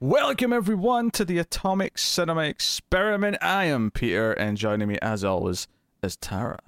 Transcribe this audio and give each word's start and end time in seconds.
Welcome 0.00 0.52
everyone 0.54 1.10
to 1.12 1.26
the 1.26 1.38
Atomic 1.38 1.98
Cinema 1.98 2.44
Experiment. 2.44 3.36
I 3.42 3.66
am 3.66 3.90
Peter, 3.90 4.32
and 4.32 4.56
joining 4.56 4.88
me 4.88 4.98
as 5.02 5.22
always 5.24 5.68
is 6.02 6.16
Tara. 6.16 6.58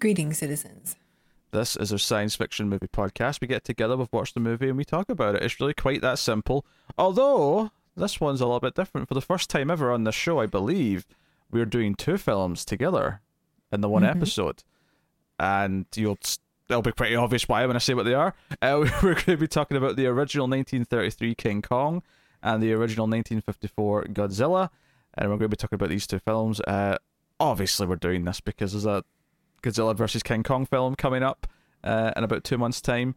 Greetings, 0.00 0.38
citizens. 0.38 0.94
This 1.50 1.74
is 1.74 1.90
our 1.90 1.98
science 1.98 2.36
fiction 2.36 2.68
movie 2.68 2.86
podcast. 2.86 3.40
We 3.40 3.48
get 3.48 3.64
together, 3.64 3.96
we've 3.96 4.12
watched 4.12 4.34
the 4.34 4.40
movie, 4.40 4.68
and 4.68 4.78
we 4.78 4.84
talk 4.84 5.08
about 5.10 5.34
it. 5.34 5.42
It's 5.42 5.58
really 5.58 5.74
quite 5.74 6.00
that 6.02 6.20
simple. 6.20 6.64
Although 6.96 7.72
this 7.96 8.20
one's 8.20 8.40
a 8.40 8.46
little 8.46 8.60
bit 8.60 8.76
different. 8.76 9.08
For 9.08 9.14
the 9.14 9.20
first 9.20 9.50
time 9.50 9.68
ever 9.68 9.90
on 9.90 10.04
this 10.04 10.14
show, 10.14 10.38
I 10.38 10.46
believe 10.46 11.06
we're 11.50 11.64
doing 11.66 11.96
two 11.96 12.16
films 12.16 12.64
together 12.64 13.20
in 13.72 13.80
the 13.80 13.88
one 13.88 14.02
Mhm. 14.04 14.10
episode, 14.10 14.62
and 15.40 15.86
you'll 15.96 16.18
it'll 16.68 16.82
be 16.82 16.92
pretty 16.92 17.16
obvious 17.16 17.48
why 17.48 17.66
when 17.66 17.74
I 17.74 17.80
say 17.80 17.94
what 17.94 18.04
they 18.04 18.14
are. 18.14 18.32
Uh, 18.62 18.88
we're 19.02 19.14
going 19.14 19.24
to 19.24 19.36
be 19.36 19.48
talking 19.48 19.76
about 19.76 19.96
the 19.96 20.06
original 20.06 20.46
1933 20.46 21.34
King 21.34 21.62
Kong 21.62 22.04
and 22.42 22.62
the 22.62 22.72
original 22.72 23.04
1954 23.04 24.04
Godzilla, 24.04 24.70
and 25.14 25.28
we're 25.28 25.36
going 25.36 25.50
to 25.50 25.56
be 25.56 25.56
talking 25.56 25.76
about 25.76 25.90
these 25.90 26.06
two 26.06 26.18
films. 26.20 26.60
Uh, 26.60 26.96
obviously, 27.38 27.86
we're 27.86 27.96
doing 27.96 28.24
this 28.24 28.40
because 28.40 28.72
there's 28.72 28.86
a 28.86 29.04
Godzilla 29.62 29.94
versus 29.96 30.22
King 30.22 30.42
Kong 30.42 30.66
film 30.66 30.94
coming 30.94 31.22
up 31.22 31.46
uh, 31.84 32.12
in 32.16 32.24
about 32.24 32.44
two 32.44 32.58
months' 32.58 32.80
time. 32.80 33.14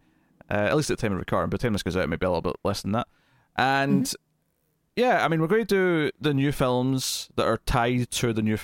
Uh, 0.52 0.56
at 0.56 0.76
least 0.76 0.92
at 0.92 0.98
the 0.98 1.02
time 1.02 1.14
of 1.14 1.20
recording, 1.20 1.50
but 1.50 1.60
the 1.60 1.66
time 1.66 1.74
this 1.74 1.84
goes 1.84 1.96
out, 1.96 2.10
maybe 2.10 2.26
a 2.26 2.30
little 2.30 2.42
bit 2.42 2.58
less 2.66 2.82
than 2.82 2.92
that. 2.92 3.08
And 3.56 4.14
yeah, 4.96 5.24
I 5.24 5.28
mean, 5.28 5.42
we're 5.42 5.48
going 5.48 5.66
to 5.66 5.76
do 5.76 6.12
the 6.20 6.34
new 6.34 6.52
films 6.52 7.30
that 7.36 7.48
are 7.48 7.58
tied 7.66 8.12
to 8.12 8.34
the 8.34 8.42
new, 8.42 8.58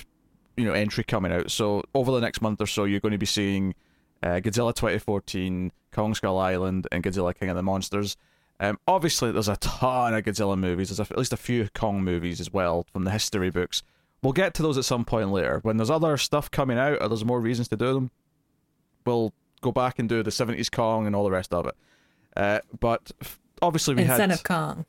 you 0.57 0.65
know, 0.65 0.73
entry 0.73 1.03
coming 1.03 1.31
out. 1.31 1.51
So 1.51 1.83
over 1.95 2.11
the 2.11 2.19
next 2.19 2.41
month 2.41 2.61
or 2.61 2.67
so, 2.67 2.83
you're 2.83 2.99
going 2.99 3.13
to 3.13 3.17
be 3.17 3.25
seeing 3.25 3.73
uh, 4.21 4.41
Godzilla 4.41 4.75
2014, 4.75 5.71
Kong 5.91 6.13
Skull 6.13 6.37
Island, 6.37 6.87
and 6.91 7.03
Godzilla 7.03 7.33
King 7.33 7.49
of 7.49 7.55
the 7.55 7.63
Monsters. 7.63 8.17
Um, 8.59 8.77
obviously, 8.87 9.31
there's 9.31 9.47
a 9.47 9.55
ton 9.57 10.13
of 10.13 10.23
Godzilla 10.23 10.57
movies. 10.57 10.89
There's 10.89 10.99
a, 10.99 11.11
at 11.13 11.17
least 11.17 11.33
a 11.33 11.37
few 11.37 11.69
Kong 11.73 12.03
movies 12.03 12.39
as 12.41 12.51
well 12.51 12.85
from 12.91 13.03
the 13.05 13.11
history 13.11 13.49
books. 13.49 13.83
We'll 14.21 14.33
get 14.33 14.53
to 14.55 14.61
those 14.61 14.77
at 14.77 14.83
some 14.85 15.05
point 15.05 15.31
later. 15.31 15.59
When 15.63 15.77
there's 15.77 15.89
other 15.89 16.17
stuff 16.17 16.51
coming 16.51 16.77
out, 16.77 17.01
or 17.01 17.07
there's 17.07 17.23
more 17.23 17.39
reasons 17.39 17.69
to 17.69 17.77
do 17.77 17.93
them, 17.93 18.11
we'll 19.05 19.33
go 19.61 19.71
back 19.71 19.97
and 19.97 20.09
do 20.09 20.23
the 20.23 20.29
70s 20.29 20.69
Kong 20.71 21.07
and 21.07 21.15
all 21.15 21.23
the 21.23 21.31
rest 21.31 21.53
of 21.53 21.65
it. 21.67 21.75
Uh, 22.35 22.59
but 22.79 23.11
obviously, 23.61 23.95
we 23.95 24.01
and 24.01 24.09
had 24.09 24.17
Son 24.17 24.31
of 24.31 24.43
Kong. 24.43 24.85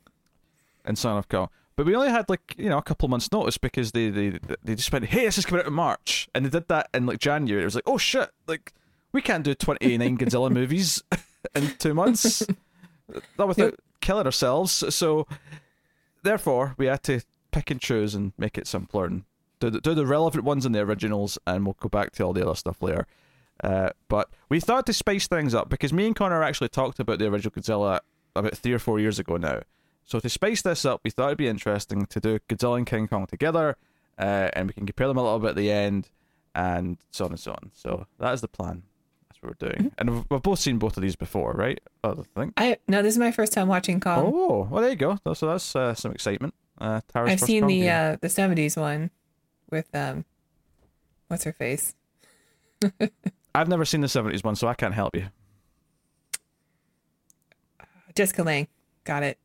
and 0.85 0.97
Son 0.97 1.17
of 1.17 1.29
Kong. 1.29 1.49
But 1.77 1.85
we 1.85 1.95
only 1.95 2.09
had 2.09 2.29
like 2.29 2.53
you 2.57 2.69
know 2.69 2.77
a 2.77 2.81
couple 2.81 3.07
months 3.07 3.31
notice 3.31 3.57
because 3.57 3.93
they 3.93 4.09
they 4.09 4.37
they 4.63 4.75
just 4.75 4.91
went, 4.91 5.05
hey, 5.05 5.25
this 5.25 5.37
is 5.37 5.45
coming 5.45 5.61
out 5.61 5.67
in 5.67 5.73
March, 5.73 6.29
and 6.35 6.45
they 6.45 6.49
did 6.49 6.67
that 6.67 6.89
in 6.93 7.05
like 7.05 7.19
January. 7.19 7.61
It 7.63 7.65
was 7.65 7.75
like, 7.75 7.85
oh 7.87 7.97
shit, 7.97 8.29
like 8.47 8.73
we 9.13 9.21
can't 9.21 9.43
do 9.43 9.55
twenty 9.55 9.97
nine 9.97 10.17
Godzilla 10.19 10.51
movies 10.51 11.01
in 11.55 11.73
two 11.79 11.93
months, 11.93 12.43
not 13.37 13.47
without 13.47 13.75
killing 14.01 14.25
ourselves. 14.25 14.83
So 14.93 15.27
therefore, 16.23 16.75
we 16.77 16.87
had 16.87 17.03
to 17.03 17.21
pick 17.51 17.71
and 17.71 17.79
choose 17.79 18.15
and 18.15 18.33
make 18.37 18.57
it 18.57 18.67
simpler 18.67 19.05
and 19.05 19.23
do 19.59 19.69
the, 19.69 19.79
do 19.79 19.93
the 19.93 20.05
relevant 20.05 20.43
ones 20.43 20.65
in 20.65 20.71
the 20.71 20.79
originals, 20.79 21.37
and 21.45 21.65
we'll 21.65 21.77
go 21.79 21.89
back 21.89 22.11
to 22.13 22.23
all 22.23 22.33
the 22.33 22.45
other 22.45 22.55
stuff 22.55 22.81
later. 22.81 23.07
Uh, 23.63 23.89
but 24.07 24.29
we 24.49 24.59
thought 24.59 24.85
to 24.87 24.93
spice 24.93 25.27
things 25.27 25.53
up 25.53 25.69
because 25.69 25.93
me 25.93 26.07
and 26.07 26.15
Connor 26.15 26.41
actually 26.41 26.69
talked 26.69 26.99
about 26.99 27.19
the 27.19 27.27
original 27.27 27.51
Godzilla 27.51 27.99
about 28.35 28.57
three 28.57 28.73
or 28.73 28.79
four 28.79 28.99
years 28.99 29.19
ago 29.19 29.37
now. 29.37 29.61
So 30.03 30.19
to 30.19 30.29
spice 30.29 30.63
this 30.63 30.83
up, 30.83 31.01
we 31.03 31.11
thought 31.11 31.27
it'd 31.27 31.37
be 31.37 31.47
interesting 31.47 32.05
to 32.07 32.19
do 32.19 32.39
Godzilla 32.49 32.77
and 32.77 32.87
King 32.87 33.07
Kong 33.07 33.27
together, 33.27 33.77
uh, 34.17 34.49
and 34.53 34.67
we 34.67 34.73
can 34.73 34.85
compare 34.85 35.07
them 35.07 35.17
a 35.17 35.23
little 35.23 35.39
bit 35.39 35.51
at 35.51 35.55
the 35.55 35.71
end, 35.71 36.09
and 36.55 36.97
so 37.11 37.25
on 37.25 37.31
and 37.31 37.39
so 37.39 37.51
on. 37.51 37.71
So 37.73 38.07
that 38.19 38.33
is 38.33 38.41
the 38.41 38.47
plan. 38.47 38.83
We're 39.43 39.53
doing, 39.53 39.91
and 39.97 40.23
we've, 40.29 40.41
both 40.43 40.59
seen 40.59 40.77
both 40.77 40.97
of 40.97 41.01
these 41.01 41.15
before, 41.15 41.53
right? 41.53 41.79
I 42.03 42.13
think. 42.35 42.53
I 42.57 42.77
no, 42.87 43.01
this 43.01 43.15
is 43.15 43.17
my 43.17 43.31
first 43.31 43.53
time 43.53 43.67
watching 43.67 43.99
Kong. 43.99 44.31
Oh, 44.33 44.67
well, 44.69 44.81
there 44.81 44.91
you 44.91 44.95
go. 44.95 45.17
So 45.33 45.47
that's 45.47 45.75
uh, 45.75 45.95
some 45.95 46.11
excitement. 46.11 46.53
Uh, 46.79 47.01
Tara's 47.11 47.31
I've 47.31 47.39
seen 47.39 47.61
Kong 47.61 47.69
the 47.69 47.81
game. 47.81 48.13
uh 48.13 48.15
the 48.21 48.29
seventies 48.29 48.77
one 48.77 49.09
with 49.71 49.87
um, 49.95 50.25
what's 51.27 51.43
her 51.43 51.53
face? 51.53 51.95
I've 53.55 53.67
never 53.67 53.83
seen 53.83 54.01
the 54.01 54.07
seventies 54.07 54.43
one, 54.43 54.55
so 54.55 54.67
I 54.67 54.75
can't 54.75 54.93
help 54.93 55.15
you. 55.15 55.27
Jessica 58.15 58.43
Lange. 58.43 58.67
Got 59.03 59.23
it. 59.23 59.39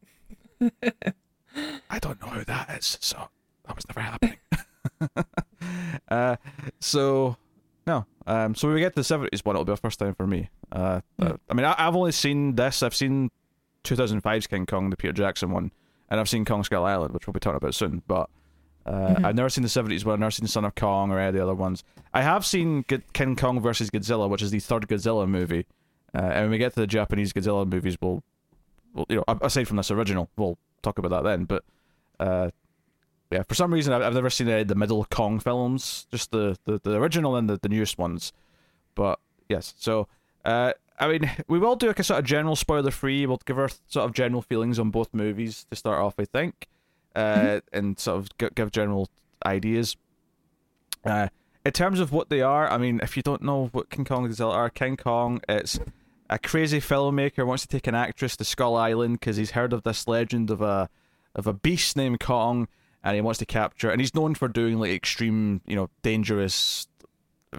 I 1.91 1.99
don't 1.99 2.21
know 2.21 2.29
who 2.29 2.45
that 2.45 2.71
is, 2.79 2.99
so 3.01 3.29
that 3.67 3.75
was 3.75 3.87
never 3.89 4.01
happening. 4.01 4.37
uh, 6.11 6.37
so 6.81 7.37
no, 7.87 8.07
um, 8.27 8.55
so 8.55 8.69
when 8.69 8.75
we 8.75 8.81
get 8.81 8.93
to 8.95 9.01
the 9.01 9.05
seventies 9.05 9.45
one, 9.45 9.57
it'll 9.57 9.65
be 9.65 9.73
a 9.73 9.77
first 9.77 9.99
time 9.99 10.15
for 10.15 10.27
me. 10.27 10.51
Uh, 10.73 11.01
uh, 11.21 11.35
I 11.49 11.55
mean, 11.55 11.65
I, 11.65 11.75
I've 11.79 11.95
only 11.97 12.13
seen 12.13 12.57
this. 12.57 12.83
I've 12.83 12.95
seen 12.95 13.31
2005's 13.85 14.47
King 14.47 14.67
Kong, 14.67 14.91
the 14.91 14.97
Peter 14.97 15.13
Jackson 15.13 15.51
one, 15.51 15.71
and 16.11 16.19
I've 16.19 16.29
seen 16.29 16.45
Kong 16.45 16.65
Skull 16.65 16.85
Island, 16.85 17.15
which 17.15 17.27
we'll 17.27 17.33
be 17.33 17.41
talking 17.41 17.57
about 17.57 17.75
soon. 17.75 18.03
But 18.07 18.29
uh, 18.85 19.15
I've 19.23 19.35
never 19.35 19.49
seen 19.49 19.63
the 19.63 19.69
seventies 19.69 20.05
one. 20.05 20.15
I've 20.15 20.21
never 20.21 20.31
seen 20.31 20.47
Son 20.47 20.65
of 20.65 20.75
Kong 20.75 21.11
or 21.11 21.19
any 21.19 21.29
of 21.29 21.35
the 21.35 21.43
other 21.43 21.55
ones. 21.55 21.85
I 22.13 22.23
have 22.23 22.45
seen 22.45 22.85
G- 22.89 23.03
King 23.13 23.37
Kong 23.37 23.61
versus 23.61 23.91
Godzilla, 23.91 24.29
which 24.29 24.43
is 24.43 24.51
the 24.51 24.61
third 24.61 24.89
Godzilla 24.89 25.29
movie. 25.29 25.67
Uh, 26.15 26.23
and 26.23 26.43
when 26.45 26.51
we 26.51 26.59
get 26.59 26.75
to 26.75 26.81
the 26.81 26.87
Japanese 26.87 27.33
Godzilla 27.33 27.69
movies, 27.69 27.97
we'll, 28.01 28.23
we'll, 28.95 29.07
you 29.09 29.17
know, 29.17 29.25
aside 29.43 29.69
from 29.69 29.77
this 29.77 29.91
original, 29.91 30.31
we'll 30.37 30.57
talk 30.83 30.99
about 30.99 31.11
that 31.11 31.25
then. 31.25 31.45
But 31.45 31.65
uh, 32.19 32.51
yeah, 33.31 33.43
for 33.43 33.55
some 33.55 33.73
reason 33.73 33.93
I've, 33.93 34.03
I've 34.03 34.15
never 34.15 34.31
seen 34.31 34.49
any 34.49 34.63
of 34.63 34.69
the 34.69 34.75
middle 34.75 35.05
Kong 35.11 35.41
films, 35.41 36.07
just 36.11 36.31
the, 36.31 36.57
the, 36.65 36.81
the 36.83 36.97
original 36.97 37.37
and 37.37 37.49
the, 37.49 37.59
the 37.59 37.69
newest 37.69 37.99
ones. 37.99 38.33
But 38.95 39.19
yes, 39.49 39.75
so 39.79 40.09
uh, 40.45 40.73
I 40.99 41.09
mean, 41.09 41.31
we 41.49 41.59
will 41.59 41.77
do 41.77 41.89
like 41.89 41.99
a 41.99 42.05
sort 42.05 42.21
of 42.21 42.25
general 42.25 42.57
spoiler 42.57 42.91
free. 42.91 43.27
We'll 43.27 43.41
give 43.45 43.59
our 43.59 43.71
sort 43.87 44.05
of 44.05 44.15
general 44.15 44.43
feelings 44.43 44.79
on 44.79 44.91
both 44.91 45.13
movies 45.13 45.67
to 45.71 45.77
start 45.77 46.01
off, 46.01 46.15
I 46.19 46.25
think, 46.25 46.69
uh, 47.15 47.61
and 47.73 47.99
sort 47.99 48.19
of 48.19 48.39
g- 48.39 48.49
give 48.55 48.71
general 48.71 49.09
ideas. 49.45 49.97
Uh, 51.05 51.29
in 51.65 51.73
terms 51.73 52.01
of 52.01 52.13
what 52.13 52.31
they 52.31 52.43
are, 52.43 52.69
I 52.69 52.79
mean, 52.79 53.01
if 53.03 53.17
you 53.17 53.23
don't 53.23 53.43
know 53.43 53.69
what 53.73 53.91
King 53.91 54.05
Kong 54.05 54.25
and 54.25 54.33
Godzilla 54.33 54.55
are, 54.55 54.71
King 54.71 54.97
Kong, 54.97 55.41
it's 55.49 55.79
a 56.31 56.39
crazy 56.39 56.81
filmmaker 56.81 57.47
wants 57.47 57.63
to 57.63 57.69
take 57.69 57.87
an 57.87 57.95
actress 57.95 58.37
to 58.37 58.45
Skull 58.45 58.77
Island 58.77 59.21
because 59.21 59.37
he's 59.37 59.53
heard 59.53 59.73
of 59.73 59.83
this 59.83 60.09
legend 60.09 60.51
of 60.51 60.61
a 60.61 60.89
of 61.35 61.47
a 61.47 61.53
beast 61.53 61.97
named 61.97 62.21
Kong, 62.21 62.67
and 63.07 63.15
he 63.15 63.21
wants 63.21 63.39
to 63.39 63.47
capture. 63.47 63.89
And 63.89 64.01
he's 64.01 64.17
known 64.17 64.35
for 64.35 64.49
doing 64.49 64.81
like 64.81 64.91
extreme, 64.91 65.61
you 65.65 65.77
know, 65.77 65.89
dangerous 66.03 66.89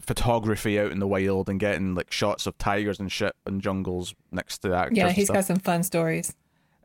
photography 0.02 0.78
out 0.78 0.92
in 0.92 1.00
the 1.00 1.08
wild 1.08 1.48
and 1.48 1.58
getting 1.58 1.96
like 1.96 2.12
shots 2.12 2.48
of 2.48 2.58
tigers 2.58 3.00
and 3.00 3.10
shit 3.10 3.34
and 3.46 3.62
jungles 3.62 4.14
next 4.30 4.58
to 4.60 4.74
actors. 4.74 4.98
Yeah, 4.98 5.10
he's 5.10 5.30
got 5.30 5.46
some 5.46 5.60
fun 5.60 5.84
stories. 5.84 6.36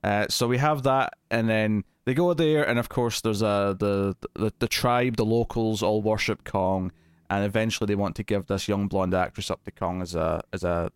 Uh, 0.05 0.27
so 0.31 0.47
we 0.47 0.59
have 0.59 0.85
that, 0.85 1.13
and 1.29 1.49
then 1.49 1.83
they 2.05 2.15
go 2.15 2.33
there, 2.35 2.63
and 2.63 2.79
of 2.79 2.89
course 2.89 3.21
there's 3.21 3.43
a 3.43 3.77
the 3.79 4.17
the 4.35 4.53
the 4.61 4.69
tribe, 4.69 5.17
the 5.17 5.25
locals 5.25 5.83
all 5.83 6.01
worship 6.01 6.45
Kong, 6.45 6.93
and 7.31 7.45
eventually 7.45 7.89
they 7.89 7.97
want 7.97 8.15
to 8.17 8.23
give 8.23 8.47
this 8.47 8.69
young 8.69 8.87
blonde 8.87 9.13
actress 9.15 9.51
up 9.51 9.65
to 9.65 9.73
Kong 9.73 10.03
as 10.03 10.15
a 10.15 10.41
as 10.53 10.63
a 10.63 10.93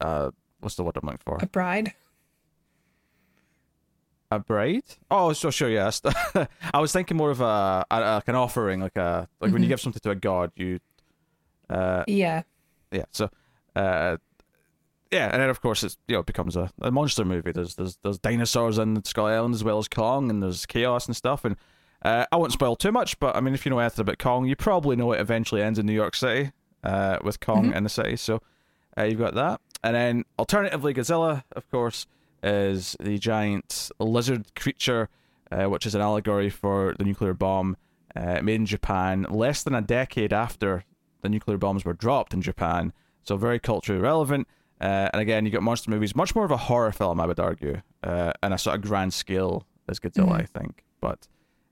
uh 0.00 0.30
what's 0.60 0.76
the 0.76 0.84
word 0.84 0.96
I'm 0.96 1.06
looking 1.06 1.18
for? 1.24 1.38
A 1.40 1.46
bride. 1.46 1.94
A 4.30 4.38
bride? 4.40 4.82
Oh, 5.10 5.32
so 5.32 5.50
sure, 5.50 5.68
yes. 5.68 6.00
I 6.74 6.80
was 6.80 6.92
thinking 6.92 7.16
more 7.16 7.30
of 7.30 7.40
a, 7.40 7.84
a 7.90 8.00
like 8.00 8.28
an 8.28 8.34
offering, 8.34 8.80
like 8.80 8.96
a 8.96 9.28
like 9.40 9.52
when 9.52 9.62
you 9.62 9.66
Mhm. 9.66 9.70
give 9.70 9.80
something 9.80 10.00
to 10.00 10.10
a 10.10 10.14
god, 10.16 10.50
you 10.56 10.80
uh 11.70 12.04
Yeah. 12.06 12.42
yeah 12.92 13.04
so 13.10 13.28
uh 13.74 14.16
yeah 15.10 15.30
and 15.32 15.42
then 15.42 15.50
of 15.50 15.60
course 15.60 15.82
it's 15.82 15.98
you 16.06 16.14
know 16.14 16.20
it 16.20 16.26
becomes 16.26 16.54
a, 16.56 16.70
a 16.80 16.92
monster 16.92 17.24
movie 17.24 17.50
there's 17.50 17.74
there's 17.74 17.98
there's 18.04 18.18
dinosaurs 18.20 18.78
in 18.78 19.02
skull 19.04 19.26
island 19.26 19.52
as 19.52 19.64
well 19.64 19.78
as 19.78 19.88
kong 19.88 20.30
and 20.30 20.42
there's 20.44 20.64
chaos 20.64 21.06
and 21.06 21.16
stuff 21.16 21.44
and 21.44 21.56
uh, 22.04 22.24
i 22.30 22.36
won't 22.36 22.52
spoil 22.52 22.76
too 22.76 22.92
much 22.92 23.18
but 23.18 23.34
i 23.34 23.40
mean 23.40 23.52
if 23.52 23.66
you 23.66 23.70
know 23.70 23.80
anything 23.80 24.02
about 24.02 24.18
kong 24.18 24.46
you 24.46 24.54
probably 24.54 24.94
know 24.94 25.10
it 25.10 25.20
eventually 25.20 25.60
ends 25.60 25.76
in 25.76 25.86
new 25.86 25.92
york 25.92 26.14
city 26.14 26.52
uh 26.84 27.18
with 27.24 27.40
kong 27.40 27.70
Mhm. 27.72 27.76
in 27.76 27.82
the 27.82 27.90
city 27.90 28.14
so 28.16 28.40
uh, 28.96 29.02
you've 29.02 29.18
got 29.18 29.34
that 29.34 29.60
and 29.82 29.96
then 29.96 30.24
alternatively 30.38 30.94
godzilla 30.94 31.42
of 31.56 31.68
course 31.70 32.06
is 32.42 32.96
the 33.00 33.18
giant 33.18 33.90
lizard 33.98 34.54
creature 34.54 35.08
uh, 35.52 35.64
which 35.64 35.86
is 35.86 35.94
an 35.94 36.00
allegory 36.00 36.50
for 36.50 36.94
the 36.98 37.04
nuclear 37.04 37.32
bomb 37.34 37.76
uh, 38.16 38.40
made 38.42 38.56
in 38.56 38.66
japan 38.66 39.26
less 39.30 39.62
than 39.62 39.74
a 39.74 39.80
decade 39.82 40.32
after 40.32 40.84
the 41.22 41.28
nuclear 41.28 41.58
bombs 41.58 41.84
were 41.84 41.92
dropped 41.94 42.34
in 42.34 42.40
Japan, 42.42 42.92
so 43.24 43.36
very 43.36 43.58
culturally 43.58 44.00
relevant. 44.00 44.46
Uh, 44.80 45.08
and 45.12 45.20
again, 45.20 45.44
you 45.44 45.50
got 45.50 45.62
monster 45.62 45.90
movies, 45.90 46.14
much 46.14 46.36
more 46.36 46.44
of 46.44 46.52
a 46.52 46.56
horror 46.56 46.92
film, 46.92 47.18
I 47.18 47.26
would 47.26 47.40
argue, 47.40 47.80
uh, 48.04 48.32
and 48.44 48.54
a 48.54 48.58
sort 48.58 48.76
of 48.76 48.82
grand 48.82 49.12
scale 49.12 49.66
as 49.88 49.98
Godzilla, 49.98 50.28
Mhm. 50.28 50.40
I 50.42 50.44
think. 50.44 50.84
But 51.00 51.26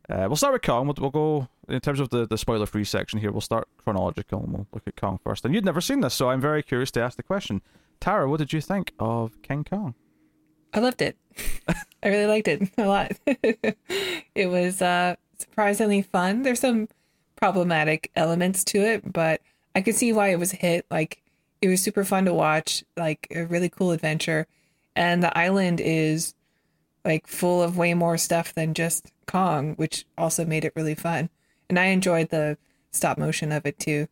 uh, 0.08 0.24
we'll 0.28 0.34
start 0.36 0.54
with 0.54 0.62
Kong. 0.62 0.86
We'll, 0.86 0.96
we'll 0.98 1.10
go 1.10 1.48
in 1.68 1.78
terms 1.80 2.00
of 2.00 2.08
the, 2.08 2.26
the 2.26 2.36
spoiler 2.38 2.66
free 2.66 2.82
section 2.84 3.20
here. 3.20 3.30
We'll 3.30 3.42
start 3.42 3.68
chronological 3.76 4.42
and 4.42 4.52
we'll 4.52 4.66
look 4.72 4.82
at 4.88 4.96
Kong 4.96 5.20
first. 5.22 5.44
And 5.44 5.54
you'd 5.54 5.64
never 5.64 5.80
seen 5.80 6.00
this, 6.00 6.14
so 6.14 6.30
I'm 6.30 6.40
very 6.40 6.62
curious 6.62 6.90
to 6.92 7.00
ask 7.02 7.16
the 7.16 7.22
question. 7.22 7.62
Tara, 8.00 8.28
what 8.28 8.38
did 8.38 8.52
you 8.52 8.60
think 8.60 8.92
of 8.98 9.40
King 9.42 9.62
Kong? 9.62 9.94
I 10.74 10.80
loved 10.80 11.00
it. 11.00 11.16
I 12.02 12.08
really 12.08 12.26
liked 12.26 12.48
it 12.48 12.68
a 12.78 12.86
lot. 12.86 13.12
it 13.26 14.50
was 14.50 14.82
uh, 14.82 15.16
surprisingly 15.38 16.02
fun. 16.02 16.42
There's 16.42 16.60
some 16.60 16.88
problematic 17.36 18.10
elements 18.16 18.64
to 18.64 18.80
it, 18.80 19.12
but 19.12 19.40
I 19.74 19.80
could 19.80 19.94
see 19.94 20.12
why 20.12 20.28
it 20.28 20.38
was 20.38 20.52
a 20.52 20.56
hit. 20.56 20.86
Like 20.90 21.22
it 21.62 21.68
was 21.68 21.82
super 21.82 22.04
fun 22.04 22.24
to 22.26 22.34
watch, 22.34 22.84
like 22.96 23.28
a 23.34 23.44
really 23.44 23.68
cool 23.68 23.92
adventure. 23.92 24.46
And 24.96 25.22
the 25.22 25.36
island 25.36 25.80
is 25.80 26.34
like 27.04 27.26
full 27.26 27.62
of 27.62 27.76
way 27.76 27.94
more 27.94 28.18
stuff 28.18 28.54
than 28.54 28.74
just 28.74 29.12
Kong, 29.26 29.74
which 29.76 30.04
also 30.18 30.44
made 30.44 30.64
it 30.64 30.72
really 30.74 30.94
fun. 30.94 31.30
And 31.68 31.78
I 31.78 31.86
enjoyed 31.86 32.30
the 32.30 32.58
stop 32.90 33.18
motion 33.18 33.52
of 33.52 33.66
it 33.66 33.78
too. 33.78 34.08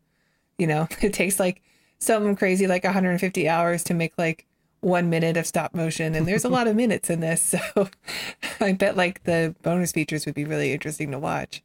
You 0.57 0.67
know, 0.67 0.87
it 1.01 1.13
takes 1.13 1.39
like 1.39 1.61
something 1.99 2.35
crazy 2.35 2.67
like 2.67 2.83
150 2.83 3.47
hours 3.47 3.83
to 3.85 3.93
make 3.93 4.13
like 4.17 4.45
one 4.83 5.09
minute 5.09 5.37
of 5.37 5.45
stop 5.45 5.73
motion, 5.73 6.15
and 6.15 6.27
there's 6.27 6.45
a 6.45 6.49
lot 6.49 6.67
of 6.67 6.75
minutes 6.75 7.09
in 7.09 7.19
this. 7.19 7.55
So 7.75 7.89
I 8.59 8.73
bet 8.73 8.95
like 8.95 9.23
the 9.23 9.55
bonus 9.61 9.91
features 9.91 10.25
would 10.25 10.35
be 10.35 10.45
really 10.45 10.73
interesting 10.73 11.11
to 11.11 11.19
watch. 11.19 11.61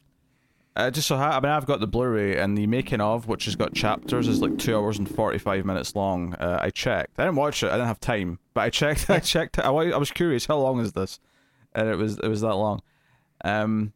Uh, 0.74 0.90
just 0.90 1.08
so 1.08 1.16
ha- 1.16 1.36
I 1.36 1.40
mean, 1.40 1.50
I've 1.50 1.66
got 1.66 1.80
the 1.80 1.86
Blu-ray 1.86 2.36
and 2.38 2.56
the 2.56 2.66
making 2.66 3.00
of, 3.00 3.26
which 3.26 3.46
has 3.46 3.56
got 3.56 3.74
chapters, 3.74 4.28
is 4.28 4.40
like 4.40 4.58
two 4.58 4.76
hours 4.76 4.98
and 4.98 5.12
forty-five 5.12 5.64
minutes 5.64 5.94
long. 5.96 6.34
Uh, 6.34 6.58
I 6.62 6.70
checked. 6.70 7.18
I 7.18 7.24
didn't 7.24 7.36
watch 7.36 7.62
it. 7.62 7.68
I 7.68 7.72
didn't 7.72 7.88
have 7.88 8.00
time, 8.00 8.38
but 8.54 8.60
I 8.62 8.70
checked. 8.70 9.10
I 9.10 9.18
checked. 9.34 9.58
I, 9.58 9.70
I 9.70 9.96
was 9.96 10.10
curious. 10.10 10.46
How 10.46 10.58
long 10.58 10.80
is 10.80 10.92
this? 10.92 11.18
And 11.74 11.88
it 11.88 11.96
was 11.96 12.18
it 12.18 12.28
was 12.28 12.40
that 12.42 12.54
long. 12.54 12.80
Um, 13.44 13.92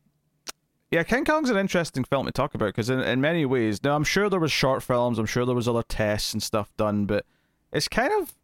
yeah, 0.90 1.04
King 1.04 1.24
Kong's 1.24 1.50
an 1.50 1.56
interesting 1.56 2.04
film 2.04 2.26
to 2.26 2.32
talk 2.32 2.54
about 2.54 2.66
because 2.66 2.90
in, 2.90 3.00
in 3.00 3.20
many 3.20 3.46
ways, 3.46 3.82
now 3.82 3.96
I'm 3.96 4.04
sure 4.04 4.28
there 4.28 4.40
was 4.40 4.52
short 4.52 4.82
films. 4.82 5.18
I'm 5.18 5.26
sure 5.26 5.46
there 5.46 5.54
was 5.54 5.68
other 5.68 5.82
tests 5.82 6.34
and 6.34 6.42
stuff 6.42 6.70
done, 6.76 7.06
but 7.06 7.24
it's 7.72 7.88
kind 7.88 8.12
of 8.20 8.34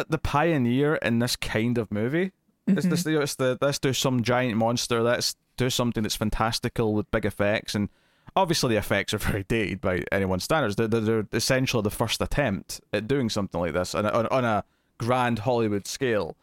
the, 0.00 0.06
the 0.10 0.18
pioneer 0.18 0.96
in 0.96 1.18
this 1.18 1.36
kind 1.36 1.78
of 1.78 1.90
movie. 1.90 2.32
It's 2.66 2.86
this. 2.86 3.04
It's 3.06 3.34
the 3.34 3.58
let's 3.60 3.78
do 3.78 3.92
some 3.92 4.22
giant 4.22 4.56
monster. 4.56 5.02
Let's 5.02 5.34
do 5.56 5.70
something 5.70 6.02
that's 6.02 6.16
fantastical 6.16 6.94
with 6.94 7.10
big 7.10 7.26
effects, 7.26 7.74
and 7.74 7.88
obviously 8.36 8.70
the 8.70 8.78
effects 8.78 9.12
are 9.12 9.18
very 9.30 9.44
dated 9.44 9.80
by 9.80 10.04
anyone's 10.12 10.44
standards. 10.44 10.76
They're, 10.76 10.88
they're, 10.88 11.26
essentially 11.32 11.82
the 11.82 11.90
first 11.90 12.20
attempt 12.20 12.80
at 12.92 13.08
doing 13.08 13.28
something 13.28 13.60
like 13.60 13.72
this 13.72 13.94
on 13.94 14.06
a, 14.06 14.10
on, 14.10 14.26
on 14.28 14.44
a 14.44 14.64
grand 14.98 15.40
Hollywood 15.40 15.86
scale. 15.86 16.36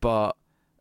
But 0.00 0.36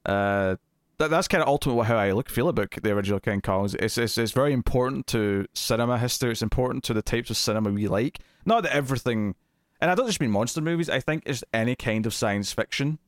uh, 0.05 0.57
that, 0.97 1.09
that's 1.09 1.27
kind 1.27 1.41
of 1.41 1.47
ultimately 1.47 1.85
how 1.85 1.97
I 1.97 2.11
look 2.11 2.29
feel 2.29 2.49
about 2.49 2.71
the 2.71 2.91
original 2.91 3.19
King 3.19 3.41
Kong. 3.41 3.69
It's, 3.79 3.97
it's 3.97 4.17
it's 4.17 4.31
very 4.33 4.51
important 4.51 5.07
to 5.07 5.47
cinema 5.53 5.97
history. 5.97 6.31
It's 6.31 6.41
important 6.41 6.83
to 6.85 6.93
the 6.93 7.01
types 7.01 7.29
of 7.29 7.37
cinema 7.37 7.71
we 7.71 7.87
like. 7.87 8.19
Not 8.45 8.63
that 8.63 8.75
everything, 8.75 9.35
and 9.83 9.91
I 9.91 9.95
don't 9.95 10.07
just 10.07 10.21
mean 10.21 10.31
monster 10.31 10.61
movies. 10.61 10.89
I 10.89 11.01
think 11.01 11.23
is 11.25 11.43
any 11.53 11.75
kind 11.75 12.05
of 12.05 12.13
science 12.13 12.53
fiction 12.53 12.99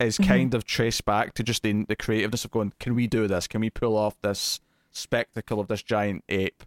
is 0.00 0.18
kind 0.18 0.52
of 0.52 0.64
traced 0.64 1.04
back 1.04 1.32
to 1.34 1.44
just 1.44 1.62
the, 1.62 1.84
the 1.84 1.94
creativeness 1.94 2.44
of 2.44 2.50
going, 2.50 2.72
can 2.80 2.96
we 2.96 3.06
do 3.06 3.28
this? 3.28 3.46
Can 3.46 3.60
we 3.60 3.70
pull 3.70 3.96
off 3.96 4.20
this 4.20 4.58
spectacle 4.90 5.60
of 5.60 5.68
this 5.68 5.80
giant 5.80 6.24
ape 6.28 6.64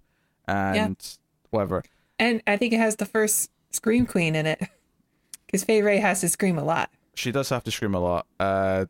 and 0.48 1.18
whatever? 1.50 1.84
And 2.18 2.42
I 2.48 2.56
think 2.56 2.72
it 2.72 2.80
has 2.80 2.96
the 2.96 3.06
first 3.06 3.52
scream 3.72 4.06
queen 4.06 4.38
in 4.38 4.46
it 4.46 4.62
because 5.46 5.66
Fay 5.66 5.82
Wray 5.82 5.98
has 5.98 6.22
to 6.22 6.30
scream 6.30 6.58
a 6.58 6.64
lot. 6.64 6.90
She 7.16 7.34
does 7.34 7.50
have 7.50 7.66
to 7.66 7.72
scream 7.72 7.94
a 7.94 8.00
lot. 8.00 8.26
Uh, 8.40 8.86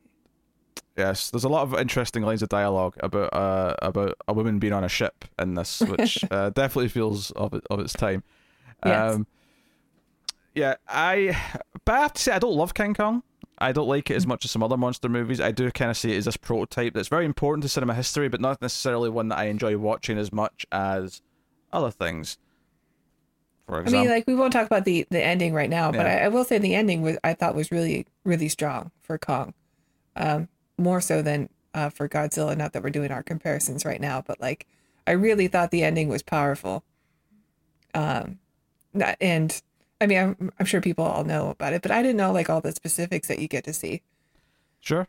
yes, 0.96 1.32
there's 1.32 1.44
a 1.44 1.50
lot 1.50 1.64
of 1.64 1.74
interesting 1.74 2.22
lines 2.22 2.44
of 2.44 2.50
dialogue 2.50 2.96
about 3.00 3.34
uh, 3.34 3.76
about 3.82 4.14
a 4.28 4.34
woman 4.34 4.60
being 4.60 4.74
on 4.74 4.84
a 4.84 4.90
ship 4.90 5.26
in 5.40 5.56
this, 5.56 5.80
which 5.80 6.24
uh, 6.32 6.52
definitely 6.52 6.90
feels 6.90 7.32
of 7.32 7.60
of 7.72 7.80
its 7.80 7.94
time. 7.94 8.22
Yes. 8.86 9.18
Yeah, 10.58 10.78
I 10.88 11.38
but 11.86 11.94
I 11.94 12.00
have 12.00 12.14
to 12.14 12.22
say 12.22 12.32
I 12.32 12.40
don't 12.40 12.56
love 12.56 12.74
King 12.74 12.96
Kong. 12.96 13.22
I 13.60 13.72
don't 13.72 13.88
like 13.88 14.10
it 14.10 14.16
as 14.16 14.26
much 14.26 14.44
as 14.44 14.50
some 14.50 14.64
other 14.64 14.76
monster 14.76 15.08
movies. 15.08 15.40
I 15.40 15.52
do 15.52 15.70
kind 15.70 15.92
of 15.92 15.98
see 15.98 16.16
it 16.16 16.18
as 16.18 16.26
this 16.26 16.36
prototype 16.36 16.96
that's 16.96 17.10
very 17.10 17.26
important 17.26 17.62
to 17.62 17.70
cinema 17.70 17.94
history, 17.94 18.28
but 18.28 18.42
not 18.42 18.60
necessarily 18.60 19.12
one 19.12 19.28
that 19.28 19.38
I 19.38 19.46
enjoy 19.46 19.78
watching 19.78 20.18
as 20.18 20.34
much 20.34 20.66
as 20.72 21.22
other 21.72 21.92
things. 21.92 22.40
For 23.68 23.82
example, 23.82 24.00
I 24.00 24.02
mean, 24.02 24.12
like 24.12 24.26
we 24.26 24.34
won't 24.34 24.52
talk 24.52 24.66
about 24.66 24.86
the 24.86 25.06
the 25.12 25.24
ending 25.24 25.54
right 25.54 25.70
now, 25.70 25.92
but 25.92 26.08
I, 26.08 26.22
I 26.22 26.28
will 26.30 26.44
say 26.44 26.58
the 26.58 26.74
ending 26.74 27.04
was 27.04 27.20
I 27.24 27.36
thought 27.36 27.54
was 27.54 27.72
really 27.72 28.08
really 28.24 28.50
strong 28.50 28.90
for 29.04 29.20
Kong, 29.20 29.54
um, 30.16 30.48
more 30.80 31.02
so 31.02 31.22
than 31.22 31.50
uh, 31.76 31.92
for 31.92 32.10
Godzilla. 32.10 32.58
Not 32.58 32.74
that 32.74 32.82
we're 32.82 32.90
doing 32.90 33.12
our 33.12 33.22
comparisons 33.22 33.86
right 33.86 34.02
now, 34.02 34.24
but 34.26 34.42
like 34.42 34.66
I 35.06 35.12
really 35.12 35.48
thought 35.50 35.70
the 35.70 35.84
ending 35.84 36.10
was 36.10 36.24
powerful. 36.24 36.84
Um, 37.94 38.40
and 39.22 39.62
I 40.00 40.06
mean, 40.08 40.18
I'm, 40.20 40.52
I'm 40.60 40.66
sure 40.66 40.80
people 40.82 41.06
all 41.06 41.24
know 41.24 41.50
about 41.50 41.74
it, 41.74 41.82
but 41.82 41.92
I 41.92 42.02
didn't 42.02 42.18
know 42.18 42.32
like 42.32 42.50
all 42.50 42.62
the 42.62 42.72
specifics 42.72 43.28
that 43.28 43.40
you 43.40 43.48
get 43.48 43.64
to 43.66 43.74
see. 43.74 44.02
Sure. 44.80 45.08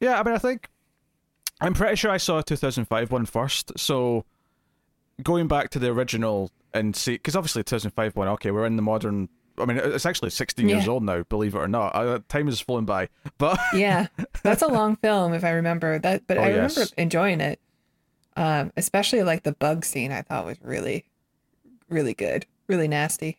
Yeah, 0.00 0.18
I 0.18 0.24
mean, 0.24 0.34
I 0.34 0.38
think 0.38 0.68
I'm 1.60 1.72
pretty 1.74 1.96
sure 1.96 2.10
I 2.10 2.16
saw 2.16 2.38
a 2.38 2.42
2005 2.42 3.12
one 3.12 3.26
first. 3.26 3.72
So 3.78 4.24
going 5.22 5.46
back 5.48 5.70
to 5.70 5.78
the 5.78 5.88
original 5.88 6.50
and 6.74 6.94
see, 6.96 7.12
because 7.12 7.36
obviously 7.36 7.62
2005 7.62 8.16
one, 8.16 8.28
okay, 8.28 8.50
we're 8.50 8.66
in 8.66 8.76
the 8.76 8.82
modern. 8.82 9.28
I 9.56 9.64
mean, 9.64 9.76
it's 9.78 10.06
actually 10.06 10.30
16 10.30 10.68
years 10.68 10.86
old 10.86 11.02
now, 11.02 11.24
believe 11.24 11.54
it 11.54 11.58
or 11.58 11.66
not. 11.66 11.94
Uh, 11.94 12.20
time 12.28 12.46
has 12.46 12.60
flown 12.60 12.84
by, 12.84 13.08
but 13.38 13.58
Yeah, 13.72 14.06
that's 14.44 14.62
a 14.62 14.68
long 14.68 14.94
film 14.96 15.32
if 15.32 15.42
I 15.44 15.50
remember 15.50 15.98
that, 15.98 16.22
but 16.28 16.38
Oh, 16.38 16.42
I 16.42 16.48
remember 16.50 16.80
yes. 16.80 16.92
enjoying 16.96 17.40
it. 17.40 17.58
Um, 18.36 18.72
especially 18.76 19.24
like 19.24 19.42
the 19.42 19.52
bug 19.52 19.84
scene, 19.84 20.12
I 20.12 20.22
thought 20.22 20.46
was 20.46 20.58
really, 20.62 21.06
really 21.88 22.14
good, 22.14 22.46
really 22.68 22.86
nasty. 22.86 23.38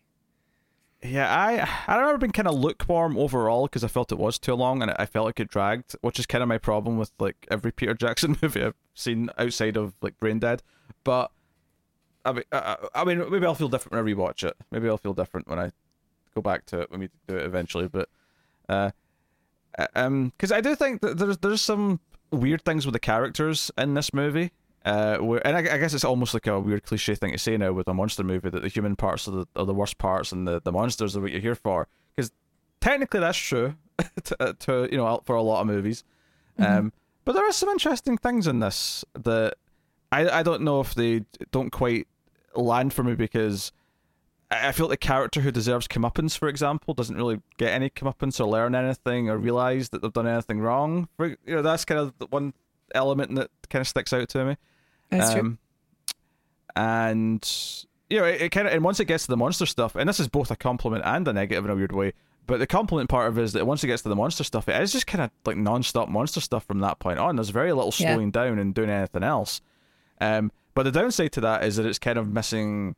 Yeah, 1.02 1.34
I 1.34 1.68
I 1.88 1.96
remember 1.98 2.18
being 2.18 2.34
kind 2.34 2.48
of 2.48 2.56
lukewarm 2.56 3.18
overall 3.18 3.68
because 3.68 3.86
I 3.86 3.88
felt 3.88 4.12
it 4.12 4.18
was 4.18 4.38
too 4.38 4.54
long 4.54 4.82
and 4.82 4.92
I 4.98 5.06
felt 5.06 5.26
like 5.26 5.40
it 5.40 5.50
dragged, 5.50 5.96
which 6.02 6.20
is 6.20 6.26
kind 6.26 6.42
of 6.42 6.50
my 6.50 6.58
problem 6.58 6.98
with 6.98 7.12
like 7.20 7.48
every 7.50 7.72
Peter 7.72 7.94
Jackson 7.94 8.38
movie 8.42 8.64
I've 8.64 8.76
seen 8.94 9.30
outside 9.38 9.78
of 9.78 9.94
like 10.02 10.20
Braindead. 10.20 10.60
But 11.06 11.32
I 12.26 12.34
mean, 12.34 12.44
I, 12.52 12.76
I 12.94 13.04
mean, 13.06 13.20
maybe 13.32 13.46
I'll 13.46 13.56
feel 13.56 13.70
different 13.70 13.94
when 13.94 14.06
I 14.06 14.14
rewatch 14.14 14.44
it. 14.44 14.58
Maybe 14.72 14.90
I'll 14.90 14.98
feel 14.98 15.14
different 15.14 15.48
when 15.48 15.58
I 15.58 15.72
go 16.36 16.42
back 16.42 16.66
to 16.68 16.82
it 16.82 16.92
when 16.92 17.00
we 17.00 17.10
do 17.28 17.38
it 17.38 17.46
eventually. 17.46 17.88
But 17.88 18.10
uh, 18.68 18.92
um, 19.96 20.34
because 20.38 20.52
I 20.52 20.60
do 20.60 20.76
think 20.76 21.00
that 21.02 21.18
there's 21.18 21.38
there's 21.38 21.62
some 21.62 22.02
weird 22.32 22.64
things 22.64 22.86
with 22.86 22.94
the 22.94 23.00
characters 23.00 23.72
in 23.78 23.94
this 23.94 24.14
movie. 24.14 24.52
Uh, 24.90 25.18
where, 25.20 25.46
and 25.46 25.56
I, 25.56 25.60
I 25.76 25.78
guess 25.78 25.94
it's 25.94 26.04
almost 26.04 26.34
like 26.34 26.48
a 26.48 26.60
weird 26.60 26.82
cliche 26.82 27.14
thing 27.14 27.32
to 27.32 27.38
say 27.38 27.58
now 27.58 27.72
with 27.72 27.88
a 27.88 27.94
monster 27.94 28.24
movie 28.24 28.50
that 28.50 28.64
the 28.64 28.70
human 28.70 28.96
parts 28.96 29.28
are 29.28 29.32
the, 29.32 29.46
are 29.56 29.66
the 29.66 29.74
worst 29.74 30.00
parts 30.00 30.32
and 30.32 30.48
the, 30.48 30.60
the 30.64 30.72
monsters 30.72 31.16
are 31.16 31.22
what 31.22 31.32
you're 31.32 31.42
here 31.42 31.54
for. 31.54 31.88
Because 32.16 32.32
technically 32.82 33.20
that's 33.20 33.38
true 33.38 33.76
to, 34.24 34.44
uh, 34.44 34.54
to 34.62 34.90
you 34.92 34.98
know 34.98 35.22
for 35.26 35.36
a 35.36 35.44
lot 35.44 35.62
of 35.62 35.68
movies. 35.68 36.04
Um, 36.58 36.92
but 37.24 37.34
there 37.34 37.48
are 37.48 37.52
some 37.52 37.70
interesting 37.70 38.18
things 38.18 38.48
in 38.48 38.62
this 38.62 39.06
that 39.14 39.58
I 40.12 40.28
I 40.28 40.44
don't 40.44 40.64
know 40.64 40.80
if 40.80 40.96
they 40.96 41.24
don't 41.52 41.70
quite 41.70 42.08
land 42.56 42.92
for 42.92 43.04
me 43.04 43.14
because 43.14 43.72
I 44.50 44.72
feel 44.72 44.88
like 44.88 45.00
the 45.00 45.06
character 45.08 45.42
who 45.42 45.52
deserves 45.52 45.88
comeuppance, 45.88 46.36
for 46.36 46.48
example, 46.48 46.96
doesn't 46.96 47.16
really 47.16 47.44
get 47.58 47.74
any 47.74 47.92
comeuppance 47.92 48.40
or 48.40 48.46
learn 48.46 48.74
anything 48.74 49.30
or 49.30 49.38
realize 49.38 49.90
that 49.90 50.02
they've 50.02 50.12
done 50.12 50.26
anything 50.26 50.60
wrong. 50.60 51.08
You 51.20 51.38
know, 51.46 51.62
that's 51.62 51.86
kind 51.86 52.00
of 52.00 52.18
the 52.18 52.26
one 52.26 52.54
element 52.96 53.36
that 53.36 53.52
kind 53.70 53.82
of 53.82 53.88
sticks 53.88 54.12
out 54.14 54.28
to 54.30 54.46
me. 54.46 54.58
That's 55.10 55.32
true. 55.34 55.42
Um, 55.42 55.60
And 56.76 57.86
you 58.10 58.20
know, 58.20 58.26
it, 58.26 58.42
it 58.42 58.50
kind 58.50 58.68
of 58.68 58.74
and 58.74 58.84
once 58.84 59.00
it 59.00 59.06
gets 59.06 59.26
to 59.26 59.30
the 59.32 59.38
monster 59.38 59.66
stuff, 59.66 59.96
and 59.96 60.08
this 60.08 60.20
is 60.20 60.28
both 60.28 60.50
a 60.52 60.56
compliment 60.56 61.04
and 61.06 61.28
a 61.28 61.34
negative 61.34 61.66
in 61.66 61.72
a 61.72 61.76
weird 61.76 61.92
way. 61.92 62.14
But 62.48 62.58
the 62.60 62.68
compliment 62.68 63.10
part 63.10 63.28
of 63.28 63.38
it 63.38 63.44
is 63.44 63.54
that 63.54 63.68
once 63.68 63.84
it 63.84 63.88
gets 63.88 64.02
to 64.04 64.10
the 64.10 64.16
monster 64.16 64.44
stuff, 64.44 64.68
it 64.68 64.82
is 64.82 64.92
just 64.92 65.06
kind 65.06 65.24
of 65.24 65.30
like 65.46 65.56
non-stop 65.58 66.10
monster 66.10 66.40
stuff 66.42 66.66
from 66.66 66.80
that 66.80 66.98
point 66.98 67.20
on. 67.20 67.36
There's 67.36 67.50
very 67.52 67.72
little 67.74 67.94
Yeah. 67.98 68.14
slowing 68.14 68.32
down 68.32 68.58
and 68.58 68.74
doing 68.74 68.90
anything 68.90 69.22
else. 69.22 69.62
Um, 70.20 70.52
but 70.74 70.84
the 70.84 70.92
downside 70.92 71.32
to 71.34 71.42
that 71.42 71.64
is 71.64 71.76
that 71.76 71.86
it's 71.86 72.00
kind 72.00 72.18
of 72.18 72.28
missing 72.28 72.96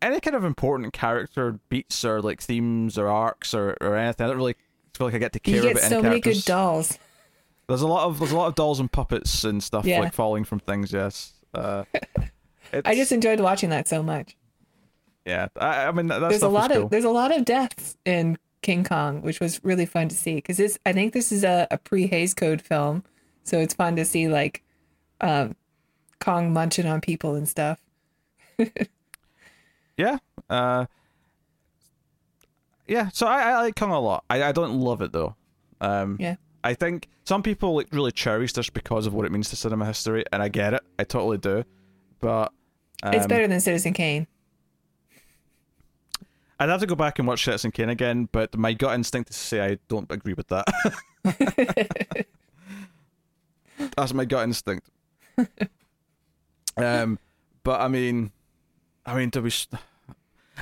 any 0.00 0.20
kind 0.20 0.34
of 0.34 0.44
important 0.44 0.94
character 0.94 1.58
beats 1.68 2.02
or 2.02 2.22
like 2.22 2.40
themes 2.40 2.96
or 2.96 3.08
arcs 3.08 3.52
or, 3.52 3.76
or 3.82 3.94
anything. 3.96 4.24
I 4.24 4.28
don't 4.28 4.38
really 4.38 4.56
feel 4.94 5.06
like 5.08 5.14
I 5.14 5.18
get 5.18 5.32
to 5.34 5.40
care 5.40 5.56
You 5.56 5.62
get 5.62 5.72
about 5.72 5.82
so 5.90 5.98
any 5.98 6.08
many 6.08 6.20
good 6.20 6.42
dolls. 6.46 6.98
There's 7.68 7.82
a 7.82 7.86
lot 7.86 8.06
of 8.06 8.18
there's 8.18 8.32
a 8.32 8.36
lot 8.36 8.46
of 8.48 8.54
dolls 8.54 8.78
and 8.80 8.90
puppets 8.90 9.44
and 9.44 9.62
stuff 9.62 9.84
Yeah. 9.84 10.00
like 10.00 10.12
falling 10.14 10.44
from 10.44 10.60
things. 10.60 10.92
Yes. 10.92 11.32
Uh, 11.54 11.84
I 12.84 12.94
just 12.94 13.12
enjoyed 13.12 13.40
watching 13.40 13.70
that 13.70 13.88
so 13.88 14.02
much. 14.02 14.36
yeah. 15.24 15.48
I, 15.56 15.86
I 15.86 15.92
mean 15.92 16.06
There's 16.06 16.42
a 16.42 16.48
lot 16.48 16.70
cool. 16.70 16.84
of 16.84 16.90
there's 16.90 17.04
a 17.04 17.10
lot 17.10 17.36
of 17.36 17.44
deaths 17.44 17.96
in 18.04 18.38
King 18.62 18.84
Kong, 18.84 19.22
which 19.22 19.40
was 19.40 19.60
really 19.64 19.86
fun 19.86 20.08
to 20.08 20.14
see 20.16 20.36
because 20.36 20.56
this 20.58 20.78
I 20.86 20.92
think 20.92 21.12
this 21.12 21.32
is 21.32 21.44
a, 21.44 21.66
a 21.70 21.78
pre 21.78 22.06
Hays 22.06 22.34
Code 22.34 22.60
film, 22.62 23.02
so 23.44 23.58
it's 23.58 23.74
fun 23.74 23.96
to 23.96 24.04
see 24.04 24.28
like 24.28 24.62
um, 25.20 25.56
Kong 26.20 26.52
munching 26.52 26.86
on 26.86 27.00
people 27.00 27.34
and 27.34 27.48
stuff. 27.48 27.80
Yeah. 29.96 30.18
Uh, 30.50 30.84
yeah. 32.86 33.08
So 33.12 33.26
I, 33.26 33.42
I 33.50 33.56
like 33.62 33.76
Kong 33.76 33.90
a 33.90 33.98
lot. 34.00 34.24
I, 34.28 34.42
I 34.42 34.52
don't 34.52 34.78
love 34.78 35.00
it 35.02 35.12
though. 35.12 35.34
Um, 35.80 36.16
Yeah. 36.20 36.36
I 36.66 36.74
think 36.74 37.08
some 37.24 37.44
people 37.44 37.76
like 37.76 37.86
really 37.92 38.10
cherish 38.10 38.52
this 38.52 38.68
because 38.70 39.06
of 39.06 39.14
what 39.14 39.24
it 39.24 39.30
means 39.30 39.50
to 39.50 39.56
cinema 39.56 39.86
history, 39.86 40.24
and 40.32 40.42
I 40.42 40.48
get 40.48 40.74
it. 40.74 40.82
I 40.98 41.04
totally 41.04 41.38
do. 41.38 41.64
But 42.20 42.52
um, 43.04 43.14
it's 43.14 43.28
better 43.28 43.46
than 43.46 43.60
Citizen 43.60 43.92
Kane. 43.92 44.26
I'd 46.58 46.68
have 46.68 46.80
to 46.80 46.86
go 46.86 46.96
back 46.96 47.20
and 47.20 47.28
watch 47.28 47.44
Citizen 47.44 47.70
Kane 47.70 47.90
again, 47.90 48.28
but 48.32 48.56
my 48.56 48.72
gut 48.72 48.94
instinct 48.94 49.30
is 49.30 49.36
to 49.36 49.42
say 49.42 49.64
I 49.64 49.78
don't 49.86 50.10
agree 50.10 50.32
with 50.34 50.48
that. 50.48 50.66
That's 53.96 54.12
my 54.12 54.24
gut 54.24 54.42
instinct. 54.42 54.88
um, 56.78 57.20
but 57.62 57.80
I 57.80 57.86
mean, 57.86 58.32
I 59.04 59.14
mean, 59.14 59.30
be, 59.30 59.46
s- 59.46 59.68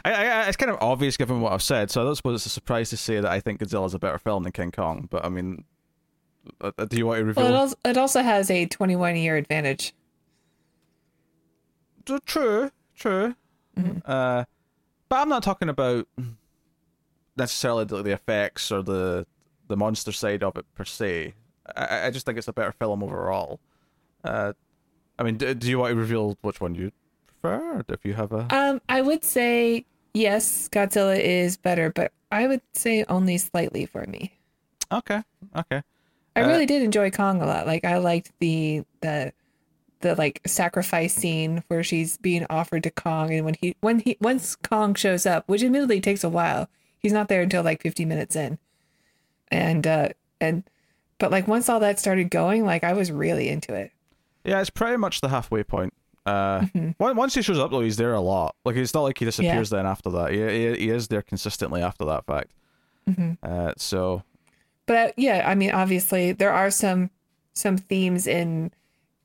I, 0.04 0.12
I, 0.12 0.48
it's 0.48 0.56
kind 0.58 0.70
of 0.70 0.78
obvious 0.82 1.16
given 1.16 1.40
what 1.40 1.52
I've 1.52 1.62
said. 1.62 1.90
So 1.90 2.02
I 2.02 2.04
don't 2.04 2.16
suppose 2.16 2.40
it's 2.40 2.46
a 2.46 2.50
surprise 2.50 2.90
to 2.90 2.96
say 2.98 3.20
that 3.20 3.30
I 3.30 3.40
think 3.40 3.60
Godzilla's 3.60 3.94
a 3.94 3.98
better 3.98 4.18
film 4.18 4.42
than 4.42 4.52
King 4.52 4.72
Kong. 4.72 5.08
But 5.10 5.24
I 5.24 5.28
mean, 5.28 5.64
Uh, 6.60 6.72
uh, 6.78 6.84
do 6.84 6.96
you 6.96 7.06
want 7.06 7.20
to 7.20 7.24
reveal? 7.24 7.44
Well, 7.44 7.54
it 7.54 7.56
also, 7.56 7.76
it 7.84 7.96
also 7.96 8.22
has 8.22 8.50
a 8.50 8.66
21 8.66 9.16
year 9.16 9.36
advantage. 9.36 9.94
True, 12.06 12.20
true. 12.24 12.70
true. 12.96 13.34
Mm-hmm. 13.78 13.98
Uh, 14.04 14.44
but 15.08 15.16
I'm 15.16 15.28
not 15.28 15.42
talking 15.42 15.68
about 15.68 16.06
necessarily 17.36 17.84
the, 17.84 18.02
the 18.02 18.12
effects 18.12 18.70
or 18.70 18.82
the 18.82 19.26
the 19.68 19.76
monster 19.76 20.12
side 20.12 20.42
of 20.42 20.56
it 20.56 20.66
per 20.74 20.84
se. 20.84 21.34
I, 21.74 22.06
I 22.06 22.10
just 22.10 22.26
think 22.26 22.36
it's 22.36 22.48
a 22.48 22.52
better 22.52 22.72
film 22.72 23.02
overall. 23.02 23.60
Uh, 24.22 24.52
I 25.18 25.22
mean, 25.22 25.36
do, 25.36 25.54
do 25.54 25.68
you 25.68 25.78
want 25.78 25.92
to 25.92 25.96
reveal 25.96 26.36
which 26.42 26.60
one 26.60 26.74
you 26.74 26.92
prefer? 27.26 27.78
Or 27.78 27.84
if 27.88 28.04
you 28.04 28.14
have 28.14 28.32
a 28.32 28.46
Um, 28.54 28.80
I 28.88 29.00
would 29.00 29.24
say 29.24 29.86
yes, 30.12 30.68
Godzilla 30.68 31.18
is 31.18 31.56
better, 31.56 31.90
but 31.90 32.12
I 32.30 32.46
would 32.46 32.60
say 32.74 33.04
only 33.08 33.38
slightly 33.38 33.86
for 33.86 34.04
me. 34.06 34.38
okay, 34.92 35.22
okay, 35.56 35.82
I 36.36 36.42
Uh, 36.42 36.48
really 36.48 36.66
did 36.66 36.82
enjoy 36.82 37.10
Kong 37.10 37.40
a 37.40 37.46
lot. 37.46 37.66
Like 37.66 37.84
I 37.84 37.98
liked 37.98 38.32
the 38.40 38.82
the 39.00 39.32
the 40.00 40.14
like 40.16 40.40
sacrifice 40.46 41.14
scene 41.14 41.62
where 41.68 41.82
she's 41.82 42.16
being 42.18 42.44
offered 42.50 42.82
to 42.82 42.90
Kong 42.90 43.32
and 43.32 43.44
when 43.44 43.54
he 43.60 43.76
when 43.80 44.00
he 44.00 44.16
once 44.20 44.54
Kong 44.56 44.94
shows 44.94 45.24
up, 45.26 45.44
which 45.48 45.62
admittedly 45.62 46.00
takes 46.00 46.24
a 46.24 46.28
while. 46.28 46.68
He's 46.98 47.12
not 47.12 47.28
there 47.28 47.42
until 47.42 47.62
like 47.62 47.82
50 47.82 48.04
minutes 48.04 48.34
in. 48.36 48.58
And 49.50 49.86
uh 49.86 50.08
and 50.40 50.64
but 51.18 51.30
like 51.30 51.46
once 51.46 51.68
all 51.68 51.80
that 51.80 51.98
started 52.00 52.30
going, 52.30 52.64
like 52.64 52.82
I 52.84 52.92
was 52.92 53.10
really 53.12 53.48
into 53.48 53.74
it. 53.74 53.92
yeah, 54.44 54.60
it's 54.60 54.70
pretty 54.70 54.96
much 54.96 55.20
the 55.20 55.28
halfway 55.28 55.62
point. 55.64 55.94
Uh, 56.26 56.60
Mhm. 56.74 56.94
once 56.98 57.34
he 57.34 57.42
shows 57.42 57.58
up 57.58 57.70
though, 57.70 57.80
he's 57.80 57.96
there 57.98 58.14
a 58.14 58.20
lot. 58.20 58.56
Like 58.64 58.76
it's 58.76 58.94
not 58.94 59.02
like 59.02 59.18
he 59.18 59.24
disappears 59.26 59.70
then 59.70 59.86
after 59.86 60.10
that. 60.10 60.32
He, 60.32 60.38
he 60.38 60.76
he 60.84 60.90
is 60.90 61.08
there 61.08 61.22
consistently 61.22 61.82
after 61.82 62.04
that 62.06 62.24
fact. 62.26 62.50
Mhm. 63.08 63.36
Uh, 63.42 63.72
so 63.76 64.22
But 64.86 65.14
yeah, 65.18 65.44
I 65.46 65.54
mean 65.54 65.70
obviously 65.70 66.32
there 66.32 66.52
are 66.52 66.70
some 66.70 67.10
some 67.52 67.76
themes 67.78 68.26
in 68.26 68.70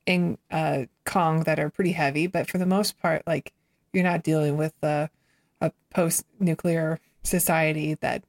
in 0.06 0.38
uh 0.52 0.86
Kong 1.06 1.44
that 1.44 1.60
are 1.60 1.70
pretty 1.70 1.92
heavy, 1.94 2.28
but 2.28 2.50
for 2.50 2.58
the 2.58 2.66
most 2.66 3.00
part 3.02 3.24
like 3.28 3.54
you're 3.94 4.04
not 4.04 4.24
dealing 4.24 4.56
with 4.58 4.74
uh, 4.84 5.08
a 5.62 5.72
post 5.90 6.24
nuclear 6.40 7.00
society 7.24 7.96
that 7.96 8.24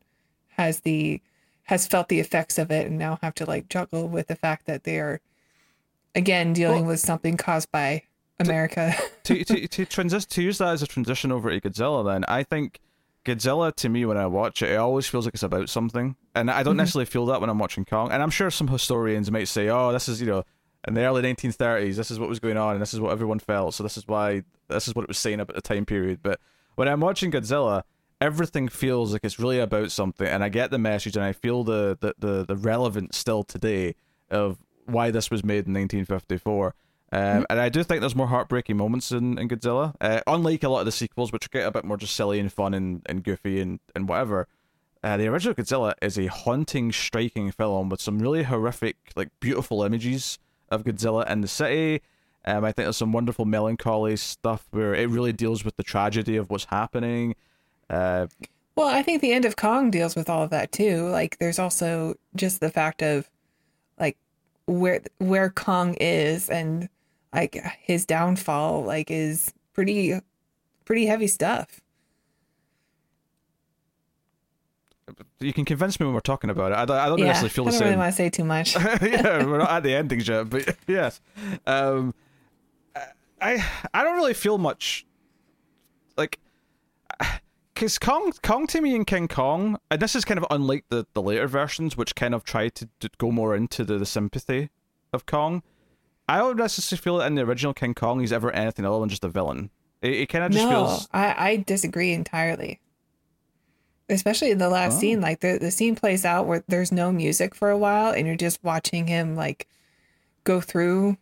has 0.56 0.80
the 0.80 1.20
has 1.64 1.86
felt 1.86 2.08
the 2.08 2.18
effects 2.18 2.58
of 2.58 2.70
it 2.70 2.86
and 2.86 2.98
now 2.98 3.18
have 3.22 3.34
to 3.34 3.44
like 3.46 3.68
juggle 3.68 4.08
with 4.08 4.26
the 4.26 4.34
fact 4.36 4.66
that 4.66 4.84
they 4.84 4.98
are 4.98 5.20
again 6.14 6.52
dealing 6.52 6.80
Well- 6.82 6.88
with 6.92 7.00
something 7.00 7.36
caused 7.36 7.70
by 7.70 8.02
America. 8.40 8.94
to 9.24 9.44
to 9.44 9.68
to 9.68 9.86
transis- 9.86 10.26
to 10.30 10.42
use 10.42 10.58
that 10.58 10.68
as 10.72 10.82
a 10.82 10.86
transition 10.86 11.30
over 11.30 11.50
to 11.50 11.60
Godzilla, 11.60 12.04
then 12.04 12.24
I 12.26 12.42
think 12.42 12.80
Godzilla 13.24 13.74
to 13.76 13.88
me 13.88 14.06
when 14.06 14.16
I 14.16 14.26
watch 14.26 14.62
it, 14.62 14.70
it 14.70 14.76
always 14.76 15.06
feels 15.06 15.26
like 15.26 15.34
it's 15.34 15.42
about 15.42 15.68
something, 15.68 16.16
and 16.34 16.50
I 16.50 16.62
don't 16.62 16.74
Mhm. 16.74 16.78
necessarily 16.78 17.06
feel 17.06 17.26
that 17.26 17.40
when 17.40 17.50
I'm 17.50 17.58
watching 17.58 17.84
Kong. 17.84 18.10
And 18.10 18.22
I'm 18.22 18.30
sure 18.30 18.50
some 18.50 18.68
historians 18.68 19.30
might 19.30 19.48
say, 19.48 19.68
"Oh, 19.68 19.92
this 19.92 20.08
is 20.08 20.20
you 20.20 20.26
know." 20.26 20.44
In 20.88 20.94
the 20.94 21.02
early 21.04 21.20
1930s, 21.20 21.98
this 21.98 22.10
is 22.10 22.18
what 22.18 22.30
was 22.30 22.38
going 22.40 22.56
on, 22.56 22.72
and 22.72 22.80
this 22.80 22.94
is 22.94 23.00
what 23.00 23.12
everyone 23.12 23.38
felt. 23.38 23.74
So 23.74 23.82
this 23.82 23.98
is 23.98 24.08
why 24.08 24.44
this 24.68 24.88
is 24.88 24.94
what 24.94 25.02
it 25.02 25.08
was 25.08 25.18
saying 25.18 25.38
about 25.38 25.54
the 25.54 25.60
time 25.60 25.84
period. 25.84 26.20
But 26.22 26.40
when 26.76 26.88
I'm 26.88 27.00
watching 27.00 27.30
Godzilla, 27.30 27.82
everything 28.18 28.68
feels 28.68 29.12
like 29.12 29.22
it's 29.22 29.38
really 29.38 29.58
about 29.58 29.90
something, 29.90 30.26
and 30.26 30.42
I 30.42 30.48
get 30.48 30.70
the 30.70 30.78
message, 30.78 31.16
and 31.16 31.24
I 31.24 31.32
feel 31.32 31.64
the 31.64 31.98
the 32.00 32.14
the, 32.18 32.44
the 32.46 32.56
relevance 32.56 33.18
still 33.18 33.42
today 33.44 33.94
of 34.30 34.56
why 34.86 35.10
this 35.10 35.30
was 35.30 35.44
made 35.44 35.66
in 35.66 35.74
1954. 35.74 36.74
Um, 37.12 37.44
And 37.50 37.60
I 37.60 37.68
do 37.68 37.82
think 37.82 38.00
there's 38.00 38.14
more 38.14 38.28
heartbreaking 38.28 38.76
moments 38.76 39.10
in, 39.10 39.38
in 39.38 39.48
Godzilla. 39.48 39.94
Uh, 40.00 40.20
unlike 40.26 40.62
a 40.62 40.68
lot 40.68 40.80
of 40.80 40.86
the 40.86 40.92
sequels, 40.92 41.32
which 41.32 41.50
get 41.50 41.66
a 41.66 41.70
bit 41.70 41.84
more 41.84 41.96
just 41.96 42.14
silly 42.14 42.38
and 42.38 42.52
fun 42.52 42.72
and, 42.74 43.02
and 43.06 43.24
goofy 43.24 43.60
and, 43.60 43.80
and 43.94 44.08
whatever, 44.08 44.46
uh, 45.02 45.16
the 45.16 45.26
original 45.26 45.54
Godzilla 45.54 45.94
is 46.00 46.18
a 46.18 46.26
haunting, 46.26 46.92
striking 46.92 47.50
film 47.50 47.88
with 47.88 48.00
some 48.00 48.18
really 48.20 48.44
horrific, 48.44 48.96
like 49.16 49.28
beautiful 49.40 49.82
images 49.82 50.38
of 50.68 50.84
Godzilla 50.84 51.28
in 51.28 51.40
the 51.40 51.48
city. 51.48 52.02
Um, 52.44 52.64
I 52.64 52.72
think 52.72 52.86
there's 52.86 52.96
some 52.96 53.12
wonderful 53.12 53.44
melancholy 53.44 54.16
stuff 54.16 54.66
where 54.70 54.94
it 54.94 55.08
really 55.08 55.32
deals 55.32 55.64
with 55.64 55.76
the 55.76 55.82
tragedy 55.82 56.36
of 56.36 56.48
what's 56.48 56.66
happening. 56.66 57.34
Uh, 57.88 58.28
Well, 58.76 58.88
I 58.88 59.02
think 59.02 59.20
the 59.20 59.32
end 59.32 59.44
of 59.44 59.56
Kong 59.56 59.90
deals 59.90 60.14
with 60.14 60.30
all 60.30 60.42
of 60.42 60.50
that 60.50 60.70
too. 60.70 61.08
Like 61.08 61.38
there's 61.38 61.58
also 61.58 62.14
just 62.36 62.60
the 62.60 62.70
fact 62.70 63.02
of 63.02 63.28
like 63.98 64.16
where 64.66 65.00
where 65.18 65.50
Kong 65.50 65.94
is 66.00 66.48
and 66.48 66.88
like 67.34 67.56
his 67.80 68.04
downfall 68.06 68.84
like 68.84 69.10
is 69.10 69.52
pretty 69.72 70.18
pretty 70.84 71.06
heavy 71.06 71.26
stuff. 71.26 71.80
you 75.40 75.52
can 75.52 75.64
convince 75.64 75.98
me 75.98 76.06
when 76.06 76.14
we're 76.14 76.20
talking 76.20 76.50
about 76.50 76.72
it. 76.72 76.76
I 76.76 76.84
don't, 76.84 76.96
I 76.96 77.06
don't 77.06 77.18
yeah, 77.18 77.26
necessarily 77.26 77.50
feel 77.50 77.64
I 77.64 77.66
the 77.66 77.70
don't 77.70 77.78
same. 77.78 77.88
really 77.88 77.98
want 77.98 78.12
to 78.12 78.16
say 78.16 78.30
too 78.30 78.44
much. 78.44 78.76
yeah, 79.02 79.44
we're 79.44 79.58
not 79.58 79.70
at 79.70 79.82
the 79.82 79.94
endings 79.94 80.28
yet, 80.28 80.50
but 80.50 80.76
yes. 80.86 81.20
Um, 81.66 82.14
I 83.40 83.64
I 83.94 84.04
don't 84.04 84.16
really 84.16 84.34
feel 84.34 84.58
much 84.58 85.06
like 86.16 86.38
because 87.74 87.98
Kong 87.98 88.32
Kong 88.42 88.66
to 88.68 88.80
me 88.80 88.94
and 88.94 89.06
King 89.06 89.28
Kong, 89.28 89.78
and 89.90 90.00
this 90.00 90.14
is 90.14 90.24
kind 90.24 90.38
of 90.38 90.46
unlike 90.50 90.84
the 90.90 91.06
the 91.14 91.22
later 91.22 91.46
versions, 91.48 91.96
which 91.96 92.14
kind 92.14 92.34
of 92.34 92.44
try 92.44 92.68
to, 92.68 92.88
to 93.00 93.08
go 93.18 93.30
more 93.30 93.56
into 93.56 93.84
the, 93.84 93.98
the 93.98 94.06
sympathy 94.06 94.70
of 95.12 95.26
Kong. 95.26 95.62
I 96.34 96.38
don't 96.38 96.56
necessarily 96.56 97.00
feel 97.02 97.18
that 97.18 97.26
in 97.26 97.34
the 97.34 97.42
original 97.42 97.74
King 97.74 97.94
Kong 97.94 98.20
he's 98.20 98.32
ever 98.32 98.50
anything 98.52 98.84
other 98.84 99.00
than 99.00 99.08
just 99.08 99.24
a 99.24 99.28
villain. 99.28 99.70
It, 100.02 100.12
it 100.12 100.26
kind 100.28 100.44
of 100.44 100.52
just 100.52 100.64
no, 100.64 100.70
feels 100.70 101.08
I 101.12 101.34
I 101.50 101.56
disagree 101.66 102.12
entirely. 102.12 102.80
Especially 104.08 104.50
in 104.50 104.58
the 104.58 104.68
last 104.68 104.96
Oh. 104.96 105.00
scene, 105.00 105.20
like 105.20 105.40
the 105.40 105.58
the 105.60 105.70
scene 105.70 105.94
plays 105.94 106.24
out 106.24 106.46
where 106.46 106.64
there's 106.68 106.90
no 106.90 107.12
music 107.12 107.54
for 107.54 107.70
a 107.70 107.78
while, 107.78 108.12
and 108.12 108.26
you're 108.26 108.36
just 108.36 108.62
watching 108.64 109.06
him 109.06 109.36
like 109.36 109.68
go 110.44 110.60
through 110.60 111.16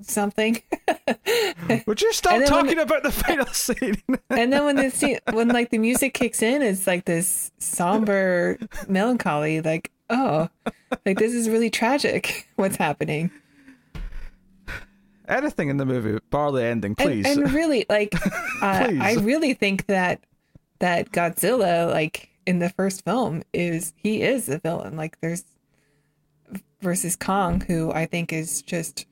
something. 0.00 0.60
Would 1.86 2.02
you 2.02 2.12
stop 2.12 2.32
And 2.32 2.42
then 2.42 2.52
when 2.52 2.64
talking 2.64 2.78
about 2.80 3.02
the 3.04 3.12
final 3.24 3.46
scene? 3.46 4.02
and 4.30 4.52
then 4.52 4.64
when 4.64 4.76
the 4.76 4.90
scene, 4.90 5.18
when 5.32 5.48
like 5.48 5.70
the 5.70 5.78
music 5.78 6.14
kicks 6.14 6.42
in, 6.42 6.62
it's 6.62 6.86
like 6.86 7.04
this 7.04 7.52
somber 7.58 8.58
melancholy. 8.88 9.60
Like, 9.60 9.92
oh, 10.10 10.48
like 11.06 11.18
this 11.18 11.32
is 11.32 11.48
really 11.48 11.70
tragic. 11.70 12.48
What's 12.56 12.76
happening? 12.76 13.30
Anything 15.28 15.68
in 15.70 15.78
the 15.78 15.86
movie, 15.86 16.18
bar 16.30 16.52
the 16.52 16.62
ending, 16.62 16.94
please. 16.94 17.26
and 17.26 17.50
really, 17.52 17.86
like, 17.88 18.14
uh, 18.62 18.92
I 19.00 19.16
really 19.20 19.54
think 19.54 19.86
that 19.86 20.20
that 20.80 21.12
Godzilla, 21.12 21.90
like 21.90 22.30
in 22.46 22.58
the 22.58 22.68
first 22.68 23.04
film, 23.04 23.42
is 23.52 23.94
he 23.96 24.22
is 24.22 24.46
the 24.46 24.58
villain. 24.58 24.96
Like, 24.96 25.20
there's 25.20 25.44
versus 26.80 27.16
Kong, 27.16 27.62
who 27.62 27.90
I 27.90 28.06
think 28.06 28.32
is 28.32 28.62
just. 28.62 29.06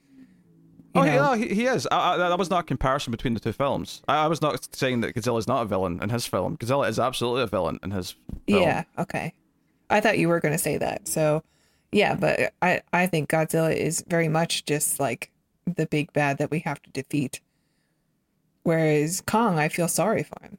Oh, 0.95 1.03
know, 1.03 1.33
yeah, 1.33 1.37
he, 1.37 1.55
he 1.55 1.67
is. 1.67 1.89
I, 1.91 2.15
I, 2.15 2.17
that 2.19 2.39
was 2.39 2.51
not 2.51 2.61
a 2.61 2.63
comparison 2.65 3.11
between 3.11 3.33
the 3.33 3.41
two 3.41 3.53
films. 3.53 4.03
I, 4.07 4.25
I 4.25 4.27
was 4.27 4.43
not 4.43 4.69
saying 4.77 5.01
that 5.01 5.15
Godzilla 5.15 5.39
is 5.39 5.49
not 5.49 5.63
a 5.63 5.65
villain 5.65 6.03
in 6.03 6.11
his 6.11 6.27
film. 6.27 6.59
Godzilla 6.59 6.87
is 6.89 6.99
absolutely 6.99 7.43
a 7.43 7.47
villain 7.47 7.79
in 7.83 7.91
his 7.91 8.11
film. 8.47 8.63
Yeah. 8.63 8.85
Okay. 8.99 9.33
I 9.89 10.01
thought 10.01 10.19
you 10.19 10.29
were 10.29 10.41
going 10.41 10.53
to 10.53 10.59
say 10.59 10.77
that. 10.77 11.09
So, 11.09 11.43
yeah, 11.93 12.15
but 12.15 12.53
I 12.61 12.83
I 12.93 13.07
think 13.07 13.31
Godzilla 13.31 13.75
is 13.75 14.05
very 14.07 14.29
much 14.29 14.65
just 14.67 15.01
like 15.01 15.31
the 15.67 15.87
big 15.87 16.13
bad 16.13 16.39
that 16.39 16.51
we 16.51 16.61
have 16.61 16.83
to 16.83 16.91
defeat. 16.91 17.41
Whereas 18.63 19.21
Kong, 19.21 19.59
I 19.59 19.69
feel 19.69 19.89
sorry 19.89 20.23
for 20.23 20.43
him. 20.43 20.59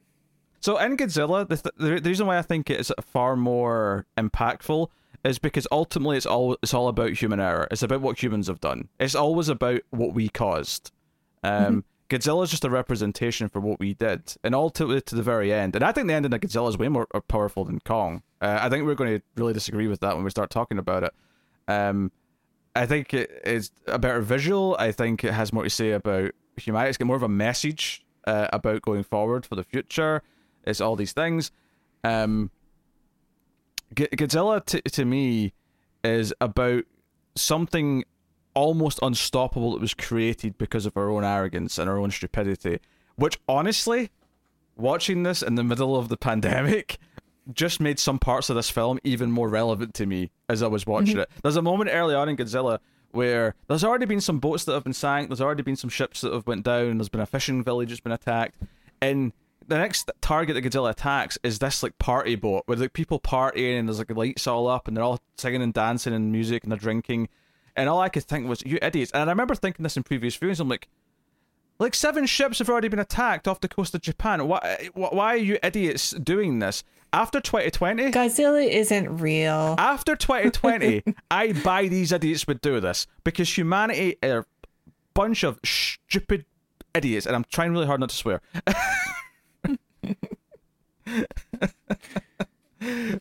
So 0.60 0.78
in 0.78 0.96
Godzilla, 0.96 1.46
the, 1.46 1.56
th- 1.56 2.00
the 2.02 2.08
reason 2.08 2.26
why 2.26 2.38
I 2.38 2.42
think 2.42 2.70
it 2.70 2.80
is 2.80 2.92
far 3.00 3.36
more 3.36 4.06
impactful 4.16 4.88
is 5.24 5.38
because 5.38 5.66
ultimately 5.72 6.16
it's 6.16 6.26
all 6.26 6.56
it's 6.62 6.74
all 6.74 6.88
about 6.88 7.10
human 7.10 7.40
error. 7.40 7.66
It's 7.70 7.82
about 7.82 8.02
what 8.02 8.22
humans 8.22 8.46
have 8.48 8.60
done. 8.60 8.88
It's 8.98 9.14
always 9.14 9.48
about 9.48 9.80
what 9.90 10.14
we 10.14 10.28
caused. 10.28 10.92
Um, 11.42 11.84
Godzilla 12.10 12.44
is 12.44 12.50
just 12.50 12.64
a 12.64 12.70
representation 12.70 13.48
for 13.48 13.60
what 13.60 13.80
we 13.80 13.94
did, 13.94 14.34
and 14.44 14.54
all 14.54 14.70
to 14.70 15.00
to 15.00 15.14
the 15.14 15.22
very 15.22 15.52
end. 15.52 15.74
And 15.74 15.84
I 15.84 15.92
think 15.92 16.06
the 16.06 16.14
ending 16.14 16.32
of 16.32 16.40
Godzilla 16.40 16.68
is 16.68 16.78
way 16.78 16.88
more 16.88 17.06
uh, 17.14 17.20
powerful 17.20 17.64
than 17.64 17.80
Kong. 17.80 18.22
Uh, 18.40 18.58
I 18.60 18.68
think 18.68 18.84
we're 18.84 18.94
going 18.94 19.18
to 19.18 19.24
really 19.36 19.54
disagree 19.54 19.86
with 19.86 20.00
that 20.00 20.14
when 20.14 20.24
we 20.24 20.30
start 20.30 20.50
talking 20.50 20.78
about 20.78 21.04
it. 21.04 21.14
Um, 21.66 22.12
I 22.76 22.86
think 22.86 23.14
it 23.14 23.42
is 23.44 23.70
a 23.86 23.98
better 23.98 24.20
visual. 24.20 24.76
I 24.78 24.92
think 24.92 25.24
it 25.24 25.32
has 25.32 25.52
more 25.52 25.64
to 25.64 25.70
say 25.70 25.92
about 25.92 26.32
humanity. 26.56 26.88
It's 26.90 26.98
got 26.98 27.06
more 27.06 27.16
of 27.16 27.22
a 27.22 27.28
message 27.28 28.04
uh, 28.26 28.48
about 28.52 28.82
going 28.82 29.04
forward 29.04 29.46
for 29.46 29.54
the 29.54 29.64
future. 29.64 30.22
It's 30.64 30.80
all 30.80 30.96
these 30.96 31.12
things. 31.12 31.52
Um, 32.02 32.50
G- 33.94 34.08
Godzilla 34.08 34.64
to 34.66 34.80
to 34.82 35.04
me 35.04 35.52
is 36.02 36.34
about 36.40 36.84
something 37.36 38.04
almost 38.54 38.98
unstoppable 39.02 39.72
that 39.72 39.80
was 39.80 39.94
created 39.94 40.56
because 40.58 40.86
of 40.86 40.96
our 40.96 41.10
own 41.10 41.24
arrogance 41.24 41.78
and 41.78 41.88
our 41.88 41.98
own 41.98 42.10
stupidity. 42.10 42.80
Which 43.16 43.38
honestly, 43.48 44.10
watching 44.76 45.22
this 45.22 45.42
in 45.42 45.54
the 45.54 45.64
middle 45.64 45.96
of 45.96 46.08
the 46.08 46.16
pandemic 46.28 46.98
just 47.52 47.80
made 47.80 47.98
some 47.98 48.18
parts 48.18 48.48
of 48.50 48.56
this 48.56 48.70
film 48.70 48.98
even 49.04 49.30
more 49.30 49.48
relevant 49.48 49.94
to 49.94 50.06
me 50.06 50.30
as 50.48 50.62
I 50.62 50.66
was 50.66 50.82
mm-hmm. 50.82 50.92
watching 50.92 51.18
it. 51.18 51.30
There's 51.42 51.56
a 51.56 51.62
moment 51.62 51.90
early 51.92 52.14
on 52.14 52.28
in 52.28 52.36
Godzilla 52.36 52.78
where 53.10 53.54
there's 53.68 53.84
already 53.84 54.06
been 54.06 54.20
some 54.20 54.38
boats 54.38 54.64
that 54.64 54.72
have 54.72 54.84
been 54.84 54.92
sank, 54.92 55.28
there's 55.28 55.40
already 55.40 55.62
been 55.62 55.76
some 55.76 55.90
ships 55.90 56.22
that 56.22 56.32
have 56.32 56.46
went 56.46 56.64
down, 56.64 56.98
there's 56.98 57.08
been 57.08 57.20
a 57.20 57.26
fishing 57.26 57.62
village 57.62 57.90
that's 57.90 58.00
been 58.00 58.12
attacked, 58.12 58.56
and 59.00 59.32
the 59.66 59.78
next 59.78 60.10
target 60.20 60.54
that 60.54 60.62
Godzilla 60.62 60.90
attacks 60.90 61.38
is 61.42 61.58
this 61.58 61.82
like 61.82 61.96
party 61.98 62.34
boat 62.34 62.64
where 62.66 62.76
like 62.76 62.92
people 62.92 63.18
partying 63.18 63.78
and 63.78 63.88
there's 63.88 63.98
like 63.98 64.10
lights 64.10 64.46
all 64.46 64.66
up 64.66 64.88
and 64.88 64.96
they're 64.96 65.04
all 65.04 65.20
singing 65.38 65.62
and 65.62 65.72
dancing 65.72 66.12
and 66.12 66.32
music 66.32 66.62
and 66.64 66.72
they're 66.72 66.78
drinking, 66.78 67.28
and 67.76 67.88
all 67.88 68.00
I 68.00 68.08
could 68.08 68.24
think 68.24 68.48
was 68.48 68.62
you 68.66 68.78
idiots. 68.82 69.12
And 69.12 69.28
I 69.28 69.32
remember 69.32 69.54
thinking 69.54 69.82
this 69.82 69.96
in 69.96 70.02
previous 70.02 70.36
viewings. 70.36 70.60
I'm 70.60 70.68
like, 70.68 70.88
like 71.78 71.94
seven 71.94 72.26
ships 72.26 72.58
have 72.58 72.68
already 72.68 72.88
been 72.88 72.98
attacked 72.98 73.48
off 73.48 73.60
the 73.60 73.68
coast 73.68 73.94
of 73.94 74.00
Japan. 74.00 74.46
Why? 74.48 74.90
Why 74.94 75.34
are 75.34 75.36
you 75.36 75.58
idiots 75.62 76.10
doing 76.10 76.58
this 76.58 76.84
after 77.14 77.40
2020? 77.40 78.10
Godzilla 78.10 78.68
isn't 78.68 79.18
real. 79.18 79.76
After 79.78 80.16
2020, 80.16 81.02
I 81.30 81.52
buy 81.52 81.88
these 81.88 82.12
idiots 82.12 82.46
would 82.46 82.60
do 82.60 82.80
this 82.80 83.06
because 83.22 83.56
humanity 83.56 84.16
are 84.22 84.40
a 84.40 84.44
bunch 85.14 85.44
of 85.44 85.60
stupid 85.64 86.44
idiots, 86.94 87.26
and 87.26 87.36
I'm 87.36 87.44
trying 87.44 87.72
really 87.72 87.86
hard 87.86 88.00
not 88.00 88.10
to 88.10 88.16
swear. 88.16 88.40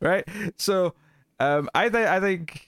right? 0.02 0.28
So, 0.58 0.94
um, 1.40 1.70
I 1.76 1.90
think 1.90 2.08
I 2.08 2.20
think 2.20 2.68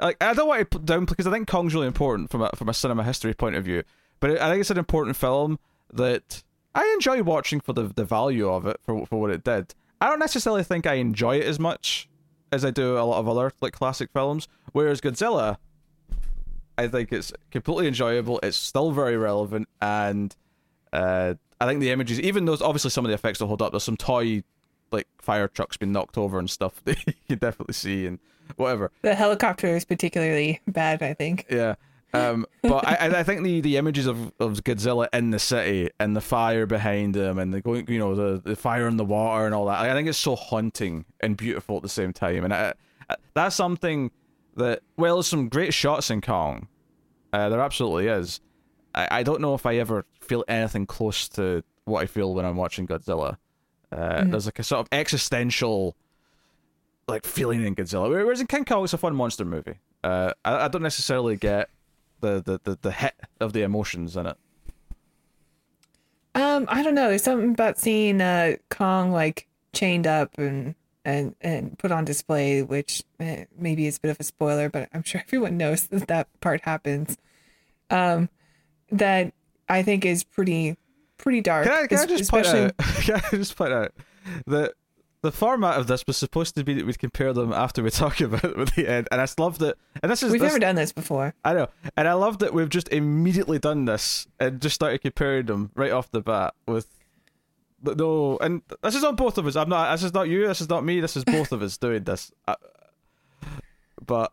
like 0.00 0.22
I 0.22 0.34
don't 0.34 0.48
want 0.48 0.60
to 0.60 0.64
put 0.64 0.84
down 0.84 1.04
because 1.04 1.26
I 1.26 1.30
think 1.30 1.48
Kong's 1.48 1.74
really 1.74 1.86
important 1.86 2.30
from 2.30 2.42
a 2.42 2.50
from 2.56 2.68
a 2.68 2.74
cinema 2.74 3.04
history 3.04 3.34
point 3.34 3.56
of 3.56 3.64
view, 3.64 3.82
but 4.20 4.40
I 4.40 4.48
think 4.48 4.60
it's 4.60 4.70
an 4.70 4.78
important 4.78 5.16
film 5.16 5.58
that 5.92 6.42
I 6.74 6.90
enjoy 6.94 7.22
watching 7.22 7.60
for 7.60 7.72
the 7.72 7.84
the 7.84 8.04
value 8.04 8.48
of 8.48 8.66
it 8.66 8.78
for 8.82 9.04
for 9.06 9.20
what 9.20 9.30
it 9.30 9.44
did. 9.44 9.74
I 10.00 10.08
don't 10.08 10.18
necessarily 10.18 10.64
think 10.64 10.86
I 10.86 10.94
enjoy 10.94 11.36
it 11.36 11.46
as 11.46 11.58
much 11.58 12.08
as 12.52 12.64
I 12.64 12.70
do 12.70 12.96
a 12.98 13.04
lot 13.04 13.18
of 13.18 13.28
other 13.28 13.52
like 13.60 13.72
classic 13.72 14.10
films. 14.12 14.48
Whereas 14.72 15.00
Godzilla, 15.00 15.58
I 16.78 16.88
think 16.88 17.12
it's 17.12 17.32
completely 17.50 17.86
enjoyable. 17.86 18.40
It's 18.42 18.56
still 18.56 18.92
very 18.92 19.16
relevant, 19.16 19.68
and 19.80 20.34
uh, 20.92 21.34
I 21.60 21.66
think 21.66 21.80
the 21.80 21.90
images, 21.90 22.20
even 22.20 22.46
though 22.46 22.56
obviously 22.62 22.90
some 22.90 23.04
of 23.04 23.10
the 23.10 23.14
effects 23.14 23.38
don't 23.38 23.48
hold 23.48 23.62
up, 23.62 23.72
there's 23.72 23.84
some 23.84 23.96
toy 23.96 24.42
like 24.90 25.06
fire 25.20 25.46
trucks 25.46 25.76
being 25.76 25.92
knocked 25.92 26.18
over 26.18 26.38
and 26.38 26.50
stuff 26.50 26.82
that 26.84 27.06
you 27.06 27.14
can 27.28 27.38
definitely 27.38 27.74
see 27.74 28.06
and 28.06 28.18
whatever. 28.56 28.90
The 29.02 29.14
helicopter 29.14 29.76
is 29.76 29.84
particularly 29.84 30.60
bad, 30.66 31.02
I 31.02 31.14
think. 31.14 31.46
Yeah. 31.50 31.74
Um, 32.12 32.46
but 32.62 32.86
I, 32.86 33.20
I 33.20 33.22
think 33.22 33.42
the, 33.42 33.60
the 33.60 33.76
images 33.76 34.06
of, 34.06 34.32
of 34.40 34.64
Godzilla 34.64 35.08
in 35.12 35.30
the 35.30 35.38
city 35.38 35.90
and 35.98 36.16
the 36.16 36.20
fire 36.20 36.66
behind 36.66 37.16
him 37.16 37.38
and 37.38 37.52
the 37.52 37.60
going, 37.60 37.86
you 37.88 37.98
know, 37.98 38.14
the, 38.14 38.40
the 38.40 38.56
fire 38.56 38.86
in 38.88 38.96
the 38.96 39.04
water 39.04 39.46
and 39.46 39.54
all 39.54 39.66
that. 39.66 39.78
I 39.78 39.92
think 39.92 40.08
it's 40.08 40.18
so 40.18 40.36
haunting 40.36 41.04
and 41.20 41.36
beautiful 41.36 41.76
at 41.76 41.82
the 41.82 41.88
same 41.88 42.12
time. 42.12 42.44
And 42.44 42.52
I, 42.52 42.74
I, 43.08 43.16
that's 43.34 43.56
something 43.56 44.10
that 44.56 44.80
well, 44.96 45.16
there's 45.16 45.26
some 45.26 45.48
great 45.48 45.74
shots 45.74 46.10
in 46.10 46.20
Kong. 46.20 46.68
Uh, 47.32 47.48
there 47.48 47.60
absolutely 47.60 48.08
is. 48.08 48.40
I, 48.94 49.08
I 49.10 49.22
don't 49.22 49.40
know 49.40 49.54
if 49.54 49.66
I 49.66 49.76
ever 49.76 50.04
feel 50.20 50.44
anything 50.48 50.86
close 50.86 51.28
to 51.30 51.62
what 51.84 52.02
I 52.02 52.06
feel 52.06 52.34
when 52.34 52.44
I'm 52.44 52.56
watching 52.56 52.86
Godzilla. 52.86 53.36
Uh, 53.92 53.96
mm-hmm. 53.96 54.30
There's 54.30 54.46
like 54.46 54.58
a 54.58 54.64
sort 54.64 54.80
of 54.80 54.88
existential 54.92 55.96
like 57.08 57.26
feeling 57.26 57.64
in 57.64 57.74
Godzilla. 57.74 58.08
Whereas 58.08 58.40
in 58.40 58.46
King 58.46 58.64
Kong, 58.64 58.84
it's 58.84 58.92
a 58.92 58.98
fun 58.98 59.14
monster 59.14 59.44
movie. 59.44 59.78
Uh, 60.02 60.32
I, 60.44 60.64
I 60.64 60.68
don't 60.68 60.82
necessarily 60.82 61.36
get 61.36 61.68
the, 62.20 62.42
the, 62.44 62.60
the, 62.64 62.78
the 62.80 62.92
hit 62.92 63.14
of 63.40 63.52
the 63.52 63.62
emotions 63.62 64.16
in 64.16 64.26
it. 64.26 64.36
Um, 66.34 66.66
I 66.68 66.82
don't 66.82 66.94
know. 66.94 67.08
There's 67.08 67.22
something 67.22 67.50
about 67.50 67.78
seeing 67.78 68.20
uh, 68.20 68.56
Kong 68.68 69.10
like 69.10 69.48
chained 69.72 70.06
up 70.06 70.38
and 70.38 70.74
and 71.04 71.34
and 71.40 71.78
put 71.78 71.90
on 71.90 72.04
display, 72.04 72.62
which 72.62 73.02
eh, 73.18 73.46
maybe 73.58 73.86
is 73.86 73.96
a 73.96 74.00
bit 74.00 74.10
of 74.10 74.20
a 74.20 74.24
spoiler, 74.24 74.68
but 74.68 74.88
I'm 74.92 75.02
sure 75.02 75.22
everyone 75.26 75.56
knows 75.56 75.84
that 75.88 76.06
that 76.08 76.28
part 76.40 76.62
happens. 76.62 77.18
Um, 77.90 78.28
that 78.90 79.32
I 79.68 79.82
think 79.82 80.04
is 80.04 80.22
pretty 80.24 80.76
pretty 81.16 81.40
dark. 81.40 81.66
Can 81.66 81.72
I, 81.72 81.86
can 81.86 81.98
I 81.98 82.06
just 82.06 82.30
point 82.30 82.46
out? 82.46 82.76
Can 82.78 83.16
I 83.16 83.30
just 83.30 83.56
point 83.56 83.72
out 83.72 83.92
that 84.46 84.74
the 85.22 85.32
format 85.32 85.78
of 85.78 85.86
this 85.86 86.06
was 86.06 86.16
supposed 86.16 86.54
to 86.54 86.64
be 86.64 86.74
that 86.74 86.86
we'd 86.86 86.98
compare 86.98 87.32
them 87.32 87.52
after 87.52 87.82
we 87.82 87.90
talk 87.90 88.20
about 88.20 88.44
it 88.44 88.58
at 88.58 88.74
the 88.74 88.88
end, 88.88 89.08
and 89.10 89.20
I 89.20 89.24
just 89.24 89.38
love 89.38 89.58
that. 89.58 89.76
And 90.02 90.10
this 90.10 90.22
is 90.22 90.32
we've 90.32 90.40
this, 90.40 90.48
never 90.48 90.58
done 90.58 90.76
this 90.76 90.92
before. 90.92 91.34
I 91.44 91.54
know, 91.54 91.68
and 91.96 92.08
I 92.08 92.14
love 92.14 92.38
that 92.38 92.54
we've 92.54 92.68
just 92.68 92.88
immediately 92.88 93.58
done 93.58 93.84
this 93.84 94.26
and 94.38 94.60
just 94.60 94.74
started 94.74 95.00
comparing 95.02 95.46
them 95.46 95.70
right 95.74 95.92
off 95.92 96.10
the 96.10 96.20
bat 96.20 96.54
with 96.66 96.86
no. 97.82 98.38
And 98.40 98.62
this 98.82 98.94
is 98.94 99.04
on 99.04 99.16
both 99.16 99.38
of 99.38 99.46
us. 99.46 99.56
I'm 99.56 99.68
not. 99.68 99.92
This 99.92 100.04
is 100.04 100.14
not 100.14 100.28
you. 100.28 100.46
This 100.46 100.60
is 100.60 100.68
not 100.68 100.84
me. 100.84 101.00
This 101.00 101.16
is 101.16 101.24
both 101.24 101.52
of 101.52 101.62
us 101.62 101.76
doing 101.78 102.04
this. 102.04 102.32
Uh, 102.46 102.56
but 104.04 104.32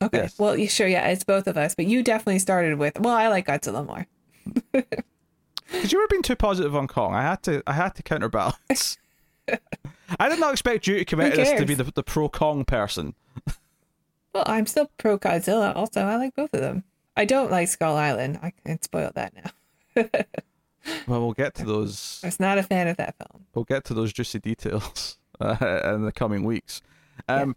okay, 0.00 0.18
yes. 0.22 0.38
well, 0.38 0.56
you 0.56 0.68
sure? 0.68 0.88
Yeah, 0.88 1.08
it's 1.08 1.24
both 1.24 1.46
of 1.46 1.56
us. 1.56 1.74
But 1.74 1.86
you 1.86 2.02
definitely 2.02 2.38
started 2.38 2.78
with. 2.78 2.98
Well, 2.98 3.14
I 3.14 3.28
like 3.28 3.46
Godzilla 3.46 3.86
more. 3.86 4.06
Because 5.72 5.90
you 5.90 5.98
were 5.98 6.06
being 6.08 6.22
too 6.22 6.36
positive 6.36 6.76
on 6.76 6.86
Kong. 6.86 7.14
I 7.14 7.22
had 7.22 7.42
to. 7.44 7.62
I 7.66 7.72
had 7.72 7.94
to 7.94 8.02
counterbalance. 8.02 8.98
I 10.18 10.28
did 10.28 10.40
not 10.40 10.52
expect 10.52 10.86
you 10.86 10.98
to 10.98 11.04
commit 11.04 11.34
this 11.34 11.58
to 11.58 11.66
be 11.66 11.74
the, 11.74 11.84
the 11.84 12.02
pro 12.02 12.28
Kong 12.28 12.64
person. 12.64 13.14
well, 14.34 14.44
I'm 14.46 14.66
still 14.66 14.90
pro 14.98 15.18
Godzilla. 15.18 15.74
Also, 15.74 16.02
I 16.02 16.16
like 16.16 16.34
both 16.34 16.52
of 16.54 16.60
them. 16.60 16.84
I 17.16 17.24
don't 17.24 17.50
like 17.50 17.68
Skull 17.68 17.96
Island. 17.96 18.38
I 18.42 18.52
can 18.64 18.80
spoil 18.82 19.10
that 19.14 19.34
now. 19.34 20.04
well, 21.06 21.20
we'll 21.20 21.32
get 21.32 21.54
to 21.56 21.64
those. 21.64 22.20
I 22.22 22.28
was 22.28 22.40
not 22.40 22.58
a 22.58 22.62
fan 22.62 22.88
of 22.88 22.96
that 22.96 23.16
film. 23.18 23.44
We'll 23.54 23.64
get 23.64 23.84
to 23.84 23.94
those 23.94 24.12
juicy 24.12 24.38
details 24.38 25.18
uh, 25.40 25.92
in 25.94 26.04
the 26.04 26.12
coming 26.12 26.44
weeks. 26.44 26.80
Um, 27.28 27.56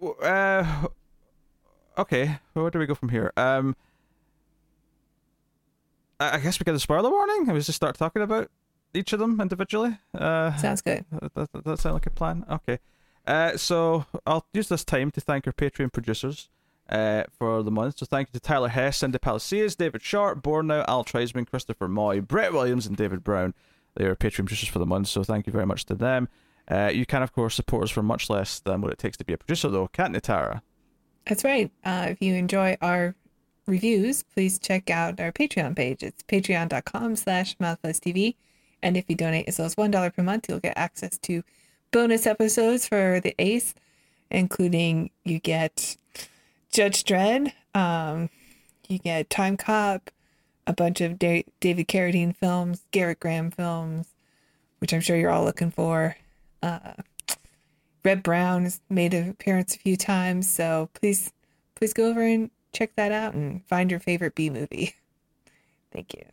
yeah. 0.00 0.88
uh, 1.96 2.00
okay, 2.00 2.38
where 2.54 2.70
do 2.70 2.78
we 2.78 2.86
go 2.86 2.94
from 2.94 3.10
here? 3.10 3.32
Um, 3.36 3.76
I 6.20 6.38
guess 6.38 6.58
we 6.58 6.64
get 6.64 6.74
a 6.74 6.80
spoiler 6.80 7.10
warning. 7.10 7.48
I 7.48 7.52
was 7.52 7.66
just 7.66 7.76
start 7.76 7.96
talking 7.96 8.22
about 8.22 8.50
each 8.94 9.12
of 9.12 9.18
them 9.20 9.40
individually. 9.40 9.98
Uh, 10.14 10.56
Sounds 10.56 10.80
good. 10.80 11.04
That, 11.10 11.34
that, 11.34 11.64
that 11.64 11.78
sound 11.78 11.94
like 11.94 12.06
a 12.06 12.10
plan? 12.10 12.44
Okay. 12.50 12.78
Uh, 13.26 13.56
so 13.56 14.06
I'll 14.26 14.46
use 14.54 14.68
this 14.68 14.84
time 14.84 15.10
to 15.12 15.20
thank 15.20 15.46
our 15.46 15.52
Patreon 15.52 15.92
producers 15.92 16.48
uh, 16.88 17.24
for 17.38 17.62
the 17.62 17.70
month. 17.70 17.98
So 17.98 18.06
thank 18.06 18.28
you 18.28 18.32
to 18.32 18.40
Tyler 18.40 18.68
Hess, 18.68 18.98
Cindy 18.98 19.18
Palacios, 19.18 19.76
David 19.76 20.02
Sharp, 20.02 20.42
Bornow, 20.42 20.84
Al 20.88 21.04
Treisman, 21.04 21.46
Christopher 21.48 21.88
Moy, 21.88 22.20
Brett 22.20 22.52
Williams, 22.52 22.86
and 22.86 22.96
David 22.96 23.22
Brown. 23.22 23.54
They 23.96 24.06
are 24.06 24.16
Patreon 24.16 24.46
producers 24.46 24.68
for 24.68 24.78
the 24.78 24.86
month, 24.86 25.08
so 25.08 25.22
thank 25.22 25.46
you 25.46 25.52
very 25.52 25.66
much 25.66 25.84
to 25.86 25.94
them. 25.94 26.28
Uh, 26.70 26.90
you 26.92 27.06
can, 27.06 27.22
of 27.22 27.32
course, 27.32 27.54
support 27.54 27.84
us 27.84 27.90
for 27.90 28.02
much 28.02 28.30
less 28.30 28.60
than 28.60 28.80
what 28.80 28.92
it 28.92 28.98
takes 28.98 29.16
to 29.16 29.24
be 29.24 29.32
a 29.32 29.38
producer, 29.38 29.68
though, 29.68 29.88
can't 29.88 30.14
you, 30.14 30.20
Tara? 30.20 30.62
That's 31.26 31.44
right. 31.44 31.70
Uh, 31.84 32.06
if 32.10 32.22
you 32.22 32.34
enjoy 32.34 32.76
our 32.80 33.14
reviews, 33.66 34.22
please 34.22 34.58
check 34.58 34.90
out 34.90 35.20
our 35.20 35.32
Patreon 35.32 35.76
page. 35.76 36.02
It's 36.02 36.22
patreon.com 36.22 37.16
slash 37.16 37.56
TV. 37.56 38.36
And 38.82 38.96
if 38.96 39.04
you 39.08 39.16
donate 39.16 39.48
as 39.48 39.58
low 39.58 39.64
as 39.64 39.74
$1 39.74 40.14
per 40.14 40.22
month, 40.22 40.46
you'll 40.48 40.60
get 40.60 40.76
access 40.76 41.18
to 41.18 41.42
bonus 41.90 42.26
episodes 42.26 42.86
for 42.86 43.20
the 43.20 43.34
ACE, 43.38 43.74
including 44.30 45.10
you 45.24 45.38
get 45.38 45.96
Judge 46.70 47.04
Dredd, 47.04 47.52
um, 47.74 48.30
you 48.88 48.98
get 48.98 49.28
Timecop, 49.30 50.00
a 50.66 50.72
bunch 50.72 51.00
of 51.00 51.18
da- 51.18 51.46
David 51.60 51.88
Carradine 51.88 52.36
films, 52.36 52.84
Garrett 52.90 53.20
Graham 53.20 53.50
films, 53.50 54.08
which 54.78 54.92
I'm 54.92 55.00
sure 55.00 55.16
you're 55.16 55.30
all 55.30 55.44
looking 55.44 55.70
for. 55.70 56.16
Uh, 56.62 56.94
Reb 58.04 58.22
Brown 58.22 58.64
has 58.64 58.80
made 58.88 59.14
an 59.14 59.30
appearance 59.30 59.74
a 59.74 59.78
few 59.78 59.96
times, 59.96 60.48
so 60.48 60.88
please, 60.94 61.32
please 61.74 61.92
go 61.92 62.08
over 62.08 62.22
and 62.22 62.50
check 62.72 62.94
that 62.96 63.12
out 63.12 63.34
and 63.34 63.64
find 63.66 63.90
your 63.90 64.00
favorite 64.00 64.34
B 64.34 64.50
movie. 64.50 64.94
Thank 65.92 66.14
you. 66.14 66.24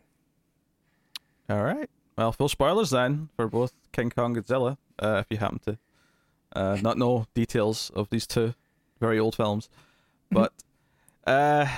All 1.48 1.62
right. 1.62 1.88
Well, 2.16 2.32
full 2.32 2.48
spoilers 2.48 2.90
then 2.90 3.28
for 3.36 3.48
both 3.48 3.72
King 3.92 4.10
Kong 4.10 4.36
and 4.36 4.44
Godzilla, 4.44 4.78
uh, 4.98 5.18
if 5.20 5.26
you 5.30 5.36
happen 5.36 5.58
to 5.60 5.78
uh, 6.54 6.78
not 6.80 6.96
know 6.96 7.26
details 7.34 7.90
of 7.94 8.08
these 8.10 8.26
two 8.26 8.54
very 9.00 9.18
old 9.18 9.34
films. 9.34 9.68
Mm-hmm. 9.68 9.72
But 10.36 10.52
uh, 11.26 11.68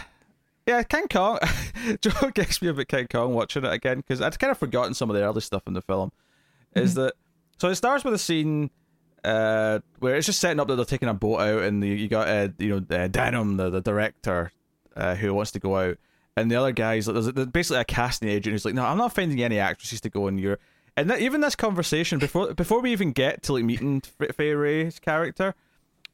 yeah, 0.67 0.83
King 0.83 1.09
Kong. 1.09 1.39
Joe 2.01 2.31
gets 2.33 2.63
me 2.63 2.69
a 2.69 2.75
bit 2.75 2.89
King 2.89 3.07
Kong 3.09 3.35
watching 3.35 3.65
it 3.65 3.73
again 3.73 3.99
because 3.99 4.21
I'd 4.21 4.39
kind 4.39 4.51
of 4.51 4.59
forgotten 4.59 4.95
some 4.95 5.11
of 5.11 5.17
the 5.17 5.23
early 5.23 5.41
stuff 5.41 5.63
in 5.67 5.75
the 5.75 5.83
film. 5.83 6.13
Mm-hmm. 6.75 6.85
Is 6.85 6.95
that 6.95 7.15
so? 7.59 7.69
It 7.69 7.75
starts 7.75 8.05
with 8.05 8.15
a 8.15 8.19
scene 8.19 8.71
uh, 9.25 9.81
where 9.99 10.17
it's 10.17 10.27
just 10.27 10.41
setting 10.41 10.61
up 10.61 10.69
that 10.69 10.77
they're 10.77 10.85
taking 10.85 11.09
a 11.09 11.15
boat 11.15 11.41
out, 11.41 11.63
and 11.63 11.83
you, 11.85 11.95
you 11.95 12.09
got 12.09 12.29
uh, 12.29 12.49
you 12.59 12.69
know 12.69 12.97
uh, 12.97 13.09
Denham, 13.09 13.57
the 13.57 13.71
the 13.71 13.81
director, 13.81 14.53
uh, 14.97 15.15
who 15.15 15.35
wants 15.35 15.53
to 15.53 15.59
go 15.59 15.77
out, 15.77 15.99
and 16.41 16.51
the 16.51 16.57
other 16.57 16.73
guys 16.73 17.07
there's, 17.07 17.33
there's 17.33 17.49
basically 17.49 17.81
a 17.81 17.85
casting 17.85 18.29
agent 18.29 18.53
who's 18.53 18.65
like, 18.65 18.75
no, 18.75 18.85
I'm 18.85 18.99
not 18.99 19.15
finding 19.15 19.43
any 19.43 19.59
actresses 19.59 20.01
to 20.03 20.11
go 20.11 20.29
in 20.29 20.39
your. 20.39 20.59
And 20.97 21.11
that, 21.11 21.21
even 21.21 21.41
this 21.41 21.55
conversation 21.55 22.19
before 22.19 22.55
before 22.55 22.81
we 22.81 22.93
even 22.93 23.13
get 23.13 23.43
to 23.45 23.53
like 23.53 23.65
meeting 23.65 24.01
Fay 24.35 24.55
Wray's 24.55 24.99
character, 24.99 25.55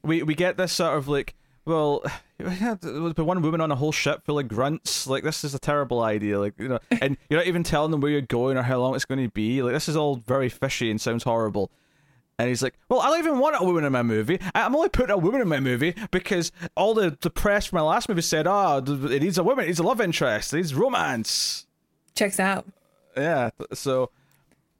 we 0.03 0.23
we 0.23 0.35
get 0.35 0.57
this 0.57 0.71
sort 0.71 0.97
of 0.97 1.07
like, 1.07 1.33
well, 1.65 2.03
yeah, 2.39 2.75
one 2.75 3.41
woman 3.41 3.61
on 3.61 3.71
a 3.71 3.75
whole 3.75 3.91
ship 3.91 4.23
full 4.25 4.39
of 4.39 4.47
grunts. 4.47 5.07
Like 5.07 5.23
this 5.23 5.43
is 5.43 5.55
a 5.55 5.59
terrible 5.59 6.01
idea. 6.01 6.39
Like 6.39 6.53
you 6.59 6.67
know, 6.67 6.79
and 7.01 7.17
you're 7.29 7.39
not 7.39 7.47
even 7.47 7.63
telling 7.63 7.91
them 7.91 8.01
where 8.01 8.11
you're 8.11 8.21
going 8.21 8.57
or 8.57 8.63
how 8.63 8.79
long 8.79 8.95
it's 8.95 9.05
going 9.05 9.23
to 9.23 9.31
be. 9.31 9.63
Like 9.63 9.73
this 9.73 9.89
is 9.89 9.95
all 9.95 10.17
very 10.17 10.49
fishy 10.49 10.91
and 10.91 11.01
sounds 11.01 11.23
horrible. 11.23 11.71
And 12.37 12.49
he's 12.49 12.61
like, 12.61 12.75
Well, 12.89 12.99
I 12.99 13.09
don't 13.09 13.19
even 13.19 13.39
want 13.39 13.55
a 13.59 13.63
woman 13.63 13.85
in 13.85 13.91
my 13.91 14.03
movie. 14.03 14.39
I'm 14.53 14.75
only 14.75 14.89
putting 14.89 15.11
a 15.11 15.17
woman 15.17 15.41
in 15.41 15.47
my 15.47 15.59
movie 15.59 15.95
because 16.11 16.51
all 16.75 16.93
the, 16.93 17.17
the 17.21 17.29
press 17.29 17.67
from 17.67 17.77
my 17.77 17.83
last 17.83 18.09
movie 18.09 18.21
said, 18.21 18.45
Oh, 18.47 18.77
it 18.77 19.21
needs 19.21 19.37
a 19.37 19.43
woman, 19.43 19.65
it 19.65 19.67
needs 19.67 19.79
a 19.79 19.83
love 19.83 20.01
interest, 20.01 20.53
it 20.53 20.57
needs 20.57 20.73
romance. 20.73 21.65
Checks 22.15 22.39
out. 22.39 22.65
Yeah. 23.15 23.51
So 23.73 24.09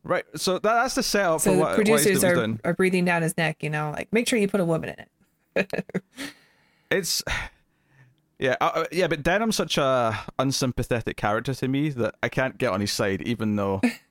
Right. 0.04 0.26
So 0.36 0.54
that, 0.54 0.62
that's 0.62 0.96
the 0.96 1.04
setup 1.04 1.42
So 1.42 1.52
for 1.52 1.56
the 1.56 1.62
what, 1.62 1.70
what 1.70 1.76
producers 1.76 2.06
he's 2.06 2.24
are, 2.24 2.58
are 2.64 2.74
breathing 2.74 3.06
down 3.06 3.22
his 3.22 3.36
neck, 3.38 3.64
you 3.64 3.70
know, 3.70 3.92
like 3.92 4.12
make 4.14 4.28
sure 4.28 4.38
you 4.38 4.48
put 4.48 4.60
a 4.60 4.66
woman 4.66 4.90
in 4.90 5.06
it. 5.66 5.86
It's 6.92 7.24
yeah, 8.40 8.56
uh, 8.62 8.72
uh, 8.76 8.86
yeah, 8.92 9.08
but 9.08 9.24
Denham's 9.24 9.56
such 9.56 9.78
a 9.78 10.18
unsympathetic 10.40 11.18
character 11.18 11.54
to 11.54 11.68
me 11.68 11.90
that 11.90 12.16
I 12.22 12.30
can't 12.30 12.58
get 12.58 12.72
on 12.72 12.82
his 12.82 12.92
side, 12.92 13.22
even 13.24 13.56
though 13.56 13.82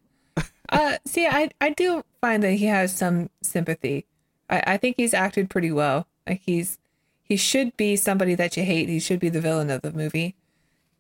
Uh, 0.70 0.98
see, 1.04 1.26
I 1.26 1.50
I 1.60 1.70
do 1.70 2.04
find 2.20 2.42
that 2.42 2.52
he 2.54 2.66
has 2.66 2.96
some 2.96 3.30
sympathy. 3.42 4.06
I, 4.50 4.62
I 4.66 4.76
think 4.76 4.96
he's 4.96 5.14
acted 5.14 5.50
pretty 5.50 5.70
well. 5.72 6.06
Like 6.26 6.42
he's 6.44 6.78
he 7.22 7.36
should 7.36 7.76
be 7.76 7.96
somebody 7.96 8.34
that 8.34 8.56
you 8.56 8.64
hate. 8.64 8.88
He 8.88 9.00
should 9.00 9.20
be 9.20 9.28
the 9.28 9.40
villain 9.40 9.70
of 9.70 9.82
the 9.82 9.92
movie, 9.92 10.36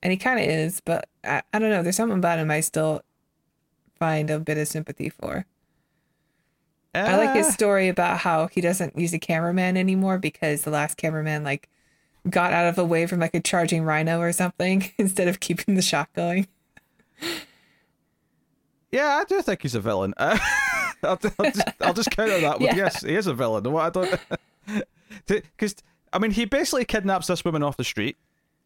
and 0.02 0.10
he 0.12 0.16
kind 0.16 0.38
of 0.40 0.46
is. 0.46 0.80
But 0.80 1.08
I, 1.24 1.42
I 1.52 1.58
don't 1.58 1.70
know. 1.70 1.82
There's 1.82 1.96
something 1.96 2.18
about 2.18 2.38
him 2.38 2.50
I 2.50 2.60
still 2.60 3.02
find 3.98 4.30
a 4.30 4.38
bit 4.38 4.58
of 4.58 4.68
sympathy 4.68 5.08
for. 5.08 5.46
I 6.94 7.16
like 7.16 7.34
his 7.34 7.48
Uh, 7.48 7.52
story 7.52 7.88
about 7.88 8.18
how 8.18 8.46
he 8.46 8.60
doesn't 8.60 8.96
use 8.98 9.12
a 9.12 9.18
cameraman 9.18 9.76
anymore 9.76 10.18
because 10.18 10.62
the 10.62 10.70
last 10.70 10.96
cameraman 10.96 11.42
like 11.42 11.68
got 12.30 12.52
out 12.52 12.66
of 12.68 12.76
the 12.76 12.84
way 12.84 13.06
from 13.06 13.20
like 13.20 13.34
a 13.34 13.40
charging 13.40 13.82
rhino 13.84 14.20
or 14.20 14.32
something 14.32 14.90
instead 14.98 15.28
of 15.28 15.40
keeping 15.40 15.74
the 15.74 15.82
shot 15.82 16.08
going. 16.14 16.46
Yeah, 18.94 19.18
I 19.20 19.24
do 19.24 19.42
think 19.42 19.62
he's 19.62 19.74
a 19.74 19.80
villain. 19.80 20.14
Uh, 20.16 20.38
I'll, 21.02 21.18
I'll 21.38 21.50
just, 21.50 21.68
I'll 21.80 21.92
just 21.94 22.10
counter 22.16 22.40
that 22.40 22.60
with 22.60 22.68
Yeah. 22.70 22.76
yes, 22.76 23.02
he 23.02 23.14
is 23.14 23.26
a 23.26 23.34
villain. 23.34 23.70
What 23.70 23.84
I 23.84 23.90
don't, 23.90 24.20
because 25.26 25.76
I 26.12 26.18
mean, 26.18 26.30
he 26.30 26.44
basically 26.44 26.84
kidnaps 26.84 27.26
this 27.26 27.44
woman 27.44 27.62
off 27.62 27.76
the 27.76 27.84
street, 27.84 28.16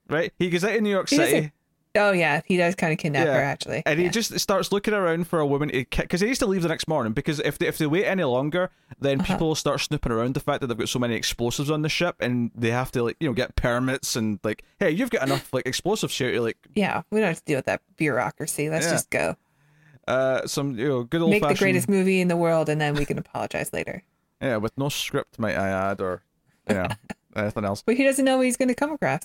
right? 0.09 0.33
He 0.39 0.51
goes 0.51 0.65
out 0.65 0.75
in 0.75 0.85
New 0.85 0.91
York 0.91 1.09
He 1.11 1.17
City. 1.17 1.53
Oh 1.95 2.13
yeah, 2.13 2.43
he 2.47 2.57
does 2.59 2.75
kind 2.75 2.93
of 2.93 2.99
kidnap 2.99 3.27
Yeah. 3.27 3.33
her 3.35 3.41
actually. 3.41 3.83
And 3.87 3.99
he 3.99 4.09
just 4.11 4.39
starts 4.39 4.71
looking 4.71 4.93
around 4.95 5.27
for 5.27 5.41
a 5.41 5.47
woman 5.47 5.71
to 5.71 5.85
because 5.91 6.21
he 6.21 6.27
needs 6.27 6.39
to 6.41 6.47
leave 6.47 6.63
the 6.63 6.69
next 6.69 6.87
morning. 6.87 7.13
Because 7.15 7.41
if 7.41 7.59
they, 7.59 7.67
if 7.67 7.79
they 7.79 7.87
wait 7.87 8.05
any 8.05 8.23
longer, 8.25 8.71
then 9.01 9.21
Uh-huh. 9.21 9.33
people 9.35 9.49
will 9.49 9.55
start 9.55 9.81
snooping 9.81 10.13
around 10.13 10.35
the 10.35 10.41
fact 10.41 10.61
that 10.61 10.67
they've 10.67 10.77
got 10.79 10.91
so 10.91 10.99
many 10.99 11.15
explosives 11.15 11.71
on 11.71 11.81
the 11.83 11.89
ship, 11.89 12.17
and 12.21 12.51
they 12.55 12.71
have 12.71 12.93
to 12.93 13.03
like 13.03 13.17
you 13.19 13.29
know 13.29 13.33
get 13.35 13.57
permits 13.57 14.15
and 14.15 14.39
like, 14.45 14.63
hey, 14.79 14.91
you've 14.91 15.11
got 15.11 15.23
enough 15.27 15.53
like 15.53 15.67
explosives 15.67 16.17
here 16.17 16.31
to 16.33 16.41
like 16.43 16.59
Yeah, 16.75 17.03
we 17.11 17.19
don't 17.21 17.29
have 17.29 17.39
to 17.39 17.45
deal 17.47 17.57
with 17.59 17.67
that 17.67 17.81
bureaucracy. 17.97 18.69
Let's 18.69 18.85
Yeah. 18.87 18.93
just 18.93 19.11
go. 19.11 19.37
Uh 20.09 20.47
some 20.47 20.79
you 20.79 20.89
know 20.89 21.03
good 21.05 21.21
old 21.21 21.31
Make 21.31 21.47
the 21.47 21.55
greatest 21.55 21.89
movie 21.89 22.21
in 22.21 22.29
the 22.29 22.37
world 22.37 22.69
and 22.69 22.81
then 22.81 22.95
we 22.95 23.05
can 23.05 23.19
apologize 23.19 23.73
later. 23.73 24.03
yeah 24.43 24.57
with 24.57 24.77
no 24.79 24.89
script 24.89 25.39
might 25.39 25.57
I 25.57 25.69
add 25.91 26.01
or 26.01 26.23
you 26.69 26.75
know 26.79 26.89
anything 27.37 27.65
else. 27.65 27.83
But 27.83 27.97
he 27.97 28.05
doesn't 28.05 28.25
know 28.25 28.37
what 28.39 28.47
he's 28.47 28.57
going 28.57 28.69
to 28.69 28.75
come 28.75 28.93
across. 28.93 29.23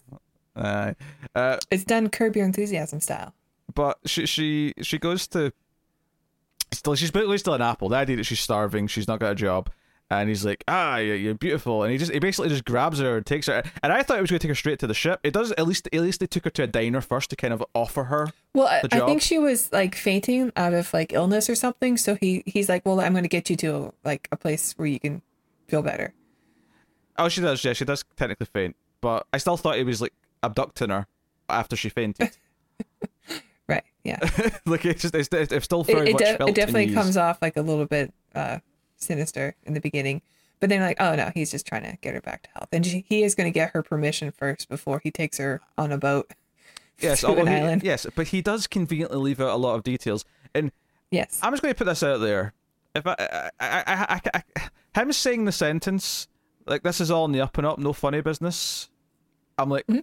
Uh, 0.56 0.94
uh, 1.34 1.58
It's 1.72 1.84
done 1.84 2.10
Curb 2.10 2.36
Your 2.36 2.46
Enthusiasm 2.46 3.00
style. 3.00 3.34
but 3.74 3.98
she 4.06 4.26
she 4.26 4.74
she 4.82 4.98
goes 5.00 5.28
to 5.30 5.52
still 6.72 6.96
she's 6.96 7.12
basically 7.12 7.38
still 7.38 7.54
an 7.54 7.62
apple. 7.62 7.90
The 7.90 7.96
idea 7.98 8.18
that 8.18 8.26
she's 8.26 8.40
starving, 8.40 8.88
she's 8.88 9.08
not 9.08 9.20
got 9.20 9.32
a 9.32 9.36
job, 9.36 9.70
and 10.10 10.30
he's 10.30 10.46
like, 10.46 10.64
ah, 10.68 10.98
you're, 10.98 11.16
you're 11.16 11.34
beautiful, 11.34 11.84
and 11.84 11.92
he 11.92 11.98
just 11.98 12.12
he 12.12 12.20
basically 12.20 12.50
just 12.50 12.66
grabs 12.66 13.00
her 13.00 13.18
and 13.18 13.26
takes 13.26 13.48
her. 13.48 13.64
And 13.82 13.92
I 13.92 14.04
thought 14.04 14.18
it 14.18 14.22
was 14.22 14.30
going 14.30 14.40
to 14.40 14.48
take 14.48 14.52
her 14.52 14.56
straight 14.56 14.80
to 14.80 14.88
the 14.88 14.94
ship. 14.94 15.20
It 15.24 15.34
does 15.34 15.52
at 15.54 15.68
least 15.68 15.88
at 15.92 16.02
least 16.02 16.20
they 16.20 16.28
took 16.28 16.44
her 16.44 16.50
to 16.52 16.64
a 16.64 16.68
diner 16.68 17.02
first 17.02 17.30
to 17.32 17.36
kind 17.36 17.54
of 17.54 17.64
offer 17.74 18.06
her. 18.06 18.30
Well, 18.54 18.68
I, 18.68 18.82
I 18.92 19.06
think 19.06 19.22
she 19.22 19.40
was 19.40 19.72
like 19.72 19.96
fainting 19.96 20.52
out 20.56 20.74
of 20.74 20.94
like 20.94 21.14
illness 21.14 21.50
or 21.50 21.56
something. 21.56 21.98
So 21.98 22.16
he 22.16 22.44
he's 22.46 22.70
like, 22.70 22.86
well, 22.86 23.00
I'm 23.00 23.14
going 23.14 23.24
to 23.24 23.30
get 23.30 23.50
you 23.50 23.56
to 23.58 23.94
like 24.04 24.28
a 24.32 24.38
place 24.38 24.74
where 24.78 24.88
you 24.88 25.00
can 25.00 25.22
feel 25.68 25.82
better. 25.82 26.14
Oh, 27.18 27.30
she 27.30 27.42
does. 27.42 27.64
Yeah, 27.64 27.74
she 27.74 27.86
does 27.86 28.04
technically 28.18 28.48
faint, 28.48 28.76
but 29.02 29.28
I 29.34 29.38
still 29.38 29.58
thought 29.58 29.78
he 29.78 29.84
was 29.84 30.02
like 30.02 30.14
abducting 30.42 30.90
her 30.90 31.08
after 31.50 31.76
she 31.76 31.90
fainted. 31.90 32.38
Right. 33.68 33.84
Yeah. 34.04 34.20
like 34.66 34.86
it's 34.86 35.04
just 35.04 35.16
it's, 35.16 35.30
it's 35.32 35.66
still 35.66 35.82
it, 35.82 35.88
very 35.88 36.10
it, 36.10 36.14
much 36.14 36.22
de- 36.22 36.48
it 36.48 36.56
definitely 36.56 36.94
comes 36.94 37.16
off 37.16 37.42
like 37.42 37.56
a 37.56 37.62
little 37.62 37.86
bit 37.86 38.14
uh, 38.36 38.60
sinister 39.04 39.56
in 39.64 39.74
the 39.74 39.82
beginning, 39.82 40.22
but 40.60 40.70
then 40.70 40.82
like, 40.82 40.98
oh 41.00 41.16
no, 41.16 41.32
he's 41.36 41.52
just 41.52 41.66
trying 41.68 41.84
to 41.84 41.98
get 42.02 42.14
her 42.14 42.22
back 42.22 42.44
to 42.44 42.50
health, 42.54 42.70
and 42.72 42.86
she, 42.86 43.06
he 43.08 43.24
is 43.24 43.36
going 43.36 43.46
to 43.46 43.54
get 43.54 43.72
her 43.72 43.84
permission 43.84 44.32
first 44.32 44.70
before 44.70 45.00
he 45.04 45.12
takes 45.12 45.38
her 45.38 45.62
on 45.78 45.92
a 45.92 45.98
boat. 45.98 46.32
Yes, 47.00 47.24
an 47.24 47.48
he- 47.48 47.54
island. 47.54 47.82
yes, 47.84 48.06
but 48.16 48.28
he 48.28 48.42
does 48.42 48.68
conveniently 48.68 49.18
leave 49.18 49.42
out 49.42 49.50
a 49.50 49.58
lot 49.58 49.74
of 49.76 49.84
details. 49.84 50.24
And 50.54 50.72
Yes. 51.10 51.40
I'm 51.42 51.52
just 51.52 51.62
going 51.64 51.74
to 51.74 51.78
put 51.78 51.86
this 51.86 52.04
out 52.04 52.20
there. 52.20 52.54
If 52.96 53.06
I, 53.08 53.16
I, 53.20 53.50
I, 53.60 53.84
I, 53.88 54.22
I, 54.36 54.44
I 54.96 55.02
him 55.02 55.12
saying 55.12 55.46
the 55.46 55.52
sentence 55.52 56.28
like 56.68 56.84
this 56.84 57.02
is 57.02 57.10
all 57.10 57.26
in 57.26 57.32
the 57.32 57.42
up 57.42 57.58
and 57.58 57.66
up, 57.66 57.80
no 57.80 57.94
funny 57.94 58.22
business. 58.22 58.90
I'm 59.58 59.70
like, 59.70 59.88
Mm-hmm. 59.88 60.02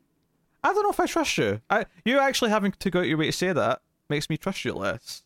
I 0.65 0.73
don't 0.75 0.83
know 0.83 0.91
if 0.91 0.99
I 1.01 1.07
trust 1.07 1.39
you. 1.39 1.61
I, 1.71 1.87
you 2.05 2.19
actually 2.19 2.51
having 2.51 2.73
to 2.73 2.91
go 2.91 2.99
out 3.01 3.07
your 3.07 3.17
way 3.19 3.27
to 3.27 3.33
say 3.33 3.53
that 3.53 3.81
makes 4.11 4.29
me 4.29 4.37
trust 4.37 4.65
you 4.65 4.75
less. 4.75 5.23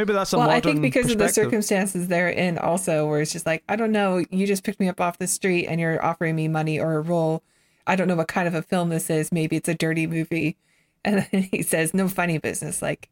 Maybe 0.00 0.14
that's 0.14 0.32
a 0.32 0.38
well, 0.38 0.48
I 0.48 0.60
think 0.60 0.80
because 0.80 1.12
of 1.12 1.18
the 1.18 1.28
circumstances 1.28 2.08
they're 2.08 2.30
in, 2.30 2.56
also, 2.56 3.06
where 3.06 3.20
it's 3.20 3.34
just 3.34 3.44
like, 3.44 3.62
I 3.68 3.76
don't 3.76 3.92
know, 3.92 4.24
you 4.30 4.46
just 4.46 4.64
picked 4.64 4.80
me 4.80 4.88
up 4.88 4.98
off 4.98 5.18
the 5.18 5.26
street 5.26 5.66
and 5.66 5.78
you're 5.78 6.02
offering 6.02 6.36
me 6.36 6.48
money 6.48 6.80
or 6.80 6.94
a 6.94 7.02
role. 7.02 7.42
I 7.86 7.96
don't 7.96 8.08
know 8.08 8.16
what 8.16 8.26
kind 8.26 8.48
of 8.48 8.54
a 8.54 8.62
film 8.62 8.88
this 8.88 9.10
is. 9.10 9.30
Maybe 9.30 9.56
it's 9.56 9.68
a 9.68 9.74
dirty 9.74 10.06
movie, 10.06 10.56
and 11.04 11.26
then 11.30 11.42
he 11.42 11.60
says, 11.60 11.92
"No 11.92 12.08
funny 12.08 12.38
business." 12.38 12.80
Like, 12.80 13.10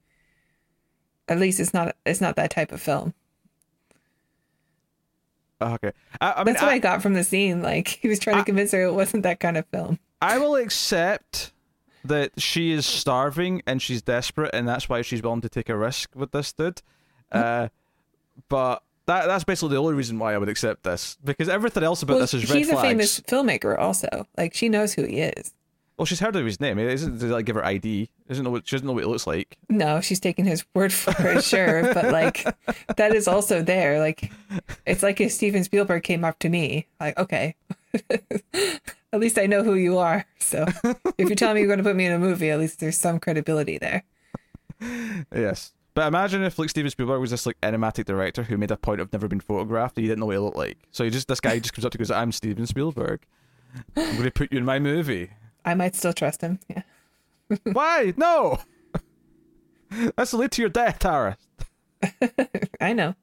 at 1.28 1.38
least 1.38 1.60
it's 1.60 1.74
not 1.74 1.94
it's 2.06 2.22
not 2.22 2.36
that 2.36 2.52
type 2.52 2.72
of 2.72 2.80
film. 2.80 3.12
Okay, 5.60 5.92
I, 6.22 6.32
I 6.32 6.36
mean, 6.38 6.54
That's 6.54 6.62
what 6.62 6.72
I, 6.72 6.76
I, 6.76 6.78
got 6.78 7.02
from 7.02 7.12
the 7.12 7.22
scene. 7.22 7.60
Like 7.60 7.88
he 7.88 8.08
was 8.08 8.18
trying 8.18 8.38
to 8.38 8.44
convince 8.44 8.72
her 8.72 8.84
it 8.84 8.94
wasn't 8.94 9.24
that 9.24 9.40
kind 9.40 9.58
of 9.58 9.66
film. 9.66 9.98
I 10.22 10.38
will 10.38 10.56
accept 10.56 11.52
that 12.08 12.32
she 12.40 12.72
is 12.72 12.84
starving 12.86 13.62
and 13.66 13.80
she's 13.80 14.02
desperate, 14.02 14.50
and 14.54 14.66
that's 14.68 14.88
why 14.88 15.02
she's 15.02 15.22
willing 15.22 15.40
to 15.42 15.48
take 15.48 15.68
a 15.68 15.76
risk 15.76 16.10
with 16.14 16.32
this 16.32 16.52
dude. 16.52 16.82
Uh, 17.32 17.68
but 18.48 18.82
that 19.06 19.26
that's 19.26 19.44
basically 19.44 19.70
the 19.74 19.80
only 19.80 19.94
reason 19.94 20.18
why 20.18 20.34
I 20.34 20.38
would 20.38 20.48
accept 20.48 20.82
this 20.82 21.16
because 21.24 21.48
everything 21.48 21.82
else 21.82 22.02
about 22.02 22.14
Well, 22.14 22.20
this 22.20 22.34
is 22.34 22.48
red 22.48 22.58
he's 22.58 22.68
flags. 22.70 22.84
a 22.84 22.88
famous 22.88 23.20
filmmaker, 23.20 23.78
also. 23.78 24.26
Like 24.36 24.54
she 24.54 24.68
knows 24.68 24.92
who 24.94 25.04
he 25.04 25.20
is. 25.20 25.54
Well, 25.96 26.06
she's 26.06 26.20
heard 26.20 26.36
of 26.36 26.46
his 26.46 26.60
name. 26.60 26.78
It 26.78 26.92
isn't 26.92 27.18
to 27.18 27.26
like 27.26 27.44
give 27.44 27.56
her 27.56 27.64
ID. 27.64 28.08
Doesn't 28.28 28.44
know 28.44 28.50
what 28.50 28.68
she 28.68 28.76
doesn't 28.76 28.86
know 28.86 28.92
what 28.92 29.02
it 29.02 29.08
looks 29.08 29.26
like. 29.26 29.58
No, 29.68 30.00
she's 30.00 30.20
taking 30.20 30.44
his 30.44 30.64
word 30.72 30.92
for 30.92 31.10
it, 31.26 31.42
sure, 31.52 31.92
but 31.92 32.12
like 32.12 32.44
that 32.96 33.14
is 33.14 33.26
also 33.26 33.62
there. 33.62 33.98
Like 33.98 34.30
it's 34.86 35.02
like 35.02 35.20
if 35.20 35.32
Steven 35.32 35.64
Spielberg 35.64 36.04
came 36.04 36.24
up 36.24 36.38
to 36.40 36.48
me, 36.48 36.86
like, 37.00 37.18
okay, 37.18 37.56
at 39.12 39.20
least 39.20 39.38
I 39.38 39.46
know 39.46 39.62
who 39.62 39.74
you 39.74 39.98
are. 39.98 40.26
So 40.38 40.66
if 41.18 41.28
you're 41.28 41.36
telling 41.36 41.54
me 41.54 41.60
you're 41.60 41.68
going 41.68 41.78
to 41.78 41.84
put 41.84 41.96
me 41.96 42.06
in 42.06 42.12
a 42.12 42.18
movie, 42.18 42.50
at 42.50 42.58
least 42.58 42.80
there's 42.80 42.98
some 42.98 43.18
credibility 43.18 43.78
there. 43.78 44.04
Yes. 45.34 45.72
But 45.94 46.06
imagine 46.06 46.44
if 46.44 46.58
like 46.58 46.70
Steven 46.70 46.90
Spielberg 46.90 47.20
was 47.20 47.32
this 47.32 47.44
like 47.44 47.56
enigmatic 47.62 48.06
director 48.06 48.44
who 48.44 48.56
made 48.56 48.70
a 48.70 48.76
point 48.76 49.00
of 49.00 49.12
never 49.12 49.26
being 49.26 49.40
photographed 49.40 49.96
and 49.96 50.04
you 50.04 50.08
didn't 50.08 50.20
know 50.20 50.26
what 50.26 50.36
he 50.36 50.38
looked 50.38 50.56
like. 50.56 50.78
So 50.92 51.02
he 51.02 51.10
just 51.10 51.26
this 51.26 51.40
guy 51.40 51.58
just 51.58 51.74
comes 51.74 51.84
up 51.84 51.90
to 51.92 51.96
you 51.96 52.04
goes, 52.04 52.10
I'm 52.10 52.30
Steven 52.30 52.66
Spielberg. 52.66 53.22
I'm 53.96 54.16
gonna 54.16 54.30
put 54.30 54.52
you 54.52 54.58
in 54.58 54.64
my 54.64 54.78
movie. 54.78 55.30
I 55.64 55.74
might 55.74 55.96
still 55.96 56.12
trust 56.12 56.40
him. 56.40 56.60
Yeah. 56.68 56.82
Why? 57.72 58.14
No. 58.16 58.58
That's 60.16 60.32
lead 60.34 60.52
to 60.52 60.62
your 60.62 60.68
death, 60.68 61.00
Tara. 61.00 61.36
I 62.80 62.92
know. 62.92 63.14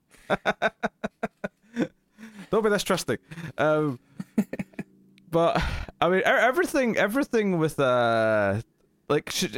Don't 2.51 2.63
be 2.63 2.69
this 2.69 2.83
trusting. 2.83 3.17
Um, 3.57 3.99
but 5.31 5.61
I 6.01 6.09
mean, 6.09 6.21
everything, 6.25 6.97
everything 6.97 7.57
with 7.57 7.79
uh, 7.79 8.61
like, 9.09 9.25
because 9.25 9.57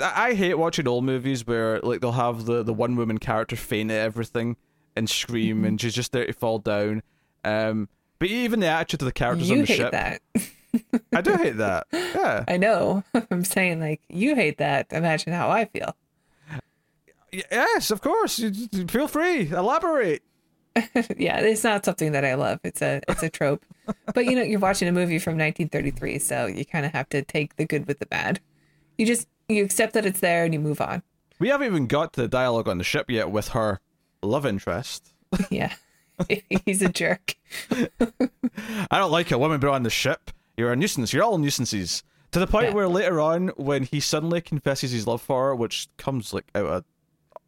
I, 0.02 0.28
I 0.28 0.34
hate 0.34 0.54
watching 0.54 0.88
old 0.88 1.04
movies 1.04 1.46
where 1.46 1.80
like 1.80 2.00
they'll 2.00 2.12
have 2.12 2.44
the 2.46 2.62
the 2.62 2.74
one 2.74 2.96
woman 2.96 3.18
character 3.18 3.56
faint 3.56 3.90
at 3.90 4.00
everything 4.00 4.56
and 4.96 5.08
scream, 5.08 5.64
and 5.64 5.80
she's 5.80 5.94
just 5.94 6.12
there 6.12 6.26
to 6.26 6.32
fall 6.32 6.58
down. 6.58 7.02
Um, 7.44 7.88
but 8.18 8.28
even 8.28 8.60
the 8.60 8.66
attitude 8.66 9.02
of 9.02 9.06
the 9.06 9.12
characters 9.12 9.50
on 9.50 9.58
the 9.58 9.64
hate 9.64 9.76
ship, 9.76 9.92
that. 9.92 10.20
I 11.14 11.20
do 11.20 11.34
hate 11.36 11.56
that. 11.58 11.86
Yeah, 11.92 12.44
I 12.48 12.56
know. 12.56 13.04
I'm 13.30 13.44
saying 13.44 13.80
like 13.80 14.00
you 14.08 14.34
hate 14.34 14.58
that. 14.58 14.88
Imagine 14.92 15.32
how 15.32 15.48
I 15.50 15.66
feel. 15.66 15.94
Yes, 17.30 17.90
of 17.90 18.00
course. 18.00 18.38
You- 18.38 18.52
you- 18.72 18.86
Feel 18.88 19.06
free, 19.08 19.50
elaborate. 19.50 20.22
yeah, 21.16 21.38
it's 21.40 21.64
not 21.64 21.84
something 21.84 22.12
that 22.12 22.24
I 22.24 22.34
love. 22.34 22.60
It's 22.64 22.82
a 22.82 23.00
it's 23.08 23.22
a 23.22 23.30
trope. 23.30 23.64
but 24.14 24.24
you 24.26 24.34
know, 24.34 24.42
you're 24.42 24.60
watching 24.60 24.88
a 24.88 24.92
movie 24.92 25.18
from 25.18 25.32
1933, 25.32 26.18
so 26.18 26.46
you 26.46 26.64
kind 26.64 26.84
of 26.86 26.92
have 26.92 27.08
to 27.10 27.22
take 27.22 27.56
the 27.56 27.64
good 27.64 27.86
with 27.86 27.98
the 27.98 28.06
bad. 28.06 28.40
You 28.96 29.06
just 29.06 29.28
you 29.48 29.64
accept 29.64 29.94
that 29.94 30.04
it's 30.06 30.20
there 30.20 30.44
and 30.44 30.52
you 30.52 30.60
move 30.60 30.80
on. 30.80 31.02
We 31.38 31.48
haven't 31.48 31.66
even 31.68 31.86
got 31.86 32.12
to 32.14 32.22
the 32.22 32.28
dialogue 32.28 32.68
on 32.68 32.78
the 32.78 32.84
ship 32.84 33.08
yet 33.10 33.30
with 33.30 33.48
her 33.48 33.80
love 34.22 34.44
interest. 34.46 35.12
Yeah. 35.50 35.74
He's 36.66 36.82
a 36.82 36.88
jerk. 36.88 37.36
I 37.70 38.98
don't 38.98 39.10
like 39.12 39.30
a 39.30 39.38
woman 39.38 39.60
brought 39.60 39.74
on 39.76 39.82
the 39.84 39.90
ship. 39.90 40.30
You're 40.56 40.72
a 40.72 40.76
nuisance. 40.76 41.12
You're 41.12 41.22
all 41.22 41.38
nuisances. 41.38 42.02
To 42.32 42.40
the 42.40 42.46
point 42.46 42.66
Yeah. 42.68 42.74
where 42.74 42.88
later 42.88 43.20
on, 43.20 43.48
when 43.56 43.84
he 43.84 44.00
suddenly 44.00 44.40
confesses 44.40 44.90
his 44.90 45.06
love 45.06 45.22
for 45.22 45.46
her, 45.48 45.54
which 45.54 45.88
comes 45.96 46.32
like 46.34 46.46
out 46.54 46.64
of, 46.66 46.84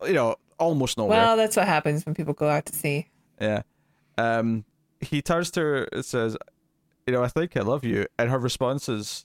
you 0.07 0.13
know, 0.15 0.37
almost 0.59 0.97
nowhere. 0.99 1.19
Well, 1.19 1.37
that's 1.37 1.57
what 1.57 1.67
happens 1.67 2.07
when 2.07 2.15
people 2.15 2.33
go 2.35 2.49
out 2.49 2.67
to 2.67 2.75
sea. 2.75 3.09
Yeah. 3.41 3.63
Um, 4.19 4.65
he 5.01 5.23
turns 5.23 5.51
to 5.53 5.61
her 5.61 5.83
and 5.93 6.05
says, 6.05 6.37
"You 7.07 7.13
know, 7.15 7.23
I 7.25 7.29
think 7.29 7.57
I 7.57 7.61
love 7.61 7.85
you," 7.85 8.07
and 8.19 8.31
her 8.31 8.39
response 8.39 8.89
is, 8.89 9.25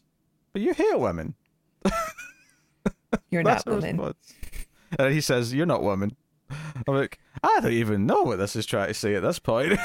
"But 0.53 0.61
you 0.61 0.73
hate 0.73 0.99
women." 0.99 1.35
You're 3.29 3.43
not 3.43 3.65
woman. 3.65 3.97
response. 3.97 4.33
And 4.97 5.13
he 5.13 5.21
says, 5.21 5.53
"You're 5.53 5.65
not 5.65 5.83
woman. 5.83 6.15
I'm 6.87 6.95
like, 6.95 7.19
I 7.43 7.59
don't 7.61 7.71
even 7.73 8.05
know 8.05 8.21
what 8.21 8.37
this 8.37 8.55
is 8.55 8.65
trying 8.65 8.89
to 8.89 8.93
say 8.93 9.15
at 9.15 9.23
this 9.23 9.39
point. 9.39 9.79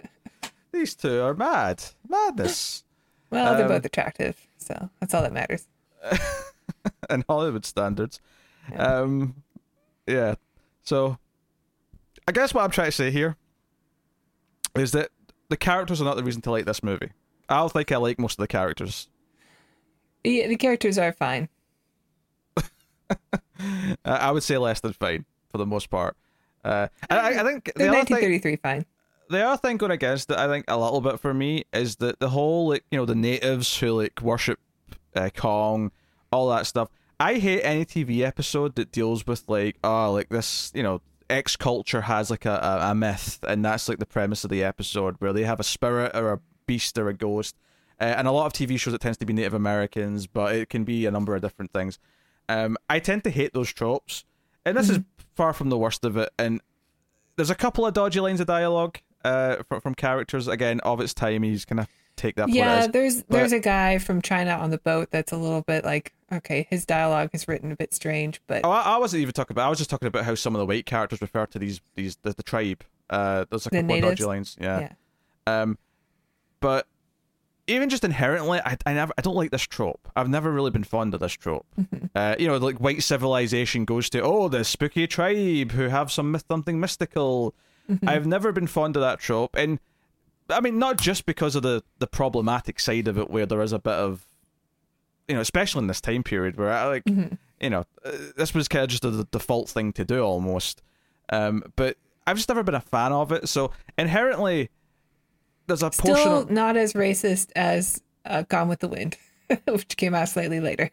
These 0.72 0.94
two 0.94 1.20
are 1.20 1.34
mad. 1.34 1.82
Madness. 2.08 2.84
Well, 3.30 3.54
they're 3.56 3.64
Um, 3.66 3.68
both 3.72 3.84
attractive, 3.84 4.40
so 4.58 4.90
that's 5.00 5.12
all 5.12 5.22
that 5.22 5.32
matters. 5.32 5.66
in 7.10 7.24
Hollywood 7.28 7.64
standards. 7.66 8.20
Um, 8.76 9.42
yeah. 10.06 10.36
So, 10.82 11.18
I 12.28 12.32
guess 12.32 12.54
what 12.54 12.62
I'm 12.64 12.70
trying 12.70 12.88
to 12.88 12.92
say 12.92 13.10
here 13.10 13.36
is 14.74 14.92
that 14.92 15.10
the 15.48 15.56
characters 15.56 16.00
are 16.00 16.04
not 16.04 16.16
the 16.16 16.24
reason 16.24 16.42
to 16.42 16.50
like 16.50 16.64
this 16.64 16.82
movie. 16.82 17.10
I 17.48 17.58
don't 17.58 17.72
think 17.72 17.92
I 17.92 17.96
like 17.96 18.18
most 18.18 18.38
of 18.38 18.42
the 18.42 18.48
characters. 18.48 19.08
Yeah, 20.24 20.46
the 20.48 20.56
characters 20.56 20.98
are 20.98 21.12
fine. 21.12 21.48
I 24.04 24.30
would 24.30 24.42
say 24.42 24.58
less 24.58 24.80
than 24.80 24.92
fine 24.92 25.24
for 25.50 25.58
the 25.58 25.66
most 25.66 25.90
part. 25.90 26.16
Uh, 26.64 26.88
and 27.10 27.18
I, 27.18 27.40
I 27.40 27.44
think 27.44 27.64
the 27.66 27.72
They're 27.76 27.88
other 27.90 28.04
thing, 28.04 28.14
1933 28.40 28.56
fine. 28.56 28.86
the 29.28 29.44
other 29.44 29.56
thing 29.58 29.76
going 29.76 29.92
against 29.92 30.30
it, 30.30 30.36
I 30.38 30.46
think 30.46 30.64
a 30.68 30.78
little 30.78 31.00
bit 31.00 31.18
for 31.20 31.34
me 31.34 31.64
is 31.72 31.96
that 31.96 32.20
the 32.20 32.28
whole 32.30 32.68
like 32.68 32.84
you 32.90 32.98
know 32.98 33.04
the 33.04 33.14
natives 33.16 33.76
who 33.78 33.92
like 34.00 34.20
worship 34.22 34.58
uh, 35.14 35.30
Kong, 35.34 35.90
all 36.30 36.48
that 36.50 36.66
stuff. 36.66 36.88
I 37.20 37.34
hate 37.34 37.62
any 37.62 37.84
TV 37.84 38.20
episode 38.20 38.74
that 38.76 38.90
deals 38.92 39.26
with 39.26 39.48
like 39.48 39.76
oh 39.84 40.12
like 40.12 40.28
this 40.28 40.70
you 40.74 40.82
know 40.82 41.00
X 41.32 41.56
culture 41.56 42.02
has 42.02 42.30
like 42.30 42.44
a, 42.44 42.78
a, 42.82 42.94
myth 42.94 43.38
and 43.48 43.64
that's 43.64 43.88
like 43.88 43.98
the 43.98 44.06
premise 44.06 44.44
of 44.44 44.50
the 44.50 44.62
episode 44.62 45.16
where 45.18 45.32
they 45.32 45.44
have 45.44 45.58
a 45.58 45.64
spirit 45.64 46.14
or 46.14 46.32
a 46.32 46.40
beast 46.66 46.98
or 46.98 47.08
a 47.08 47.14
ghost. 47.14 47.56
Uh, 47.98 48.04
and 48.04 48.28
a 48.28 48.32
lot 48.32 48.46
of 48.46 48.52
TV 48.52 48.78
shows 48.78 48.92
it 48.92 49.00
tends 49.00 49.16
to 49.18 49.26
be 49.26 49.32
Native 49.32 49.54
Americans, 49.54 50.26
but 50.26 50.54
it 50.54 50.68
can 50.68 50.84
be 50.84 51.06
a 51.06 51.10
number 51.10 51.34
of 51.34 51.40
different 51.40 51.72
things. 51.72 51.98
Um, 52.48 52.76
I 52.90 52.98
tend 52.98 53.24
to 53.24 53.30
hate 53.30 53.54
those 53.54 53.72
tropes, 53.72 54.24
and 54.66 54.76
this 54.76 54.90
is 54.90 55.00
far 55.34 55.52
from 55.52 55.70
the 55.70 55.78
worst 55.78 56.04
of 56.04 56.16
it. 56.16 56.30
And 56.38 56.60
there's 57.36 57.50
a 57.50 57.54
couple 57.54 57.86
of 57.86 57.94
dodgy 57.94 58.20
lines 58.20 58.40
of 58.40 58.46
dialogue 58.46 58.98
uh, 59.24 59.62
from, 59.68 59.80
from 59.80 59.94
characters 59.94 60.48
again 60.48 60.80
of 60.80 61.00
its 61.00 61.14
time. 61.14 61.44
He's 61.44 61.64
gonna 61.64 61.88
take 62.22 62.36
that. 62.36 62.48
Yeah, 62.48 62.80
is. 62.80 62.88
there's 62.88 63.22
there's 63.24 63.52
a 63.52 63.60
guy 63.60 63.98
from 63.98 64.22
China 64.22 64.52
on 64.52 64.70
the 64.70 64.78
boat 64.78 65.10
that's 65.10 65.32
a 65.32 65.36
little 65.36 65.62
bit 65.62 65.84
like 65.84 66.12
okay, 66.32 66.66
his 66.70 66.86
dialogue 66.86 67.30
is 67.32 67.46
written 67.46 67.72
a 67.72 67.76
bit 67.76 67.92
strange, 67.92 68.40
but 68.46 68.62
Oh, 68.64 68.70
I, 68.70 68.82
I 68.82 68.96
wasn't 68.98 69.22
even 69.22 69.32
talking 69.32 69.54
about. 69.54 69.66
I 69.66 69.68
was 69.68 69.78
just 69.78 69.90
talking 69.90 70.08
about 70.08 70.24
how 70.24 70.34
some 70.34 70.54
of 70.54 70.58
the 70.60 70.66
white 70.66 70.86
characters 70.86 71.20
refer 71.20 71.46
to 71.46 71.58
these 71.58 71.80
these 71.94 72.16
the, 72.22 72.32
the 72.32 72.42
tribe. 72.42 72.84
Uh, 73.10 73.44
there's 73.50 73.66
a 73.66 73.70
The 73.70 73.82
couple 73.82 73.96
of 73.96 74.02
dodgy 74.02 74.24
lines. 74.24 74.56
Yeah. 74.60 74.88
yeah. 75.46 75.62
Um, 75.62 75.78
but 76.60 76.86
even 77.66 77.88
just 77.88 78.04
inherently, 78.04 78.60
I, 78.64 78.76
I 78.86 78.94
never 78.94 79.12
I 79.18 79.22
don't 79.22 79.36
like 79.36 79.50
this 79.50 79.62
trope. 79.62 80.08
I've 80.16 80.28
never 80.28 80.50
really 80.50 80.70
been 80.70 80.84
fond 80.84 81.14
of 81.14 81.20
this 81.20 81.32
trope. 81.32 81.66
Uh, 82.14 82.36
you 82.38 82.46
know, 82.46 82.56
like 82.58 82.78
white 82.78 83.02
civilization 83.02 83.84
goes 83.84 84.10
to 84.10 84.20
oh 84.20 84.48
the 84.48 84.64
spooky 84.64 85.06
tribe 85.06 85.72
who 85.72 85.88
have 85.88 86.12
some 86.12 86.32
myth 86.32 86.44
something 86.48 86.78
mystical. 86.78 87.54
I've 88.06 88.26
never 88.26 88.52
been 88.52 88.66
fond 88.66 88.96
of 88.96 89.02
that 89.02 89.18
trope, 89.18 89.54
and 89.56 89.78
I 90.48 90.60
mean 90.60 90.78
not 90.78 90.98
just 90.98 91.26
because 91.26 91.56
of 91.56 91.62
the 91.62 91.82
the 91.98 92.06
problematic 92.06 92.80
side 92.80 93.08
of 93.08 93.18
it, 93.18 93.30
where 93.30 93.46
there 93.46 93.62
is 93.62 93.72
a 93.72 93.78
bit 93.78 93.94
of 93.94 94.26
you 95.28 95.34
know, 95.34 95.40
especially 95.40 95.80
in 95.80 95.86
this 95.86 96.00
time 96.00 96.22
period 96.22 96.56
where 96.56 96.72
I 96.72 96.86
like, 96.86 97.02
you 97.06 97.70
know, 97.70 97.84
uh, 98.04 98.10
this 98.36 98.54
was 98.54 98.68
kind 98.68 98.82
of 98.82 98.90
just 98.90 99.04
a 99.04 99.10
the 99.10 99.24
default 99.30 99.68
thing 99.68 99.92
to 99.94 100.04
do 100.04 100.22
almost. 100.22 100.82
Um, 101.30 101.62
but 101.76 101.96
I've 102.26 102.36
just 102.36 102.48
never 102.48 102.62
been 102.62 102.74
a 102.74 102.80
fan 102.80 103.12
of 103.12 103.32
it. 103.32 103.48
So 103.48 103.70
inherently, 103.96 104.70
there's 105.66 105.82
a 105.82 105.90
portion 105.90 106.16
Still 106.16 106.38
of 106.40 106.50
not 106.50 106.76
as 106.76 106.92
racist 106.92 107.50
as 107.56 108.02
uh, 108.24 108.42
Gone 108.42 108.68
with 108.68 108.80
the 108.80 108.88
Wind, 108.88 109.16
which 109.68 109.96
came 109.96 110.14
out 110.14 110.28
slightly 110.28 110.60
later. 110.60 110.90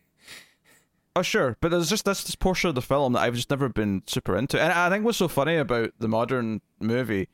oh 1.16 1.22
sure, 1.22 1.58
but 1.60 1.72
there's 1.72 1.90
just 1.90 2.06
this, 2.06 2.24
this 2.24 2.36
portion 2.36 2.70
of 2.70 2.76
the 2.76 2.82
film 2.82 3.14
that 3.14 3.22
I've 3.22 3.36
just 3.36 3.50
never 3.50 3.68
been 3.68 4.04
super 4.06 4.38
into. 4.38 4.62
And 4.62 4.72
I 4.72 4.90
think 4.90 5.04
what's 5.04 5.18
so 5.18 5.28
funny 5.28 5.58
about 5.58 5.92
the 6.00 6.08
modern 6.08 6.62
movie 6.80 7.28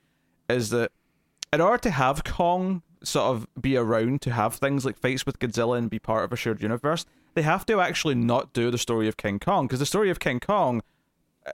is 0.49 0.69
that 0.69 0.91
in 1.55 1.61
order 1.61 1.77
to 1.77 1.91
have 1.91 2.23
Kong 2.23 2.83
sort 3.01 3.35
of 3.35 3.47
be 3.59 3.77
around 3.77 4.21
to 4.21 4.31
have 4.31 4.55
things 4.55 4.85
like 4.85 4.97
fights 4.97 5.25
with 5.25 5.39
Godzilla 5.39 5.77
and 5.77 5.89
be 5.89 5.99
part 5.99 6.25
of 6.25 6.33
a 6.33 6.35
shared 6.35 6.61
universe, 6.61 7.05
they 7.33 7.43
have 7.43 7.65
to 7.67 7.79
actually 7.79 8.15
not 8.15 8.53
do 8.53 8.69
the 8.69 8.77
story 8.77 9.07
of 9.07 9.17
King 9.17 9.39
Kong 9.39 9.65
because 9.65 9.79
the 9.79 9.85
story 9.85 10.09
of 10.09 10.19
King 10.19 10.39
Kong, 10.39 10.81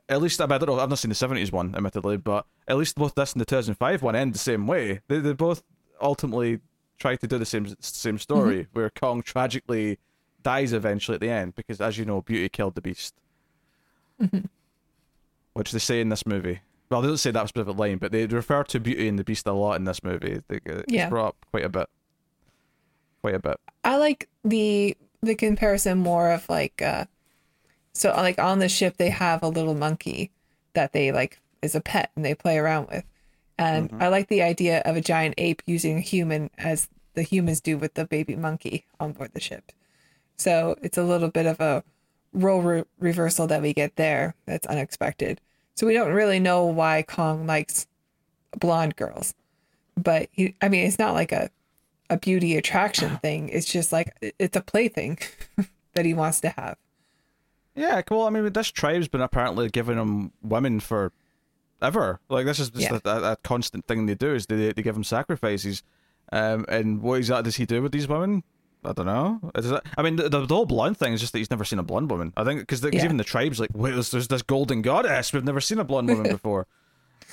at 0.09 0.21
least 0.21 0.41
I, 0.41 0.45
mean, 0.45 0.53
I 0.53 0.57
don't 0.57 0.69
know, 0.69 0.79
I've 0.79 0.89
not 0.89 0.99
seen 0.99 1.09
the 1.09 1.15
seventies 1.15 1.51
one, 1.51 1.75
admittedly, 1.75 2.17
but 2.17 2.45
at 2.67 2.77
least 2.77 2.95
both 2.95 3.15
this 3.15 3.33
and 3.33 3.41
the 3.41 3.45
two 3.45 3.55
thousand 3.55 3.75
five 3.75 4.01
one 4.01 4.15
end 4.15 4.33
the 4.33 4.39
same 4.39 4.65
way. 4.67 5.01
They 5.07 5.19
they 5.19 5.33
both 5.33 5.63
ultimately 6.01 6.59
try 6.97 7.15
to 7.15 7.27
do 7.27 7.37
the 7.37 7.45
same 7.45 7.75
same 7.79 8.17
story 8.17 8.63
mm-hmm. 8.63 8.79
where 8.79 8.89
Kong 8.89 9.21
tragically 9.21 9.99
dies 10.41 10.73
eventually 10.73 11.15
at 11.15 11.21
the 11.21 11.29
end 11.29 11.55
because, 11.55 11.79
as 11.79 11.97
you 11.97 12.05
know, 12.05 12.21
Beauty 12.21 12.49
killed 12.49 12.73
the 12.73 12.81
Beast, 12.81 13.13
mm-hmm. 14.21 14.45
which 15.53 15.71
they 15.71 15.79
say 15.79 16.01
in 16.01 16.09
this 16.09 16.25
movie. 16.25 16.61
Well, 16.91 17.01
they 17.01 17.07
don't 17.07 17.17
say 17.17 17.31
that 17.31 17.47
specific 17.47 17.77
line, 17.77 17.97
but 17.99 18.11
they 18.11 18.25
refer 18.27 18.63
to 18.65 18.79
Beauty 18.79 19.07
and 19.07 19.17
the 19.17 19.23
Beast 19.23 19.47
a 19.47 19.53
lot 19.53 19.75
in 19.77 19.85
this 19.85 20.03
movie. 20.03 20.41
They, 20.49 20.59
it's 20.65 20.91
Yeah. 20.91 21.07
brought 21.07 21.29
up 21.29 21.37
quite 21.49 21.63
a 21.63 21.69
bit, 21.69 21.87
quite 23.21 23.35
a 23.35 23.39
bit. 23.39 23.57
I 23.85 23.95
like 23.97 24.27
the 24.43 24.97
the 25.23 25.35
comparison 25.35 25.99
more 25.99 26.31
of 26.31 26.49
like 26.49 26.81
uh 26.81 27.05
so 27.93 28.09
like 28.09 28.39
on 28.39 28.57
the 28.59 28.67
ship 28.67 28.97
they 28.97 29.09
have 29.11 29.43
a 29.43 29.47
little 29.47 29.75
monkey 29.75 30.31
that 30.73 30.93
they 30.93 31.11
like 31.11 31.39
is 31.61 31.75
a 31.75 31.81
pet 31.81 32.09
and 32.15 32.25
they 32.25 32.35
play 32.35 32.57
around 32.57 32.87
with. 32.89 33.05
And 33.57 33.91
I 33.99 34.07
like 34.07 34.27
the 34.27 34.41
idea 34.41 34.81
of 34.85 34.95
a 34.95 35.01
giant 35.01 35.35
ape 35.37 35.61
using 35.67 35.95
a 35.97 36.01
human 36.01 36.49
as 36.57 36.89
the 37.13 37.21
humans 37.21 37.61
do 37.61 37.77
with 37.77 37.93
the 37.93 38.05
baby 38.05 38.35
monkey 38.35 38.85
on 38.99 39.13
board 39.13 39.31
the 39.33 39.39
ship. 39.39 39.71
So 40.37 40.75
it's 40.81 40.97
a 40.97 41.03
little 41.03 41.29
bit 41.29 41.45
of 41.45 41.59
a 41.61 41.83
role 42.33 42.61
re- 42.61 42.83
reversal 42.99 43.45
that 43.47 43.61
we 43.61 43.73
get 43.73 43.95
there 43.97 44.33
that's 44.47 44.65
unexpected. 44.65 45.39
So 45.75 45.87
we 45.87 45.93
don't 45.93 46.13
really 46.13 46.39
know 46.39 46.65
why 46.65 47.03
Kong 47.03 47.47
likes 47.47 47.87
blonde 48.57 48.95
girls. 48.95 49.33
But 49.97 50.29
he, 50.31 50.55
I 50.61 50.69
mean, 50.69 50.85
it's 50.87 50.99
not 50.99 51.13
like 51.13 51.31
a 51.31 51.49
a 52.09 52.17
beauty 52.17 52.57
attraction 52.57 53.17
thing. 53.21 53.49
It's 53.49 53.71
just 53.71 53.91
like 53.91 54.15
it's 54.39 54.57
a 54.57 54.61
plaything 54.61 55.17
that 55.93 56.05
he 56.05 56.13
wants 56.13 56.41
to 56.41 56.49
have. 56.49 56.77
Yeah, 57.75 58.01
well, 58.11 58.27
I 58.27 58.29
mean, 58.29 58.51
this 58.51 58.69
tribe's 58.69 59.07
been 59.07 59.21
apparently 59.21 59.69
giving 59.69 59.95
them 59.95 60.33
women 60.43 60.81
for 60.81 61.13
ever. 61.81 62.19
Like 62.29 62.45
this 62.45 62.59
is 62.59 62.69
just 62.69 62.91
Yeah. 62.91 62.99
a, 63.05 63.09
a, 63.09 63.31
a 63.31 63.35
constant 63.37 63.87
thing 63.87 64.05
they 64.05 64.15
do 64.15 64.33
is 64.35 64.45
they 64.47 64.71
they 64.73 64.81
give 64.81 64.95
him 64.95 65.03
sacrifices. 65.03 65.83
Um, 66.33 66.65
and 66.69 67.01
what 67.01 67.15
exactly 67.15 67.43
does 67.43 67.55
he 67.57 67.65
do 67.65 67.81
with 67.81 67.91
these 67.91 68.07
women? 68.07 68.43
I 68.83 68.93
don't 68.93 69.05
know. 69.05 69.39
Is 69.55 69.69
that, 69.69 69.83
I 69.97 70.01
mean, 70.01 70.15
the, 70.15 70.27
the, 70.29 70.45
the 70.45 70.55
whole 70.55 70.65
blonde 70.65 70.97
thing 70.97 71.13
is 71.13 71.19
just 71.19 71.33
that 71.33 71.39
he's 71.39 71.51
never 71.51 71.63
seen 71.63 71.77
a 71.79 71.83
blonde 71.83 72.09
woman. 72.09 72.33
I 72.35 72.43
think 72.43 72.61
because 72.61 72.83
Yeah. 72.83 73.03
even 73.03 73.17
the 73.17 73.23
tribe's 73.23 73.59
like, 73.59 73.69
wait, 73.73 73.91
there's, 73.91 74.09
there's 74.11 74.27
this 74.27 74.41
golden 74.41 74.81
goddess. 74.81 75.31
We've 75.33 75.43
never 75.43 75.61
seen 75.61 75.77
a 75.79 75.83
blonde 75.83 76.07
woman 76.09 76.27
before. 76.31 76.65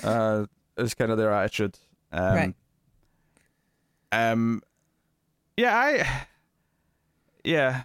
uh, 0.03 0.45
is 0.77 0.93
kind 0.93 1.11
of 1.11 1.17
their 1.17 1.33
attitude. 1.33 1.77
Um, 2.11 2.35
Right. 2.35 2.53
Um, 4.11 4.63
yeah, 5.57 5.75
I, 5.77 6.25
yeah, 7.43 7.83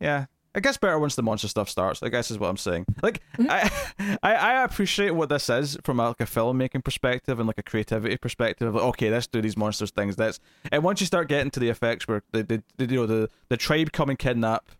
yeah. 0.00 0.26
It 0.52 0.62
gets 0.64 0.76
better 0.78 0.98
once 0.98 1.14
the 1.14 1.22
monster 1.22 1.46
stuff 1.46 1.68
starts. 1.68 2.02
I 2.02 2.08
guess 2.08 2.30
is 2.30 2.38
what 2.38 2.48
I'm 2.48 2.56
saying. 2.56 2.86
Like, 3.02 3.20
I, 3.38 3.70
I, 4.22 4.34
I 4.34 4.64
appreciate 4.64 5.12
what 5.12 5.28
this 5.28 5.48
is 5.48 5.78
from 5.84 6.00
a, 6.00 6.08
like 6.08 6.20
a 6.20 6.24
filmmaking 6.24 6.82
perspective 6.82 7.38
and 7.38 7.46
like 7.46 7.58
a 7.58 7.62
creativity 7.62 8.16
perspective. 8.16 8.74
Like, 8.74 8.82
okay, 8.82 9.10
let's 9.10 9.28
do 9.28 9.40
these 9.40 9.56
monsters 9.56 9.90
things. 9.92 10.16
That's 10.16 10.40
and 10.72 10.82
once 10.82 11.00
you 11.00 11.06
start 11.06 11.28
getting 11.28 11.50
to 11.52 11.60
the 11.60 11.68
effects 11.68 12.08
where 12.08 12.22
the, 12.32 12.42
they, 12.42 12.62
they 12.76 12.92
you 12.92 13.00
know, 13.00 13.06
the 13.06 13.30
the 13.48 13.56
tribe 13.56 13.92
come 13.92 14.10
and 14.10 14.18
kidnap 14.18 14.70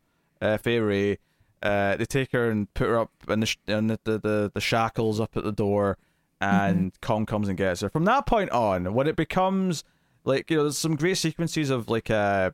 uh, 0.41 0.57
Fay 0.57 0.81
Wray, 0.81 1.19
uh, 1.63 1.97
they 1.97 2.05
take 2.05 2.33
her 2.33 2.51
and 2.51 2.73
put 2.75 2.89
her 2.89 2.99
up 2.99 3.11
in 3.29 3.41
the 3.41 3.47
sh- 3.47 3.59
in 3.69 3.89
the, 3.89 4.01
the, 4.05 4.19
the, 4.19 4.51
the 4.55 4.61
shackles 4.61 5.21
up 5.21 5.37
at 5.37 5.45
the 5.45 5.53
door, 5.53 5.99
and 6.41 6.99
Kong 7.01 7.27
comes 7.27 7.49
and 7.49 7.57
gets 7.57 7.83
her. 7.83 7.91
From 7.91 8.07
that 8.07 8.27
point 8.27 8.51
on, 8.51 8.93
when 8.95 9.07
it 9.07 9.15
becomes 9.17 9.85
like 10.25 10.51
you 10.51 10.57
know, 10.57 10.65
there's 10.65 10.79
some 10.79 10.97
great 10.97 11.17
sequences 11.19 11.71
of 11.71 11.89
like 11.89 12.11
uh, 12.11 12.51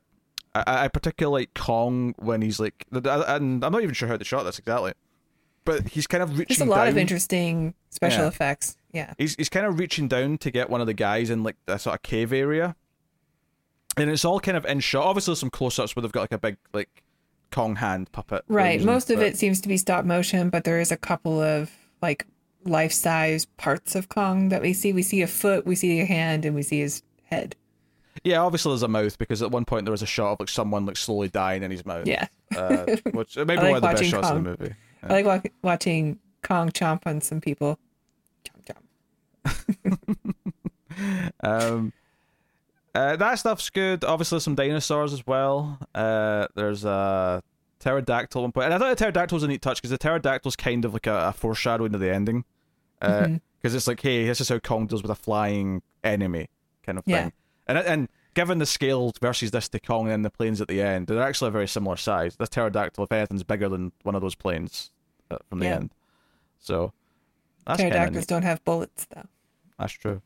I, 0.66 0.84
I 0.84 0.88
particularly 0.88 1.42
like 1.42 1.54
Kong 1.54 2.14
when 2.18 2.42
he's 2.42 2.58
like, 2.60 2.86
and 2.92 3.64
I'm 3.64 3.72
not 3.72 3.82
even 3.82 3.94
sure 3.94 4.08
how 4.08 4.16
they 4.16 4.24
shot 4.24 4.42
this 4.44 4.58
exactly, 4.58 4.92
but 5.64 5.88
he's 5.88 6.06
kind 6.06 6.22
of 6.22 6.38
reaching. 6.38 6.56
There's 6.58 6.68
a 6.68 6.70
lot 6.70 6.84
down. 6.84 6.88
of 6.88 6.98
interesting 6.98 7.74
special 7.90 8.22
Yeah. 8.22 8.28
effects. 8.28 8.76
Yeah. 8.92 9.14
He's 9.18 9.34
he's 9.34 9.48
kind 9.48 9.66
of 9.66 9.78
reaching 9.78 10.08
down 10.08 10.38
to 10.38 10.50
get 10.50 10.70
one 10.70 10.80
of 10.80 10.86
the 10.86 10.94
guys 10.94 11.28
in 11.30 11.42
like 11.42 11.56
a 11.66 11.78
sort 11.78 11.94
of 11.96 12.02
cave 12.02 12.32
area, 12.32 12.76
and 13.96 14.10
it's 14.10 14.24
all 14.24 14.40
kind 14.40 14.56
of 14.56 14.64
in 14.66 14.80
shot. 14.80 15.04
Obviously, 15.04 15.32
there's 15.32 15.40
some 15.40 15.50
close-ups 15.50 15.96
where 15.96 16.02
they've 16.02 16.12
got 16.12 16.22
like 16.22 16.32
a 16.32 16.38
big 16.38 16.56
like 16.72 17.02
Kong 17.50 17.76
hand 17.76 18.10
puppet. 18.12 18.44
Right. 18.48 18.82
Most 18.82 19.10
of 19.10 19.18
but- 19.18 19.26
it 19.26 19.36
seems 19.36 19.60
to 19.62 19.68
be 19.68 19.76
stop 19.76 20.04
motion, 20.04 20.50
but 20.50 20.64
there 20.64 20.80
is 20.80 20.90
a 20.92 20.96
couple 20.96 21.40
of 21.40 21.70
like 22.02 22.26
life 22.64 22.92
size 22.92 23.44
parts 23.56 23.94
of 23.94 24.08
Kong 24.08 24.48
that 24.48 24.60
we 24.62 24.72
see. 24.72 24.92
We 24.92 25.02
see 25.02 25.22
a 25.22 25.26
foot, 25.26 25.66
we 25.66 25.74
see 25.76 26.00
a 26.00 26.04
hand, 26.06 26.44
and 26.44 26.54
we 26.54 26.62
see 26.62 26.80
his 26.80 27.02
head. 27.24 27.54
Yeah, 28.24 28.40
obviously 28.42 28.70
there's 28.70 28.82
a 28.82 28.88
mouth 28.88 29.18
because 29.18 29.42
at 29.42 29.50
one 29.50 29.64
point 29.64 29.84
there 29.84 29.92
was 29.92 30.02
a 30.02 30.06
shot 30.06 30.32
of 30.32 30.40
like 30.40 30.48
someone 30.48 30.86
like 30.86 30.96
slowly 30.96 31.28
dying 31.28 31.62
in 31.62 31.70
his 31.70 31.84
mouth. 31.86 32.06
Yeah. 32.06 32.26
uh, 32.56 32.84
which 33.12 33.36
maybe 33.36 33.58
I 33.58 33.70
one 33.70 33.76
of 33.76 33.82
the 33.82 33.88
best 33.88 34.04
shots 34.04 34.28
Kong. 34.28 34.38
in 34.38 34.44
the 34.44 34.50
movie. 34.58 34.74
I 35.02 35.22
like 35.22 35.52
watching 35.62 36.18
Kong 36.42 36.70
chomp 36.70 37.06
on 37.06 37.20
some 37.20 37.40
people. 37.40 37.78
Chomp, 38.44 38.76
chomp. 39.44 40.16
Um, 41.42 41.92
uh, 42.94 43.16
that 43.16 43.38
stuff's 43.38 43.68
good. 43.68 44.02
Obviously, 44.04 44.40
some 44.40 44.54
dinosaurs 44.54 45.12
as 45.12 45.26
well. 45.26 45.78
Uh, 45.94 46.46
there's 46.54 46.84
a 46.86 47.42
pterodactyl 47.80 48.40
one 48.40 48.52
point, 48.52 48.64
and 48.66 48.74
I 48.74 48.78
thought 48.78 48.96
the 48.96 49.04
pterodactyl 49.04 49.36
was 49.36 49.42
a 49.42 49.48
neat 49.48 49.60
touch 49.60 49.76
because 49.82 49.90
the 49.90 49.98
pterodactyl's 49.98 50.56
kind 50.56 50.86
of 50.86 50.94
like 50.94 51.06
a, 51.06 51.28
a 51.28 51.32
foreshadowing 51.34 51.92
of 51.94 52.00
the 52.00 52.10
ending, 52.12 52.44
because 53.00 53.74
uh, 53.74 53.76
it's 53.76 53.86
like, 53.86 54.00
hey, 54.00 54.24
this 54.26 54.40
is 54.40 54.48
how 54.48 54.58
Kong 54.58 54.86
deals 54.86 55.02
with 55.02 55.10
a 55.10 55.14
flying 55.14 55.82
enemy 56.02 56.48
kind 56.84 56.96
of 56.98 57.04
thing, 57.04 57.14
Yeah. 57.14 57.30
And 57.66 57.78
and 57.78 58.08
given 58.34 58.58
the 58.58 58.66
scale 58.66 59.12
versus 59.20 59.50
this 59.50 59.68
to 59.70 59.80
Kong 59.80 60.10
and 60.10 60.24
the 60.24 60.30
planes 60.30 60.60
at 60.60 60.68
the 60.68 60.80
end, 60.82 61.06
they're 61.06 61.22
actually 61.22 61.48
a 61.48 61.52
very 61.52 61.68
similar 61.68 61.96
size. 61.96 62.36
The 62.36 62.46
pterodactyl, 62.46 63.04
if 63.04 63.12
anything's 63.12 63.42
bigger 63.44 63.68
than 63.68 63.92
one 64.02 64.14
of 64.14 64.20
those 64.22 64.34
planes 64.34 64.90
uh, 65.30 65.38
from 65.48 65.58
the 65.60 65.66
Yeah. 65.66 65.74
end, 65.76 65.90
so 66.58 66.92
that's 67.66 67.80
Pterodactyls 67.80 68.26
don't 68.26 68.42
have 68.42 68.64
bullets 68.64 69.06
though. 69.14 69.26
that's 69.78 69.92
true. 69.94 70.22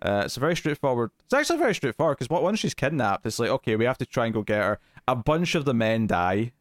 Uh, 0.00 0.22
it's 0.26 0.36
a 0.36 0.40
very 0.40 0.54
straightforward. 0.54 1.10
It's 1.24 1.34
actually 1.34 1.58
very 1.58 1.74
straightforward 1.74 2.18
because 2.18 2.30
once 2.30 2.60
she's 2.60 2.74
kidnapped, 2.74 3.26
it's 3.26 3.38
like 3.40 3.50
okay, 3.50 3.74
we 3.76 3.84
have 3.84 3.98
to 3.98 4.06
try 4.06 4.26
and 4.26 4.34
go 4.34 4.42
get 4.42 4.62
her. 4.62 4.78
A 5.08 5.16
bunch 5.16 5.54
of 5.56 5.64
the 5.64 5.74
men 5.74 6.06
die. 6.06 6.52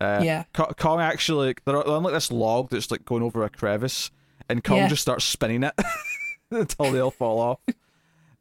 Uh, 0.00 0.20
Yeah. 0.22 0.44
Kong 0.52 1.00
actually 1.00 1.54
they're, 1.64 1.82
they're 1.82 1.88
on 1.88 2.02
like 2.04 2.12
this 2.12 2.30
log 2.30 2.68
that's 2.70 2.90
like 2.90 3.04
going 3.04 3.22
over 3.22 3.42
a 3.42 3.48
crevice, 3.50 4.10
and 4.48 4.62
Kong 4.62 4.76
Yeah. 4.78 4.88
just 4.88 5.02
starts 5.02 5.24
spinning 5.24 5.62
it 5.64 5.72
until 6.50 6.92
they 6.92 7.00
all 7.00 7.10
fall 7.10 7.40
off. 7.40 7.58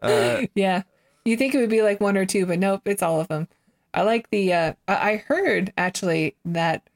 Uh, 0.03 0.41
Yeah. 0.53 0.83
You 1.25 1.37
think 1.37 1.55
it 1.55 1.59
would 1.59 1.69
be 1.69 1.81
like 1.81 2.01
one 2.01 2.17
or 2.17 2.25
two, 2.25 2.45
but 2.45 2.59
nope, 2.59 2.81
it's 2.85 3.03
all 3.03 3.19
of 3.21 3.27
them. 3.29 3.47
I 3.93 4.01
like 4.01 4.29
the 4.29 4.53
uh 4.53 4.73
I 4.87 5.17
heard 5.27 5.71
actually 5.77 6.35
that 6.45 6.89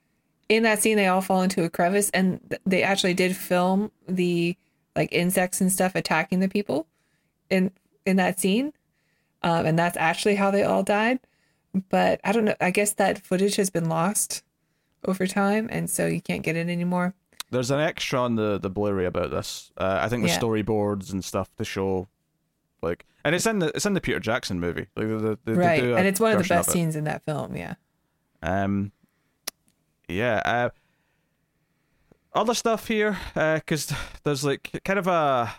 in 0.50 0.64
that 0.64 0.82
scene 0.82 0.98
they 0.98 1.08
all 1.08 1.22
fall 1.22 1.42
into 1.42 1.64
a 1.64 1.70
crevice 1.70 2.10
and 2.12 2.58
they 2.66 2.82
actually 2.84 3.14
did 3.14 3.36
film 3.36 3.92
the 4.08 4.56
like 4.96 5.12
insects 5.14 5.62
and 5.62 5.72
stuff 5.72 5.94
attacking 5.96 6.40
the 6.40 6.50
people 6.50 6.88
in 7.50 7.72
in 8.06 8.16
that 8.18 8.40
scene. 8.40 8.74
Um 9.44 9.66
and 9.66 9.78
that's 9.80 9.98
actually 9.98 10.36
how 10.36 10.52
they 10.52 10.64
all 10.64 10.84
died. 10.84 11.20
But 11.90 12.20
I 12.24 12.32
don't 12.32 12.46
know, 12.46 12.56
I 12.60 12.72
guess 12.72 12.94
that 12.94 13.24
footage 13.24 13.56
has 13.58 13.70
been 13.70 13.88
lost 13.90 14.44
over 15.06 15.28
time 15.28 15.70
and 15.72 15.90
so 15.90 16.08
you 16.08 16.22
can't 16.22 16.42
get 16.44 16.56
it 16.56 16.68
anymore. 16.68 17.14
there's 17.52 17.70
an 17.72 17.80
extra 17.80 18.20
on 18.20 18.36
the 18.36 18.58
the 18.58 18.70
Blu-ray 18.70 19.06
about 19.06 19.30
this. 19.30 19.72
Uh, 19.78 20.00
I 20.02 20.10
think 20.10 20.24
the 20.24 20.30
Yeah. 20.30 20.40
storyboards 20.40 21.12
and 21.14 21.24
stuff 21.24 21.56
to 21.58 21.64
show, 21.64 22.08
like, 22.82 23.06
and 23.28 23.36
it's 23.36 23.46
in 23.46 23.60
the 23.60 23.68
it's 23.76 23.86
in 23.86 23.94
the 23.94 24.00
Peter 24.00 24.22
Jackson 24.22 24.58
movie. 24.58 24.88
Like, 24.96 25.08
they, 25.44 25.52
they 25.52 25.54
right. 25.54 25.82
do 25.82 25.98
And 25.98 26.08
it's 26.08 26.18
one 26.18 26.32
of 26.32 26.42
the 26.42 26.48
best 26.48 26.70
it. 26.70 26.72
scenes 26.72 26.96
in 26.96 27.04
that 27.04 27.26
film, 27.26 27.58
yeah. 27.58 27.74
Um, 28.42 28.94
yeah. 30.08 30.42
Uh, 30.46 30.70
other 32.34 32.54
stuff 32.54 32.88
here, 32.88 33.18
because 33.34 33.94
there's 34.24 34.46
like 34.46 34.80
kind 34.86 34.98
of 34.98 35.08
a 35.08 35.54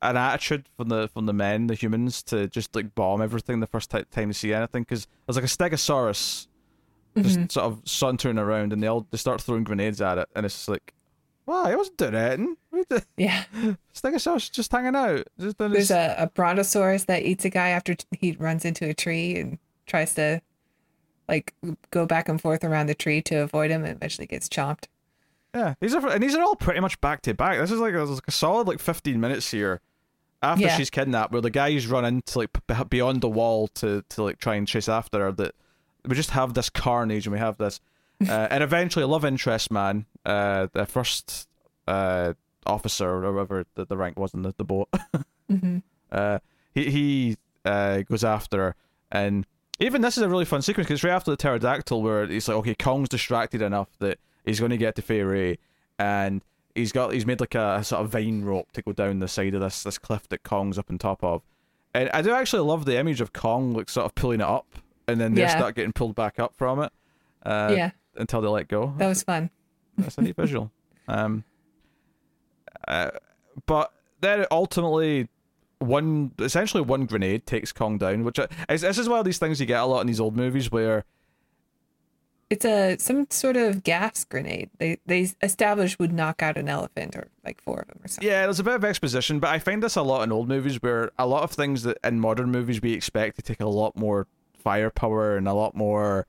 an 0.00 0.16
attitude 0.16 0.66
from 0.78 0.88
the 0.88 1.08
from 1.08 1.26
the 1.26 1.34
men, 1.34 1.66
the 1.66 1.74
humans, 1.74 2.22
to 2.22 2.48
just 2.48 2.74
like 2.74 2.94
bomb 2.94 3.20
everything 3.20 3.60
the 3.60 3.66
first 3.66 3.90
ti- 3.90 4.04
time 4.10 4.30
they 4.30 4.32
see 4.32 4.54
anything. 4.54 4.84
Because 4.84 5.06
there's 5.26 5.36
like 5.36 5.44
a 5.44 5.48
Stegosaurus 5.48 6.46
just 7.18 7.52
sort 7.52 7.66
of 7.66 7.82
sauntering 7.84 8.38
around, 8.38 8.72
and 8.72 8.82
they 8.82 8.86
all 8.86 9.06
they 9.10 9.18
start 9.18 9.42
throwing 9.42 9.64
grenades 9.64 10.00
at 10.00 10.16
it, 10.16 10.28
and 10.34 10.46
it's 10.46 10.54
just 10.54 10.68
like, 10.70 10.94
wow, 11.44 11.64
I 11.64 11.76
wasn't 11.76 11.98
doing 11.98 12.14
anything. 12.14 12.56
Yeah. 13.16 13.44
Stegosaurus 13.94 14.50
just 14.50 14.70
hanging 14.72 14.96
out. 14.96 15.26
Just 15.38 15.58
There's 15.58 15.74
his- 15.76 15.90
a, 15.90 16.14
a 16.18 16.26
brontosaurus 16.28 17.04
that 17.04 17.22
eats 17.22 17.44
a 17.44 17.50
guy 17.50 17.70
after 17.70 17.96
he 18.12 18.32
runs 18.32 18.64
into 18.64 18.88
a 18.88 18.94
tree 18.94 19.36
and 19.38 19.58
tries 19.86 20.14
to 20.14 20.40
like 21.28 21.54
go 21.90 22.06
back 22.06 22.28
and 22.28 22.40
forth 22.40 22.64
around 22.64 22.86
the 22.86 22.94
tree 22.94 23.22
to 23.22 23.36
avoid 23.36 23.70
him 23.70 23.84
and 23.84 23.96
eventually 23.96 24.26
gets 24.26 24.48
chomped. 24.48 24.84
Yeah, 25.54 25.74
these 25.80 25.94
are 25.94 26.06
and 26.08 26.22
these 26.22 26.34
are 26.34 26.42
all 26.42 26.56
pretty 26.56 26.80
much 26.80 27.00
back 27.00 27.22
to 27.22 27.34
back. 27.34 27.58
This 27.58 27.70
is 27.70 27.78
like, 27.80 27.92
there's 27.94 28.10
like 28.10 28.26
a 28.28 28.32
solid 28.32 28.66
like 28.66 28.80
15 28.80 29.20
minutes 29.20 29.50
here 29.50 29.80
after 30.42 30.64
Yeah. 30.66 30.76
she's 30.76 30.90
kidnapped, 30.90 31.32
where 31.32 31.40
the 31.40 31.48
guys 31.50 31.86
run 31.86 32.04
into 32.04 32.38
like 32.40 32.50
beyond 32.90 33.20
the 33.20 33.28
wall 33.28 33.68
to 33.68 34.02
to 34.10 34.22
like 34.22 34.38
try 34.38 34.56
and 34.56 34.66
chase 34.68 34.88
after 34.88 35.20
her. 35.20 35.32
That 35.32 35.54
we 36.06 36.14
just 36.16 36.30
have 36.30 36.54
this 36.54 36.68
carnage 36.68 37.26
and 37.26 37.32
we 37.32 37.38
have 37.38 37.56
this, 37.56 37.80
uh, 38.28 38.48
and 38.50 38.62
eventually 38.64 39.04
a 39.04 39.06
love 39.06 39.24
interest 39.24 39.70
man, 39.70 40.06
uh, 40.26 40.66
the 40.72 40.86
first 40.86 41.48
uh 41.86 42.34
officer 42.66 43.08
or 43.08 43.32
whatever 43.32 43.64
the, 43.74 43.84
the 43.86 43.96
rank 43.96 44.18
was 44.18 44.34
in 44.34 44.42
the, 44.42 44.54
the 44.56 44.64
boat. 44.64 44.88
hmm 45.48 45.78
Uh, 46.12 46.38
he 46.74 46.90
he 46.90 47.36
uh, 47.64 48.02
goes 48.02 48.24
after 48.24 48.58
her, 48.58 48.76
and 49.10 49.46
even 49.80 50.00
this 50.02 50.16
is 50.16 50.22
a 50.22 50.28
really 50.28 50.44
fun 50.44 50.62
sequence 50.62 50.86
because 50.88 51.02
right 51.04 51.12
after 51.12 51.30
the 51.30 51.36
pterodactyl, 51.36 52.02
where 52.02 52.26
he's 52.26 52.48
like, 52.48 52.56
okay, 52.58 52.74
Kong's 52.74 53.08
distracted 53.08 53.62
enough 53.62 53.88
that 53.98 54.18
he's 54.44 54.60
going 54.60 54.70
to 54.70 54.76
get 54.76 54.94
to 54.96 55.02
Fay 55.02 55.22
Wray, 55.22 55.58
and 55.98 56.42
he's 56.74 56.92
got 56.92 57.12
he's 57.12 57.26
made 57.26 57.40
like 57.40 57.54
a, 57.54 57.82
sort 57.82 58.02
of 58.04 58.10
vine 58.10 58.44
rope 58.44 58.70
to 58.72 58.82
go 58.82 58.92
down 58.92 59.18
the 59.20 59.28
side 59.28 59.54
of 59.54 59.60
this 59.60 59.82
this 59.82 59.98
cliff 59.98 60.28
that 60.28 60.42
Kong's 60.44 60.78
up 60.78 60.90
on 60.90 60.98
top 60.98 61.22
of, 61.24 61.42
and 61.94 62.08
I 62.10 62.22
do 62.22 62.32
actually 62.32 62.62
love 62.62 62.84
the 62.84 62.98
image 62.98 63.20
of 63.20 63.32
Kong 63.32 63.72
like 63.72 63.88
sort 63.88 64.06
of 64.06 64.14
pulling 64.14 64.40
it 64.40 64.46
up, 64.46 64.66
and 65.08 65.20
then 65.20 65.34
they 65.34 65.42
Yeah. 65.42 65.48
start 65.56 65.74
getting 65.74 65.92
pulled 65.92 66.14
back 66.14 66.38
up 66.38 66.54
from 66.56 66.80
it, 66.82 66.92
uh, 67.44 67.72
yeah, 67.76 67.90
until 68.16 68.40
they 68.40 68.48
let 68.48 68.68
go. 68.68 68.94
that 68.98 69.08
was 69.08 69.22
fun. 69.22 69.50
That's 69.98 70.18
a 70.18 70.22
neat 70.22 70.36
visual. 70.44 70.70
Um, 71.08 71.44
uh, 72.88 73.10
but 73.66 73.92
then 74.20 74.46
ultimately, 74.50 75.28
one 75.78 76.32
essentially 76.38 76.82
one 76.82 77.06
grenade 77.06 77.46
takes 77.46 77.72
Kong 77.72 77.98
down, 77.98 78.24
which 78.24 78.38
I, 78.38 78.48
is, 78.68 78.80
this 78.80 78.98
is 78.98 79.08
one 79.08 79.18
of 79.18 79.24
these 79.24 79.38
things 79.38 79.60
you 79.60 79.66
get 79.66 79.80
a 79.80 79.86
lot 79.86 80.00
in 80.00 80.06
these 80.06 80.20
old 80.20 80.36
movies 80.36 80.72
where 80.72 81.04
It's 82.50 82.64
a 82.64 82.96
some 82.98 83.26
sort 83.30 83.56
of 83.56 83.82
gas 83.82 84.24
grenade. 84.24 84.70
They 84.78 84.98
they 85.06 85.30
established 85.42 85.98
would 85.98 86.12
knock 86.12 86.42
out 86.42 86.56
an 86.56 86.68
elephant 86.68 87.16
or 87.16 87.28
like 87.44 87.60
four 87.60 87.80
of 87.80 87.88
them 87.88 88.00
or 88.02 88.08
something. 88.08 88.28
yeah, 88.28 88.42
there's 88.42 88.60
a 88.60 88.64
bit 88.64 88.74
of 88.74 88.84
exposition, 88.84 89.40
but 89.40 89.50
I 89.50 89.58
find 89.58 89.82
this 89.82 89.96
a 89.96 90.02
lot 90.02 90.22
in 90.22 90.32
old 90.32 90.48
movies 90.48 90.82
where 90.82 91.10
a 91.18 91.26
lot 91.26 91.42
of 91.42 91.50
things 91.50 91.82
that 91.82 91.98
in 92.04 92.20
modern 92.20 92.50
movies 92.50 92.80
we 92.80 92.92
expect 92.92 93.36
to 93.36 93.42
take 93.42 93.60
a 93.60 93.68
lot 93.68 93.96
more 93.96 94.26
firepower 94.58 95.36
and 95.36 95.46
a 95.46 95.52
lot 95.52 95.74
more 95.74 96.26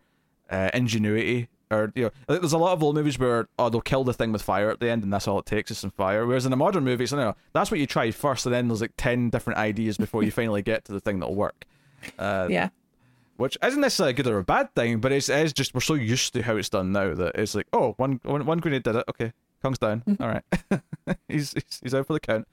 uh, 0.49 0.69
ingenuity. 0.73 1.47
Or 1.71 1.91
you 1.95 2.03
know, 2.27 2.37
there's 2.37 2.53
a 2.53 2.57
lot 2.57 2.73
of 2.73 2.83
old 2.83 2.95
movies 2.95 3.17
where 3.17 3.47
oh 3.57 3.69
they'll 3.69 3.81
kill 3.81 4.03
the 4.03 4.13
thing 4.13 4.31
with 4.31 4.41
fire 4.43 4.69
at 4.69 4.79
the 4.79 4.89
end 4.89 5.03
and 5.03 5.11
that's 5.11 5.27
all 5.27 5.39
it 5.39 5.45
takes 5.45 5.71
is 5.71 5.77
some 5.79 5.91
fire. 5.91 6.25
Whereas 6.25 6.45
in 6.45 6.53
a 6.53 6.55
modern 6.55 6.83
movie, 6.83 7.03
it's 7.05 7.13
no, 7.13 7.17
no, 7.19 7.35
that's 7.53 7.71
what 7.71 7.79
you 7.79 7.87
try 7.87 8.11
first, 8.11 8.45
and 8.45 8.53
then 8.53 8.67
there's 8.67 8.81
like 8.81 8.93
ten 8.97 9.29
different 9.29 9.57
ideas 9.59 9.97
before 9.97 10.23
you 10.23 10.31
finally 10.31 10.61
get 10.61 10.85
to 10.85 10.91
the 10.93 10.99
thing 10.99 11.19
that'll 11.19 11.33
work. 11.35 11.65
Uh, 12.19 12.47
Yeah, 12.51 12.69
which 13.37 13.57
isn't 13.63 13.81
necessarily 13.81 14.11
a 14.11 14.15
good 14.15 14.27
or 14.27 14.37
a 14.37 14.43
bad 14.43 14.73
thing, 14.75 14.99
but 14.99 15.11
it's, 15.11 15.27
it's 15.27 15.53
just 15.53 15.73
we're 15.73 15.81
so 15.81 15.95
used 15.95 16.33
to 16.33 16.43
how 16.43 16.55
it's 16.55 16.69
done 16.69 16.91
now 16.91 17.13
that 17.15 17.35
it's 17.35 17.55
like, 17.55 17.67
oh, 17.73 17.93
one 17.97 18.19
one, 18.23 18.45
one 18.45 18.59
grenade 18.59 18.83
did 18.83 18.95
it. 18.95 19.05
Okay, 19.09 19.33
Kong's 19.63 19.79
down. 19.79 20.03
All 20.19 20.27
right, 20.27 20.43
he's, 21.27 21.53
he's 21.53 21.79
he's 21.81 21.95
out 21.95 22.05
for 22.05 22.13
the 22.13 22.19
count. 22.19 22.47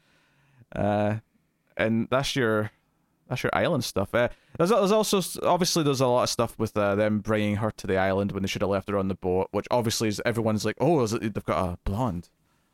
Uh, 0.75 1.17
and 1.77 2.09
that's 2.11 2.35
your 2.35 2.71
that's 3.33 3.43
your 3.43 3.51
island 3.55 3.83
stuff. 3.83 4.15
Uh, 4.15 4.29
there's 4.59 4.69
there's 4.69 4.93
also 4.93 5.23
obviously 5.43 5.83
there's 5.83 6.03
a 6.03 6.07
lot 6.07 6.25
of 6.25 6.29
stuff 6.29 6.59
with 6.59 6.77
uh, 6.77 6.95
them 6.95 7.21
bringing 7.21 7.57
her 7.57 7.71
to 7.71 7.87
the 7.87 7.97
island 7.97 8.33
when 8.33 8.43
they 8.43 8.47
should 8.47 8.61
have 8.61 8.71
left 8.71 8.91
her 8.91 8.99
on 8.99 9.09
the 9.09 9.15
boat, 9.15 9.49
which 9.53 9.67
obviously 9.71 10.09
is 10.09 10.21
everyone's 10.27 10.67
like, 10.67 10.77
oh, 10.81 11.03
is 11.03 11.15
it, 11.15 11.33
they've 11.33 11.45
got 11.45 11.73
a 11.73 11.79
blonde. 11.85 12.29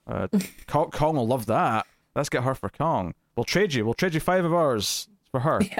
Uh, 0.05 0.27
Kong, 0.67 0.91
Kong 0.91 1.15
will 1.15 1.29
love 1.29 1.47
that. 1.47 1.87
Let's 2.17 2.29
get 2.29 2.43
her 2.43 2.57
for 2.57 2.69
Kong. 2.69 3.15
We'll 3.37 3.45
trade 3.45 3.73
you. 3.73 3.85
We'll 3.85 3.95
trade 3.95 4.15
you 4.15 4.21
five 4.21 4.45
of 4.45 4.53
ours 4.53 5.09
for 5.31 5.41
her. 5.41 5.61
yeah. 5.71 5.79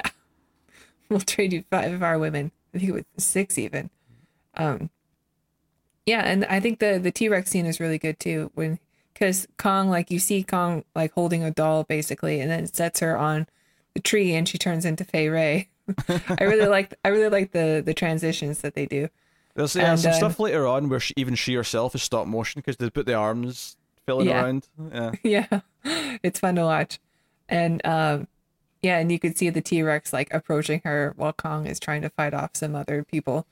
We'll 1.09 1.19
trade 1.19 1.51
you 1.51 1.65
five 1.69 1.91
of 1.91 2.01
our 2.01 2.17
women. 2.17 2.51
I 2.73 2.77
think 2.77 2.89
it 2.89 2.93
was 2.93 3.03
six 3.17 3.57
even. 3.57 3.89
Um, 4.55 4.89
yeah, 6.05 6.21
and 6.21 6.45
I 6.45 6.61
think 6.61 6.79
the 6.79 6.99
the 6.99 7.11
T 7.11 7.27
Rex 7.27 7.51
scene 7.51 7.65
is 7.65 7.81
really 7.81 7.97
good 7.97 8.17
too 8.17 8.49
when 8.55 8.79
because 9.13 9.45
Kong 9.57 9.89
like 9.89 10.09
you 10.09 10.19
see 10.19 10.41
Kong 10.41 10.85
like 10.95 11.11
holding 11.11 11.43
a 11.43 11.51
doll 11.51 11.83
basically, 11.83 12.39
and 12.39 12.49
then 12.49 12.65
sets 12.65 13.01
her 13.01 13.17
on 13.17 13.47
the 13.99 14.09
tree 14.09 14.33
and 14.33 14.47
she 14.47 14.57
turns 14.57 14.85
into 14.85 15.03
Fay 15.03 15.29
Wray. 15.29 15.67
I 16.07 16.43
really 16.43 16.67
like 16.67 16.93
I 17.03 17.09
really 17.09 17.29
like 17.29 17.51
the 17.51 17.81
the 17.85 17.93
transitions 17.93 18.61
that 18.61 18.75
they 18.75 18.85
do. 18.85 19.09
There's 19.55 19.75
yeah, 19.75 19.91
And, 19.91 19.99
some 19.99 20.11
um, 20.11 20.17
stuff 20.17 20.39
later 20.39 20.65
on 20.67 20.87
where 20.89 20.99
she, 20.99 21.13
even 21.17 21.35
she 21.35 21.53
herself 21.55 21.95
is 21.95 22.03
stop 22.03 22.27
motion 22.27 22.59
because 22.59 22.77
they 22.77 22.89
put 22.89 23.05
the 23.05 23.15
arms 23.15 23.75
filling 24.05 24.27
Yeah. 24.27 24.43
around. 24.43 24.67
Yeah, 24.93 25.11
yeah, 25.83 26.19
it's 26.23 26.39
fun 26.39 26.55
to 26.55 26.63
watch, 26.63 26.99
and 27.49 27.85
um, 27.85 28.27
yeah, 28.81 28.99
and 28.99 29.11
you 29.11 29.19
could 29.19 29.37
see 29.37 29.49
the 29.49 29.61
T 29.61 29.81
Rex 29.81 30.13
like 30.13 30.33
approaching 30.33 30.81
her 30.85 31.13
while 31.17 31.33
Kong 31.33 31.65
is 31.65 31.79
trying 31.79 32.03
to 32.03 32.09
fight 32.09 32.33
off 32.33 32.51
some 32.53 32.75
other 32.75 33.03
people, 33.03 33.47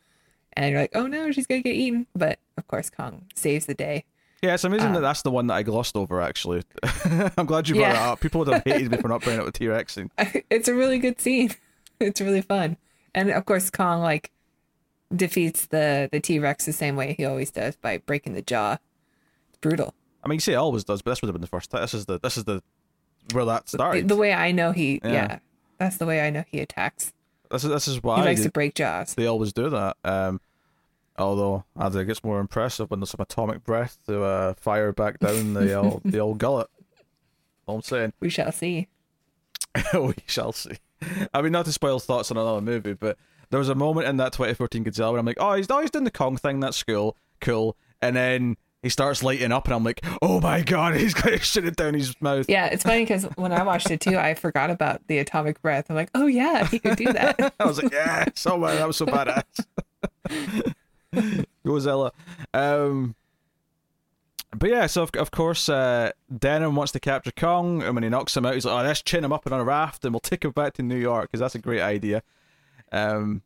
and 0.54 0.72
you're 0.72 0.80
like, 0.82 0.96
oh 0.96 1.08
no, 1.08 1.32
she's 1.32 1.48
gonna 1.48 1.62
get 1.62 1.76
eaten, 1.76 2.08
but 2.16 2.40
of 2.58 2.68
course 2.68 2.90
Kong 2.90 3.26
saves 3.36 3.66
the 3.66 3.74
day. 3.74 4.06
Yeah. 4.42 4.54
It's 4.54 4.64
amazing 4.64 4.94
that 4.94 5.02
that's 5.02 5.22
the 5.22 5.32
one 5.32 5.48
that 5.48 5.56
I 5.56 5.64
glossed 5.64 5.96
over. 5.96 6.22
Actually, 6.22 6.64
I'm 7.38 7.46
glad 7.46 7.68
you 7.68 7.76
brought 7.76 7.82
Yeah. 7.88 7.94
that 7.94 8.10
up. 8.10 8.20
People 8.20 8.40
would 8.40 8.48
have 8.54 8.64
hated 8.64 8.92
me 8.92 8.98
for 8.98 9.08
not 9.08 9.22
bringing 9.22 9.40
up 9.40 9.46
the 9.46 9.52
T 9.52 9.68
Rex 9.68 9.94
scene. 9.94 10.10
it's 10.50 10.68
a 10.68 10.74
really 10.76 11.00
good 11.00 11.20
scene. 11.22 11.52
It's 12.00 12.22
really 12.22 12.44
fun, 12.44 12.78
and 13.16 13.32
of 13.32 13.46
course 13.46 13.72
Kong 13.72 14.02
like 14.02 14.30
defeats 15.16 15.66
the 15.68 16.10
the 16.12 16.20
T 16.20 16.38
Rex 16.40 16.66
the 16.66 16.74
same 16.74 16.96
way 16.96 17.14
he 17.18 17.26
always 17.26 17.50
does 17.52 17.76
by 17.76 17.98
breaking 17.98 18.34
the 18.34 18.42
jaw. 18.42 18.78
It's 19.50 19.58
brutal. 19.60 19.94
I 20.24 20.28
mean, 20.28 20.36
you 20.36 20.42
say 20.42 20.54
it 20.54 20.58
always 20.58 20.84
does, 20.84 21.02
but 21.02 21.12
this 21.12 21.22
would 21.22 21.28
have 21.30 21.34
been 21.34 21.42
the 21.42 21.48
first 21.48 21.72
time. 21.72 21.82
This 21.82 21.94
is 21.94 22.06
the 22.06 22.20
this 22.20 22.38
is 22.38 22.44
the 22.44 22.62
where 23.34 23.46
that 23.46 23.66
The, 23.66 23.70
started. 23.70 24.08
the 24.08 24.16
way 24.16 24.34
I 24.34 24.52
know 24.52 24.72
he, 24.74 25.00
Yeah. 25.04 25.12
yeah. 25.12 25.40
that's 25.80 25.98
the 25.98 26.06
way 26.06 26.22
I 26.22 26.30
know 26.30 26.44
he 26.48 26.60
attacks. 26.60 27.14
this 27.50 27.64
is 27.64 27.70
this 27.72 27.88
is 27.88 27.96
He 27.96 28.00
why 28.02 28.24
likes 28.24 28.42
they, 28.42 28.46
to 28.46 28.52
break 28.52 28.76
jaws. 28.76 29.16
they 29.16 29.26
always 29.26 29.54
do 29.54 29.70
that. 29.70 29.98
Um, 30.04 30.40
although 31.18 31.66
I 31.76 31.90
think 31.90 32.10
it's 32.10 32.24
more 32.24 32.40
impressive 32.40 32.90
when 32.90 33.00
there's 33.00 33.12
some 33.12 33.22
atomic 33.22 33.64
breath 33.64 33.98
to 34.08 34.24
uh, 34.24 34.54
fire 34.56 34.92
back 34.92 35.20
down 35.20 35.54
the 35.54 35.74
old 35.74 36.02
the 36.06 36.20
old 36.20 36.38
gullet. 36.38 36.68
All 37.66 37.76
I'm 37.76 37.82
saying. 37.82 38.14
We 38.20 38.30
shall 38.30 38.52
see. 38.52 38.88
we 39.94 40.16
shall 40.26 40.54
see. 40.54 40.78
I 41.34 41.42
mean, 41.42 41.52
not 41.52 41.66
to 41.66 41.74
spoil 41.74 42.00
thoughts 42.00 42.32
on 42.32 42.38
another 42.38 42.62
movie, 42.62 42.94
but 42.94 43.18
there 43.50 43.60
was 43.60 43.70
a 43.70 43.76
moment 43.76 44.08
in 44.08 44.18
that 44.18 44.34
2014 44.34 44.86
Godzilla 44.86 45.12
where 45.12 45.20
I'm 45.20 45.26
like, 45.26 45.38
oh, 45.40 45.54
he's 45.54 45.70
always 45.70 45.92
doing 45.92 46.06
the 46.06 46.12
Kong 46.12 46.38
thing. 46.38 46.60
That's 46.60 46.82
cool. 46.84 47.16
cool. 47.40 47.78
And 48.02 48.16
then 48.16 48.58
he 48.84 48.90
starts 48.90 49.24
lighting 49.24 49.52
up, 49.52 49.66
and 49.66 49.74
I'm 49.74 49.84
like, 49.84 50.04
oh 50.22 50.40
my 50.40 50.62
god, 50.62 50.96
he's 51.00 51.14
gonna 51.14 51.40
shit 51.40 51.66
it 51.66 51.76
down 51.76 51.94
his 51.94 52.20
mouth. 52.22 52.46
Yeah, 52.48 52.68
it's 52.68 52.84
funny 52.84 53.04
because 53.04 53.24
when 53.36 53.52
I 53.52 53.64
watched 53.64 53.92
it 53.92 54.02
too, 54.02 54.18
I 54.18 54.34
forgot 54.34 54.70
about 54.70 55.06
the 55.08 55.18
atomic 55.20 55.62
breath. 55.62 55.88
I'm 55.90 55.96
like, 55.96 56.12
oh 56.16 56.28
yeah, 56.28 56.66
he 56.68 56.80
could 56.80 56.96
do 56.96 57.12
that. 57.12 57.54
I 57.60 57.66
was 57.66 57.82
like, 57.82 57.92
yeah, 57.92 58.26
so 58.36 58.60
bad. 58.60 58.78
That 58.78 58.88
was 58.88 58.98
so 58.98 59.06
badass. 59.06 60.74
Godzilla. 61.66 62.12
Um, 62.54 63.16
but 64.56 64.70
yeah, 64.70 64.86
so 64.88 65.04
of, 65.04 65.12
of 65.12 65.32
course, 65.32 65.68
uh, 65.68 66.12
Denham 66.36 66.76
wants 66.76 66.92
to 66.94 67.00
capture 67.00 67.32
Kong, 67.32 67.84
and 67.84 67.96
when 67.96 68.04
he 68.04 68.10
knocks 68.10 68.36
him 68.36 68.46
out, 68.46 68.54
he's 68.54 68.66
like, 68.66 68.80
"Oh, 68.80 68.88
let's 68.88 69.02
chin 69.02 69.24
him 69.24 69.34
up 69.34 69.52
on 69.52 69.60
a 69.60 69.64
raft, 69.64 70.06
and 70.06 70.14
we'll 70.14 70.22
take 70.22 70.46
him 70.46 70.52
back 70.52 70.74
to 70.74 70.84
New 70.84 70.98
York 70.98 71.30
because 71.30 71.42
that's 71.42 71.56
a 71.56 71.60
great 71.60 71.82
idea." 71.82 72.24
Um, 72.92 73.42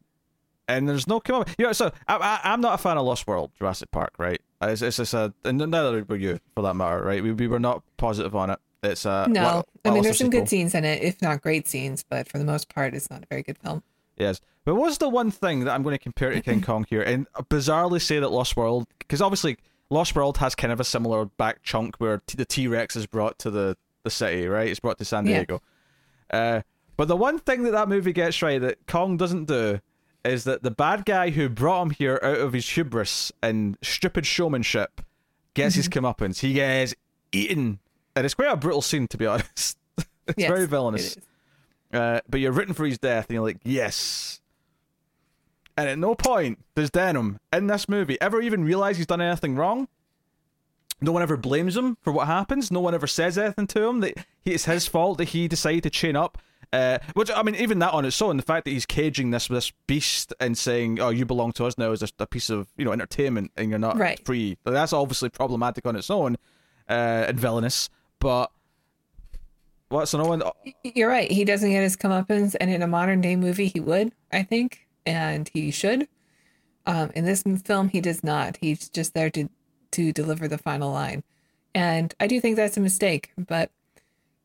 and 0.67 0.88
there's 0.88 1.07
no 1.07 1.19
come 1.19 1.41
up. 1.41 1.49
You 1.57 1.65
know, 1.65 1.74
so 1.74 1.91
I, 2.07 2.39
I, 2.43 2.53
am 2.53 2.61
not 2.61 2.76
a 2.76 2.78
fan 2.78 2.97
of 2.97 3.05
Lost 3.05 3.28
World, 3.28 3.51
Jurassic 3.57 3.91
Park, 3.91 4.13
right? 4.17 4.41
It's, 4.61 4.82
it's 4.82 4.97
just 4.97 5.13
a, 5.13 5.34
and 5.43 5.57
neither 5.57 6.05
were 6.07 6.15
you, 6.15 6.39
for 6.53 6.61
that 6.61 6.76
matter, 6.76 7.01
right? 7.03 7.22
We, 7.22 7.32
we 7.34 7.47
were 7.47 7.59
not 7.59 7.84
positive 7.97 8.36
on 8.36 8.51
it. 8.51 8.59
It's 8.84 9.05
a 9.05 9.28
no, 9.30 9.41
well, 9.41 9.65
I 9.86 9.91
mean, 9.91 10.03
there's 10.03 10.17
some 10.17 10.32
good 10.32 10.49
scenes 10.49 10.74
in 10.74 10.86
it, 10.86 11.03
if 11.03 11.22
not 11.22 11.41
great 11.41 11.67
scenes, 11.67 12.03
but 12.07 12.28
for 12.28 12.39
the 12.39 12.45
most 12.45 12.74
part, 12.74 12.95
it's 12.95 13.11
not 13.11 13.24
a 13.24 13.28
very 13.28 13.43
good 13.43 13.57
film. 13.59 13.84
Yes, 14.22 14.39
but 14.63 14.76
what's 14.76 14.97
the 14.97 15.09
one 15.09 15.32
thing 15.32 15.61
that 15.63 15.72
I'm 15.74 15.84
going 15.84 15.95
to 15.95 16.03
compare 16.03 16.32
to 16.32 16.41
King 16.41 16.61
Kong 16.69 16.86
here, 16.89 17.01
and 17.01 17.28
bizarrely 17.49 18.01
say 18.01 18.19
that 18.19 18.30
Lost 18.30 18.55
World, 18.55 18.88
because 18.99 19.22
obviously 19.22 19.57
Lost 19.89 20.15
World 20.15 20.38
has 20.38 20.55
kind 20.55 20.72
of 20.72 20.80
a 20.80 20.84
similar 20.84 21.26
back 21.26 21.63
chunk 21.63 21.97
where 21.97 22.22
t- 22.28 22.38
the 22.38 22.45
T 22.45 22.67
Rex 22.67 22.95
is 22.95 23.07
brought 23.07 23.39
to 23.39 23.51
the 23.51 23.78
the 24.03 24.09
city, 24.09 24.47
right? 24.47 24.67
It's 24.67 24.80
brought 24.80 24.97
to 24.99 25.05
San 25.05 25.26
Diego. 25.26 25.61
Yeah. 26.34 26.39
Uh, 26.39 26.61
but 26.97 27.07
the 27.07 27.15
one 27.15 27.39
thing 27.39 27.63
that 27.63 27.72
that 27.72 27.89
movie 27.89 28.13
gets 28.13 28.41
right 28.41 28.61
that 28.61 28.86
Kong 28.88 29.17
doesn't 29.17 29.45
do 29.45 29.80
is 30.24 30.43
that 30.43 30.63
the 30.63 30.72
bad 30.72 31.05
guy 31.05 31.32
who 31.32 31.49
brought 31.49 31.84
him 31.84 31.89
here 31.89 32.19
out 32.22 32.38
of 32.38 32.53
his 32.53 32.69
hubris 32.69 33.32
and 33.41 33.78
stupid 33.82 34.26
showmanship 34.26 35.01
gets 35.53 35.74
mm-hmm. 35.74 35.80
his 35.80 35.89
comeuppance. 35.89 36.39
He 36.39 36.53
gets 36.53 36.93
eaten, 37.32 37.80
and 38.15 38.26
it's 38.26 38.36
quite 38.36 38.51
a 38.51 38.57
brutal 38.57 38.82
scene 38.82 39.07
to 39.07 39.17
be 39.17 39.26
honest. 39.26 39.78
it's 39.97 40.38
yes, 40.38 40.47
very 40.49 40.67
villainous. 40.67 41.17
It 41.17 41.24
uh, 41.93 42.21
but 42.29 42.39
you're 42.39 42.51
written 42.51 42.73
for 42.73 42.85
his 42.85 42.97
death, 42.97 43.27
and 43.27 43.35
you're 43.35 43.43
like, 43.43 43.59
yes. 43.63 44.39
And 45.77 45.89
at 45.89 45.97
no 45.97 46.15
point 46.15 46.59
does 46.75 46.89
Denham 46.89 47.39
in 47.53 47.67
this 47.67 47.87
movie 47.87 48.19
ever 48.21 48.41
even 48.41 48.63
realize 48.63 48.97
he's 48.97 49.07
done 49.07 49.21
anything 49.21 49.55
wrong. 49.55 49.87
No 50.99 51.11
one 51.11 51.23
ever 51.23 51.37
blames 51.37 51.75
him 51.75 51.97
for 52.01 52.13
what 52.13 52.27
happens. 52.27 52.71
No 52.71 52.79
one 52.79 52.93
ever 52.93 53.07
says 53.07 53.37
anything 53.37 53.67
to 53.67 53.83
him 53.83 54.01
that 54.01 54.17
he, 54.41 54.53
it's 54.53 54.65
his 54.65 54.87
fault 54.87 55.17
that 55.17 55.29
he 55.29 55.47
decided 55.47 55.83
to 55.83 55.89
chain 55.89 56.15
up. 56.15 56.37
Uh, 56.73 56.99
which 57.15 57.29
I 57.35 57.43
mean, 57.43 57.55
even 57.55 57.79
that 57.79 57.91
on 57.91 58.05
its 58.05 58.21
own, 58.21 58.37
the 58.37 58.43
fact 58.43 58.63
that 58.65 58.71
he's 58.71 58.85
caging 58.85 59.31
this 59.31 59.47
this 59.47 59.71
beast 59.87 60.33
and 60.39 60.57
saying, 60.57 61.01
"Oh, 61.01 61.09
you 61.09 61.25
belong 61.25 61.51
to 61.53 61.65
us 61.65 61.77
now," 61.77 61.91
is 61.91 61.99
just 61.99 62.13
a 62.19 62.27
piece 62.27 62.49
of 62.49 62.69
you 62.77 62.85
know 62.85 62.93
entertainment, 62.93 63.51
and 63.57 63.69
you're 63.69 63.79
not 63.79 63.97
right. 63.97 64.23
free. 64.25 64.57
That's 64.63 64.93
obviously 64.93 65.29
problematic 65.29 65.85
on 65.85 65.97
its 65.97 66.09
own 66.09 66.37
uh, 66.87 67.25
and 67.27 67.37
villainous. 67.37 67.89
But 68.19 68.51
what's 69.91 70.13
no 70.13 70.25
one? 70.25 70.43
You're 70.83 71.09
right. 71.09 71.29
He 71.29 71.45
doesn't 71.45 71.69
get 71.69 71.83
his 71.83 71.97
comeuppance, 71.97 72.55
and 72.59 72.69
in 72.69 72.81
a 72.81 72.87
modern 72.87 73.21
day 73.21 73.35
movie, 73.35 73.67
he 73.67 73.79
would, 73.79 74.13
I 74.31 74.43
think, 74.43 74.87
and 75.05 75.49
he 75.53 75.71
should. 75.71 76.07
Um, 76.85 77.11
in 77.13 77.25
this 77.25 77.43
film, 77.63 77.89
he 77.89 78.01
does 78.01 78.23
not. 78.23 78.57
He's 78.59 78.89
just 78.89 79.13
there 79.13 79.29
to 79.31 79.49
to 79.91 80.13
deliver 80.13 80.47
the 80.47 80.57
final 80.57 80.91
line, 80.91 81.23
and 81.75 82.13
I 82.19 82.27
do 82.27 82.39
think 82.39 82.55
that's 82.55 82.77
a 82.77 82.81
mistake. 82.81 83.31
But 83.37 83.71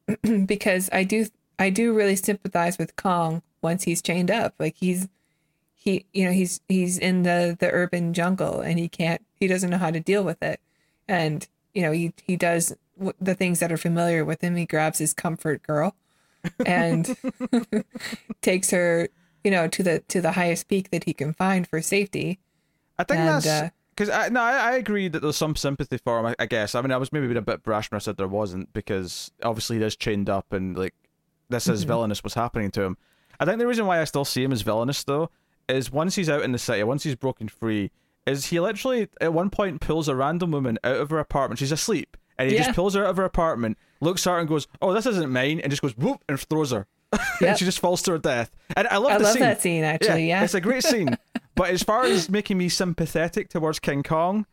because 0.47 0.90
I 0.92 1.05
do 1.05 1.26
I 1.59 1.70
do 1.70 1.94
really 1.94 2.16
sympathize 2.16 2.78
with 2.78 2.97
Kong 2.97 3.42
once 3.62 3.84
he's 3.84 4.03
chained 4.03 4.30
up. 4.30 4.55
Like 4.59 4.76
he's 4.76 5.09
he 5.74 6.05
you 6.12 6.24
know 6.24 6.32
he's 6.32 6.61
he's 6.68 6.99
in 6.99 7.22
the 7.22 7.57
the 7.59 7.70
urban 7.70 8.12
jungle 8.12 8.61
and 8.61 8.78
he 8.78 8.88
can't 8.88 9.24
he 9.38 9.47
doesn't 9.47 9.70
know 9.70 9.78
how 9.78 9.90
to 9.90 10.01
deal 10.01 10.24
with 10.24 10.42
it. 10.42 10.61
And 11.09 11.47
you 11.77 11.83
know 11.83 11.93
he 11.93 12.12
he 12.27 12.37
does 12.37 12.74
the 13.20 13.35
things 13.35 13.61
that 13.61 13.70
are 13.70 13.77
familiar 13.77 14.24
with 14.24 14.41
him. 14.41 14.57
He 14.57 14.64
grabs 14.64 14.99
his 14.99 15.12
comfort 15.12 15.62
girl 15.62 15.95
and 16.64 17.14
takes 18.41 18.70
her 18.70 19.09
you 19.45 19.51
know 19.51 19.68
to 19.68 19.83
the 19.83 20.01
to 20.09 20.22
the 20.22 20.33
highest 20.33 20.68
peak 20.68 20.91
that 20.91 21.05
he 21.05 21.12
can 21.12 21.35
find 21.35 21.68
for 21.68 21.83
safety. 21.83 22.41
I 22.99 23.05
think 23.05 23.20
and, 23.20 23.43
that's 23.43 23.72
because 23.95 24.09
uh, 24.09 24.31
no, 24.31 24.41
I, 24.41 24.72
I, 24.72 24.77
agree 24.77 25.09
that 25.09 25.20
there's 25.20 25.37
some 25.37 25.55
sympathy 25.55 25.99
for 25.99 26.18
him. 26.18 26.27
I, 26.27 26.35
I, 26.39 26.47
guess. 26.47 26.74
I 26.74 26.81
mean, 26.81 26.93
I 26.93 26.97
was 26.97 27.12
maybe 27.12 27.35
a 27.35 27.43
bit 27.43 27.62
brash 27.62 27.91
when 27.91 27.97
I 27.97 28.01
said 28.01 28.16
there 28.16 28.27
wasn't 28.27 28.72
because 28.72 29.31
obviously 29.43 29.79
he 29.79 29.85
is 29.85 29.97
chained 29.97 30.31
up 30.31 30.53
and 30.53 30.77
like 30.77 30.95
this 31.51 31.66
is 31.66 31.81
mm-hmm. 31.81 31.89
villainous 31.89 32.24
what's 32.24 32.35
happening 32.35 32.70
to 32.72 32.83
him. 32.83 32.97
I 33.39 33.45
think 33.45 33.59
the 33.59 33.66
reason 33.66 33.85
why 33.85 34.01
I 34.01 34.05
still 34.05 34.24
see 34.24 34.43
him 34.43 34.53
as 34.53 34.62
villainous 34.62 35.05
though 35.05 35.31
is 35.68 35.93
once 35.93 36.14
he's 36.14 36.31
out 36.31 36.43
in 36.43 36.53
the 36.53 36.59
city, 36.59 36.83
once 36.85 37.03
he's 37.03 37.16
broken 37.16 37.49
free, 37.49 37.91
is 38.27 38.47
he 38.47 38.61
literally 38.61 39.09
at 39.20 39.33
one 39.33 39.51
point 39.51 39.81
pulls 39.81 40.09
a 40.09 40.16
random 40.16 40.51
woman 40.51 40.79
out 40.85 40.97
of 40.97 41.11
her 41.11 41.18
apartment. 41.18 41.59
She's 41.59 41.72
asleep, 41.72 42.16
and 42.39 42.51
he 42.51 42.57
yeah. 42.57 42.64
just 42.64 42.77
pulls 42.77 42.95
her 42.95 43.05
out 43.05 43.11
of 43.11 43.16
her 43.16 43.24
apartment, 43.24 43.79
looks 44.01 44.27
at 44.27 44.33
her 44.33 44.39
and 44.39 44.49
goes, 44.49 44.66
"Oh, 44.83 44.93
this 44.93 45.07
isn't 45.07 45.31
mine," 45.31 45.61
and 45.61 45.70
just 45.70 45.83
goes 45.83 45.97
whoop 45.97 46.22
and 46.29 46.39
throws 46.39 46.72
her. 46.72 46.87
Yep. 47.41 47.51
and 47.51 47.59
she 47.59 47.64
just 47.64 47.81
falls 47.81 48.03
to 48.03 48.12
her 48.12 48.18
death. 48.18 48.51
And 48.77 48.89
I 48.89 48.97
love 48.97 49.12
I 49.12 49.18
the 49.18 49.24
love 49.24 49.33
scene. 49.35 49.43
that 49.43 49.61
scene 49.61 49.85
actually. 49.85 50.29
Yeah, 50.29 50.41
yeah. 50.41 50.45
it's 50.45 50.55
a 50.55 50.61
great 50.61 50.83
scene. 50.83 51.16
but 51.55 51.70
as 51.70 51.83
far 51.83 52.05
as 52.05 52.31
making 52.31 52.59
me 52.59 52.68
sympathetic 52.68 53.49
towards 53.49 53.79
King 53.79 54.03
Kong, 54.03 54.47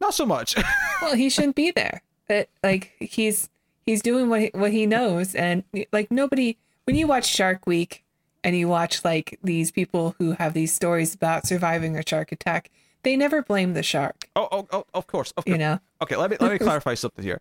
not 0.00 0.14
so 0.14 0.26
much. 0.26 0.56
well, 1.02 1.14
he 1.14 1.28
shouldn't 1.28 1.56
be 1.56 1.70
there. 1.70 2.02
But 2.28 2.48
like 2.62 2.92
he's 2.98 3.48
he's 3.86 4.02
doing 4.02 4.28
what 4.28 4.40
he, 4.40 4.50
what 4.54 4.72
he 4.72 4.86
knows, 4.86 5.34
and 5.34 5.64
like 5.92 6.10
nobody 6.10 6.58
when 6.84 6.96
you 6.96 7.06
watch 7.06 7.26
Shark 7.26 7.66
Week 7.66 8.04
and 8.42 8.56
you 8.56 8.68
watch 8.68 9.04
like 9.04 9.38
these 9.42 9.70
people 9.70 10.14
who 10.18 10.32
have 10.32 10.54
these 10.54 10.72
stories 10.72 11.14
about 11.14 11.46
surviving 11.46 11.96
a 11.96 12.02
shark 12.06 12.32
attack, 12.32 12.70
they 13.02 13.16
never 13.16 13.42
blame 13.42 13.74
the 13.74 13.82
shark. 13.82 14.28
Oh, 14.36 14.48
oh, 14.50 14.68
oh 14.72 14.84
of 14.94 15.06
course, 15.06 15.32
of 15.36 15.44
course. 15.44 15.52
You 15.52 15.58
know. 15.58 15.80
Okay, 16.02 16.16
let 16.16 16.30
me 16.30 16.36
let 16.40 16.52
me 16.52 16.58
clarify 16.66 16.94
something 16.94 17.24
here. 17.24 17.40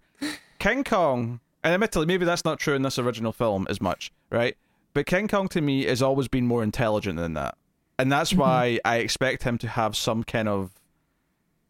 King 0.60 0.84
Kong, 0.84 1.40
and 1.64 1.74
admittedly, 1.74 2.06
maybe 2.06 2.26
that's 2.26 2.46
not 2.46 2.60
true 2.60 2.76
in 2.76 2.82
this 2.82 3.00
original 3.00 3.32
film 3.32 3.66
as 3.70 3.82
much, 3.82 4.12
right? 4.30 4.58
But 4.94 5.06
King 5.06 5.28
Kong 5.28 5.48
to 5.50 5.62
me 5.62 5.86
has 5.86 6.02
always 6.02 6.28
been 6.28 6.48
more 6.48 6.64
intelligent 6.64 7.18
than 7.18 7.34
that, 7.34 7.56
and 7.98 8.12
that's 8.12 8.32
mm-hmm. 8.32 8.42
why 8.42 8.80
I 8.84 8.98
expect 8.98 9.44
him 9.44 9.58
to 9.60 9.68
have 9.68 9.96
some 9.96 10.24
kind 10.24 10.48
of 10.48 10.72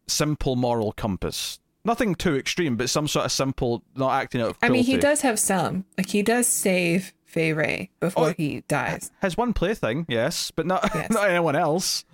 simple 0.06 0.56
moral 0.56 0.92
compass. 0.92 1.60
Nothing 1.90 2.14
too 2.14 2.36
extreme, 2.36 2.76
but 2.76 2.88
some 2.88 3.08
sort 3.08 3.26
of 3.26 3.32
simple, 3.32 3.82
not 3.96 4.12
acting 4.12 4.40
out 4.40 4.50
of. 4.50 4.60
Cruelty. 4.60 4.72
I 4.72 4.76
mean, 4.76 4.84
he 4.84 4.96
does 4.96 5.22
have 5.22 5.40
some. 5.40 5.84
Like 5.98 6.08
he 6.08 6.22
does 6.22 6.46
save 6.46 7.12
Fay 7.24 7.52
Wray 7.52 7.90
before 7.98 8.28
oh, 8.28 8.34
he 8.36 8.62
dies. 8.68 9.10
Has 9.22 9.36
one 9.36 9.52
plaything, 9.52 10.06
yes, 10.08 10.52
but 10.52 10.66
not 10.66 10.88
yes. 10.94 11.10
not 11.10 11.28
anyone 11.28 11.56
else. 11.56 12.04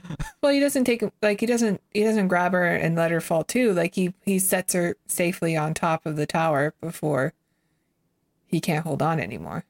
Well, 0.42 0.50
he 0.50 0.60
doesn't 0.60 0.84
take 0.84 1.04
like 1.20 1.40
he 1.40 1.46
doesn't 1.46 1.82
he 1.92 2.04
doesn't 2.04 2.28
grab 2.28 2.52
her 2.52 2.66
and 2.66 2.96
let 2.96 3.10
her 3.10 3.20
fall 3.20 3.44
too. 3.44 3.74
Like 3.74 3.96
he 3.96 4.14
he 4.24 4.38
sets 4.38 4.72
her 4.72 4.96
safely 5.08 5.58
on 5.58 5.74
top 5.74 6.06
of 6.06 6.16
the 6.16 6.26
tower 6.26 6.72
before 6.80 7.34
he 8.46 8.60
can't 8.60 8.86
hold 8.86 9.02
on 9.02 9.20
anymore. 9.20 9.66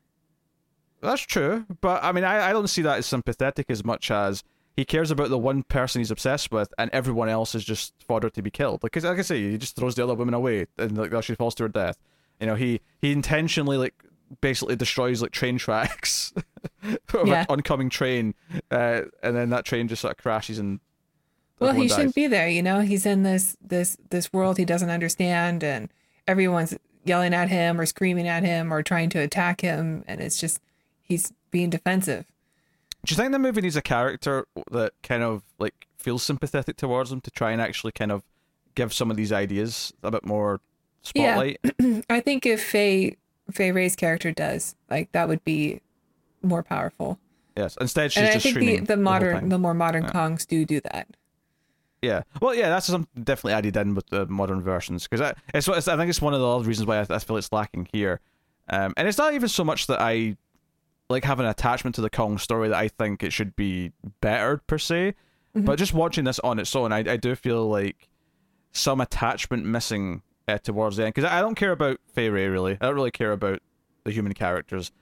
That's 1.00 1.22
true, 1.22 1.66
but 1.80 2.04
I 2.04 2.12
mean, 2.12 2.22
I, 2.22 2.50
I 2.50 2.52
don't 2.52 2.68
see 2.68 2.82
that 2.82 2.98
as 2.98 3.06
sympathetic 3.06 3.66
as 3.70 3.84
much 3.84 4.12
as 4.12 4.44
he 4.76 4.84
cares 4.84 5.10
about 5.10 5.30
the 5.30 5.38
one 5.38 5.62
person 5.62 6.00
he's 6.00 6.10
obsessed 6.10 6.52
with, 6.52 6.72
and 6.76 6.90
everyone 6.92 7.30
else 7.30 7.54
is 7.54 7.64
just 7.64 7.94
fodder 8.06 8.28
to 8.28 8.42
be 8.42 8.50
killed. 8.50 8.82
Like, 8.82 8.94
like 8.96 9.18
I 9.18 9.22
say, 9.22 9.50
he 9.50 9.56
just 9.56 9.74
throws 9.74 9.94
the 9.94 10.04
other 10.04 10.14
women 10.14 10.34
away, 10.34 10.66
and 10.76 10.96
like 10.96 11.24
she 11.24 11.34
falls 11.34 11.54
to 11.56 11.64
her 11.64 11.68
death. 11.68 11.96
You 12.40 12.46
know, 12.46 12.54
he 12.54 12.80
he 13.00 13.10
intentionally 13.10 13.78
like 13.78 13.94
basically 14.42 14.76
destroys 14.76 15.22
like 15.22 15.30
train 15.30 15.56
tracks 15.56 16.34
of 17.14 17.26
yeah. 17.26 17.40
an 17.40 17.46
oncoming 17.48 17.88
train, 17.88 18.34
uh, 18.70 19.02
and 19.22 19.34
then 19.34 19.48
that 19.50 19.64
train 19.64 19.88
just 19.88 20.02
sort 20.02 20.12
of 20.12 20.18
crashes 20.18 20.58
and. 20.58 20.80
Well, 21.58 21.72
he 21.72 21.88
shouldn't 21.88 22.14
be 22.14 22.26
there. 22.26 22.50
You 22.50 22.62
know, 22.62 22.80
he's 22.80 23.06
in 23.06 23.22
this 23.22 23.56
this 23.62 23.96
this 24.10 24.30
world 24.30 24.58
he 24.58 24.66
doesn't 24.66 24.90
understand, 24.90 25.64
and 25.64 25.88
everyone's 26.28 26.76
yelling 27.02 27.32
at 27.32 27.48
him 27.48 27.80
or 27.80 27.86
screaming 27.86 28.28
at 28.28 28.42
him 28.42 28.70
or 28.70 28.82
trying 28.82 29.08
to 29.10 29.20
attack 29.20 29.62
him, 29.62 30.04
and 30.06 30.20
it's 30.20 30.38
just 30.38 30.60
he's 31.00 31.32
being 31.50 31.70
defensive. 31.70 32.26
Do 33.06 33.12
you 33.12 33.16
think 33.16 33.32
the 33.32 33.38
movie 33.38 33.60
needs 33.60 33.76
a 33.76 33.82
character 33.82 34.46
that 34.70 34.92
kind 35.02 35.22
of 35.22 35.42
like 35.58 35.86
feels 35.98 36.22
sympathetic 36.22 36.76
towards 36.76 37.12
him 37.12 37.20
to 37.22 37.30
try 37.30 37.52
and 37.52 37.60
actually 37.60 37.92
kind 37.92 38.10
of 38.10 38.22
give 38.74 38.92
some 38.92 39.10
of 39.10 39.16
these 39.16 39.32
ideas 39.32 39.92
a 40.02 40.10
bit 40.10 40.26
more 40.26 40.60
spotlight? 41.02 41.58
Yeah. 41.78 42.00
I 42.10 42.20
think 42.20 42.46
if 42.46 42.62
Fay 42.62 43.16
Fay 43.50 43.72
Wray's 43.72 43.96
character 43.96 44.32
does. 44.32 44.74
Like 44.90 45.12
that 45.12 45.28
would 45.28 45.44
be 45.44 45.80
more 46.42 46.62
powerful. 46.62 47.18
Yes. 47.56 47.76
Instead, 47.80 48.12
she's 48.12 48.22
and 48.22 48.32
just 48.32 48.46
I 48.46 48.52
think 48.52 48.80
the, 48.80 48.94
the 48.94 48.96
modern, 48.96 49.48
the, 49.48 49.54
the, 49.54 49.58
more 49.58 49.74
modern 49.74 50.04
yeah. 50.04 50.12
Kongs 50.12 50.46
do 50.46 50.64
do 50.64 50.80
that. 50.92 51.08
Yeah. 52.02 52.22
Well, 52.40 52.54
yeah, 52.54 52.68
that's 52.68 52.86
something 52.86 53.22
definitely 53.22 53.54
added 53.54 53.76
in 53.76 53.94
with 53.94 54.08
the 54.08 54.26
modern 54.26 54.62
versions 54.62 55.08
because 55.08 55.32
it's, 55.54 55.66
it's, 55.66 55.88
I 55.88 55.96
think 55.96 56.10
it's 56.10 56.20
one 56.20 56.34
of 56.34 56.40
the 56.40 56.46
other 56.46 56.64
reasons 56.64 56.86
why 56.86 56.98
I, 56.98 57.06
I 57.08 57.18
feel 57.18 57.36
it's 57.36 57.52
lacking 57.52 57.88
here. 57.92 58.20
Um, 58.68 58.92
and 58.96 59.08
it's 59.08 59.18
not 59.18 59.32
even 59.32 59.48
so 59.48 59.64
much 59.64 59.86
that 59.86 60.00
I 60.00 60.36
like 61.08 61.24
have 61.24 61.40
an 61.40 61.46
attachment 61.46 61.94
to 61.96 62.00
the 62.00 62.10
Kong 62.10 62.38
story 62.38 62.68
that 62.68 62.76
I 62.76 62.88
think 62.88 63.22
it 63.22 63.32
should 63.32 63.54
be 63.56 63.92
bettered 64.20 64.66
per 64.66 64.78
se, 64.78 65.14
mm-hmm. 65.56 65.64
but 65.64 65.78
just 65.78 65.94
watching 65.94 66.24
this 66.24 66.38
on 66.40 66.58
its 66.58 66.74
own, 66.74 66.92
I, 66.92 66.98
I 66.98 67.16
do 67.16 67.34
feel 67.34 67.68
like 67.68 68.08
some 68.72 69.00
attachment 69.00 69.64
missing 69.64 70.22
uh, 70.48 70.58
towards 70.58 70.96
the 70.96 71.04
end 71.04 71.14
because 71.14 71.30
I 71.30 71.40
don't 71.40 71.54
care 71.54 71.72
about 71.72 71.98
Fay 72.12 72.28
Wray 72.28 72.48
really. 72.48 72.72
I 72.80 72.86
don't 72.86 72.94
really 72.94 73.10
care 73.10 73.32
about 73.32 73.60
the 74.04 74.12
human 74.12 74.34
characters, 74.34 74.92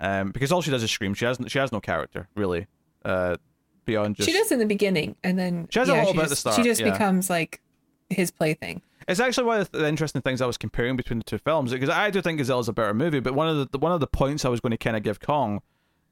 um, 0.00 0.30
because 0.30 0.52
all 0.52 0.62
she 0.62 0.70
does 0.70 0.82
is 0.82 0.90
scream. 0.90 1.14
She 1.14 1.24
has 1.24 1.38
she 1.48 1.58
has 1.58 1.72
no 1.72 1.80
character 1.80 2.28
really, 2.34 2.66
uh, 3.04 3.36
beyond 3.84 4.16
just 4.16 4.28
she 4.28 4.34
does 4.34 4.50
in 4.50 4.58
the 4.58 4.66
beginning, 4.66 5.16
and 5.22 5.38
then 5.38 5.68
she 5.70 5.78
has 5.78 5.88
yeah, 5.88 5.94
a 5.94 5.98
little 5.98 6.14
bit 6.14 6.22
just, 6.22 6.24
at 6.24 6.30
the 6.30 6.36
start. 6.36 6.56
She 6.56 6.62
just 6.62 6.80
yeah. 6.80 6.90
becomes 6.90 7.30
like 7.30 7.60
his 8.08 8.30
plaything. 8.30 8.82
It's 9.10 9.20
actually 9.20 9.44
one 9.44 9.60
of 9.60 9.70
the 9.72 9.88
interesting 9.88 10.22
things 10.22 10.40
I 10.40 10.46
was 10.46 10.56
comparing 10.56 10.96
between 10.96 11.18
the 11.18 11.24
two 11.24 11.38
films 11.38 11.72
because 11.72 11.88
I 11.88 12.10
do 12.10 12.22
think 12.22 12.40
Godzilla's 12.40 12.68
a 12.68 12.72
better 12.72 12.94
movie, 12.94 13.20
but 13.20 13.34
one 13.34 13.48
of 13.48 13.70
the 13.70 13.78
one 13.78 13.92
of 13.92 14.00
the 14.00 14.06
points 14.06 14.44
I 14.44 14.48
was 14.48 14.60
going 14.60 14.70
to 14.70 14.78
kind 14.78 14.96
of 14.96 15.02
give 15.02 15.20
Kong 15.20 15.60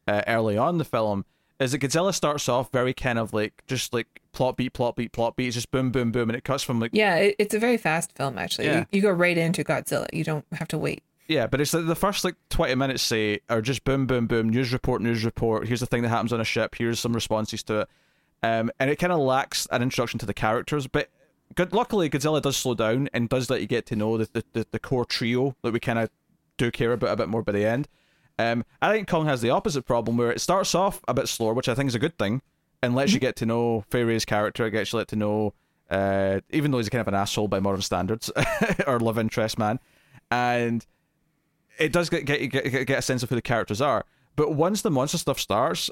uh, 0.06 0.22
early 0.26 0.56
on 0.58 0.74
in 0.74 0.78
the 0.78 0.84
film 0.84 1.24
is 1.60 1.72
that 1.72 1.78
Godzilla 1.78 2.14
starts 2.14 2.48
off 2.48 2.70
very 2.72 2.94
kind 2.94 3.18
of 3.18 3.32
like 3.32 3.62
just 3.66 3.92
like 3.92 4.06
plot 4.32 4.56
beat, 4.56 4.72
plot 4.72 4.96
beat, 4.96 5.12
plot 5.12 5.36
beat. 5.36 5.48
It's 5.48 5.54
just 5.54 5.70
boom, 5.70 5.90
boom, 5.90 6.12
boom, 6.12 6.28
and 6.28 6.36
it 6.36 6.44
cuts 6.44 6.62
from 6.62 6.80
like 6.80 6.90
Yeah, 6.92 7.16
it, 7.16 7.36
it's 7.38 7.54
a 7.54 7.58
very 7.58 7.76
fast 7.76 8.16
film 8.16 8.38
actually. 8.38 8.66
Yeah. 8.66 8.80
You, 8.80 8.86
you 8.92 9.02
go 9.02 9.10
right 9.10 9.36
into 9.38 9.64
Godzilla. 9.64 10.06
You 10.12 10.24
don't 10.24 10.44
have 10.52 10.68
to 10.68 10.78
wait. 10.78 11.02
yeah, 11.28 11.46
but 11.46 11.60
it's 11.60 11.74
like 11.74 11.86
the 11.86 11.94
first 11.96 12.24
like 12.24 12.34
twenty 12.48 12.74
minutes 12.74 13.02
say 13.02 13.40
are 13.48 13.60
just 13.62 13.84
boom, 13.84 14.06
boom, 14.06 14.26
boom, 14.26 14.48
news 14.48 14.72
report, 14.72 15.02
news 15.02 15.24
report. 15.24 15.68
Here's 15.68 15.80
the 15.80 15.86
thing 15.86 16.02
that 16.02 16.08
happens 16.08 16.32
on 16.32 16.40
a 16.40 16.44
ship. 16.44 16.74
Here's 16.76 16.98
some 16.98 17.12
responses 17.12 17.62
to 17.64 17.80
it, 17.80 17.88
um, 18.42 18.70
and 18.80 18.90
it 18.90 18.96
kind 18.96 19.12
of 19.12 19.20
lacks 19.20 19.66
an 19.70 19.82
introduction 19.82 20.18
to 20.18 20.26
the 20.26 20.34
characters, 20.34 20.88
but. 20.88 21.08
Good. 21.54 21.72
Luckily, 21.72 22.10
Godzilla 22.10 22.40
does 22.42 22.56
slow 22.56 22.74
down 22.74 23.08
and 23.12 23.28
does 23.28 23.50
let 23.50 23.60
you 23.60 23.66
get 23.66 23.86
to 23.86 23.96
know 23.96 24.16
the 24.18 24.28
the, 24.32 24.44
the, 24.52 24.66
the 24.72 24.78
core 24.78 25.04
trio 25.04 25.56
that 25.62 25.72
we 25.72 25.80
kind 25.80 25.98
of 25.98 26.10
do 26.56 26.70
care 26.70 26.92
about 26.92 27.10
a 27.10 27.16
bit 27.16 27.28
more 27.28 27.42
by 27.42 27.52
the 27.52 27.64
end. 27.64 27.88
Um, 28.38 28.64
I 28.80 28.92
think 28.92 29.08
Kong 29.08 29.26
has 29.26 29.40
the 29.40 29.50
opposite 29.50 29.82
problem 29.82 30.16
where 30.16 30.30
it 30.30 30.40
starts 30.40 30.74
off 30.74 31.00
a 31.08 31.14
bit 31.14 31.28
slower, 31.28 31.54
which 31.54 31.68
I 31.68 31.74
think 31.74 31.88
is 31.88 31.94
a 31.94 31.98
good 31.98 32.18
thing, 32.18 32.42
and 32.82 32.94
lets 32.94 33.12
you 33.12 33.18
get 33.18 33.36
to 33.36 33.46
know 33.46 33.84
Fay 33.90 34.18
character. 34.20 34.66
It 34.66 34.70
gets 34.70 34.92
you 34.92 34.98
let 34.98 35.08
to 35.08 35.16
know, 35.16 35.54
uh, 35.90 36.40
even 36.50 36.70
though 36.70 36.78
he's 36.78 36.88
kind 36.88 37.00
of 37.00 37.08
an 37.08 37.14
asshole 37.14 37.48
by 37.48 37.58
modern 37.58 37.82
standards, 37.82 38.30
or 38.86 39.00
love 39.00 39.18
interest 39.18 39.58
man, 39.58 39.80
and 40.30 40.86
it 41.78 41.92
does 41.92 42.10
get 42.10 42.26
get, 42.26 42.46
get 42.48 42.86
get 42.86 42.98
a 42.98 43.02
sense 43.02 43.22
of 43.22 43.30
who 43.30 43.34
the 43.34 43.42
characters 43.42 43.80
are. 43.80 44.04
But 44.36 44.52
once 44.52 44.82
the 44.82 44.90
monster 44.90 45.18
stuff 45.18 45.40
starts, 45.40 45.90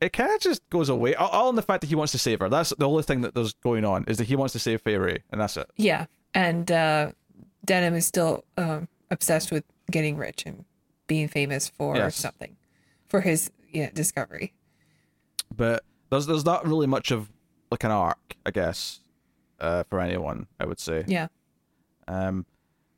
it 0.00 0.12
kind 0.12 0.30
of 0.32 0.40
just 0.40 0.68
goes 0.70 0.88
away. 0.88 1.14
All, 1.14 1.28
all 1.28 1.50
in 1.50 1.56
the 1.56 1.62
fact 1.62 1.80
that 1.80 1.88
he 1.88 1.94
wants 1.96 2.12
to 2.12 2.18
save 2.18 2.40
her. 2.40 2.48
That's 2.48 2.70
the 2.78 2.88
only 2.88 3.02
thing 3.02 3.20
that 3.22 3.34
there's 3.34 3.52
going 3.54 3.84
on 3.84 4.04
is 4.06 4.18
that 4.18 4.24
he 4.28 4.36
wants 4.36 4.52
to 4.52 4.58
save 4.58 4.80
Fay 4.82 4.96
Wray, 4.96 5.22
and 5.30 5.40
that's 5.40 5.56
it. 5.56 5.68
Yeah, 5.76 6.06
and 6.34 6.70
uh, 6.70 7.12
Denham 7.64 7.94
is 7.94 8.06
still 8.06 8.44
um, 8.56 8.88
obsessed 9.10 9.50
with 9.50 9.64
getting 9.90 10.16
rich 10.16 10.44
and 10.46 10.64
being 11.06 11.26
famous 11.28 11.68
for 11.68 11.96
Yes. 11.96 12.16
something, 12.16 12.56
for 13.08 13.22
his 13.22 13.50
yeah 13.72 13.90
discovery. 13.92 14.52
but 15.54 15.84
there's 16.10 16.26
there's 16.26 16.44
not 16.44 16.66
really 16.66 16.86
much 16.86 17.10
of 17.10 17.28
like 17.70 17.84
an 17.84 17.90
arc, 17.90 18.36
I 18.46 18.50
guess, 18.50 19.00
uh, 19.60 19.82
for 19.90 20.00
anyone. 20.00 20.46
I 20.60 20.64
would 20.66 20.78
say. 20.80 21.04
Yeah, 21.06 21.28
Um, 22.06 22.46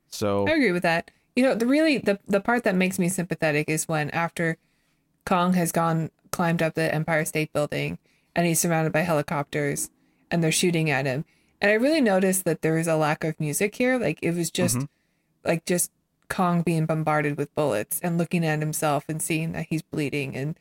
so 0.08 0.46
I 0.46 0.52
agree 0.52 0.72
with 0.72 0.82
that. 0.82 1.10
You 1.36 1.44
know, 1.44 1.54
the 1.54 1.66
really 1.66 1.98
the 1.98 2.18
the 2.26 2.40
part 2.40 2.64
that 2.64 2.74
makes 2.74 2.98
me 2.98 3.08
sympathetic 3.08 3.68
is 3.70 3.88
when 3.88 4.10
after 4.10 4.58
Kong 5.24 5.54
has 5.54 5.72
gone 5.72 6.10
climbed 6.30 6.62
up 6.62 6.74
the 6.74 6.94
Empire 6.94 7.24
State 7.24 7.52
Building 7.52 7.98
and 8.34 8.46
he's 8.46 8.60
surrounded 8.60 8.92
by 8.92 9.00
helicopters 9.00 9.90
and 10.30 10.42
they're 10.42 10.52
shooting 10.52 10.90
at 10.90 11.06
him. 11.06 11.24
And 11.60 11.70
I 11.70 11.74
really 11.74 12.00
noticed 12.00 12.44
that 12.44 12.62
there 12.62 12.74
was 12.74 12.88
a 12.88 12.96
lack 12.96 13.24
of 13.24 13.38
music 13.38 13.74
here. 13.74 13.98
Like 13.98 14.18
it 14.22 14.34
was 14.34 14.50
just 14.50 14.76
mm-hmm. 14.76 15.48
like 15.48 15.64
just 15.66 15.90
Kong 16.28 16.62
being 16.62 16.86
bombarded 16.86 17.36
with 17.36 17.54
bullets 17.54 18.00
and 18.00 18.16
looking 18.16 18.44
at 18.44 18.60
himself 18.60 19.04
and 19.08 19.20
seeing 19.20 19.52
that 19.52 19.66
he's 19.68 19.82
bleeding 19.82 20.36
and 20.36 20.58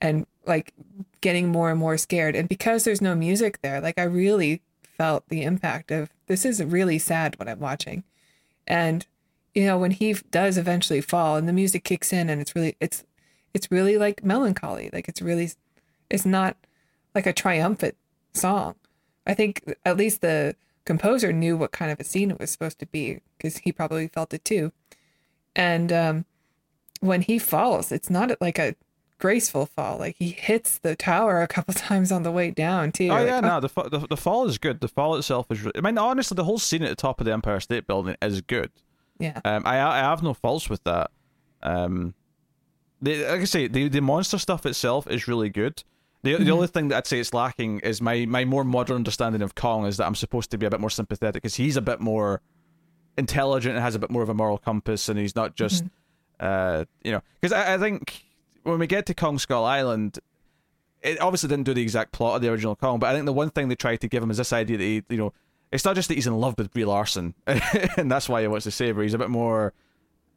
and 0.00 0.26
like 0.46 0.74
getting 1.22 1.48
more 1.48 1.70
and 1.70 1.78
more 1.78 1.96
scared. 1.96 2.36
And 2.36 2.48
because 2.48 2.84
there's 2.84 3.00
no 3.00 3.14
music 3.14 3.62
there, 3.62 3.80
like 3.80 3.98
I 3.98 4.02
really 4.02 4.60
felt 4.82 5.28
the 5.28 5.42
impact 5.42 5.90
of 5.90 6.10
this 6.26 6.44
is 6.44 6.62
really 6.62 6.98
sad 6.98 7.38
what 7.38 7.48
I'm 7.48 7.60
watching. 7.60 8.04
And 8.66 9.06
you 9.54 9.64
know, 9.64 9.78
when 9.78 9.92
he 9.92 10.12
does 10.30 10.58
eventually 10.58 11.00
fall 11.00 11.36
and 11.36 11.48
the 11.48 11.52
music 11.52 11.82
kicks 11.82 12.12
in 12.12 12.28
and 12.28 12.42
it's 12.42 12.54
really 12.54 12.76
it's 12.78 13.04
it's 13.56 13.70
really 13.70 13.96
like 13.96 14.22
melancholy. 14.22 14.90
Like 14.92 15.08
it's 15.08 15.22
really 15.22 15.50
it's 16.10 16.26
not 16.26 16.56
like 17.14 17.26
a 17.26 17.32
triumphant 17.32 17.96
song. 18.34 18.74
I 19.26 19.34
think 19.34 19.62
at 19.84 19.96
least 19.96 20.20
the 20.20 20.54
composer 20.84 21.32
knew 21.32 21.56
what 21.56 21.72
kind 21.72 21.90
of 21.90 21.98
a 21.98 22.04
scene 22.04 22.30
it 22.30 22.38
was 22.38 22.50
supposed 22.50 22.78
to 22.78 22.86
be 22.86 23.20
because 23.36 23.58
he 23.58 23.72
probably 23.72 24.06
felt 24.08 24.32
it 24.34 24.44
too. 24.44 24.72
And 25.56 25.92
um, 25.92 26.24
when 27.00 27.22
he 27.22 27.38
falls, 27.38 27.90
it's 27.90 28.10
not 28.10 28.30
like 28.40 28.58
a 28.58 28.76
graceful 29.18 29.64
fall. 29.66 29.98
Like 29.98 30.16
he 30.18 30.30
hits 30.30 30.78
the 30.78 30.94
tower 30.94 31.40
a 31.42 31.48
couple 31.48 31.74
times 31.88 32.12
on 32.12 32.22
the 32.22 32.30
way 32.30 32.50
down 32.50 32.92
too. 32.92 33.08
Oh 33.08 33.14
Like, 33.14 33.26
yeah, 33.26 33.40
no, 33.40 33.60
the, 33.60 33.68
the 33.88 34.06
the 34.10 34.16
fall 34.16 34.46
is 34.46 34.58
good. 34.58 34.80
The 34.80 34.88
fall 34.88 35.16
itself 35.16 35.46
is. 35.50 35.62
Re- 35.64 35.72
I 35.74 35.80
mean, 35.80 35.98
honestly, 35.98 36.34
the 36.36 36.44
whole 36.44 36.58
scene 36.58 36.82
at 36.82 36.90
the 36.90 36.94
top 36.96 37.20
of 37.20 37.24
the 37.24 37.32
Empire 37.32 37.60
State 37.60 37.86
Building 37.86 38.16
is 38.22 38.42
good. 38.42 38.70
yeah, 39.18 39.40
Um, 39.44 39.62
I 39.64 39.80
I 39.80 39.98
have 40.00 40.22
no 40.22 40.34
faults 40.34 40.68
with 40.68 40.84
that. 40.84 41.10
Um, 41.62 42.14
the, 43.00 43.24
like 43.26 43.40
I 43.40 43.44
say, 43.44 43.66
the 43.68 43.88
the 43.88 44.00
monster 44.00 44.38
stuff 44.38 44.66
itself 44.66 45.06
is 45.06 45.28
really 45.28 45.50
good. 45.50 45.82
The 46.22 46.36
the 46.36 46.50
only 46.50 46.66
thing 46.66 46.88
that 46.88 46.96
I'd 46.96 47.06
say 47.06 47.20
it's 47.20 47.34
lacking 47.34 47.80
is 47.80 48.00
my 48.00 48.26
my 48.26 48.44
more 48.44 48.64
modern 48.64 48.96
understanding 48.96 49.42
of 49.42 49.54
Kong 49.54 49.86
is 49.86 49.98
that 49.98 50.06
I'm 50.06 50.14
supposed 50.14 50.50
to 50.50 50.58
be 50.58 50.66
a 50.66 50.70
bit 50.70 50.80
more 50.80 50.90
sympathetic 50.90 51.42
because 51.42 51.56
he's 51.56 51.76
a 51.76 51.82
bit 51.82 52.00
more 52.00 52.40
intelligent 53.16 53.74
and 53.76 53.82
has 53.82 53.94
a 53.94 53.98
bit 53.98 54.10
more 54.10 54.22
of 54.22 54.28
a 54.28 54.34
moral 54.34 54.58
compass, 54.58 55.08
and 55.08 55.18
he's 55.18 55.36
not 55.36 55.54
just, 55.54 55.84
uh, 56.40 56.84
you 57.04 57.12
know, 57.12 57.22
because 57.40 57.52
I, 57.52 57.74
I 57.74 57.78
think 57.78 58.24
when 58.62 58.78
we 58.78 58.86
get 58.86 59.06
to 59.06 59.14
Kong 59.14 59.38
Skull 59.38 59.64
Island, 59.64 60.18
it 61.02 61.20
obviously 61.20 61.48
didn't 61.48 61.64
do 61.64 61.74
the 61.74 61.82
exact 61.82 62.12
plot 62.12 62.36
of 62.36 62.42
the 62.42 62.50
original 62.50 62.76
Kong, 62.76 62.98
but 62.98 63.10
I 63.10 63.14
think 63.14 63.26
the 63.26 63.32
one 63.32 63.50
thing 63.50 63.68
they 63.68 63.76
tried 63.76 64.00
to 64.00 64.08
give 64.08 64.22
him 64.22 64.30
is 64.30 64.38
this 64.38 64.52
idea 64.52 64.78
that 64.78 64.84
he, 64.84 65.02
you 65.08 65.16
know, 65.16 65.32
it's 65.70 65.84
not 65.84 65.94
just 65.94 66.08
that 66.08 66.14
he's 66.14 66.26
in 66.26 66.34
love 66.34 66.54
with 66.58 66.72
Brie 66.72 66.84
Larson, 66.84 67.34
and 67.46 68.10
that's 68.10 68.28
why 68.28 68.40
he 68.40 68.48
wants 68.48 68.64
to 68.64 68.70
save 68.70 68.96
her. 68.96 69.02
He's 69.02 69.14
a 69.14 69.18
bit 69.18 69.30
more, 69.30 69.72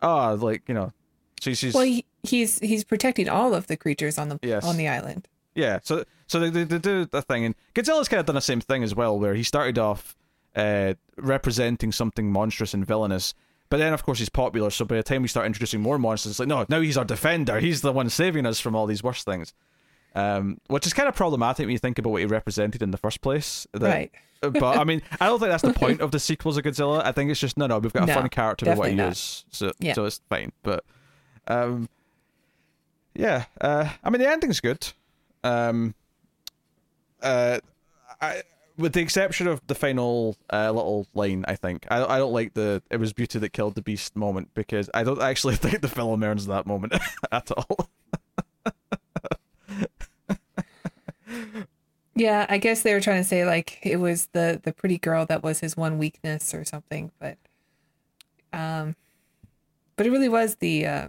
ah, 0.02 0.32
like 0.34 0.64
you 0.68 0.76
know, 0.76 0.94
she, 1.40 1.56
she's 1.56 1.74
well, 1.74 1.84
he, 1.86 2.06
he's 2.24 2.60
he's 2.60 2.84
protecting 2.84 3.30
all 3.30 3.54
of 3.56 3.68
the 3.68 3.78
creatures 3.78 4.18
on 4.18 4.30
the 4.30 4.40
Yes. 4.42 4.64
on 4.66 4.78
the 4.78 4.88
island. 4.88 5.28
yeah. 5.56 5.80
So 5.84 6.04
so 6.28 6.40
they, 6.40 6.50
they, 6.50 6.64
they 6.64 6.78
do 6.80 7.06
the 7.06 7.22
thing, 7.22 7.46
and 7.46 7.56
Godzilla's 7.74 8.08
kind 8.08 8.20
of 8.20 8.26
done 8.28 8.36
the 8.36 8.42
same 8.42 8.62
thing 8.62 8.84
as 8.84 8.94
well, 8.94 9.18
where 9.18 9.34
he 9.34 9.44
started 9.44 9.78
off 9.80 10.16
uh, 10.56 10.94
representing 11.18 11.92
something 11.92 12.32
monstrous 12.32 12.74
and 12.74 12.86
villainous. 12.86 13.34
But 13.70 13.78
then, 13.78 13.94
of 13.94 14.04
course, 14.04 14.18
he's 14.20 14.30
popular. 14.30 14.70
So 14.72 14.84
by 14.86 14.96
the 14.98 15.04
time 15.04 15.22
we 15.22 15.28
start 15.28 15.46
introducing 15.46 15.80
more 15.82 16.00
monsters, 16.00 16.32
it's 16.32 16.40
like, 16.40 16.48
no, 16.50 16.66
now 16.70 16.82
he's 16.82 16.98
our 16.98 17.06
defender. 17.06 17.60
He's 17.60 17.82
the 17.82 17.92
one 17.92 18.10
saving 18.10 18.46
us 18.48 18.60
from 18.60 18.76
all 18.76 18.88
these 18.88 19.04
worst 19.04 19.26
things. 19.26 19.54
Um, 20.16 20.58
which 20.68 20.88
is 20.88 20.94
kind 20.94 21.08
of 21.08 21.14
problematic 21.16 21.66
when 21.66 21.72
you 21.72 21.78
think 21.78 22.00
about 22.00 22.10
what 22.10 22.20
he 22.22 22.26
represented 22.26 22.82
in 22.82 22.90
the 22.92 22.98
first 22.98 23.22
place. 23.22 23.68
That- 23.74 23.82
Right. 23.82 24.12
but 24.42 24.78
I 24.78 24.84
mean, 24.86 25.02
I 25.22 25.28
don't 25.28 25.38
think 25.40 25.50
that's 25.52 25.62
the 25.64 25.74
point 25.74 26.02
of 26.02 26.10
the 26.12 26.20
sequels 26.20 26.58
of 26.58 26.64
Godzilla. 26.64 27.04
I 27.06 27.12
think 27.12 27.30
it's 27.30 27.40
just 27.40 27.58
no, 27.58 27.68
no. 27.68 27.78
We've 27.78 27.94
got 27.94 28.04
a 28.04 28.06
No, 28.08 28.14
fun 28.16 28.30
character 28.30 28.66
with 28.68 28.78
what 28.80 28.92
he 28.92 28.98
is, 29.00 29.46
so 29.52 29.72
Yeah. 29.80 29.94
so 29.94 30.06
it's 30.06 30.20
fine. 30.30 30.52
But 30.64 30.84
um, 31.50 31.90
yeah. 33.14 33.46
Uh, 33.60 33.90
I 34.04 34.10
mean, 34.10 34.22
the 34.22 34.30
ending's 34.30 34.60
good. 34.60 34.92
Um, 35.44 35.94
uh, 37.22 37.60
I, 38.22 38.44
with 38.78 38.94
the 38.94 39.02
exception 39.02 39.48
of 39.48 39.62
the 39.68 39.76
final 39.76 40.38
uh, 40.54 40.72
little 40.72 41.08
line, 41.14 41.44
I 41.48 41.56
think 41.56 41.86
I 41.92 42.04
I 42.06 42.18
don't 42.18 42.32
like 42.32 42.54
the 42.54 42.82
"it 42.90 42.98
was 42.98 43.12
beauty 43.12 43.40
that 43.40 43.50
killed 43.50 43.76
the 43.76 43.82
beast" 43.82 44.16
moment 44.16 44.54
because 44.54 44.90
I 44.94 45.04
don't 45.04 45.22
actually 45.22 45.56
think 45.58 45.82
the 45.82 45.90
film 45.90 46.24
earns 46.24 46.46
that 46.48 46.66
moment 46.66 46.94
at 47.32 47.52
all. 47.52 47.90
Yeah, 52.16 52.46
I 52.50 52.58
guess 52.58 52.82
they 52.82 52.94
were 52.94 53.00
trying 53.00 53.22
to 53.22 53.28
say 53.28 53.46
like 53.46 53.80
it 53.82 53.96
was 53.96 54.28
the 54.34 54.60
the 54.62 54.74
pretty 54.74 54.98
girl 54.98 55.26
that 55.28 55.42
was 55.42 55.62
his 55.62 55.78
one 55.78 55.98
weakness 55.98 56.54
or 56.54 56.66
something, 56.66 57.12
but 57.18 57.38
um, 58.52 58.96
but 59.96 60.06
it 60.06 60.12
really 60.12 60.28
was 60.28 60.56
the 60.56 60.86
uh, 60.86 61.08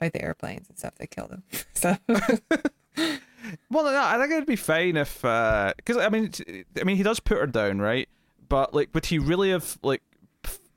like 0.00 0.12
the 0.12 0.22
airplanes 0.22 0.68
and 0.68 0.78
stuff 0.78 0.94
that 0.96 1.10
kill 1.10 1.26
them. 1.28 1.42
So 1.74 1.96
Well, 3.70 3.84
no, 3.84 4.02
I 4.02 4.18
think 4.18 4.32
it'd 4.32 4.46
be 4.46 4.56
fine 4.56 4.96
if, 4.96 5.24
uh, 5.24 5.72
because 5.76 5.96
I 5.96 6.08
mean, 6.08 6.30
I 6.78 6.84
mean, 6.84 6.96
he 6.96 7.02
does 7.02 7.20
put 7.20 7.38
her 7.38 7.46
down, 7.46 7.78
right? 7.80 8.08
But 8.48 8.74
like, 8.74 8.90
would 8.94 9.06
he 9.06 9.18
really 9.18 9.50
have 9.50 9.78
like, 9.82 10.02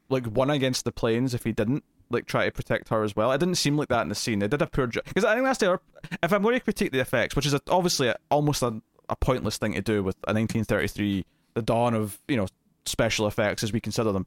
like 0.09 0.25
won 0.27 0.49
against 0.49 0.85
the 0.85 0.91
planes 0.91 1.33
if 1.33 1.43
he 1.43 1.51
didn't 1.51 1.83
like 2.09 2.25
try 2.25 2.45
to 2.45 2.51
protect 2.51 2.89
her 2.89 3.03
as 3.03 3.15
well? 3.15 3.31
It 3.31 3.39
didn't 3.39 3.55
seem 3.55 3.77
like 3.77 3.89
that 3.89 4.01
in 4.03 4.09
the 4.09 4.15
scene. 4.15 4.39
They 4.39 4.47
did 4.47 4.61
a 4.61 4.67
poor 4.67 4.87
job 4.87 5.03
because 5.05 5.25
I 5.25 5.33
think 5.33 5.45
that's 5.45 5.59
the. 5.59 5.79
If 6.21 6.31
I'm 6.31 6.41
going 6.41 6.55
to 6.55 6.61
critique 6.61 6.91
the 6.91 6.99
effects, 6.99 7.35
which 7.35 7.45
is 7.45 7.53
a, 7.53 7.61
obviously 7.69 8.07
a, 8.07 8.15
almost 8.29 8.61
a, 8.63 8.81
a 9.09 9.15
pointless 9.15 9.57
thing 9.57 9.73
to 9.73 9.81
do 9.81 10.03
with 10.03 10.15
a 10.27 10.33
1933, 10.33 11.25
the 11.55 11.61
dawn 11.61 11.93
of 11.93 12.19
you 12.27 12.37
know 12.37 12.47
special 12.85 13.27
effects 13.27 13.63
as 13.63 13.73
we 13.73 13.81
consider 13.81 14.11
them. 14.11 14.25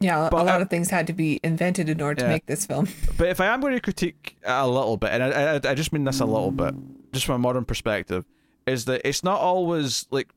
Yeah, 0.00 0.28
a 0.30 0.34
lot 0.34 0.48
uh, 0.48 0.62
of 0.62 0.70
things 0.70 0.88
had 0.88 1.06
to 1.08 1.12
be 1.12 1.40
invented 1.44 1.90
in 1.90 2.00
order 2.00 2.22
to 2.22 2.28
make 2.28 2.46
this 2.46 2.64
film. 2.64 2.88
But 3.18 3.28
if 3.28 3.40
I 3.40 3.46
am 3.46 3.60
going 3.60 3.74
to 3.74 3.80
critique 3.80 4.38
a 4.44 4.66
little 4.66 4.96
bit, 4.96 5.10
and 5.10 5.22
I, 5.22 5.56
I, 5.56 5.60
I 5.62 5.74
just 5.74 5.92
mean 5.92 6.04
this 6.04 6.20
a 6.20 6.24
little 6.24 6.50
bit, 6.50 6.74
just 7.12 7.26
from 7.26 7.34
a 7.34 7.38
modern 7.38 7.66
perspective, 7.66 8.24
is 8.66 8.86
that 8.86 9.06
it's 9.06 9.22
not 9.22 9.40
always 9.40 10.06
like 10.10 10.30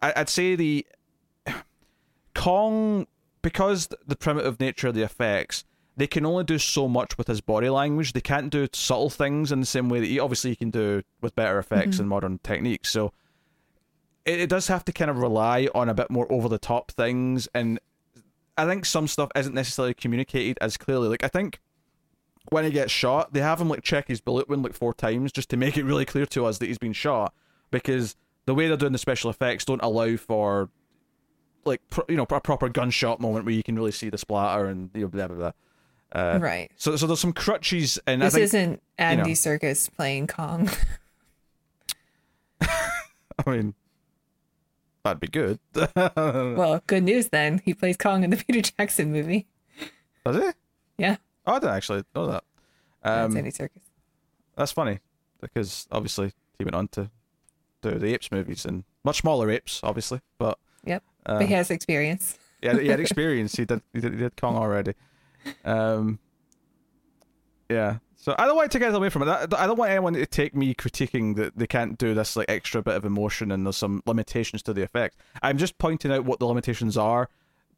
I, 0.00 0.12
I'd 0.16 0.28
say 0.28 0.56
the 0.56 0.84
Kong 2.34 3.06
because 3.40 3.88
the 4.06 4.16
primitive 4.16 4.58
nature 4.58 4.88
of 4.88 4.94
the 4.94 5.02
effects. 5.02 5.64
They 5.94 6.06
can 6.06 6.24
only 6.24 6.44
do 6.44 6.58
so 6.58 6.88
much 6.88 7.18
with 7.18 7.26
his 7.26 7.42
body 7.42 7.68
language. 7.68 8.14
They 8.14 8.22
can't 8.22 8.50
do 8.50 8.66
subtle 8.72 9.10
things 9.10 9.52
in 9.52 9.60
the 9.60 9.66
same 9.66 9.90
way 9.90 10.00
that 10.00 10.06
he 10.06 10.18
obviously 10.18 10.50
he 10.50 10.56
can 10.56 10.70
do 10.70 11.02
with 11.20 11.36
better 11.36 11.58
effects 11.58 11.98
and 11.98 12.08
modern 12.08 12.40
techniques. 12.42 12.88
So 12.88 13.12
it, 14.24 14.40
it 14.40 14.48
does 14.48 14.68
have 14.68 14.86
to 14.86 14.92
kind 14.92 15.10
of 15.10 15.18
rely 15.18 15.68
on 15.74 15.90
a 15.90 15.94
bit 15.94 16.10
more 16.10 16.26
over 16.32 16.48
the 16.48 16.58
top 16.58 16.92
things 16.92 17.46
and 17.54 17.78
I 18.56 18.66
think 18.66 18.84
some 18.84 19.08
stuff 19.08 19.30
isn't 19.34 19.54
necessarily 19.54 19.94
communicated 19.94 20.58
as 20.60 20.76
clearly. 20.76 21.08
Like 21.08 21.24
I 21.24 21.28
think 21.28 21.60
when 22.50 22.64
he 22.64 22.70
gets 22.70 22.92
shot, 22.92 23.32
they 23.32 23.40
have 23.40 23.60
him 23.60 23.68
like 23.68 23.82
check 23.82 24.08
his 24.08 24.20
bullet 24.20 24.48
wound 24.48 24.62
like 24.62 24.74
four 24.74 24.92
times 24.92 25.32
just 25.32 25.48
to 25.50 25.56
make 25.56 25.76
it 25.76 25.84
really 25.84 26.04
clear 26.04 26.26
to 26.26 26.44
us 26.46 26.58
that 26.58 26.66
he's 26.66 26.78
been 26.78 26.92
shot 26.92 27.32
because 27.70 28.16
the 28.46 28.54
way 28.54 28.68
they're 28.68 28.76
doing 28.76 28.92
the 28.92 28.98
special 28.98 29.30
effects 29.30 29.64
don't 29.64 29.82
allow 29.82 30.16
for 30.16 30.68
like 31.64 31.80
pro- 31.90 32.04
you 32.08 32.16
know 32.16 32.26
a 32.28 32.40
proper 32.40 32.68
gunshot 32.68 33.20
moment 33.20 33.44
where 33.44 33.54
you 33.54 33.62
can 33.62 33.76
really 33.76 33.92
see 33.92 34.10
the 34.10 34.18
splatter 34.18 34.66
and 34.66 34.90
you 34.94 35.02
know 35.02 35.08
blah 35.08 35.28
blah 35.28 35.36
blah. 35.36 35.52
Uh, 36.14 36.38
right. 36.42 36.70
So 36.76 36.96
so 36.96 37.06
there's 37.06 37.20
some 37.20 37.32
crutches 37.32 37.98
and 38.06 38.20
This 38.20 38.34
I 38.34 38.36
think 38.36 38.44
isn't 38.44 38.82
Andy 38.98 39.30
know. 39.30 39.34
Circus 39.34 39.88
playing 39.88 40.26
Kong. 40.26 40.68
I 42.60 42.70
mean 43.46 43.74
that'd 45.04 45.20
be 45.20 45.28
good. 45.28 45.58
Well, 46.16 46.82
good 46.86 47.02
news 47.04 47.28
then. 47.28 47.60
He 47.64 47.74
plays 47.74 47.96
Kong 47.96 48.24
in 48.24 48.30
the 48.30 48.36
Peter 48.46 48.60
Jackson 48.62 49.12
movie. 49.12 49.46
Was 50.24 50.36
it? 50.36 50.54
Yeah, 50.98 51.16
Oh, 51.46 51.54
I 51.54 51.58
didn't 51.58 51.74
actually 51.76 52.02
know 52.14 52.26
that. 52.28 52.44
Um, 53.02 53.36
Andy 53.36 53.50
Serkis. 53.50 53.80
that's 54.56 54.70
funny 54.72 55.00
because 55.40 55.88
obviously 55.90 56.32
he 56.58 56.64
went 56.64 56.76
on 56.76 56.86
to 56.88 57.10
do 57.80 57.98
the 57.98 58.14
apes 58.14 58.30
movies 58.30 58.64
and 58.64 58.84
much 59.02 59.18
smaller 59.22 59.50
apes, 59.50 59.80
obviously, 59.82 60.20
but 60.38 60.56
Yep. 60.84 61.02
uh, 61.26 61.38
but 61.38 61.46
he 61.48 61.54
has 61.54 61.70
experience. 61.72 62.38
yeah, 62.62 62.78
he 62.78 62.86
had 62.88 63.00
experience. 63.06 63.56
He 63.56 63.64
did, 63.64 63.82
he 63.92 64.00
did 64.00 64.12
he 64.12 64.18
did 64.18 64.36
Kong 64.36 64.56
already. 64.56 64.94
Um, 65.64 66.20
yeah. 67.68 67.98
So 68.22 68.36
I 68.38 68.46
don't 68.46 68.54
want 68.54 68.70
to 68.70 68.78
take 68.78 68.84
anything 68.84 68.98
away 68.98 69.08
from 69.08 69.22
it. 69.22 69.28
I 69.28 69.66
don't 69.66 69.76
want 69.76 69.90
anyone 69.90 70.12
to 70.12 70.24
take 70.26 70.54
me 70.54 70.74
critiquing 70.74 71.34
that 71.34 71.58
they 71.58 71.66
can't 71.66 71.98
do 71.98 72.14
this 72.14 72.36
like 72.36 72.48
extra 72.48 72.80
bit 72.80 72.94
of 72.94 73.04
emotion 73.04 73.50
and 73.50 73.66
there's 73.66 73.76
some 73.76 74.00
limitations 74.06 74.62
to 74.62 74.72
the 74.72 74.80
effect. 74.80 75.16
I'm 75.42 75.58
just 75.58 75.76
pointing 75.78 76.12
out 76.12 76.24
what 76.24 76.38
the 76.38 76.46
limitations 76.46 76.96
are 76.96 77.28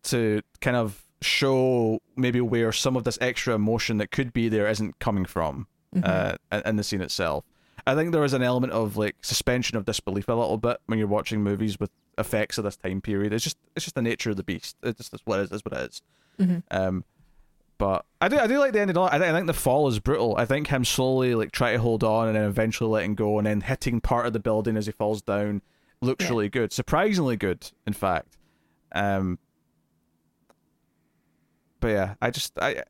to 0.05 0.43
kind 0.61 0.77
of 0.77 1.03
show 1.23 2.01
maybe 2.15 2.43
where 2.43 2.73
some 2.73 2.95
of 2.95 3.05
this 3.05 3.17
extra 3.23 3.55
emotion 3.55 3.97
that 3.97 4.11
could 4.11 4.35
be 4.35 4.51
there 4.51 4.69
isn't 4.69 4.99
coming 4.99 5.25
from 5.25 5.67
uh, 6.03 6.37
in- 6.67 6.77
the 6.77 6.85
scene 6.85 7.01
itself. 7.01 7.45
I 7.87 7.95
think 7.95 8.13
there 8.13 8.25
is 8.25 8.35
an 8.35 8.43
element 8.43 8.75
of 8.75 8.99
like 8.99 9.17
suspension 9.23 9.79
of 9.79 9.87
disbelief 9.87 10.29
a 10.29 10.35
little 10.35 10.59
bit 10.59 10.77
when 10.85 10.99
you're 10.99 11.09
watching 11.09 11.43
movies 11.43 11.81
with 11.81 11.91
effects 12.19 12.59
of 12.59 12.65
this 12.65 12.77
time 12.77 13.01
period. 13.01 13.33
It's 13.33 13.45
just 13.45 13.57
it's 13.75 13.87
just 13.87 13.95
the 13.95 14.03
nature 14.03 14.29
of 14.29 14.37
the 14.37 14.43
beast. 14.45 14.77
It's 14.83 15.09
just 15.09 15.27
what 15.27 15.41
it 15.41 15.45
is. 15.45 15.53
It's 15.53 15.65
what 15.65 15.73
it 15.81 15.91
is. 15.91 16.03
Um, 16.71 17.05
but 17.79 18.05
I 18.21 18.29
do 18.29 18.39
I 18.39 18.47
do 18.47 18.59
like 18.59 18.73
the 18.73 18.81
ending. 18.81 18.97
a 18.97 19.01
lot. 19.01 19.13
I 19.13 19.19
think, 19.19 19.31
I 19.31 19.35
think 19.35 19.47
the 19.47 19.53
fall 19.55 19.89
is 19.89 19.99
brutal. 19.99 20.37
I 20.37 20.45
think 20.47 20.69
him 20.69 20.85
slowly 20.85 21.35
like 21.35 21.53
trying 21.53 21.75
to 21.77 21.83
hold 21.83 22.05
on 22.05 22.29
and 22.29 22.37
then 22.37 22.45
eventually 22.45 22.89
letting 22.91 23.15
go 23.15 23.39
and 23.39 23.47
then 23.47 23.61
hitting 23.63 24.01
part 24.01 24.27
of 24.27 24.33
the 24.33 24.41
building 24.41 24.77
as 24.77 24.87
he 24.87 24.93
falls 24.93 25.23
down 25.23 25.63
looks 26.01 26.25
Yeah. 26.25 26.31
really 26.31 26.49
good. 26.49 26.73
Surprisingly 26.73 27.37
good, 27.37 27.71
in 27.87 27.93
fact. 27.93 28.37
Um, 28.95 29.39
but 31.81 31.89
yeah, 31.89 32.15
I 32.23 32.31
just 32.31 32.59
I 32.61 32.83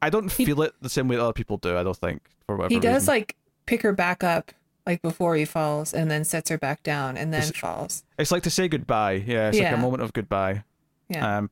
I 0.00 0.10
don't 0.10 0.30
feel 0.30 0.62
it 0.62 0.74
the 0.80 0.88
same 0.88 1.08
way 1.08 1.16
that 1.16 1.22
other 1.22 1.32
people 1.32 1.56
do. 1.58 1.76
I 1.76 1.82
don't 1.82 1.96
think 1.96 2.22
for 2.46 2.56
whatever 2.56 2.74
He 2.74 2.80
does 2.80 3.02
reason. 3.02 3.14
like 3.14 3.36
pick 3.66 3.82
her 3.82 3.92
back 3.92 4.24
up 4.24 4.52
like 4.86 5.00
before 5.02 5.36
he 5.36 5.44
falls 5.44 5.92
and 5.94 6.10
then 6.10 6.24
sets 6.24 6.50
her 6.50 6.58
back 6.58 6.82
down 6.82 7.16
and 7.16 7.32
then 7.32 7.42
It's- 7.42 7.58
falls. 7.60 8.04
It's 8.18 8.32
like 8.32 8.42
to 8.44 8.50
say 8.50 8.68
goodbye. 8.68 9.22
Yeah, 9.26 9.48
it's 9.48 9.58
like 9.58 9.72
a 9.72 9.76
moment 9.76 10.02
of 10.02 10.12
goodbye. 10.12 10.64
Yeah. 11.08 11.38
Um, 11.38 11.50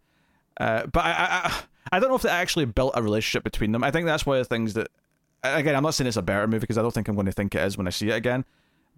uh, 0.59 0.87
but 0.87 1.05
I, 1.05 1.11
I, 1.11 1.63
I- 1.93 2.01
don't 2.01 2.09
know 2.11 2.17
if 2.17 2.23
they 2.23 2.29
actually 2.29 2.65
built 2.67 2.93
a 2.95 3.03
relationship 3.03 3.45
between 3.45 3.73
them. 3.73 3.83
I 3.85 3.91
think 3.91 4.07
that's 4.07 4.25
one 4.27 4.39
of 4.39 4.49
the 4.49 4.55
things 4.55 4.75
that, 4.75 4.89
again, 5.43 5.75
I'm 5.75 5.83
not 5.83 5.95
saying 5.95 6.09
it's 6.09 6.17
a 6.17 6.23
better 6.23 6.47
movie 6.47 6.61
because 6.61 6.79
I 6.79 6.83
don't 6.83 6.93
think 6.93 7.09
I'm 7.09 7.15
going 7.15 7.27
to 7.27 7.33
think 7.33 7.55
it 7.55 7.63
is 7.63 7.77
when 7.77 7.87
I 7.87 7.91
see 7.91 8.09
it 8.09 8.15
again. 8.15 8.45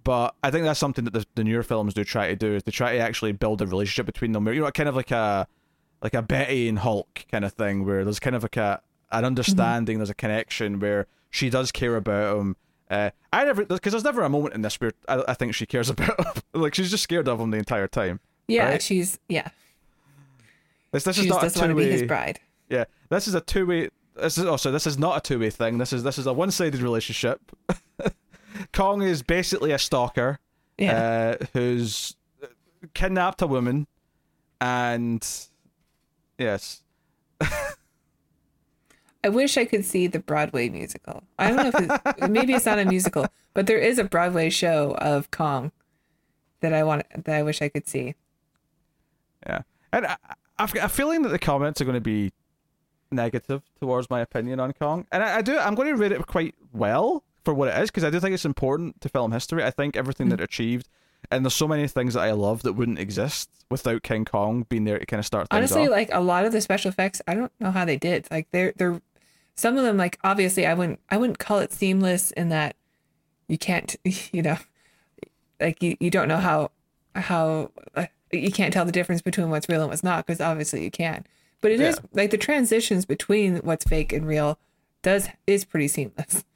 But 0.05 0.35
I 0.43 0.51
think 0.51 0.65
that's 0.65 0.81
something 0.81 1.05
that 1.05 1.13
the, 1.13 1.25
the 1.37 1.45
newer 1.45 1.63
films 1.63 1.95
do 1.95 2.03
try 2.05 2.29
to 2.29 2.37
do 2.37 2.55
is 2.57 2.65
they 2.65 2.73
try 2.73 2.95
to 2.95 2.99
actually 2.99 3.33
build 3.33 3.63
a 3.63 3.67
relationship 3.67 4.07
between 4.07 4.33
them. 4.33 4.47
You 4.49 4.61
know, 4.61 4.71
kind 4.73 4.89
of 4.89 4.97
like 4.97 5.11
a 5.13 5.47
like 6.03 6.15
a 6.15 6.23
Betty 6.23 6.69
and 6.69 6.81
Hulk 6.81 7.25
kind 7.31 7.45
of 7.45 7.53
thing, 7.53 7.87
where 7.87 8.03
there's 8.03 8.19
kind 8.19 8.35
of 8.35 8.43
like 8.43 8.57
a 8.57 8.81
an 9.13 9.25
understanding, 9.25 9.99
there's 9.99 10.11
a 10.11 10.15
connection 10.15 10.81
where 10.81 11.07
she 11.31 11.51
does 11.51 11.71
care 11.71 11.95
about 11.97 12.39
him. 12.39 12.57
Uh, 12.91 13.11
I 13.33 13.45
never 13.45 13.65
because 13.65 13.93
there's 13.93 14.03
never 14.03 14.23
a 14.23 14.29
moment 14.29 14.55
in 14.55 14.63
this 14.63 14.81
where 14.81 14.93
I, 15.07 15.23
I 15.29 15.35
think 15.35 15.55
she 15.55 15.67
cares 15.67 15.89
about 15.91 16.19
him. 16.19 16.43
like 16.53 16.75
she's 16.75 16.91
just 16.91 17.05
scared 17.05 17.29
of 17.29 17.39
him 17.41 17.51
the 17.53 17.59
entire 17.59 17.87
time. 17.87 18.19
yeah, 18.49 18.71
right? 18.71 18.83
she's 18.83 19.21
yeah. 19.29 19.51
This, 20.91 21.05
this 21.05 21.17
She 21.17 21.23
is 21.23 21.27
just 21.29 21.37
not 21.37 21.43
a 21.45 21.47
doesn't 21.47 21.61
want 21.61 21.71
to 21.71 21.85
be 21.85 21.91
his 21.91 22.03
bride. 22.03 22.41
Yeah, 22.73 22.85
this 23.11 23.29
is 23.29 23.35
a 23.35 23.41
two 23.43 23.67
way. 23.67 23.91
This 24.17 24.39
is 24.39 24.47
also 24.47 24.73
this 24.73 24.87
is 24.87 24.99
not 24.99 25.19
a 25.19 25.21
two 25.21 25.39
way 25.39 25.51
thing. 25.51 25.77
This 25.79 25.93
is 25.93 26.03
this 26.03 26.17
is 26.17 26.27
a 26.27 26.33
one 26.33 26.51
sided 26.51 26.81
relationship. 26.81 27.41
Kong 28.73 29.03
is 29.03 29.23
basically 29.23 29.73
a 29.73 29.79
stalker 29.79 30.39
Yeah. 30.79 31.37
uh, 31.41 31.47
who's 31.53 32.17
kidnapped 32.95 33.43
a 33.43 33.47
woman, 33.47 33.87
and 34.61 35.23
yes, 36.39 36.83
I 39.25 39.29
wish 39.29 39.57
I 39.57 39.65
could 39.67 39.85
see 39.85 40.07
the 40.07 40.19
Broadway 40.19 40.69
musical. 40.71 41.23
I 41.39 41.49
don't 41.49 41.57
know 41.57 41.69
if 41.75 41.75
it's, 42.19 42.29
maybe 42.29 42.55
it's 42.55 42.67
not 42.67 42.79
a 42.79 42.85
musical, 42.85 43.27
but 43.55 43.67
there 43.67 43.79
is 43.79 43.99
a 43.99 44.05
Broadway 44.05 44.51
show 44.51 44.97
of 44.99 45.31
Kong 45.31 45.73
that 46.61 46.73
I 46.73 46.83
want 46.85 47.05
that 47.25 47.35
I 47.37 47.43
wish 47.43 47.61
I 47.63 47.69
could 47.69 47.87
see. 47.87 48.15
yeah, 49.47 49.63
and 49.93 50.07
I, 50.07 50.17
I've 50.59 50.73
got 50.73 50.85
a 50.87 50.89
feeling 50.89 51.23
that 51.23 51.29
the 51.29 51.39
comments 51.39 51.81
are 51.81 51.85
going 51.85 51.95
to 51.95 52.01
be 52.01 52.33
negative 53.13 53.63
towards 53.81 54.11
my 54.11 54.21
opinion 54.21 54.61
on 54.61 54.73
Kong, 54.73 55.07
and 55.13 55.23
I, 55.23 55.39
I 55.39 55.43
do. 55.43 55.59
I'm 55.59 55.75
going 55.75 55.89
to 55.89 55.97
rate 55.97 56.13
it 56.13 56.27
quite 56.27 56.55
well 56.73 57.25
for 57.45 57.55
what 57.55 57.69
it 57.69 57.81
is 57.83 57.91
because 57.91 58.05
I 58.05 58.11
do 58.11 58.21
think 58.21 58.35
it's 58.35 58.45
important 58.45 59.01
to 59.01 59.09
film 59.09 59.33
history. 59.33 59.65
I 59.65 59.71
think 59.71 59.97
everything 59.97 60.29
that 60.31 60.41
it 60.41 60.45
achieved. 60.45 60.89
And 61.31 61.45
there's 61.45 61.55
so 61.55 61.69
many 61.69 61.87
things 61.87 62.15
that 62.15 62.21
I 62.21 62.33
love 62.33 62.63
that 62.63 62.73
wouldn't 62.73 62.99
exist 62.99 63.49
without 63.71 64.03
King 64.03 64.25
Kong 64.25 64.67
being 64.69 64.85
there 64.85 64.99
to 64.99 65.07
kind 65.07 65.19
of 65.19 65.27
start 65.27 65.49
things 65.49 65.57
Honestly, 65.57 65.85
off. 65.85 65.91
like 65.91 66.11
a 66.13 66.21
lot 66.21 66.45
of 66.45 66.53
the 66.53 66.61
special 66.61 66.89
effects, 66.89 67.23
I 67.27 67.35
don't 67.35 67.53
know 67.61 67.71
how 67.71 67.85
they 67.85 67.97
did. 67.97 68.29
Like 68.31 68.49
they're 68.51 68.73
they're 68.77 69.01
some 69.55 69.77
of 69.77 69.85
them 69.85 69.97
like 69.97 70.19
obviously 70.25 70.67
I 70.67 70.75
wouldn't 70.75 71.01
I 71.11 71.17
wouldn't 71.17 71.39
call 71.39 71.61
it 71.61 71.73
seamless 71.73 72.33
in 72.33 72.49
that 72.49 72.77
you 73.49 73.57
can't 73.57 73.95
you 74.05 74.43
know 74.43 74.59
like 75.61 75.83
you, 75.83 75.97
you 76.01 76.11
don't 76.11 76.29
know 76.29 76.39
how 76.39 76.71
how 77.15 77.71
uh, 77.95 78.07
you 78.33 78.51
can't 78.51 78.73
tell 78.73 78.85
the 78.85 78.93
difference 78.93 79.23
between 79.23 79.51
what's 79.51 79.69
real 79.69 79.83
and 79.83 79.91
what's 79.91 80.03
not 80.03 80.27
because 80.27 80.41
obviously 80.41 80.83
you 80.85 80.91
can. 80.91 81.25
But 81.63 81.71
it 81.71 81.81
is 81.81 81.97
Yeah. 81.97 82.09
like 82.13 82.31
the 82.31 82.37
transitions 82.39 83.07
between 83.07 83.57
what's 83.59 83.85
fake 83.87 84.13
and 84.13 84.27
real 84.27 84.59
does 85.01 85.29
is 85.47 85.65
pretty 85.65 85.89
seamless. 85.89 86.45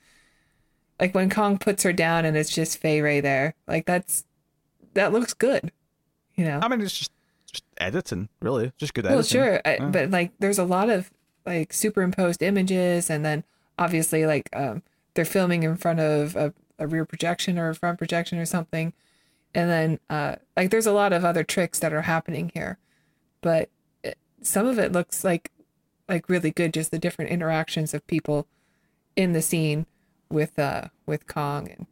Like 0.99 1.15
when 1.15 1.29
Kong 1.29 1.59
puts 1.59 1.83
her 1.83 1.93
down 1.93 2.25
and 2.25 2.39
it's 2.39 2.49
just 2.49 2.79
Fay 2.79 3.03
Wray 3.03 3.21
there, 3.21 3.55
like 3.69 3.85
that's 3.85 4.25
that 4.95 5.13
looks 5.13 5.35
good, 5.35 5.71
you 6.37 6.45
know. 6.47 6.59
I 6.63 6.69
mean, 6.69 6.81
it's 6.81 6.97
just 6.99 7.13
just 7.53 7.65
editing, 7.77 8.31
really, 8.41 8.73
just 8.79 8.95
good 8.95 9.05
editing. 9.05 9.17
Well, 9.17 9.23
sure, 9.23 9.61
I, 9.67 9.79
but 9.79 10.11
like, 10.11 10.33
there's 10.39 10.59
a 10.59 10.65
lot 10.65 10.89
of 10.89 11.11
like 11.45 11.75
superimposed 11.75 12.43
images, 12.43 13.11
and 13.11 13.27
then 13.27 13.45
obviously, 13.79 14.25
like, 14.25 14.49
um, 14.57 14.83
they're 15.13 15.27
filming 15.27 15.65
in 15.65 15.77
front 15.77 16.01
of 16.01 16.35
a, 16.35 16.55
a 16.79 16.87
rear 16.87 17.05
projection 17.05 17.59
or 17.59 17.69
a 17.69 17.75
front 17.75 17.99
projection 17.99 18.39
or 18.39 18.47
something, 18.47 18.95
and 19.55 19.69
then 19.69 20.01
uh, 20.09 20.37
like, 20.57 20.71
there's 20.71 20.87
a 20.87 20.93
lot 20.93 21.13
of 21.13 21.27
other 21.27 21.45
tricks 21.45 21.79
that 21.81 21.93
are 21.93 22.03
happening 22.03 22.51
here, 22.55 22.79
but 23.43 23.69
some 24.47 24.67
of 24.67 24.79
it 24.79 24.93
looks 24.93 25.25
like 25.25 25.51
like 26.09 26.29
really 26.29 26.51
good, 26.53 26.73
just 26.73 26.91
the 26.93 26.99
different 26.99 27.31
interactions 27.33 27.93
of 27.93 28.07
people 28.07 28.47
in 29.17 29.33
the 29.33 29.43
scene 29.43 29.87
with 30.31 30.59
uh 30.59 30.85
with 31.07 31.27
Kong, 31.27 31.69
and 31.69 31.87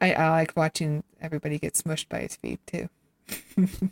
I 0.00 0.12
I 0.14 0.30
like 0.30 0.52
watching 0.56 1.04
everybody 1.20 1.58
get 1.58 1.74
smushed 1.74 2.08
by 2.08 2.20
his 2.20 2.36
feet 2.36 2.60
too. 2.66 2.88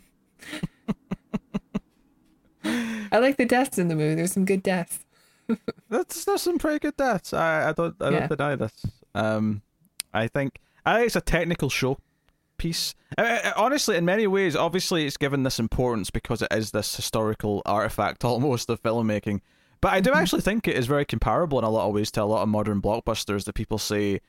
I 2.63 3.19
like 3.19 3.37
the 3.37 3.45
deaths 3.45 3.77
in 3.77 3.87
the 3.87 3.95
movie. 3.95 4.15
There's 4.15 4.33
some 4.33 4.45
good 4.45 4.63
deaths. 4.63 5.05
That's 5.89 6.25
there's 6.25 6.41
some 6.41 6.57
pretty 6.57 6.79
good 6.79 6.97
deaths. 6.97 7.33
I 7.33 7.69
I 7.69 7.73
don't 7.73 7.95
I 8.01 8.09
don't 8.09 8.13
Yeah. 8.21 8.27
deny 8.27 8.55
this. 8.55 8.85
Um, 9.15 9.61
I 10.13 10.27
think 10.27 10.59
I 10.85 10.95
think 10.97 11.07
it's 11.07 11.15
a 11.15 11.21
technical 11.21 11.69
show 11.69 11.97
piece. 12.57 12.95
I, 13.17 13.39
I- 13.39 13.53
honestly, 13.55 13.97
in 13.97 14.05
many 14.05 14.27
ways, 14.27 14.55
obviously, 14.55 15.05
it's 15.05 15.17
given 15.17 15.43
this 15.43 15.59
importance 15.59 16.09
because 16.09 16.41
it 16.41 16.49
is 16.51 16.71
this 16.71 16.95
historical 16.95 17.61
artifact 17.65 18.23
almost 18.25 18.69
of 18.69 18.81
filmmaking. 18.81 19.41
But 19.81 19.93
I 19.93 19.99
do 19.99 20.11
mm-hmm. 20.11 20.19
actually 20.19 20.41
think 20.41 20.67
it 20.67 20.75
is 20.75 20.87
very 20.87 21.05
comparable 21.05 21.59
in 21.59 21.65
a 21.65 21.69
lot 21.69 21.87
of 21.87 21.93
ways 21.93 22.11
to 22.11 22.23
a 22.23 22.25
lot 22.25 22.43
of 22.43 22.49
modern 22.49 22.81
blockbusters 22.81 23.45
that 23.45 23.53
people 23.53 23.77
say 23.77 24.21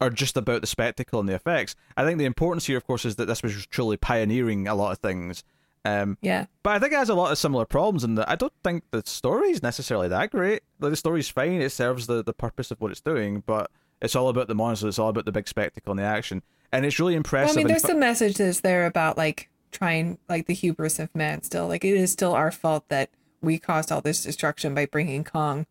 are 0.00 0.10
just 0.10 0.36
about 0.36 0.60
the 0.60 0.66
spectacle 0.66 1.20
and 1.20 1.28
the 1.28 1.34
effects. 1.34 1.74
I 1.96 2.04
think 2.04 2.18
the 2.18 2.24
importance 2.24 2.66
here, 2.66 2.76
of 2.76 2.86
course, 2.86 3.04
is 3.04 3.16
that 3.16 3.26
this 3.26 3.42
was 3.42 3.66
truly 3.66 3.96
pioneering 3.96 4.68
a 4.68 4.74
lot 4.74 4.92
of 4.92 4.98
things. 4.98 5.42
Um, 5.84 6.18
Yeah. 6.20 6.46
but 6.62 6.70
I 6.70 6.78
think 6.78 6.92
it 6.92 6.98
has 6.98 7.08
a 7.08 7.14
lot 7.14 7.32
of 7.32 7.38
similar 7.38 7.64
problems 7.64 8.04
in 8.04 8.14
that 8.16 8.28
I 8.28 8.36
don't 8.36 8.52
think 8.62 8.84
the 8.90 9.02
story 9.06 9.50
is 9.50 9.62
necessarily 9.62 10.08
that 10.08 10.30
great. 10.30 10.62
Like 10.80 10.90
the 10.90 10.96
story's 10.96 11.28
fine; 11.28 11.60
it 11.60 11.70
serves 11.70 12.06
the, 12.06 12.22
the 12.22 12.32
purpose 12.32 12.70
of 12.70 12.80
what 12.80 12.90
it's 12.90 13.00
doing, 13.00 13.42
but 13.46 13.70
it's 14.00 14.14
all 14.16 14.28
about 14.28 14.48
the 14.48 14.54
monsters. 14.54 14.88
It's 14.90 14.98
all 14.98 15.08
about 15.08 15.24
the 15.24 15.32
big 15.32 15.48
spectacle 15.48 15.90
and 15.92 15.98
the 15.98 16.04
action, 16.04 16.42
and 16.72 16.84
it's 16.86 16.98
really 16.98 17.14
impressive. 17.14 17.56
Well. 17.56 17.64
I 17.64 17.64
mean, 17.64 17.68
there's 17.68 17.82
fu- 17.82 17.88
some 17.88 18.00
messages 18.00 18.60
there 18.60 18.86
about 18.86 19.16
like 19.16 19.48
trying, 19.72 20.18
like 20.28 20.46
the 20.46 20.54
hubris 20.54 20.98
of 20.98 21.14
man. 21.14 21.42
Still, 21.42 21.68
like 21.68 21.84
it 21.84 21.96
is 21.96 22.12
still 22.12 22.34
our 22.34 22.50
fault 22.50 22.84
that 22.88 23.10
we 23.42 23.58
caused 23.58 23.90
all 23.92 24.00
this 24.00 24.22
destruction 24.22 24.74
by 24.74 24.86
bringing 24.86 25.24
Kong. 25.24 25.66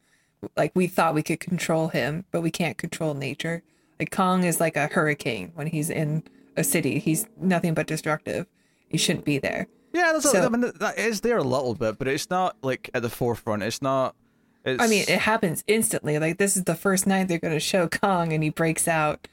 Like 0.56 0.72
we 0.76 0.88
thought 0.88 1.16
we 1.16 1.24
could 1.24 1.40
control 1.40 1.88
him, 1.90 2.26
but 2.32 2.42
we 2.42 2.52
can't 2.52 2.78
control 2.78 3.14
nature. 3.14 3.64
Like 4.00 4.12
Kong 4.12 4.44
is 4.44 4.60
like 4.60 4.76
a 4.76 4.88
hurricane 4.88 5.52
when 5.56 5.68
he's 5.68 5.90
in 5.90 6.24
a 6.56 6.64
city. 6.64 7.00
He's 7.00 7.26
nothing 7.40 7.74
but 7.74 7.88
destructive. 7.88 8.46
He 8.88 8.98
shouldn't 8.98 9.26
be 9.26 9.38
there. 9.40 9.68
yeah, 9.94 10.12
that's 10.14 10.30
so- 10.30 10.46
I 10.46 10.50
mean, 10.50 10.72
that 10.80 10.98
is 11.00 11.22
there 11.22 11.38
a 11.38 11.44
little 11.44 11.74
bit, 11.74 11.98
but 11.98 12.08
it's 12.08 12.30
not 12.30 12.56
like 12.62 12.90
at 12.94 13.02
the 13.02 13.10
forefront. 13.10 13.64
It's 13.64 13.82
not. 13.82 14.16
It's, 14.68 14.84
I 14.84 14.88
mean, 14.88 15.06
it 15.08 15.20
happens 15.20 15.64
instantly. 15.66 16.20
Like 16.20 16.38
this 16.38 16.58
is 16.58 16.66
the 16.66 16.76
first 16.76 17.08
night 17.08 17.30
they're 17.30 17.40
going 17.40 17.54
to 17.54 17.60
show 17.60 17.88
Kong, 17.88 18.34
and 18.34 18.44
he 18.44 18.50
breaks 18.50 18.86
out, 18.88 19.28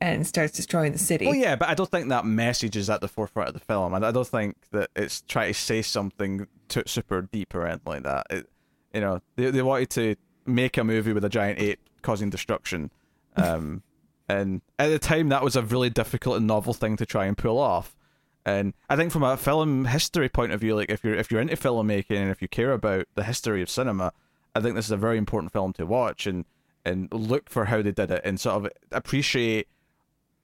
and 0.00 0.24
starts 0.26 0.52
destroying 0.52 0.92
the 0.92 0.98
city. 0.98 1.26
Well, 1.26 1.34
yeah, 1.34 1.56
but 1.56 1.68
I 1.68 1.74
don't 1.74 1.90
think 1.90 2.08
that 2.08 2.24
message 2.24 2.76
is 2.76 2.88
at 2.88 3.00
the 3.00 3.08
forefront 3.08 3.48
of 3.48 3.54
the 3.54 3.60
film, 3.60 3.94
and 3.94 4.06
I 4.06 4.12
don't 4.12 4.26
think 4.26 4.56
that 4.70 4.90
it's 4.94 5.22
trying 5.22 5.52
to 5.52 5.58
say 5.58 5.82
something 5.82 6.46
too 6.68 6.84
super 6.86 7.22
deep 7.22 7.52
or 7.54 7.66
anything 7.66 7.82
like 7.84 8.02
that. 8.04 8.26
It, 8.30 8.50
you 8.94 9.00
know, 9.00 9.20
they 9.34 9.50
they 9.50 9.62
wanted 9.62 9.90
to 9.90 10.16
make 10.46 10.76
a 10.78 10.84
movie 10.84 11.12
with 11.12 11.24
a 11.24 11.28
giant 11.28 11.58
ape 11.58 11.80
causing 12.02 12.30
destruction, 12.30 12.92
um, 13.36 13.82
and 14.28 14.62
at 14.78 14.88
the 14.88 15.00
time 15.00 15.30
that 15.30 15.42
was 15.42 15.56
a 15.56 15.62
really 15.62 15.90
difficult 15.90 16.36
and 16.36 16.46
novel 16.46 16.74
thing 16.74 16.96
to 16.96 17.06
try 17.06 17.26
and 17.26 17.36
pull 17.36 17.58
off. 17.58 17.96
And 18.46 18.72
I 18.88 18.96
think 18.96 19.12
from 19.12 19.22
a 19.22 19.36
film 19.36 19.84
history 19.84 20.28
point 20.28 20.52
of 20.52 20.60
view, 20.60 20.76
like 20.76 20.90
if 20.90 21.04
you're 21.04 21.14
if 21.14 21.30
you're 21.30 21.40
into 21.40 21.56
filmmaking 21.56 22.16
and 22.16 22.30
if 22.30 22.40
you 22.40 22.48
care 22.48 22.72
about 22.72 23.06
the 23.16 23.24
history 23.24 23.60
of 23.60 23.68
cinema, 23.68 24.12
I 24.54 24.60
think 24.60 24.74
this 24.74 24.86
is 24.86 24.90
a 24.90 24.96
very 24.96 25.18
important 25.18 25.52
film 25.52 25.72
to 25.74 25.86
watch 25.86 26.26
and 26.26 26.44
and 26.84 27.12
look 27.12 27.50
for 27.50 27.66
how 27.66 27.82
they 27.82 27.92
did 27.92 28.10
it 28.10 28.22
and 28.24 28.40
sort 28.40 28.56
of 28.64 28.72
appreciate 28.90 29.68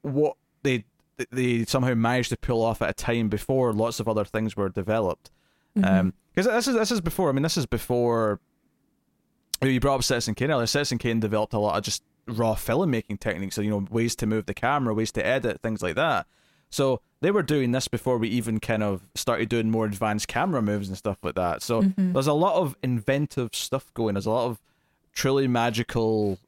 what 0.03 0.37
they 0.63 0.85
they 1.31 1.65
somehow 1.65 1.95
managed 1.95 2.29
to 2.31 2.37
pull 2.37 2.63
off 2.63 2.83
at 2.83 2.91
a 2.91 2.95
time 2.95 3.29
before 3.29 3.73
lots 3.73 4.01
of 4.01 4.09
other 4.09 4.25
things 4.25 4.57
were 4.57 4.69
developed. 4.69 5.31
Because 5.75 6.01
um, 6.01 6.13
this 6.35 6.69
is 6.69 6.75
this 6.75 6.91
is 6.91 7.01
before. 7.01 7.29
I 7.29 7.33
mean, 7.33 7.43
this 7.43 7.57
is 7.57 7.67
before. 7.67 8.41
You 9.63 9.81
brought 9.81 9.97
up 9.97 10.05
Citizen 10.05 10.35
Kane 10.35 10.51
earlier. 10.51 10.67
Citizen 10.67 10.99
Kane 10.99 11.21
developed 11.21 11.55
a 11.55 11.59
lot 11.59 11.79
of 11.79 11.83
just 11.83 12.03
raw 12.29 12.55
filmmaking 12.55 13.21
techniques, 13.21 13.55
so 13.55 13.63
you 13.63 13.71
know 13.71 13.87
ways 13.91 14.15
to 14.17 14.27
move 14.27 14.47
the 14.47 14.55
camera, 14.55 14.93
ways 14.93 15.13
to 15.13 15.25
edit, 15.27 15.63
things 15.63 15.83
like 15.83 15.95
that. 15.95 16.27
So 16.69 17.01
they 17.21 17.31
were 17.31 17.43
doing 17.43 17.73
this 17.73 17.89
before 17.89 18.19
we 18.19 18.29
even 18.29 18.61
kind 18.61 18.83
of 18.83 19.03
started 19.15 19.49
doing 19.49 19.71
more 19.71 19.87
advanced 19.87 20.29
camera 20.29 20.61
moves 20.63 20.89
and 20.89 20.97
stuff 20.99 21.17
like 21.23 21.35
that. 21.35 21.63
So 21.63 21.83
Mm-hmm. 21.83 22.13
there's 22.13 22.27
a 22.27 22.33
lot 22.35 22.57
of 22.57 22.77
inventive 22.83 23.51
stuff 23.55 23.93
going. 23.95 24.15
There's 24.15 24.27
a 24.27 24.31
lot 24.31 24.47
of 24.47 24.59
truly 25.15 25.49
magical, 25.49 26.39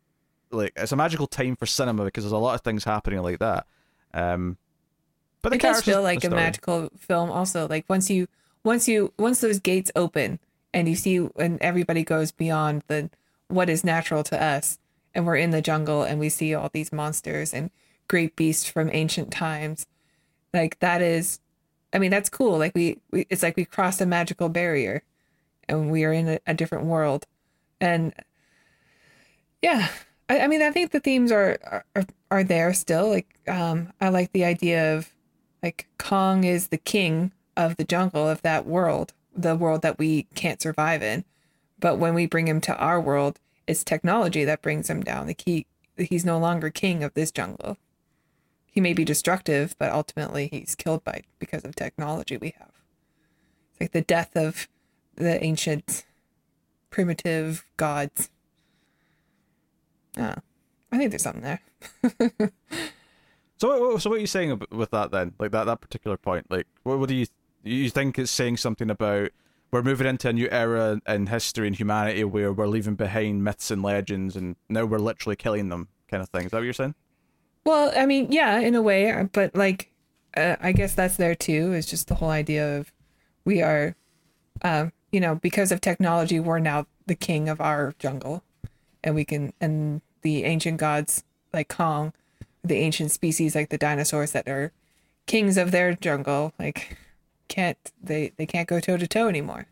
like 0.51 0.73
it's 0.77 0.93
a 0.93 0.97
magical 0.97 1.27
time 1.27 1.57
for 1.57 1.67
cinema 1.67 2.05
because 2.05 2.25
there's 2.25 2.33
a 2.33 2.37
lot 2.39 2.55
of 2.55 2.61
things 2.61 2.85
happening 2.85 3.21
like 3.23 3.39
that. 3.39 3.67
Um, 4.13 4.59
but 5.43 5.51
the 5.51 5.57
it 5.57 5.63
does 5.63 5.83
feel 5.83 6.03
like 6.03 6.25
a 6.25 6.31
magical 6.31 6.91
film 6.99 7.31
also 7.31 7.69
like 7.69 7.85
once 7.89 8.11
you 8.11 8.27
once 8.65 8.89
you 8.89 9.13
once 9.19 9.41
those 9.41 9.61
gates 9.61 9.91
open 9.95 10.39
and 10.75 10.89
you 10.89 10.97
see 10.97 11.29
and 11.39 11.59
everybody 11.63 12.03
goes 12.03 12.33
beyond 12.33 12.83
the 12.89 13.09
what 13.47 13.71
is 13.71 13.85
natural 13.85 14.25
to 14.25 14.43
us 14.43 14.79
and 15.15 15.25
we're 15.27 15.37
in 15.37 15.51
the 15.51 15.63
jungle 15.63 16.03
and 16.03 16.19
we 16.19 16.29
see 16.29 16.55
all 16.55 16.69
these 16.73 16.93
monsters 16.93 17.55
and 17.55 17.71
great 18.09 18.35
beasts 18.37 18.69
from 18.69 18.91
ancient 18.93 19.31
times 19.31 19.87
like 20.53 20.79
that 20.81 21.03
is 21.03 21.41
i 21.93 21.99
mean 21.99 22.11
that's 22.11 22.29
cool. 22.29 22.59
Like 22.59 22.75
we, 22.75 22.99
we 23.11 23.27
it's 23.31 23.43
like 23.43 23.57
we 23.57 23.65
crossed 23.65 24.01
a 24.01 24.07
magical 24.07 24.49
barrier 24.49 25.03
and 25.69 25.91
we 25.91 26.05
are 26.05 26.13
in 26.13 26.29
a, 26.29 26.39
a 26.47 26.55
different 26.55 26.85
world. 26.85 27.27
And 27.81 28.15
yeah 29.63 29.89
I, 30.29 30.41
I 30.41 30.47
mean 30.47 30.63
i 30.63 30.71
think 30.71 30.91
the 30.91 31.01
themes 31.01 31.33
are, 31.33 31.85
are 31.95 32.07
are 32.31 32.45
there 32.45 32.73
still. 32.75 33.09
Like 33.09 33.29
um 33.47 33.93
i 34.01 34.09
like 34.09 34.33
the 34.33 34.45
idea 34.45 34.97
of 34.97 35.13
like 35.63 35.87
kong 35.99 36.45
is 36.45 36.69
the 36.69 36.79
king 36.79 37.33
of 37.57 37.77
the 37.77 37.85
jungle 37.85 38.29
of 38.29 38.43
that 38.43 38.67
world 38.67 39.13
the 39.35 39.57
world 39.57 39.83
that 39.83 39.99
we 39.99 40.25
can't 40.35 40.61
survive 40.61 41.03
in. 41.03 41.25
But 41.81 41.99
when 41.99 42.15
we 42.15 42.27
bring 42.27 42.49
him 42.49 42.61
to 42.63 42.77
our 42.77 43.01
world 43.01 43.39
it's 43.67 43.85
technology 43.85 44.45
that 44.45 44.63
brings 44.63 44.89
him 44.89 45.03
down. 45.03 45.27
Like 45.27 45.43
he 45.45 45.67
he's 45.97 46.25
no 46.25 46.39
longer 46.39 46.71
king 46.71 47.05
of 47.05 47.15
this 47.15 47.31
jungle 47.31 47.77
he 48.79 48.81
may 48.81 48.93
be 48.93 49.05
destructive 49.05 49.75
but 49.77 49.91
ultimately 49.91 50.47
he's 50.53 50.77
killed 50.77 51.03
by 51.03 51.21
because 51.41 51.65
of 51.65 51.75
technology 51.75 52.37
we 52.37 52.55
have 52.61 52.71
it's 53.73 53.81
like 53.81 53.91
the 53.91 54.03
death 54.03 54.37
of 54.37 54.69
the 55.17 55.43
ancient 55.43 56.05
primitive 56.91 57.65
gods 57.77 58.31
yeah 60.17 60.37
i 60.93 60.97
think 60.97 61.11
there's 61.11 61.23
something 61.25 61.43
there 61.43 61.61
So, 63.61 63.91
what- 63.95 64.01
so 64.03 64.11
what 64.11 64.19
are 64.19 64.21
you 64.21 64.29
saying 64.29 64.61
with 64.71 64.93
that 64.93 65.11
then? 65.11 65.35
Like 65.41 65.51
that 65.51 65.65
that 65.65 65.81
particular 65.81 66.17
point? 66.17 66.49
Like, 66.49 66.69
what, 66.85 67.01
what 67.01 67.09
do 67.09 67.17
you 67.17 67.27
you 67.65 67.91
think 67.91 68.17
it's 68.17 68.31
saying 68.31 68.59
something 68.59 68.89
about? 68.89 69.31
We're 69.73 69.83
moving 69.83 70.07
into 70.07 70.29
a 70.29 70.33
new 70.33 70.49
era 70.53 71.01
in 71.09 71.27
history 71.27 71.67
and 71.67 71.75
humanity 71.75 72.23
where 72.23 72.53
we're 72.53 72.69
leaving 72.69 72.95
behind 72.95 73.43
myths 73.43 73.73
and 73.73 73.83
legends, 73.83 74.37
and 74.37 74.55
now 74.69 74.85
we're 74.85 75.01
literally 75.01 75.35
killing 75.35 75.71
them, 75.71 75.89
kind 76.09 76.23
of 76.23 76.29
thing. 76.29 76.45
Is 76.45 76.53
that 76.53 76.59
what 76.59 76.63
you're 76.67 76.73
saying? 76.73 76.95
Well, 77.69 77.93
I 77.95 78.07
mean, 78.07 78.33
yeah, 78.33 78.61
in 78.61 78.75
a 78.75 78.81
way, 78.81 79.29
but 79.31 79.55
like, 79.55 79.91
uh, 80.35 80.57
I 80.59 80.73
guess 80.73 80.95
that's 80.95 81.19
there 81.19 81.35
too. 81.35 81.75
Is 81.75 81.85
just 81.85 82.09
the 82.09 82.15
whole 82.15 82.31
idea 82.31 82.79
of 82.79 82.91
we 83.45 83.61
are, 83.61 83.95
um, 84.63 84.91
you 85.13 85.21
know, 85.21 85.35
because 85.35 85.71
of 85.71 85.83
technology, 85.83 86.41
we're 86.41 86.61
now 86.61 86.87
the 87.07 87.15
king 87.15 87.47
of 87.47 87.61
our 87.61 87.95
jungle, 87.99 88.43
and 89.05 89.15
we 89.15 89.27
can, 89.27 89.53
and 89.61 90.01
the 90.23 90.45
ancient 90.45 90.79
gods 90.79 91.25
like 91.53 91.69
Kong, 91.69 92.15
the 92.65 92.77
ancient 92.77 93.11
species 93.11 93.55
like 93.55 93.69
the 93.69 93.77
dinosaurs 93.77 94.33
that 94.33 94.49
are 94.49 94.73
kings 95.27 95.59
of 95.59 95.71
their 95.71 95.93
jungle, 95.93 96.55
like 96.59 96.97
can't 97.49 97.77
they 98.03 98.33
they 98.39 98.47
can't 98.47 98.67
go 98.67 98.81
toe 98.81 98.97
to 98.97 99.07
toe 99.07 99.29
anymore. 99.29 99.67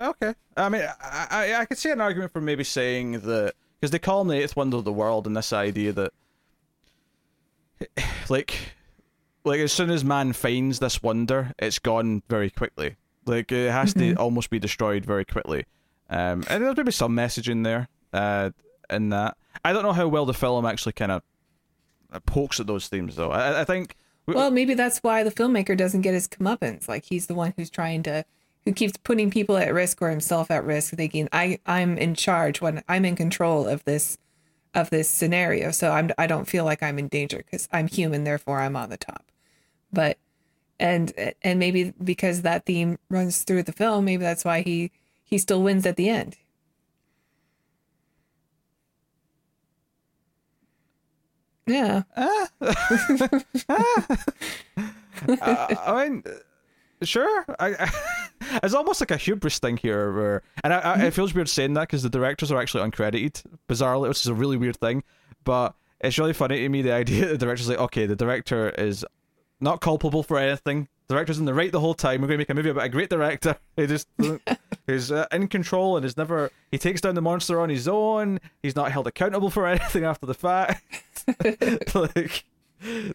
Okay. 0.00 0.34
I 0.56 0.70
mean, 0.70 0.88
I, 1.02 1.26
I 1.30 1.54
I 1.56 1.64
could 1.66 1.76
see 1.76 1.90
an 1.90 2.00
argument 2.00 2.32
for 2.32 2.40
maybe 2.40 2.64
saying 2.64 3.20
that 3.20 3.52
because 3.84 3.90
they 3.90 3.98
call 3.98 4.22
him 4.22 4.28
the 4.28 4.42
eighth 4.42 4.56
wonder 4.56 4.78
of 4.78 4.84
the 4.84 4.92
world, 4.92 5.26
and 5.26 5.36
this 5.36 5.52
idea 5.52 5.92
that 5.92 6.12
like 8.30 8.56
like 9.44 9.60
as 9.60 9.74
soon 9.74 9.90
as 9.90 10.02
man 10.02 10.32
finds 10.32 10.78
this 10.78 11.02
wonder, 11.02 11.52
it's 11.58 11.78
gone 11.78 12.22
very 12.30 12.48
quickly. 12.48 12.96
Like 13.26 13.52
it 13.52 13.70
has 13.70 13.92
to 13.92 14.14
almost 14.14 14.48
be 14.48 14.58
destroyed 14.58 15.04
very 15.04 15.26
quickly. 15.26 15.66
Um, 16.08 16.44
and 16.48 16.64
there's 16.64 16.78
maybe 16.78 16.92
some 16.92 17.14
message 17.14 17.50
in 17.50 17.62
there, 17.62 17.88
uh, 18.14 18.52
in 18.88 19.10
that. 19.10 19.36
I 19.62 19.74
don't 19.74 19.82
know 19.82 19.92
how 19.92 20.08
well 20.08 20.24
the 20.24 20.32
film 20.32 20.64
actually 20.64 20.92
kind 20.94 21.12
of 21.12 21.22
pokes 22.24 22.60
at 22.60 22.66
those 22.66 22.88
themes, 22.88 23.16
though. 23.16 23.32
I, 23.32 23.60
I 23.60 23.64
think. 23.64 23.96
Well, 24.26 24.50
maybe 24.50 24.72
that's 24.72 25.00
why 25.00 25.24
the 25.24 25.30
filmmaker 25.30 25.76
doesn't 25.76 26.00
get 26.00 26.14
his 26.14 26.26
comeuppance. 26.26 26.88
Like 26.88 27.04
he's 27.04 27.26
the 27.26 27.34
one 27.34 27.52
who's 27.54 27.68
trying 27.68 28.02
to, 28.04 28.24
who 28.64 28.72
keeps 28.72 28.96
putting 28.98 29.30
people 29.30 29.56
at 29.56 29.72
risk 29.74 30.00
or 30.02 30.10
himself 30.10 30.50
at 30.50 30.64
risk, 30.64 30.94
thinking 30.94 31.28
I 31.32 31.58
I'm 31.66 31.98
in 31.98 32.14
charge 32.14 32.60
when 32.60 32.82
I'm 32.88 33.04
in 33.04 33.16
control 33.16 33.66
of 33.68 33.84
this, 33.84 34.18
of 34.74 34.90
this 34.90 35.08
scenario. 35.08 35.70
So 35.70 35.90
I'm 35.92 36.10
I 36.18 36.26
don't 36.26 36.46
feel 36.48 36.64
like 36.64 36.82
I'm 36.82 36.98
in 36.98 37.08
danger 37.08 37.38
because 37.38 37.68
I'm 37.72 37.88
human, 37.88 38.24
therefore 38.24 38.60
I'm 38.60 38.76
on 38.76 38.90
the 38.90 38.96
top. 38.96 39.24
But, 39.92 40.18
and 40.80 41.12
and 41.42 41.58
maybe 41.58 41.92
because 42.02 42.42
that 42.42 42.66
theme 42.66 42.98
runs 43.10 43.42
through 43.44 43.64
the 43.64 43.72
film, 43.72 44.04
maybe 44.06 44.22
that's 44.24 44.44
why 44.44 44.62
he 44.62 44.92
he 45.24 45.38
still 45.38 45.62
wins 45.62 45.86
at 45.86 45.96
the 45.96 46.08
end. 46.08 46.36
Yeah. 51.66 52.02
uh, 52.16 52.46
I 55.28 56.08
mean, 56.08 56.24
sure. 57.02 57.44
I, 57.58 57.74
I, 57.74 57.90
it's 58.62 58.74
almost 58.74 59.00
like 59.00 59.10
a 59.10 59.16
hubris 59.16 59.58
thing 59.58 59.76
here, 59.76 60.12
where 60.12 60.42
and 60.62 60.72
I, 60.72 60.78
I, 60.78 61.02
it 61.04 61.10
feels 61.14 61.34
weird 61.34 61.48
saying 61.48 61.74
that 61.74 61.82
because 61.82 62.02
the 62.02 62.10
directors 62.10 62.50
are 62.52 62.60
actually 62.60 62.88
uncredited, 62.88 63.42
bizarrely, 63.68 64.08
which 64.08 64.20
is 64.20 64.26
a 64.26 64.34
really 64.34 64.56
weird 64.56 64.76
thing. 64.76 65.02
But 65.44 65.74
it's 66.00 66.18
really 66.18 66.32
funny 66.32 66.60
to 66.60 66.68
me 66.68 66.82
the 66.82 66.92
idea 67.02 67.26
that 67.26 67.32
the 67.32 67.38
director's 67.38 67.68
like, 67.68 67.78
okay, 67.78 68.06
the 68.06 68.16
director 68.16 68.70
is 68.70 69.04
not 69.60 69.80
culpable 69.80 70.22
for 70.22 70.38
anything. 70.38 70.88
The 71.08 71.14
director's 71.14 71.38
in 71.38 71.44
the 71.44 71.52
right 71.54 71.70
the 71.70 71.80
whole 71.80 71.94
time. 71.94 72.22
We're 72.22 72.28
going 72.28 72.38
to 72.38 72.42
make 72.42 72.50
a 72.50 72.54
movie 72.54 72.70
about 72.70 72.84
a 72.84 72.88
great 72.88 73.10
director 73.10 73.56
who 73.76 73.86
just 73.86 74.08
who's 74.86 75.12
uh, 75.12 75.26
in 75.32 75.48
control 75.48 75.96
and 75.96 76.04
is 76.04 76.16
never. 76.16 76.50
He 76.70 76.78
takes 76.78 77.00
down 77.00 77.14
the 77.14 77.22
monster 77.22 77.60
on 77.60 77.68
his 77.68 77.88
own. 77.88 78.40
He's 78.62 78.76
not 78.76 78.90
held 78.92 79.06
accountable 79.06 79.50
for 79.50 79.66
anything 79.66 80.04
after 80.04 80.26
the 80.26 80.34
fact. 80.34 80.82
like 81.94 82.44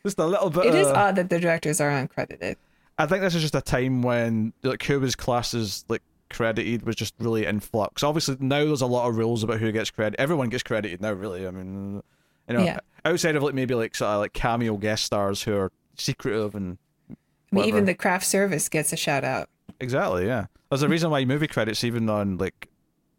just 0.03 0.19
a 0.19 0.25
little 0.25 0.49
bit. 0.49 0.67
It 0.67 0.75
is 0.75 0.87
of- 0.87 0.95
odd 0.95 1.15
that 1.15 1.29
the 1.29 1.39
directors 1.39 1.81
are 1.81 1.89
uncredited. 1.89 2.57
I 2.99 3.05
think 3.07 3.21
this 3.21 3.33
is 3.33 3.41
just 3.41 3.55
a 3.55 3.61
time 3.61 4.01
when 4.03 4.53
like 4.61 4.83
who 4.83 4.99
was 4.99 5.15
classed 5.15 5.53
as 5.55 5.85
like 5.89 6.01
credited 6.29 6.85
was 6.85 6.95
just 6.95 7.15
really 7.19 7.45
in 7.45 7.59
flux. 7.59 8.03
Obviously 8.03 8.37
now 8.39 8.63
there's 8.65 8.81
a 8.81 8.85
lot 8.87 9.09
of 9.09 9.17
rules 9.17 9.41
about 9.43 9.59
who 9.59 9.71
gets 9.71 9.89
credit. 9.89 10.19
Everyone 10.19 10.49
gets 10.49 10.61
credited 10.63 11.01
now, 11.01 11.13
really. 11.13 11.47
I 11.47 11.51
mean, 11.51 12.03
you 12.47 12.53
know, 12.55 12.63
Yeah. 12.63 12.79
outside 13.05 13.35
of 13.35 13.41
like 13.43 13.55
maybe 13.55 13.73
like 13.73 13.95
sort 13.95 14.09
of 14.11 14.19
like 14.19 14.33
cameo 14.33 14.77
guest 14.77 15.05
stars 15.05 15.41
who 15.43 15.55
are 15.55 15.71
secretive 15.97 16.53
and 16.55 16.77
I 17.09 17.55
mean, 17.55 17.65
even 17.65 17.85
the 17.85 17.95
craft 17.95 18.25
service 18.27 18.69
gets 18.69 18.93
a 18.93 18.97
shout 18.97 19.23
out. 19.23 19.49
exactly 19.79 20.27
yeah. 20.27 20.45
There's 20.69 20.83
a 20.83 20.89
reason 20.89 21.09
why 21.09 21.25
movie 21.25 21.47
credits 21.47 21.83
even 21.83 22.09
on 22.09 22.37
like 22.37 22.67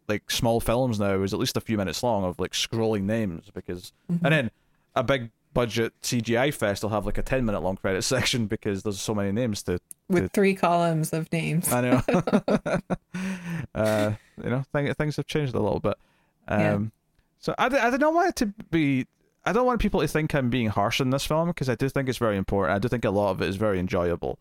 like 0.07 0.29
small 0.29 0.59
films 0.61 0.99
now 0.99 1.21
is 1.23 1.33
at 1.33 1.39
least 1.39 1.57
a 1.57 1.61
few 1.61 1.77
minutes 1.77 2.03
long 2.03 2.23
of 2.23 2.39
like 2.39 2.51
scrolling 2.51 3.03
names 3.03 3.49
because 3.53 3.91
Mm-hmm. 4.11 4.25
and 4.25 4.33
then 4.33 4.51
a 4.95 5.03
big 5.03 5.31
budget 5.53 5.93
CGI 6.01 6.53
fest 6.53 6.81
they'll 6.81 6.91
have 6.91 7.05
like 7.05 7.17
a 7.17 7.23
ten 7.23 7.45
minute 7.45 7.61
long 7.61 7.75
credit 7.75 8.01
section 8.03 8.45
because 8.47 8.83
there's 8.83 8.99
so 8.99 9.13
many 9.13 9.31
names 9.31 9.63
to 9.63 9.79
with 10.09 10.31
three 10.31 10.55
columns 10.55 11.13
of 11.13 11.31
names. 11.31 11.71
I 11.71 11.81
know. 11.81 12.01
uh, 13.75 14.11
you 14.43 14.49
know, 14.49 14.63
thing, 14.73 14.93
things 14.93 15.15
have 15.17 15.27
changed 15.27 15.53
a 15.53 15.59
little 15.59 15.79
bit. 15.79 15.95
Um, 16.47 16.59
Yeah. 16.59 16.79
So 17.39 17.55
I, 17.57 17.69
d- 17.69 17.77
I 17.77 17.97
don't 17.97 18.13
want 18.13 18.29
it 18.29 18.35
to 18.37 18.45
be. 18.69 19.07
I 19.45 19.51
don't 19.51 19.65
want 19.65 19.81
people 19.81 20.01
to 20.01 20.07
think 20.07 20.35
I'm 20.35 20.51
being 20.51 20.67
harsh 20.67 21.01
in 21.01 21.09
this 21.09 21.25
film 21.25 21.47
because 21.47 21.69
I 21.69 21.75
do 21.75 21.89
think 21.89 22.07
it's 22.07 22.19
very 22.19 22.37
important. 22.37 22.75
I 22.75 22.79
do 22.79 22.87
think 22.87 23.03
a 23.03 23.09
lot 23.09 23.31
of 23.31 23.41
it 23.41 23.49
is 23.49 23.55
very 23.55 23.79
enjoyable. 23.79 24.37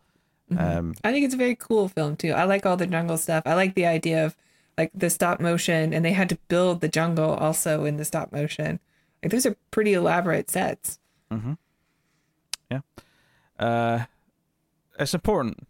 Um, 0.59 0.95
I 1.05 1.13
think 1.13 1.25
it's 1.25 1.35
a 1.35 1.39
very 1.39 1.55
cool 1.55 1.89
film 1.89 2.17
too. 2.17 2.33
I 2.33 2.45
like 2.45 2.67
all 2.67 2.77
the 2.77 2.87
jungle 2.87 3.17
stuff. 3.17 3.45
I 3.47 3.55
like 3.55 3.75
the 3.75 3.87
idea 3.87 4.27
of 4.27 4.37
like 4.77 4.91
the 4.93 5.09
stop 5.09 5.41
motion, 5.41 5.95
and 5.95 6.05
they 6.05 6.13
had 6.13 6.29
to 6.29 6.39
build 6.49 6.81
the 6.81 6.89
jungle 6.89 7.31
also 7.31 7.85
in 7.85 7.97
the 7.97 8.05
stop 8.05 8.33
motion. 8.33 8.81
Like 9.23 9.31
those 9.33 9.47
are 9.47 9.57
pretty 9.71 9.95
elaborate 9.95 10.51
sets. 10.51 10.99
Mhm. 11.31 11.59
Yeah. 12.71 12.81
Uh, 13.59 14.05
it's 14.99 15.14
important. 15.14 15.66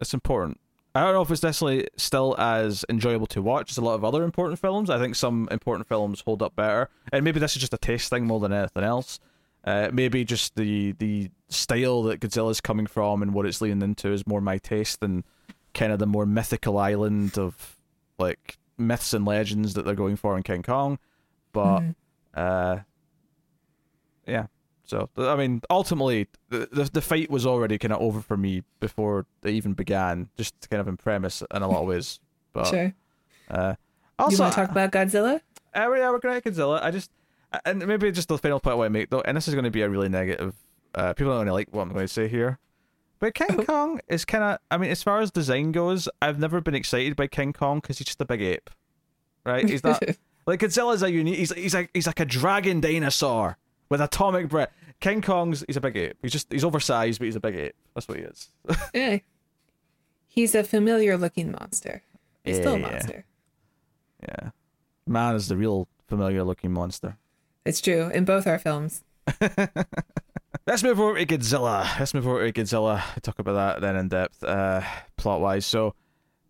It's 0.00 0.14
important. 0.14 0.58
I 0.94 1.00
don't 1.02 1.14
know 1.14 1.22
if 1.22 1.30
it's 1.30 1.42
necessarily 1.42 1.88
still 1.96 2.34
as 2.38 2.84
enjoyable 2.88 3.26
to 3.28 3.40
watch 3.40 3.70
as 3.70 3.78
a 3.78 3.80
lot 3.80 3.94
of 3.94 4.04
other 4.04 4.24
important 4.24 4.58
films. 4.58 4.90
I 4.90 4.98
think 4.98 5.14
some 5.14 5.48
important 5.50 5.88
films 5.88 6.20
hold 6.20 6.42
up 6.42 6.54
better, 6.54 6.90
and 7.12 7.24
maybe 7.24 7.40
this 7.40 7.56
is 7.56 7.60
just 7.60 7.72
a 7.72 7.78
taste 7.78 8.10
thing 8.10 8.26
more 8.26 8.40
than 8.40 8.52
anything 8.52 8.82
else. 8.84 9.18
Uh, 9.64 9.88
maybe 9.92 10.24
just 10.24 10.54
the 10.56 10.92
the 10.92 11.30
style 11.48 12.02
that 12.02 12.20
Godzilla's 12.20 12.60
coming 12.60 12.86
from 12.86 13.22
and 13.22 13.32
what 13.32 13.46
it's 13.46 13.60
leaning 13.60 13.80
into 13.82 14.12
is 14.12 14.26
more 14.26 14.40
my 14.40 14.58
taste 14.58 15.00
than 15.00 15.24
kind 15.72 15.92
of 15.92 15.98
the 15.98 16.06
more 16.06 16.26
mythical 16.26 16.76
island 16.78 17.38
of 17.38 17.76
like 18.18 18.58
myths 18.76 19.14
and 19.14 19.24
legends 19.24 19.72
that 19.74 19.84
they're 19.84 19.94
going 19.94 20.16
for 20.16 20.36
in 20.36 20.42
King 20.42 20.62
Kong. 20.62 20.98
But 21.52 21.80
Mhm. 21.80 21.94
Uh, 22.34 22.78
yeah. 24.26 24.46
So 24.84 25.08
I 25.16 25.36
mean, 25.36 25.62
ultimately, 25.70 26.28
the, 26.50 26.68
the 26.70 26.84
the 26.92 27.00
fight 27.00 27.30
was 27.30 27.46
already 27.46 27.78
kind 27.78 27.92
of 27.92 28.00
over 28.00 28.20
for 28.20 28.36
me 28.36 28.62
before 28.80 29.26
they 29.40 29.52
even 29.52 29.72
began, 29.74 30.28
just 30.36 30.54
kind 30.70 30.80
of 30.80 30.88
in 30.88 30.96
premise 30.96 31.42
in 31.54 31.62
a 31.62 31.68
lot 31.68 31.82
of 31.82 31.88
ways. 31.88 32.20
But 32.54 32.66
sure. 32.66 32.92
uh, 33.50 33.76
you 34.18 34.24
also, 34.26 34.42
want 34.42 34.52
to 34.52 34.60
talk 34.60 34.70
about 34.70 34.92
Godzilla? 34.92 35.36
uh, 35.74 35.90
yeah, 35.94 36.10
we're 36.10 36.18
going 36.18 36.38
to 36.38 36.50
Godzilla. 36.50 36.82
I 36.82 36.90
just 36.90 37.10
and 37.64 37.86
maybe 37.86 38.12
just 38.12 38.28
the 38.28 38.36
final 38.36 38.60
point 38.60 38.72
I 38.72 38.76
want 38.76 38.86
to 38.88 38.90
make 38.90 39.08
though, 39.08 39.22
and 39.22 39.34
this 39.34 39.48
is 39.48 39.54
going 39.54 39.64
to 39.64 39.70
be 39.70 39.80
a 39.80 39.88
really 39.88 40.10
negative. 40.10 40.54
Uh, 40.94 41.14
people 41.14 41.32
don't 41.32 41.46
really 41.46 41.60
like 41.62 41.68
what 41.70 41.80
I'm 41.82 41.88
going 41.94 42.06
to 42.06 42.12
say 42.12 42.28
here. 42.28 42.58
But 43.20 43.34
King 43.34 43.56
Oh. 43.60 43.64
Kong 43.64 44.00
is 44.08 44.26
kind 44.26 44.44
of. 44.44 44.58
I 44.70 44.76
mean, 44.76 44.90
as 44.90 45.02
far 45.02 45.20
as 45.20 45.30
design 45.30 45.72
goes, 45.72 46.10
I've 46.20 46.38
never 46.38 46.60
been 46.60 46.74
excited 46.74 47.16
by 47.16 47.26
King 47.26 47.54
Kong 47.54 47.78
because 47.80 47.96
he's 47.96 48.06
just 48.08 48.20
a 48.20 48.26
big 48.26 48.42
ape, 48.42 48.68
right? 49.46 49.66
He's 49.66 49.82
not 49.82 50.02
like 50.46 50.60
Godzilla's 50.60 51.02
a 51.02 51.10
unique. 51.10 51.38
He's 51.38 51.52
he's 51.52 51.74
like 51.74 51.90
he's 51.94 52.06
like 52.06 52.20
a 52.20 52.24
dragon 52.24 52.80
dinosaur 52.80 53.56
with 53.88 54.00
atomic 54.00 54.48
breath. 54.48 54.70
King 55.00 55.20
Kong's 55.22 55.64
he's 55.66 55.76
a 55.76 55.80
big 55.80 55.96
ape. 55.96 56.16
He's 56.22 56.32
just 56.32 56.52
he's 56.52 56.64
oversized, 56.64 57.18
but 57.18 57.24
he's 57.26 57.36
a 57.36 57.40
big 57.40 57.56
ape. 57.56 57.74
That's 57.94 58.06
what 58.08 58.18
he 58.18 58.24
is. 58.24 58.48
yeah. 58.94 59.18
He's 60.34 60.54
a 60.54 60.64
familiar 60.64 61.18
looking 61.18 61.50
monster. 61.52 62.02
He's 62.42 62.56
still 62.56 62.76
a 62.76 62.78
Yeah. 62.78 62.86
monster. 62.90 63.24
yeah, 64.22 64.50
man 65.06 65.34
is 65.34 65.48
the 65.48 65.58
real 65.58 65.88
familiar 66.08 66.42
looking 66.42 66.72
monster. 66.72 67.18
It's 67.66 67.82
true 67.82 68.08
in 68.14 68.24
both 68.24 68.46
our 68.46 68.58
films. 68.58 69.04
Let's 70.66 70.82
move 70.82 71.00
over 71.00 71.18
to 71.18 71.26
Godzilla. 71.26 71.86
Let's 71.98 72.14
move 72.14 72.26
over 72.26 72.50
to 72.50 72.60
Godzilla. 72.62 73.02
Talk 73.22 73.40
about 73.40 73.54
that 73.54 73.80
then 73.82 73.96
in 73.96 74.08
depth, 74.08 74.42
uh, 74.44 74.80
plot 75.16 75.40
wise. 75.40 75.66
So, 75.66 75.94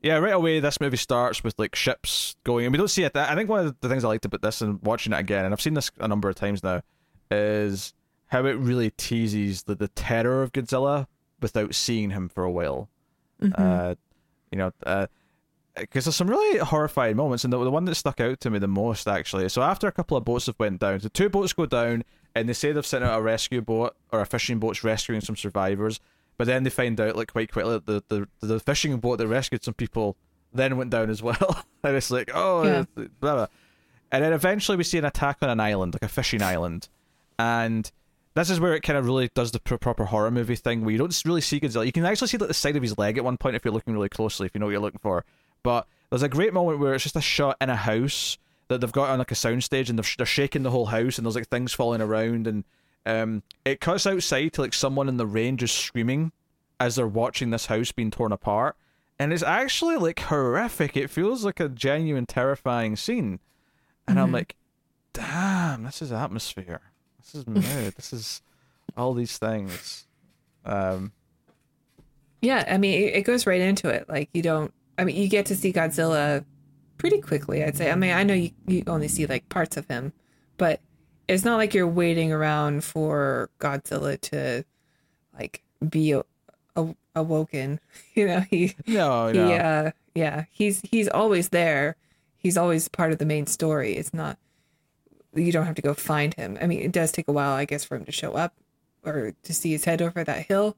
yeah, 0.02 0.18
right 0.18 0.34
away, 0.34 0.60
this 0.60 0.80
movie 0.80 0.96
starts 0.96 1.44
with 1.44 1.54
like 1.58 1.74
ships 1.74 2.36
going, 2.44 2.66
and 2.66 2.72
we 2.72 2.78
don't 2.78 2.88
see 2.88 3.04
it. 3.04 3.16
I 3.16 3.34
think 3.34 3.48
one 3.48 3.66
of 3.66 3.80
the 3.80 3.88
things 3.88 4.04
I 4.04 4.08
liked 4.08 4.24
about 4.24 4.42
this 4.42 4.60
and 4.60 4.80
watching 4.82 5.12
it 5.12 5.20
again, 5.20 5.44
and 5.44 5.54
I've 5.54 5.60
seen 5.60 5.74
this 5.74 5.90
a 5.98 6.08
number 6.08 6.28
of 6.28 6.34
times 6.34 6.62
now, 6.62 6.82
is 7.30 7.94
how 8.26 8.44
it 8.46 8.58
really 8.58 8.90
teases 8.90 9.62
the, 9.62 9.74
the 9.74 9.88
terror 9.88 10.42
of 10.42 10.52
Godzilla 10.52 11.06
without 11.40 11.74
seeing 11.74 12.10
him 12.10 12.28
for 12.28 12.44
a 12.44 12.50
while. 12.50 12.88
Uh, 13.56 13.94
you 14.50 14.58
know, 14.58 14.72
because 15.76 16.04
there's 16.04 16.16
some 16.16 16.28
really 16.30 16.58
horrifying 16.58 17.16
moments, 17.16 17.44
and 17.44 17.52
the, 17.52 17.62
the 17.62 17.70
one 17.70 17.84
that 17.84 17.94
stuck 17.94 18.20
out 18.20 18.40
to 18.40 18.50
me 18.50 18.58
the 18.58 18.68
most 18.68 19.08
actually. 19.08 19.48
So 19.48 19.62
after 19.62 19.86
a 19.86 19.92
couple 19.92 20.16
of 20.16 20.24
boats 20.24 20.46
have 20.46 20.58
went 20.58 20.80
down, 20.80 21.00
so 21.00 21.08
two 21.08 21.28
boats 21.28 21.52
go 21.52 21.66
down, 21.66 22.04
and 22.34 22.48
they 22.48 22.52
say 22.52 22.72
they've 22.72 22.86
sent 22.86 23.04
out 23.04 23.18
a 23.18 23.22
rescue 23.22 23.60
boat 23.60 23.96
or 24.12 24.20
a 24.20 24.26
fishing 24.26 24.58
boat's 24.58 24.84
rescuing 24.84 25.20
some 25.20 25.36
survivors, 25.36 26.00
but 26.38 26.46
then 26.46 26.62
they 26.64 26.70
find 26.70 27.00
out 27.00 27.16
like 27.16 27.32
quite 27.32 27.52
quickly 27.52 27.72
that 27.72 27.86
the 27.86 28.02
the, 28.40 28.46
the 28.46 28.60
fishing 28.60 28.96
boat 28.98 29.16
that 29.18 29.28
rescued 29.28 29.64
some 29.64 29.74
people 29.74 30.16
then 30.52 30.76
went 30.76 30.90
down 30.90 31.08
as 31.10 31.22
well, 31.22 31.64
and 31.82 31.96
it's 31.96 32.10
like 32.10 32.30
oh 32.34 32.64
Yeah. 32.64 32.84
blah 33.20 33.34
blah. 33.34 33.46
And 34.10 34.22
then 34.22 34.32
eventually 34.34 34.76
we 34.76 34.84
see 34.84 34.98
an 34.98 35.04
attack 35.06 35.38
on 35.40 35.48
an 35.48 35.58
island, 35.60 35.94
like 35.94 36.02
a 36.02 36.08
fishing 36.12 36.42
island, 36.42 36.88
and 37.38 37.90
this 38.34 38.48
is 38.50 38.60
where 38.60 38.74
it 38.74 38.80
kind 38.82 38.98
of 38.98 39.06
really 39.06 39.30
does 39.34 39.52
the 39.52 39.60
pr- 39.60 39.76
proper 39.76 40.06
horror 40.06 40.30
movie 40.30 40.56
thing 40.56 40.82
where 40.82 40.92
you 40.92 40.98
don't 40.98 41.22
really 41.26 41.40
see 41.42 41.60
Godzilla. 41.60 41.84
You 41.86 41.92
can 41.92 42.04
actually 42.06 42.28
see 42.28 42.38
like 42.38 42.48
the 42.48 42.54
side 42.54 42.76
of 42.76 42.82
his 42.82 42.96
leg 42.96 43.18
at 43.18 43.24
one 43.24 43.36
point 43.36 43.56
if 43.56 43.64
you're 43.64 43.74
looking 43.74 43.92
really 43.94 44.08
closely, 44.08 44.46
if 44.46 44.52
you 44.54 44.58
know 44.58 44.66
what 44.66 44.72
you're 44.72 44.80
looking 44.80 45.00
for. 45.02 45.24
But 45.62 45.86
there's 46.10 46.22
a 46.22 46.28
great 46.30 46.52
moment 46.54 46.78
where 46.78 46.94
it's 46.94 47.02
just 47.04 47.16
a 47.16 47.20
shot 47.20 47.56
in 47.60 47.68
a 47.70 47.76
house 47.76 48.38
that 48.68 48.80
they've 48.80 48.90
got 48.92 49.10
on 49.10 49.18
like 49.18 49.30
a 49.32 49.34
soundstage 49.34 49.88
and 49.90 49.98
they're, 49.98 50.02
sh- 50.04 50.16
they're 50.16 50.24
shaking 50.26 50.62
the 50.62 50.70
whole 50.70 50.86
house 50.86 51.18
and 51.18 51.26
there's 51.26 51.34
like 51.34 51.48
things 51.48 51.72
falling 51.74 52.00
around 52.00 52.46
and 52.46 52.64
um, 53.06 53.42
it 53.64 53.80
cuts 53.80 54.06
outside 54.06 54.52
to 54.54 54.60
like 54.62 54.74
someone 54.74 55.08
in 55.08 55.16
the 55.16 55.26
rain 55.26 55.56
just 55.56 55.76
screaming 55.76 56.32
as 56.78 56.96
they're 56.96 57.06
watching 57.06 57.50
this 57.50 57.66
house 57.66 57.92
being 57.92 58.10
torn 58.10 58.32
apart. 58.32 58.76
And 59.18 59.32
it's 59.32 59.42
actually 59.42 59.96
like 59.96 60.20
horrific. 60.20 60.96
It 60.96 61.10
feels 61.10 61.44
like 61.44 61.60
a 61.60 61.68
genuine 61.68 62.26
terrifying 62.26 62.96
scene. 62.96 63.38
And 64.08 64.18
I'm 64.18 64.32
like, 64.32 64.56
damn, 65.12 65.84
this 65.84 66.02
is 66.02 66.10
atmosphere. 66.10 66.80
This 67.18 67.34
is 67.36 67.46
mood. 67.46 67.94
this 67.94 68.12
is 68.12 68.42
all 68.96 69.14
these 69.14 69.38
things. 69.38 70.06
Um, 70.64 71.12
Yeah, 72.40 72.64
I 72.68 72.78
mean, 72.78 73.00
it, 73.00 73.14
it 73.14 73.22
goes 73.22 73.46
right 73.46 73.60
into 73.60 73.88
it. 73.88 74.08
Like 74.08 74.28
you 74.32 74.42
don't. 74.42 74.72
I 74.98 75.04
mean, 75.04 75.16
you 75.16 75.28
get 75.28 75.46
to 75.46 75.56
see 75.56 75.72
Godzilla 75.72 76.44
pretty 76.98 77.20
quickly. 77.20 77.62
I'd 77.62 77.76
say. 77.76 77.90
I 77.90 77.94
mean, 77.94 78.10
I 78.12 78.24
know 78.24 78.34
you 78.34 78.50
you 78.66 78.82
only 78.88 79.08
see 79.08 79.26
like 79.26 79.48
parts 79.48 79.76
of 79.76 79.86
him, 79.86 80.12
but 80.56 80.80
it's 81.32 81.44
not 81.44 81.56
like 81.56 81.74
you're 81.74 81.86
waiting 81.88 82.32
around 82.32 82.84
for 82.84 83.50
Godzilla 83.58 84.20
to 84.22 84.64
like 85.38 85.62
be 85.88 86.12
a, 86.12 86.22
a, 86.76 86.94
awoken. 87.14 87.80
You 88.14 88.26
know, 88.26 88.40
he 88.40 88.74
no, 88.86 89.28
he 89.28 89.38
no. 89.38 89.52
uh 89.54 89.90
yeah 90.14 90.44
he's 90.50 90.80
he's 90.82 91.08
always 91.08 91.48
there. 91.48 91.96
He's 92.36 92.56
always 92.58 92.88
part 92.88 93.12
of 93.12 93.18
the 93.18 93.24
main 93.24 93.46
story. 93.46 93.94
It's 93.94 94.12
not 94.12 94.36
you 95.34 95.50
don't 95.50 95.64
have 95.66 95.76
to 95.76 95.82
go 95.82 95.94
find 95.94 96.34
him. 96.34 96.58
I 96.60 96.66
mean, 96.66 96.80
it 96.80 96.92
does 96.92 97.10
take 97.10 97.26
a 97.28 97.32
while, 97.32 97.52
I 97.52 97.64
guess, 97.64 97.84
for 97.84 97.96
him 97.96 98.04
to 98.04 98.12
show 98.12 98.34
up 98.34 98.54
or 99.04 99.32
to 99.42 99.54
see 99.54 99.70
his 99.72 99.84
head 99.86 100.02
over 100.02 100.22
that 100.22 100.46
hill. 100.46 100.76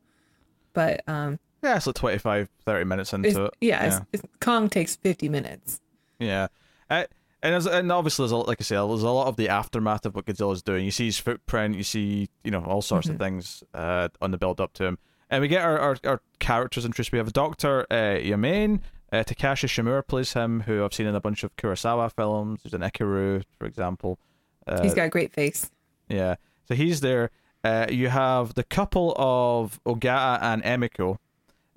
But 0.73 1.03
um, 1.09 1.41
Yeah, 1.63 1.77
it's 1.77 1.87
like 1.87 1.97
25, 1.97 2.49
30 2.65 2.85
minutes 2.85 3.13
into 3.13 3.47
it. 3.47 3.55
yeah, 3.61 3.87
It's, 3.87 4.07
it's, 4.13 4.23
Kong 4.41 4.69
takes 4.69 4.95
fifty 4.97 5.29
minutes. 5.29 5.81
Yeah. 6.21 6.49
Uh, 6.89 7.05
and, 7.45 7.67
and 7.67 7.93
obviously, 7.93 8.23
there's 8.25 8.33
a, 8.33 8.37
like 8.37 8.61
I 8.61 8.65
said, 8.65 8.77
there's 8.77 9.03
a 9.03 9.11
lot 9.11 9.27
of 9.27 9.37
the 9.37 9.49
aftermath 9.49 10.07
of 10.07 10.15
what 10.15 10.25
Godzilla's 10.25 10.63
doing. 10.63 10.85
You 10.85 10.91
see 10.91 11.07
his 11.07 11.19
footprint, 11.19 11.77
you 11.77 11.83
see, 11.83 12.29
you 12.43 12.51
know, 12.51 12.65
all 12.65 12.83
sorts 12.83 13.09
of 13.09 13.19
things 13.19 13.63
uh, 13.75 14.09
on 14.21 14.31
the 14.31 14.39
build 14.39 14.61
up 14.61 14.73
to 14.75 14.85
him. 14.85 14.99
And 15.31 15.41
we 15.43 15.49
get 15.49 15.63
our, 15.63 15.79
our, 15.79 15.97
our 16.05 16.21
characters 16.39 16.85
introduced. 16.85 17.13
We 17.13 17.19
have 17.19 17.33
Dr. 17.33 17.87
Uh, 17.91 18.19
Yamane. 18.19 18.81
Uh, 19.13 19.25
Takashi 19.25 19.69
Shimura 19.69 20.07
plays 20.07 20.33
him, 20.33 20.61
who 20.63 20.85
I've 20.85 20.93
seen 20.95 21.07
in 21.07 21.15
a 21.15 21.21
bunch 21.21 21.45
of 21.45 21.55
Kurosawa 21.57 22.13
films. 22.13 22.61
He's 22.63 22.75
in 22.75 22.81
Ikiru, 22.81 23.43
for 23.59 23.67
example. 23.67 24.19
Uh, 24.67 24.83
He's 24.83 24.95
got 24.95 25.05
a 25.05 25.09
great 25.09 25.33
face. 25.33 25.71
Yeah. 26.09 26.37
So 26.67 26.75
he's 26.75 27.01
there. 27.01 27.31
Uh, 27.63 27.87
you 27.91 28.09
have 28.09 28.55
the 28.55 28.65
couple 28.65 29.15
of 29.17 29.81
Ogata 29.85 30.43
and 30.43 30.63
Emiko. 30.63 31.19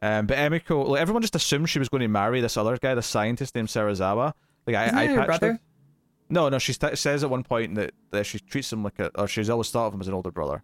Um, 0.01 0.27
but 0.27 0.37
Emiko, 0.37 0.87
like 0.87 1.01
everyone 1.01 1.21
just 1.21 1.35
assumed 1.35 1.69
she 1.69 1.79
was 1.79 1.89
going 1.89 2.01
to 2.01 2.07
marry 2.07 2.41
this 2.41 2.57
other 2.57 2.77
guy, 2.77 2.93
the 2.95 3.01
scientist 3.01 3.55
named 3.55 3.67
Serizawa. 3.69 4.33
Like 4.67 4.87
Isn't 4.87 4.97
I 4.97 5.05
her 5.07 5.15
patched 5.15 5.27
brother? 5.27 5.51
it. 5.53 5.61
No, 6.29 6.49
no. 6.49 6.59
She 6.59 6.73
st- 6.73 6.97
says 6.97 7.23
at 7.23 7.29
one 7.29 7.43
point 7.43 7.75
that, 7.75 7.91
that 8.11 8.25
she 8.25 8.39
treats 8.39 8.71
him 8.71 8.83
like 8.83 8.99
a, 8.99 9.09
or 9.19 9.27
she's 9.27 9.49
always 9.49 9.71
thought 9.71 9.87
of 9.87 9.93
him 9.93 10.01
as 10.01 10.07
an 10.09 10.13
older 10.13 10.31
brother. 10.31 10.61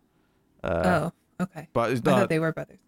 Uh, 0.63 1.09
oh, 1.39 1.43
okay. 1.43 1.67
But 1.73 1.91
it's 1.91 2.01
I 2.01 2.19
thought 2.19 2.29
they 2.29 2.39
were 2.39 2.51
brothers. 2.51 2.79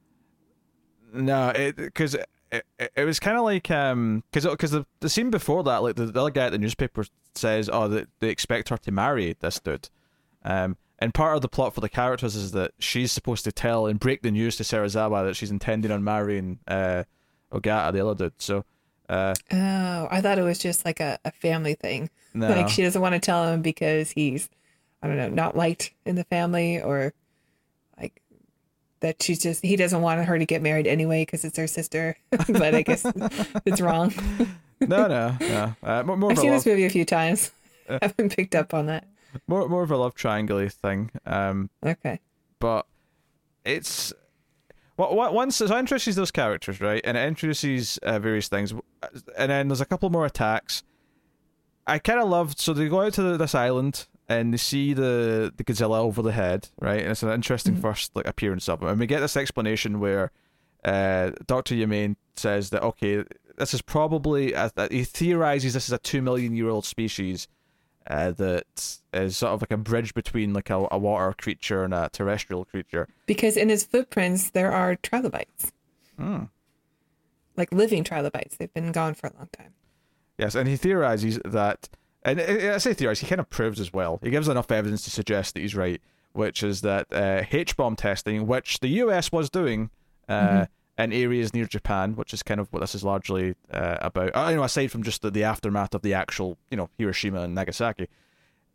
no, 1.13 1.49
it 1.49 1.75
because 1.77 2.15
it, 2.15 2.27
it, 2.51 2.91
it 2.95 3.05
was 3.05 3.19
kind 3.19 3.37
of 3.37 3.43
like 3.43 3.69
um 3.71 4.23
because 4.31 4.45
because 4.49 4.71
the, 4.71 4.85
the 4.99 5.09
scene 5.09 5.29
before 5.29 5.63
that, 5.63 5.77
like 5.83 5.95
the, 5.95 6.05
the 6.07 6.19
other 6.21 6.29
guy 6.31 6.45
at 6.47 6.51
the 6.51 6.57
newspaper 6.57 7.05
says, 7.33 7.69
oh, 7.71 7.87
that 7.87 8.07
they 8.19 8.29
expect 8.29 8.69
her 8.69 8.77
to 8.77 8.91
marry 8.91 9.35
this 9.39 9.59
dude, 9.59 9.89
um, 10.43 10.77
and 10.99 11.13
part 11.13 11.35
of 11.35 11.41
the 11.41 11.49
plot 11.49 11.73
for 11.73 11.81
the 11.81 11.89
characters 11.89 12.35
is 12.35 12.51
that 12.51 12.71
she's 12.79 13.11
supposed 13.11 13.43
to 13.45 13.51
tell 13.51 13.87
and 13.87 13.99
break 13.99 14.21
the 14.21 14.31
news 14.31 14.55
to 14.57 14.63
Serizawa 14.63 15.25
that 15.25 15.35
she's 15.35 15.51
intending 15.51 15.91
on 15.91 16.03
marrying 16.03 16.59
uh 16.67 17.03
Ogata, 17.53 17.93
the 17.93 18.05
other 18.05 18.25
dude. 18.25 18.33
So, 18.41 18.65
uh, 19.09 19.33
Oh, 19.51 20.07
I 20.11 20.21
thought 20.21 20.39
it 20.39 20.43
was 20.43 20.59
just 20.59 20.85
like 20.85 20.99
a, 20.99 21.19
a 21.25 21.31
family 21.31 21.75
thing. 21.75 22.09
no, 22.33 22.49
Like 22.49 22.69
she 22.69 22.81
doesn't 22.81 23.01
want 23.01 23.13
to 23.13 23.19
tell 23.19 23.47
him 23.51 23.61
because 23.61 24.11
he's, 24.11 24.49
I 25.01 25.07
don't 25.07 25.17
know, 25.17 25.29
not 25.29 25.55
liked 25.55 25.93
in 26.05 26.15
the 26.15 26.23
family 26.25 26.81
or 26.81 27.13
like 27.99 28.21
that 29.01 29.21
she's 29.21 29.39
just, 29.39 29.61
he 29.63 29.75
doesn't 29.75 30.01
want 30.01 30.23
her 30.25 30.39
to 30.39 30.45
get 30.45 30.61
married 30.61 30.87
anyway 30.87 31.23
because 31.23 31.45
it's 31.45 31.57
her 31.57 31.67
sister. 31.67 32.17
but 32.47 32.73
I 32.75 32.81
guess 32.81 33.05
it's 33.65 33.81
wrong. 33.81 34.13
no, 34.81 35.07
no, 35.07 35.37
no. 35.39 35.75
Uh, 35.83 36.03
more, 36.03 36.17
more 36.17 36.31
I've 36.31 36.39
seen 36.39 36.51
love, 36.51 36.63
this 36.63 36.65
movie 36.65 36.85
a 36.85 36.89
few 36.89 37.05
times. 37.05 37.51
I 37.89 37.99
haven't 38.01 38.35
picked 38.35 38.55
up 38.55 38.73
on 38.73 38.87
that. 38.87 39.05
more 39.47 39.69
more 39.69 39.83
of 39.83 39.91
a 39.91 39.97
love 39.97 40.15
triangle 40.15 40.67
thing. 40.69 41.11
Um, 41.25 41.69
Okay. 41.85 42.19
but 42.59 42.87
it's 43.63 44.11
what 44.95 45.15
what 45.15 45.33
once 45.33 45.57
so 45.57 45.65
it 45.65 45.71
introduces 45.71 46.15
those 46.15 46.31
characters 46.31 46.79
right, 46.81 47.01
and 47.03 47.17
it 47.17 47.27
introduces 47.27 47.97
uh, 47.99 48.19
various 48.19 48.47
things, 48.47 48.73
and 49.37 49.51
then 49.51 49.67
there's 49.67 49.81
a 49.81 49.85
couple 49.85 50.09
more 50.09 50.25
attacks. 50.25 50.83
I 51.87 51.99
kind 51.99 52.19
of 52.19 52.29
loved 52.29 52.59
so 52.59 52.73
they 52.73 52.87
go 52.87 53.01
out 53.01 53.13
to 53.13 53.21
the, 53.23 53.37
this 53.37 53.53
island 53.53 54.07
and 54.27 54.53
they 54.53 54.57
see 54.57 54.93
the 54.93 55.53
the 55.55 55.63
Godzilla 55.63 55.99
over 55.99 56.21
the 56.21 56.31
head, 56.31 56.69
right, 56.79 57.01
and 57.01 57.11
it's 57.11 57.23
an 57.23 57.29
interesting 57.29 57.75
first 57.75 58.15
like 58.15 58.27
appearance 58.27 58.67
of 58.69 58.81
him, 58.81 58.87
and 58.89 58.99
we 58.99 59.05
get 59.05 59.19
this 59.19 59.37
explanation 59.37 59.99
where 59.99 60.31
uh, 60.83 61.31
Doctor 61.45 61.75
Yamane 61.75 62.15
says 62.35 62.69
that 62.71 62.81
okay, 62.83 63.23
this 63.57 63.73
is 63.73 63.81
probably 63.81 64.53
a, 64.53 64.71
a- 64.77 64.91
he 64.93 65.03
theorizes 65.03 65.73
this 65.73 65.87
is 65.87 65.93
a 65.93 65.97
two 65.99 66.21
million 66.21 66.55
year 66.55 66.69
old 66.69 66.85
species. 66.85 67.47
Uh, 68.07 68.31
that 68.31 68.99
is 69.13 69.37
sort 69.37 69.53
of 69.53 69.61
like 69.61 69.71
a 69.71 69.77
bridge 69.77 70.13
between 70.13 70.53
like 70.53 70.69
a, 70.69 70.87
a 70.91 70.97
water 70.97 71.33
creature 71.37 71.83
and 71.83 71.93
a 71.93 72.09
terrestrial 72.11 72.65
creature. 72.65 73.07
Because 73.25 73.57
in 73.57 73.69
his 73.69 73.83
footprints 73.83 74.49
there 74.51 74.71
are 74.71 74.95
trilobites. 74.95 75.71
Hmm. 76.17 76.43
Like 77.57 77.71
living 77.71 78.03
trilobites. 78.03 78.57
They've 78.57 78.73
been 78.73 78.91
gone 78.91 79.13
for 79.13 79.27
a 79.27 79.33
long 79.37 79.49
time. 79.57 79.73
Yes, 80.37 80.55
and 80.55 80.67
he 80.67 80.75
theorizes 80.75 81.39
that, 81.45 81.87
and 82.23 82.41
I 82.41 82.75
I 82.75 82.77
say 82.77 82.93
theorizes, 82.93 83.21
he 83.21 83.27
kind 83.27 83.39
of 83.39 83.49
proves 83.49 83.79
as 83.79 83.93
well. 83.93 84.19
He 84.21 84.29
gives 84.29 84.49
enough 84.49 84.69
evidence 84.69 85.03
to 85.03 85.11
suggest 85.11 85.53
that 85.53 85.61
he's 85.61 85.75
right, 85.75 86.01
which 86.33 86.61
is 86.61 86.81
that 86.81 87.07
uh, 87.11 87.43
H 87.51 87.77
bomb 87.77 87.95
testing, 87.95 88.45
which 88.45 88.81
the 88.81 88.89
US 88.89 89.31
was 89.31 89.49
doing 89.49 89.89
uh, 90.27 90.65
in 90.97 91.11
areas 91.11 91.53
near 91.53 91.65
Japan, 91.65 92.15
which 92.15 92.33
is 92.33 92.43
kind 92.43 92.59
of 92.59 92.71
what 92.71 92.79
this 92.79 92.95
is 92.95 93.03
largely 93.03 93.55
uh, 93.71 93.97
about. 93.99 94.35
Uh, 94.35 94.47
you 94.49 94.55
know, 94.55 94.63
aside 94.63 94.91
from 94.91 95.03
just 95.03 95.21
the, 95.21 95.31
the 95.31 95.43
aftermath 95.43 95.93
of 95.93 96.01
the 96.01 96.13
actual, 96.13 96.57
you 96.71 96.77
know, 96.77 96.89
Hiroshima 96.97 97.41
and 97.41 97.55
Nagasaki, 97.55 98.07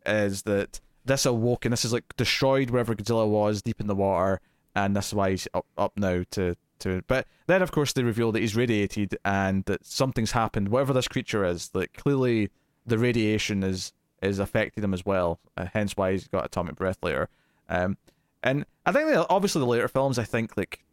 is 0.05 0.43
that 0.43 0.79
this 1.05 1.25
awoke 1.25 1.65
and 1.65 1.73
this 1.73 1.85
is 1.85 1.93
like 1.93 2.15
destroyed 2.17 2.69
wherever 2.69 2.95
Godzilla 2.95 3.27
was 3.27 3.61
deep 3.61 3.81
in 3.81 3.87
the 3.87 3.95
water, 3.95 4.39
and 4.75 4.95
that's 4.95 5.13
why 5.13 5.31
he's 5.31 5.47
up, 5.53 5.65
up 5.77 5.93
now 5.97 6.23
to 6.31 6.55
to. 6.79 7.03
But 7.07 7.27
then, 7.47 7.61
of 7.61 7.71
course, 7.71 7.93
they 7.93 8.03
reveal 8.03 8.31
that 8.31 8.39
he's 8.39 8.55
radiated 8.55 9.17
and 9.25 9.65
that 9.65 9.85
something's 9.85 10.31
happened. 10.31 10.69
Whatever 10.69 10.93
this 10.93 11.07
creature 11.07 11.43
is, 11.43 11.69
that 11.69 11.93
clearly 11.93 12.49
the 12.85 12.97
radiation 12.97 13.63
is 13.63 13.93
is 14.21 14.37
affecting 14.37 14.83
him 14.83 14.93
as 14.93 15.05
well. 15.05 15.39
Uh, 15.57 15.65
hence 15.73 15.97
why 15.97 16.11
he's 16.11 16.27
got 16.27 16.45
atomic 16.45 16.75
breath 16.75 16.97
later. 17.01 17.29
Um, 17.67 17.97
and 18.43 18.65
I 18.85 18.91
think 18.91 19.07
that 19.09 19.25
obviously 19.29 19.59
the 19.59 19.65
later 19.65 19.87
films, 19.87 20.19
I 20.19 20.23
think 20.23 20.55
like 20.55 20.83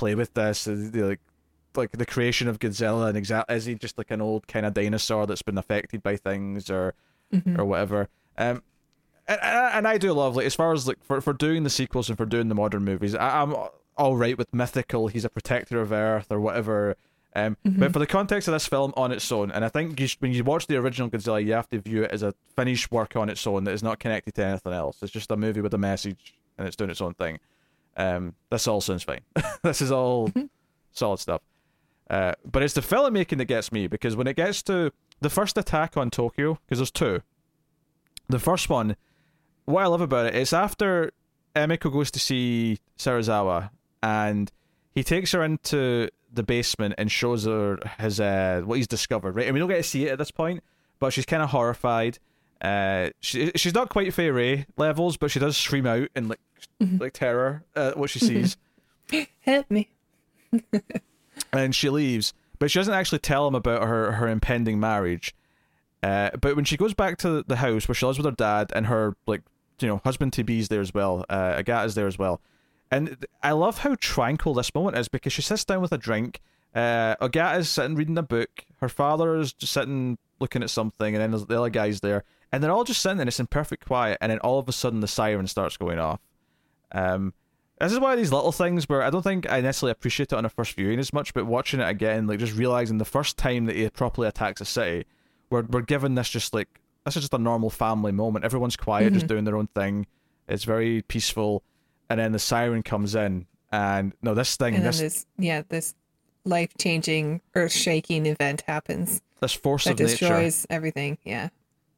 play 0.00 0.14
with 0.14 0.32
this, 0.34 0.66
uh, 0.66 0.74
like 0.94 1.20
like 1.76 1.92
the 1.92 2.06
creation 2.14 2.48
of 2.48 2.58
Godzilla 2.58 3.08
and 3.08 3.16
exact 3.16 3.50
is 3.52 3.64
he 3.66 3.74
just 3.76 3.96
like 3.96 4.10
an 4.10 4.20
old 4.20 4.48
kind 4.48 4.66
of 4.66 4.74
dinosaur 4.74 5.24
that's 5.26 5.42
been 5.42 5.56
affected 5.58 6.02
by 6.02 6.16
things 6.16 6.68
or 6.70 6.94
or 7.60 7.64
whatever. 7.64 8.08
Um, 8.36 8.62
and, 9.28 9.38
and 9.76 9.86
I 9.86 9.96
do 9.98 10.12
love 10.12 10.34
like 10.36 10.46
as 10.46 10.54
far 10.56 10.72
as 10.72 10.88
like 10.88 10.98
for, 11.04 11.20
for 11.20 11.32
doing 11.32 11.62
the 11.62 11.70
sequels 11.70 12.08
and 12.08 12.18
for 12.18 12.26
doing 12.26 12.48
the 12.48 12.56
modern 12.56 12.84
movies, 12.84 13.14
I, 13.14 13.42
I'm 13.42 13.54
all 13.96 14.16
right 14.16 14.36
with 14.36 14.52
mythical. 14.52 15.06
He's 15.08 15.24
a 15.24 15.28
protector 15.30 15.80
of 15.80 15.92
Earth 15.92 16.26
or 16.32 16.40
whatever. 16.40 16.96
Um, 17.36 17.56
But 17.64 17.92
for 17.92 18.00
the 18.00 18.06
context 18.08 18.48
of 18.48 18.52
this 18.54 18.66
film 18.66 18.92
on 18.96 19.12
its 19.12 19.30
own, 19.30 19.52
and 19.52 19.64
I 19.64 19.68
think 19.68 20.00
you 20.00 20.08
sh- 20.08 20.16
when 20.18 20.32
you 20.32 20.42
watch 20.42 20.66
the 20.66 20.76
original 20.76 21.08
Godzilla, 21.08 21.44
you 21.44 21.52
have 21.52 21.68
to 21.68 21.78
view 21.80 22.02
it 22.02 22.10
as 22.10 22.24
a 22.24 22.34
finished 22.56 22.90
work 22.90 23.14
on 23.14 23.28
its 23.28 23.46
own 23.46 23.62
that 23.64 23.72
is 23.72 23.82
not 23.84 24.00
connected 24.00 24.34
to 24.34 24.44
anything 24.44 24.72
else. 24.72 24.96
It's 25.02 25.12
just 25.12 25.30
a 25.30 25.36
movie 25.36 25.60
with 25.60 25.72
a 25.74 25.78
message 25.78 26.34
and 26.58 26.66
it's 26.66 26.74
doing 26.76 26.90
its 26.90 27.00
own 27.00 27.14
thing. 27.14 27.38
Um, 28.00 28.34
this 28.50 28.66
all 28.66 28.80
sounds 28.80 29.02
fine. 29.10 29.20
this 29.62 29.82
is 29.82 29.92
all 29.92 30.30
solid 30.92 31.18
stuff. 31.18 31.42
Uh, 32.08 32.32
but 32.44 32.62
it's 32.62 32.74
the 32.74 32.80
filmmaking 32.80 33.38
that 33.38 33.44
gets 33.44 33.70
me 33.70 33.86
because 33.86 34.16
when 34.16 34.26
it 34.26 34.36
gets 34.36 34.62
to 34.64 34.92
the 35.20 35.30
first 35.30 35.56
attack 35.56 35.96
on 35.96 36.10
Tokyo, 36.10 36.58
because 36.66 36.78
there's 36.78 36.90
two. 36.90 37.20
The 38.28 38.38
first 38.38 38.68
one, 38.68 38.96
what 39.66 39.84
I 39.84 39.86
love 39.86 40.00
about 40.00 40.26
it, 40.26 40.34
it's 40.34 40.52
after 40.52 41.12
Emiko 41.54 41.92
goes 41.92 42.10
to 42.12 42.18
see 42.18 42.78
Serizawa 42.98 43.70
and 44.02 44.50
he 44.92 45.04
takes 45.04 45.32
her 45.32 45.44
into 45.44 46.08
the 46.32 46.42
basement 46.42 46.94
and 46.96 47.10
shows 47.10 47.44
her 47.44 47.78
his 47.98 48.20
uh 48.20 48.62
what 48.64 48.76
he's 48.76 48.86
discovered, 48.86 49.34
right? 49.36 49.46
And 49.46 49.54
we 49.54 49.60
don't 49.60 49.68
get 49.68 49.76
to 49.76 49.82
see 49.82 50.06
it 50.06 50.12
at 50.12 50.18
this 50.18 50.30
point, 50.30 50.62
but 50.98 51.12
she's 51.12 51.26
kind 51.26 51.42
of 51.42 51.50
horrified. 51.50 52.18
Uh, 52.60 53.10
she 53.20 53.50
she's 53.56 53.74
not 53.74 53.88
quite 53.88 54.12
Fay 54.12 54.30
Wray 54.30 54.66
levels, 54.76 55.16
but 55.16 55.30
she 55.30 55.38
does 55.38 55.56
scream 55.56 55.86
out 55.86 56.08
in 56.14 56.28
like 56.28 56.40
like 56.98 57.14
terror 57.14 57.64
at 57.74 57.96
what 57.96 58.10
she 58.10 58.18
sees 58.18 58.56
Help 59.40 59.70
me. 59.70 59.88
and 61.52 61.74
she 61.74 61.88
leaves, 61.88 62.32
but 62.58 62.70
she 62.70 62.78
doesn't 62.78 62.94
actually 62.94 63.18
tell 63.18 63.46
him 63.46 63.54
about 63.54 63.86
her 63.86 64.12
her 64.12 64.28
impending 64.28 64.78
marriage. 64.78 65.34
Uh, 66.02 66.30
but 66.40 66.56
when 66.56 66.64
she 66.64 66.76
goes 66.76 66.94
back 66.94 67.18
to 67.18 67.42
the 67.46 67.56
house 67.56 67.86
where 67.86 67.94
she 67.94 68.06
lives 68.06 68.18
with 68.18 68.24
her 68.24 68.32
dad 68.32 68.72
and 68.74 68.86
her 68.86 69.16
like 69.26 69.42
you 69.80 69.88
know 69.88 70.00
husband 70.04 70.32
to 70.34 70.44
be 70.44 70.58
is 70.58 70.68
there 70.68 70.80
as 70.80 70.94
well, 70.94 71.24
uh, 71.28 71.62
is 71.66 71.94
there 71.94 72.06
as 72.06 72.18
well, 72.18 72.40
and 72.90 73.24
I 73.42 73.52
love 73.52 73.78
how 73.78 73.96
tranquil 74.00 74.54
this 74.54 74.74
moment 74.74 74.96
is 74.96 75.08
because 75.08 75.32
she 75.32 75.42
sits 75.42 75.64
down 75.64 75.80
with 75.80 75.92
a 75.92 75.98
drink. 75.98 76.40
Uh, 76.74 77.16
Ogata's 77.16 77.68
sitting 77.68 77.96
reading 77.96 78.18
a 78.18 78.22
book. 78.22 78.64
Her 78.80 78.88
father 78.88 79.36
is 79.36 79.52
just 79.52 79.72
sitting 79.72 80.18
looking 80.38 80.62
at 80.62 80.70
something, 80.70 81.14
and 81.14 81.22
then 81.22 81.30
there's 81.30 81.46
the 81.46 81.58
other 81.58 81.70
guy's 81.70 82.00
there, 82.00 82.24
and 82.52 82.62
they're 82.62 82.70
all 82.70 82.84
just 82.84 83.02
sitting 83.02 83.20
and 83.20 83.28
it's 83.28 83.40
in 83.40 83.46
perfect 83.46 83.86
quiet. 83.86 84.18
And 84.20 84.30
then 84.30 84.38
all 84.40 84.58
of 84.58 84.68
a 84.68 84.72
sudden 84.72 85.00
the 85.00 85.08
siren 85.08 85.46
starts 85.46 85.76
going 85.76 85.98
off. 85.98 86.20
Um, 86.92 87.34
this 87.80 87.92
is 87.92 87.98
one 87.98 88.12
of 88.12 88.18
these 88.18 88.32
little 88.32 88.52
things 88.52 88.88
where 88.88 89.02
I 89.02 89.10
don't 89.10 89.22
think 89.22 89.50
I 89.50 89.60
necessarily 89.60 89.92
appreciate 89.92 90.32
it 90.32 90.36
on 90.36 90.44
a 90.44 90.50
first 90.50 90.74
viewing 90.74 90.98
as 90.98 91.12
much, 91.12 91.32
but 91.32 91.46
watching 91.46 91.80
it 91.80 91.88
again, 91.88 92.26
like 92.26 92.38
just 92.38 92.56
realizing 92.56 92.98
the 92.98 93.04
first 93.04 93.38
time 93.38 93.64
that 93.66 93.76
he 93.76 93.88
properly 93.88 94.28
attacks 94.28 94.60
a 94.60 94.64
city, 94.66 95.06
we're 95.48 95.62
we're 95.62 95.80
given 95.80 96.14
this 96.14 96.28
just 96.28 96.52
like 96.52 96.68
this 97.04 97.16
is 97.16 97.22
just 97.22 97.34
a 97.34 97.38
normal 97.38 97.70
family 97.70 98.12
moment. 98.12 98.44
Everyone's 98.44 98.76
quiet, 98.76 99.12
just 99.14 99.26
doing 99.26 99.44
their 99.44 99.56
own 99.56 99.68
thing. 99.68 100.06
It's 100.46 100.64
very 100.64 101.02
peaceful, 101.02 101.62
and 102.10 102.20
then 102.20 102.32
the 102.32 102.38
siren 102.38 102.82
comes 102.82 103.14
in, 103.14 103.46
and 103.72 104.12
no, 104.20 104.34
this 104.34 104.56
thing, 104.56 104.74
And 104.74 104.84
this, 104.84 105.26
yeah, 105.38 105.62
this 105.68 105.94
life 106.44 106.72
changing, 106.78 107.40
earth 107.54 107.72
shaking 107.72 108.26
event 108.26 108.62
happens 108.66 109.22
this 109.40 109.52
force 109.54 109.84
that 109.84 109.92
of 109.92 110.00
nature, 110.00 110.10
destroys 110.10 110.66
everything. 110.70 111.18
Yeah. 111.24 111.48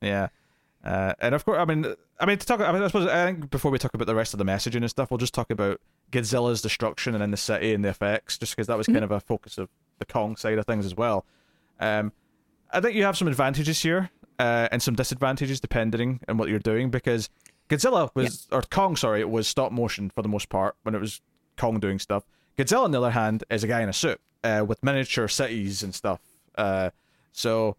Yeah. 0.01 0.29
Uh, 0.85 1.15
and 1.21 1.35
of 1.35 1.45
course, 1.45 1.59
I 1.59 1.65
mean, 1.65 1.95
I 2.19 2.27
mean 2.27 2.39
to 2.39 2.47
talk. 2.47 2.61
I 2.61 2.73
mean, 2.73 2.83
I 2.83 2.87
suppose 2.87 3.07
I 3.07 3.27
think 3.27 3.51
before 3.51 3.71
we 3.71 3.79
talk 3.79 3.95
about 3.95 4.07
the 4.07 4.15
rest 4.15 4.35
of 4.35 4.39
the 4.39 4.45
messaging 4.45 4.77
and 4.77 4.91
stuff, 4.91 5.11
we'll 5.11 5.19
just 5.19 5.35
talk 5.35 5.51
about 5.51 5.81
Godzilla's 6.11 6.61
destruction 6.61 7.15
and 7.15 7.23
then 7.23 7.31
the 7.31 7.37
city 7.37 7.73
and 7.73 7.85
the 7.85 7.89
effects, 7.89 8.39
just 8.39 8.55
because 8.57 8.67
that 8.67 8.77
was 8.77 8.87
kind 8.87 9.05
of 9.05 9.11
a 9.11 9.21
focus 9.21 9.59
of 9.59 9.69
the 9.99 10.05
Kong 10.05 10.37
side 10.37 10.59
of 10.59 10.67
things 10.67 10.85
as 10.85 10.97
well. 10.97 11.25
Um, 11.79 12.13
I 12.73 12.81
think 12.81 12.97
you 12.97 13.05
have 13.05 13.17
some 13.17 13.29
advantages 13.29 13.83
here 13.83 14.11
uh, 14.39 14.69
and 14.73 14.83
some 14.83 14.95
disadvantages 14.95 15.61
depending 15.61 16.21
on 16.29 16.37
what 16.37 16.49
you're 16.49 16.59
doing 16.59 16.91
because 16.91 17.29
Godzilla 17.69 18.11
was 18.15 18.49
or 18.51 18.63
Kong, 18.63 18.97
sorry, 18.97 19.21
it 19.21 19.31
was 19.31 19.47
stop 19.47 19.71
motion 19.71 20.11
for 20.11 20.23
the 20.23 20.29
most 20.29 20.49
part 20.49 20.77
when 20.83 20.95
it 20.95 21.01
was 21.01 21.21
Kong 21.57 21.79
doing 21.79 21.99
stuff. 21.99 22.25
Godzilla, 22.59 22.85
on 22.85 22.91
the 22.91 22.99
other 22.99 23.11
hand, 23.11 23.45
is 23.51 23.63
a 23.63 23.69
guy 23.69 23.83
in 23.83 23.89
a 23.89 23.93
suit 23.93 24.21
uh, 24.45 24.65
with 24.67 24.83
miniature 24.83 25.29
cities 25.29 25.83
and 25.83 25.95
stuff. 25.95 26.21
Uh, 26.57 26.91
so 27.33 27.77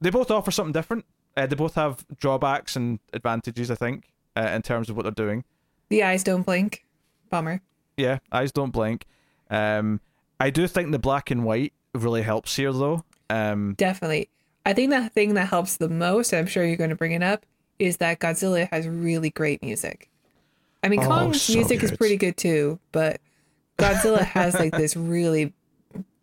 they 0.00 0.10
both 0.10 0.30
offer 0.30 0.50
something 0.50 0.72
different. 0.72 1.04
Uh, 1.36 1.46
they 1.46 1.56
both 1.56 1.74
have 1.74 2.04
drawbacks 2.18 2.76
and 2.76 2.98
advantages, 3.12 3.70
I 3.70 3.74
think, 3.76 4.10
uh, 4.36 4.48
in 4.54 4.62
terms 4.62 4.90
of 4.90 4.96
what 4.96 5.02
they're 5.02 5.12
doing. 5.12 5.44
The 5.88 6.02
eyes 6.02 6.24
don't 6.24 6.42
blink. 6.42 6.84
Bummer. 7.30 7.60
Yeah, 7.96 8.18
eyes 8.32 8.52
don't 8.52 8.70
blink. 8.72 9.06
Um, 9.50 10.00
I 10.38 10.50
do 10.50 10.66
think 10.66 10.90
the 10.90 10.98
black 10.98 11.30
and 11.30 11.44
white 11.44 11.72
really 11.94 12.22
helps 12.22 12.56
here, 12.56 12.72
though. 12.72 13.04
Um, 13.28 13.74
Definitely. 13.76 14.28
I 14.66 14.72
think 14.72 14.90
the 14.90 15.08
thing 15.08 15.34
that 15.34 15.48
helps 15.48 15.76
the 15.76 15.88
most, 15.88 16.32
I'm 16.32 16.46
sure 16.46 16.64
you're 16.64 16.76
going 16.76 16.90
to 16.90 16.96
bring 16.96 17.12
it 17.12 17.22
up, 17.22 17.46
is 17.78 17.98
that 17.98 18.20
Godzilla 18.20 18.68
has 18.70 18.86
really 18.88 19.30
great 19.30 19.62
music. 19.62 20.10
I 20.82 20.88
mean, 20.88 21.00
Oh, 21.00 21.06
Kong's 21.08 21.42
so 21.42 21.54
music 21.54 21.82
is 21.82 21.90
pretty 21.92 22.16
good 22.16 22.36
too, 22.36 22.78
but 22.92 23.20
Godzilla 23.80 24.20
has 24.22 24.54
like 24.54 24.72
this 24.76 24.96
really 24.96 25.52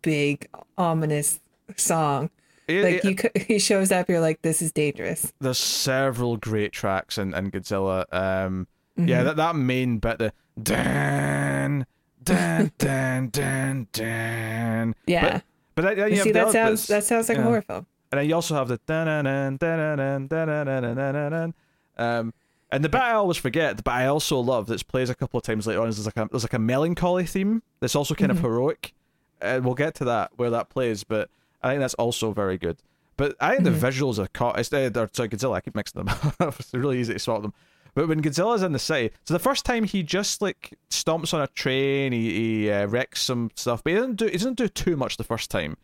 big, 0.02 0.48
ominous 0.76 1.40
song. 1.76 2.30
it- 2.66 2.84
Like 2.84 3.04
it- 3.04 3.32
you, 3.34 3.44
he 3.46 3.58
shows 3.58 3.90
up, 3.92 4.08
you're 4.08 4.20
like, 4.20 4.42
this 4.42 4.62
is 4.62 4.72
dangerous. 4.72 5.32
there's 5.40 5.58
several 5.58 6.36
great 6.36 6.72
tracks 6.72 7.18
in, 7.18 7.34
in 7.34 7.50
Godzilla. 7.50 8.04
Um, 8.12 8.66
Mm-hmm. 8.98 9.08
Yeah, 9.10 9.22
that, 9.22 9.36
that 9.36 9.54
main 9.54 9.98
bit, 9.98 10.18
the 10.18 10.32
dan, 10.60 11.86
dan, 12.24 12.72
dan, 12.78 13.28
dan, 13.30 13.86
dan. 13.92 14.94
Yeah. 15.06 15.40
But, 15.76 15.84
but 15.84 15.96
that, 15.96 16.10
You 16.10 16.16
see, 16.16 16.32
that 16.32 16.50
sounds 16.50 16.88
that 16.88 17.04
sounds 17.04 17.28
like 17.28 17.36
yeah. 17.38 17.42
a 17.42 17.46
horror 17.46 17.62
film. 17.62 17.86
And 18.10 18.18
then 18.18 18.28
you 18.28 18.34
also 18.34 18.56
have 18.56 18.66
the 18.66 18.80
da-na-nan, 18.86 19.56
da-na-nan, 19.58 20.26
da-na-nan, 20.26 20.96
da-na-nan. 20.96 21.54
Um, 21.96 22.34
and 22.70 22.84
the 22.84 22.88
bit 22.88 23.00
I 23.00 23.12
always 23.12 23.36
forget, 23.36 23.82
but 23.82 23.92
I 23.92 24.06
also 24.06 24.38
love 24.40 24.66
that's 24.66 24.82
plays 24.82 25.10
a 25.10 25.14
couple 25.14 25.38
of 25.38 25.44
times 25.44 25.66
later 25.66 25.80
on 25.80 25.88
is 25.88 25.96
there's 25.96 26.06
like 26.06 26.16
a 26.16 26.28
there's 26.30 26.44
like 26.44 26.52
a 26.54 26.58
melancholy 26.58 27.26
theme 27.26 27.62
that's 27.80 27.94
also 27.96 28.14
kind 28.14 28.30
of 28.30 28.40
heroic. 28.40 28.94
And 29.40 29.64
we'll 29.64 29.74
get 29.74 29.94
to 29.96 30.04
that 30.06 30.32
where 30.36 30.50
that 30.50 30.68
plays, 30.68 31.04
but 31.04 31.30
I 31.62 31.70
think 31.70 31.80
that's 31.80 31.94
also 31.94 32.32
very 32.32 32.58
good. 32.58 32.78
But 33.16 33.36
I 33.40 33.52
think 33.56 33.64
the 33.64 33.70
visuals 33.70 34.18
are 34.18 34.26
caught. 34.28 34.58
It's, 34.58 34.72
uh, 34.72 34.88
they're- 34.90 35.08
sorry, 35.12 35.28
Godzilla. 35.28 35.54
I 35.56 35.60
keep 35.60 35.74
mixing 35.74 36.04
them 36.04 36.16
it's 36.40 36.72
really 36.74 36.98
easy 37.00 37.12
to 37.14 37.18
swap 37.18 37.42
them. 37.42 37.52
But 37.94 38.06
when 38.08 38.22
Godzilla's 38.22 38.62
in 38.62 38.72
the 38.72 38.78
city, 38.78 39.12
so 39.24 39.34
the 39.34 39.40
first 39.40 39.64
time 39.64 39.82
he 39.84 40.02
just 40.04 40.40
like 40.42 40.78
stomps 40.90 41.34
on 41.34 41.40
a 41.40 41.46
train, 41.48 42.12
he, 42.12 42.62
he 42.64 42.70
uh, 42.70 42.86
wrecks 42.86 43.22
some 43.22 43.50
stuff, 43.56 43.82
but 43.82 43.90
he 43.92 43.96
doesn't 43.96 44.16
do 44.16 44.26
he 44.26 44.32
doesn't 44.32 44.56
do 44.58 44.68
too 44.68 44.96
much 44.96 45.16
the 45.16 45.24
first 45.24 45.50
time. 45.50 45.76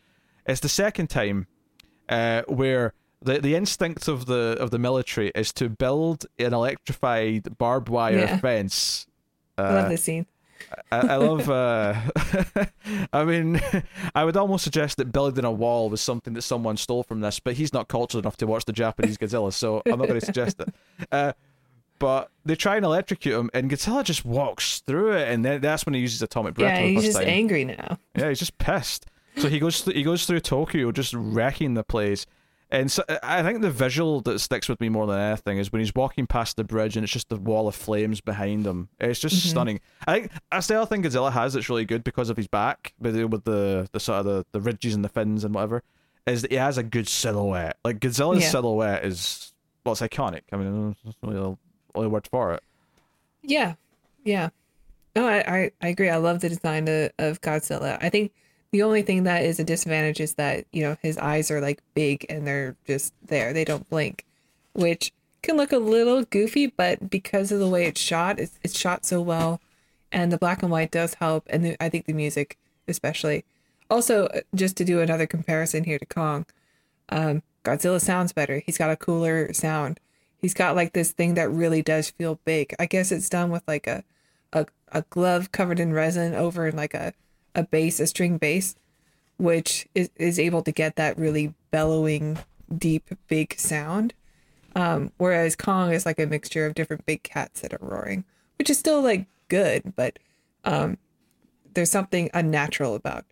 It's 0.46 0.60
the 0.60 0.68
second 0.68 1.08
time 1.08 1.46
uh, 2.08 2.42
where 2.46 2.92
the 3.24 3.40
the 3.40 3.54
instinct 3.54 4.08
of 4.08 4.26
the 4.26 4.56
of 4.60 4.70
the 4.70 4.78
military 4.78 5.30
is 5.34 5.52
to 5.54 5.68
build 5.68 6.26
an 6.38 6.52
electrified 6.54 7.56
barbed 7.58 7.88
wire 7.88 8.18
Yeah. 8.18 8.36
fence. 8.38 9.06
I 9.58 9.62
Uh, 9.62 9.74
love 9.74 9.88
this 9.90 10.02
scene. 10.02 10.26
I, 10.90 10.98
I 10.98 11.16
love. 11.16 11.48
Uh, 11.50 11.94
I 13.12 13.24
mean, 13.24 13.60
I 14.14 14.24
would 14.24 14.36
almost 14.36 14.64
suggest 14.64 14.96
that 14.98 15.12
building 15.12 15.44
a 15.44 15.50
wall 15.52 15.90
was 15.90 16.00
something 16.00 16.34
that 16.34 16.42
someone 16.42 16.76
stole 16.76 17.02
from 17.02 17.20
this, 17.20 17.40
but 17.40 17.54
he's 17.54 17.72
not 17.72 17.88
cultured 17.88 18.20
enough 18.24 18.36
to 18.38 18.46
watch 18.46 18.64
the 18.64 18.72
Japanese 18.72 19.16
Godzilla, 19.18 19.52
so 19.52 19.82
I'm 19.86 19.98
not 19.98 20.08
going 20.08 20.20
to 20.20 20.24
suggest 20.26 20.60
it. 20.60 20.68
Uh, 21.12 21.32
but 21.98 22.30
they 22.44 22.54
try 22.56 22.76
and 22.76 22.84
electrocute 22.84 23.34
him, 23.34 23.50
and 23.54 23.70
Godzilla 23.70 24.02
just 24.04 24.24
walks 24.24 24.80
through 24.80 25.12
it, 25.12 25.28
and 25.28 25.44
then 25.44 25.60
that's 25.60 25.86
when 25.86 25.94
he 25.94 26.00
uses 26.00 26.20
atomic 26.22 26.54
breath 26.54 26.76
Yeah, 26.78 26.86
he's 26.86 27.02
just 27.04 27.18
time. 27.18 27.28
angry 27.28 27.64
now. 27.64 27.98
Yeah, 28.16 28.28
he's 28.28 28.38
just 28.40 28.58
pissed. 28.58 29.06
So 29.36 29.48
he 29.48 29.58
goes 29.58 29.82
th- 29.82 29.96
he 29.96 30.02
goes 30.02 30.26
through 30.26 30.40
Tokyo, 30.40 30.92
just 30.92 31.12
wrecking 31.14 31.74
the 31.74 31.84
place, 31.84 32.26
And 32.74 32.90
so 32.90 33.04
I 33.22 33.42
think 33.42 33.60
the 33.60 33.70
visual 33.70 34.20
that 34.22 34.40
sticks 34.40 34.68
with 34.68 34.80
me 34.80 34.88
more 34.88 35.06
than 35.06 35.18
anything 35.18 35.58
is 35.58 35.70
when 35.70 35.80
he's 35.80 35.94
walking 35.94 36.26
past 36.26 36.56
the 36.56 36.64
bridge 36.64 36.96
and 36.96 37.04
it's 37.04 37.12
just 37.12 37.28
the 37.28 37.36
wall 37.36 37.68
of 37.68 37.74
flames 37.74 38.20
behind 38.20 38.66
him. 38.66 38.88
It's 38.98 39.20
just 39.20 39.36
mm-hmm. 39.36 39.48
stunning. 39.48 39.80
I 40.06 40.12
think 40.12 40.32
I 40.50 40.60
still 40.60 40.84
think 40.84 41.06
Godzilla 41.06 41.30
has 41.30 41.52
that's 41.54 41.68
really 41.68 41.84
good 41.84 42.02
because 42.02 42.30
of 42.30 42.36
his 42.36 42.48
back, 42.48 42.92
with 42.98 43.14
the, 43.14 43.28
with 43.28 43.44
the 43.44 43.88
the 43.92 44.00
sort 44.00 44.18
of 44.18 44.24
the, 44.24 44.46
the 44.50 44.60
ridges 44.60 44.94
and 44.94 45.04
the 45.04 45.08
fins 45.08 45.44
and 45.44 45.54
whatever. 45.54 45.82
Is 46.26 46.42
that 46.42 46.50
he 46.50 46.56
has 46.56 46.78
a 46.78 46.82
good 46.82 47.08
silhouette. 47.08 47.76
Like 47.84 48.00
Godzilla's 48.00 48.42
yeah. 48.42 48.48
silhouette 48.48 49.04
is 49.04 49.52
well, 49.84 49.92
it's 49.92 50.00
iconic. 50.00 50.42
I 50.52 50.56
mean, 50.56 50.96
there's 51.04 51.16
really 51.22 51.36
the 51.36 51.56
only 51.94 52.08
word 52.08 52.26
for 52.30 52.54
it. 52.54 52.62
Yeah, 53.42 53.74
yeah. 54.24 54.48
No, 55.14 55.28
I, 55.28 55.36
I, 55.36 55.70
I 55.80 55.88
agree. 55.88 56.08
I 56.08 56.16
love 56.16 56.40
the 56.40 56.48
design 56.48 56.88
of, 56.88 57.12
of 57.18 57.40
Godzilla. 57.40 57.98
I 58.02 58.08
think 58.08 58.32
the 58.74 58.82
only 58.82 59.02
thing 59.02 59.22
that 59.22 59.44
is 59.44 59.60
a 59.60 59.64
disadvantage 59.64 60.18
is 60.18 60.34
that, 60.34 60.64
you 60.72 60.82
know, 60.82 60.96
his 61.00 61.16
eyes 61.18 61.48
are 61.48 61.60
like 61.60 61.80
big 61.94 62.26
and 62.28 62.44
they're 62.44 62.74
just 62.88 63.14
there. 63.24 63.52
They 63.52 63.64
don't 63.64 63.88
blink, 63.88 64.24
which 64.72 65.12
can 65.42 65.56
look 65.56 65.70
a 65.70 65.78
little 65.78 66.24
goofy, 66.24 66.66
but 66.66 67.08
because 67.08 67.52
of 67.52 67.60
the 67.60 67.68
way 67.68 67.84
it's 67.84 68.00
shot, 68.00 68.40
it's, 68.40 68.58
it's 68.64 68.76
shot 68.76 69.06
so 69.06 69.20
well. 69.20 69.60
And 70.10 70.32
the 70.32 70.38
black 70.38 70.60
and 70.60 70.72
white 70.72 70.90
does 70.90 71.14
help. 71.14 71.46
And 71.48 71.64
the, 71.64 71.76
I 71.80 71.88
think 71.88 72.06
the 72.06 72.12
music, 72.12 72.58
especially. 72.88 73.44
Also, 73.88 74.26
uh, 74.26 74.40
just 74.56 74.76
to 74.78 74.84
do 74.84 75.00
another 75.00 75.28
comparison 75.28 75.84
here 75.84 76.00
to 76.00 76.06
Kong, 76.06 76.44
um, 77.10 77.44
Godzilla 77.62 78.00
sounds 78.00 78.32
better. 78.32 78.58
He's 78.58 78.78
got 78.78 78.90
a 78.90 78.96
cooler 78.96 79.52
sound. 79.52 80.00
He's 80.38 80.52
got 80.52 80.74
like 80.74 80.94
this 80.94 81.12
thing 81.12 81.34
that 81.34 81.48
really 81.48 81.80
does 81.80 82.10
feel 82.10 82.40
big. 82.44 82.74
I 82.80 82.86
guess 82.86 83.12
it's 83.12 83.28
done 83.28 83.52
with 83.52 83.62
like 83.68 83.86
a, 83.86 84.02
a, 84.52 84.66
a 84.90 85.02
glove 85.10 85.52
covered 85.52 85.78
in 85.78 85.92
resin 85.92 86.34
over 86.34 86.72
like 86.72 86.94
a 86.94 87.12
a 87.54 87.64
bass, 87.64 88.00
a 88.00 88.06
string 88.06 88.38
bass, 88.38 88.76
which 89.36 89.86
is, 89.94 90.10
is 90.16 90.38
able 90.38 90.62
to 90.62 90.72
get 90.72 90.96
that 90.96 91.18
really 91.18 91.54
bellowing, 91.70 92.38
deep, 92.76 93.10
big 93.28 93.58
sound. 93.58 94.14
Um, 94.76 95.12
whereas 95.18 95.54
Kong 95.54 95.92
is 95.92 96.04
like 96.04 96.18
a 96.18 96.26
mixture 96.26 96.66
of 96.66 96.74
different 96.74 97.06
big 97.06 97.22
cats 97.22 97.60
that 97.60 97.72
are 97.72 97.78
roaring, 97.80 98.24
which 98.58 98.70
is 98.70 98.78
still 98.78 99.02
like 99.02 99.26
good, 99.48 99.94
but 99.94 100.18
um, 100.64 100.98
there's 101.74 101.90
something 101.90 102.30
unnatural 102.34 102.94
about 102.94 103.24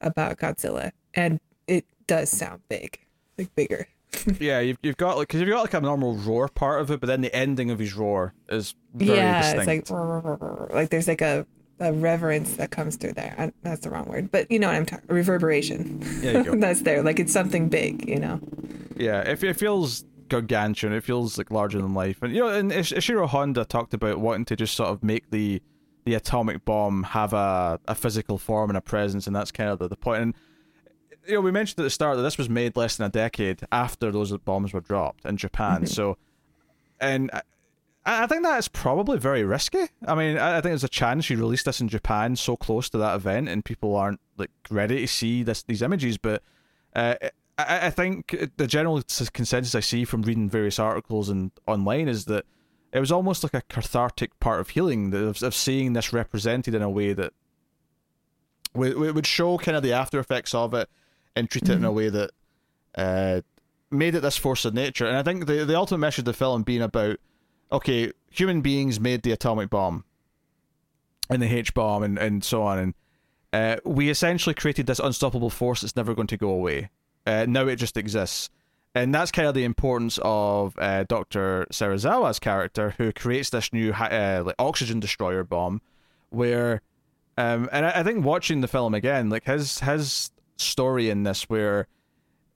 about 0.00 0.38
Godzilla, 0.38 0.92
and 1.14 1.40
it 1.66 1.84
does 2.06 2.30
sound 2.30 2.62
big, 2.68 3.00
like 3.36 3.54
bigger. 3.54 3.88
yeah, 4.40 4.60
you've, 4.60 4.78
you've 4.82 4.96
got 4.96 5.18
like 5.18 5.28
because 5.28 5.40
you've 5.40 5.50
got 5.50 5.60
like 5.60 5.74
a 5.74 5.80
normal 5.80 6.14
roar 6.16 6.48
part 6.48 6.80
of 6.80 6.90
it, 6.90 7.00
but 7.00 7.06
then 7.06 7.20
the 7.20 7.34
ending 7.34 7.70
of 7.70 7.78
his 7.78 7.94
roar 7.94 8.32
is 8.48 8.74
very 8.94 9.18
yeah, 9.18 9.54
distinct. 9.54 9.90
it's 9.90 9.90
like 9.90 10.70
like 10.70 10.90
there's 10.90 11.08
like 11.08 11.20
a 11.20 11.46
a 11.80 11.92
reverence 11.92 12.56
that 12.56 12.70
comes 12.70 12.96
through 12.96 13.12
there. 13.12 13.34
I, 13.38 13.52
that's 13.62 13.82
the 13.82 13.90
wrong 13.90 14.06
word, 14.06 14.30
but 14.30 14.50
you 14.50 14.58
know 14.58 14.68
what 14.68 14.76
I'm 14.76 14.86
talking. 14.86 15.06
Reverberation. 15.08 16.02
Yeah, 16.20 16.42
that's 16.56 16.82
there. 16.82 17.02
Like 17.02 17.18
it's 17.18 17.32
something 17.32 17.68
big, 17.68 18.08
you 18.08 18.18
know. 18.18 18.40
Yeah, 18.96 19.20
it, 19.20 19.42
it 19.42 19.56
feels 19.56 20.04
gargantuan. 20.28 20.92
It 20.92 21.04
feels 21.04 21.38
like 21.38 21.50
larger 21.50 21.80
than 21.80 21.94
life, 21.94 22.22
and 22.22 22.34
you 22.34 22.40
know, 22.40 22.48
and 22.48 22.70
Ishiro 22.70 23.28
Honda 23.28 23.64
talked 23.64 23.94
about 23.94 24.18
wanting 24.18 24.44
to 24.46 24.56
just 24.56 24.74
sort 24.74 24.90
of 24.90 25.02
make 25.02 25.30
the 25.30 25.62
the 26.04 26.14
atomic 26.14 26.64
bomb 26.64 27.02
have 27.02 27.32
a, 27.32 27.78
a 27.86 27.94
physical 27.94 28.38
form 28.38 28.70
and 28.70 28.76
a 28.76 28.80
presence, 28.80 29.26
and 29.26 29.36
that's 29.36 29.52
kind 29.52 29.70
of 29.70 29.78
the, 29.78 29.88
the 29.88 29.96
point. 29.96 30.22
And 30.22 30.34
you 31.26 31.34
know, 31.34 31.40
we 31.42 31.50
mentioned 31.50 31.78
at 31.80 31.82
the 31.82 31.90
start 31.90 32.16
that 32.16 32.22
this 32.22 32.38
was 32.38 32.48
made 32.48 32.76
less 32.76 32.96
than 32.96 33.06
a 33.06 33.10
decade 33.10 33.60
after 33.70 34.10
those 34.10 34.36
bombs 34.38 34.72
were 34.72 34.80
dropped 34.80 35.26
in 35.26 35.36
Japan. 35.36 35.82
Mm-hmm. 35.82 35.86
So, 35.86 36.16
and 37.00 37.30
I 38.10 38.26
think 38.26 38.42
that 38.42 38.58
is 38.58 38.68
probably 38.68 39.18
very 39.18 39.44
risky. 39.44 39.86
I 40.06 40.14
mean, 40.14 40.38
I 40.38 40.54
think 40.54 40.70
there's 40.70 40.84
a 40.84 40.88
chance 40.88 41.28
you 41.28 41.36
release 41.36 41.62
this 41.62 41.82
in 41.82 41.88
Japan 41.88 42.36
so 42.36 42.56
close 42.56 42.88
to 42.90 42.98
that 42.98 43.14
event, 43.14 43.50
and 43.50 43.62
people 43.62 43.94
aren't 43.94 44.20
like 44.38 44.50
ready 44.70 45.02
to 45.02 45.06
see 45.06 45.42
this 45.42 45.62
these 45.62 45.82
images. 45.82 46.16
But 46.16 46.42
uh, 46.96 47.16
I, 47.58 47.86
I 47.86 47.90
think 47.90 48.34
the 48.56 48.66
general 48.66 49.02
consensus 49.34 49.74
I 49.74 49.80
see 49.80 50.06
from 50.06 50.22
reading 50.22 50.48
various 50.48 50.78
articles 50.78 51.28
and 51.28 51.50
online 51.66 52.08
is 52.08 52.24
that 52.26 52.46
it 52.94 53.00
was 53.00 53.12
almost 53.12 53.42
like 53.42 53.52
a 53.52 53.60
cathartic 53.68 54.38
part 54.40 54.60
of 54.60 54.70
healing 54.70 55.12
of, 55.12 55.42
of 55.42 55.54
seeing 55.54 55.92
this 55.92 56.10
represented 56.10 56.74
in 56.74 56.80
a 56.80 56.88
way 56.88 57.12
that 57.12 57.34
would, 58.74 58.96
would 58.96 59.26
show 59.26 59.58
kind 59.58 59.76
of 59.76 59.82
the 59.82 59.92
after 59.92 60.18
effects 60.18 60.54
of 60.54 60.72
it 60.72 60.88
and 61.36 61.50
treat 61.50 61.64
it 61.64 61.66
mm-hmm. 61.66 61.78
in 61.78 61.84
a 61.84 61.88
mm-hmm. 61.88 61.96
way 61.96 62.08
that 62.08 62.30
uh, 62.96 63.40
made 63.90 64.14
it 64.14 64.20
this 64.20 64.38
force 64.38 64.64
of 64.64 64.72
nature. 64.72 65.06
And 65.06 65.18
I 65.18 65.22
think 65.22 65.46
the 65.46 65.66
the 65.66 65.76
ultimate 65.76 65.98
message 65.98 66.20
of 66.20 66.24
the 66.24 66.32
film 66.32 66.62
being 66.62 66.80
about 66.80 67.18
okay, 67.70 68.12
human 68.30 68.60
beings 68.60 69.00
made 69.00 69.22
the 69.22 69.32
atomic 69.32 69.70
bomb 69.70 70.04
and 71.30 71.42
the 71.42 71.46
H 71.46 71.74
bomb 71.74 72.02
and, 72.02 72.18
and 72.18 72.42
so 72.42 72.62
on. 72.62 72.78
And 72.78 72.94
uh, 73.52 73.76
we 73.84 74.10
essentially 74.10 74.54
created 74.54 74.86
this 74.86 74.98
unstoppable 74.98 75.50
force 75.50 75.80
that's 75.82 75.96
never 75.96 76.14
going 76.14 76.28
to 76.28 76.36
go 76.36 76.50
away. 76.50 76.90
Uh, 77.26 77.46
now 77.48 77.66
it 77.66 77.76
just 77.76 77.96
exists. 77.96 78.50
And 78.94 79.14
that's 79.14 79.30
kind 79.30 79.46
of 79.46 79.54
the 79.54 79.64
importance 79.64 80.18
of 80.22 80.74
uh, 80.78 81.04
Dr. 81.04 81.66
Serizawa's 81.70 82.38
character, 82.38 82.94
who 82.96 83.12
creates 83.12 83.50
this 83.50 83.72
new 83.72 83.92
uh, 83.92 84.42
like 84.46 84.54
oxygen 84.58 84.98
destroyer 84.98 85.44
bomb, 85.44 85.82
where, 86.30 86.80
um, 87.36 87.68
and 87.70 87.84
I, 87.84 88.00
I 88.00 88.02
think 88.02 88.24
watching 88.24 88.60
the 88.60 88.68
film 88.68 88.94
again, 88.94 89.28
like 89.28 89.44
his 89.44 89.80
his 89.80 90.30
story 90.56 91.10
in 91.10 91.22
this, 91.22 91.44
where 91.44 91.86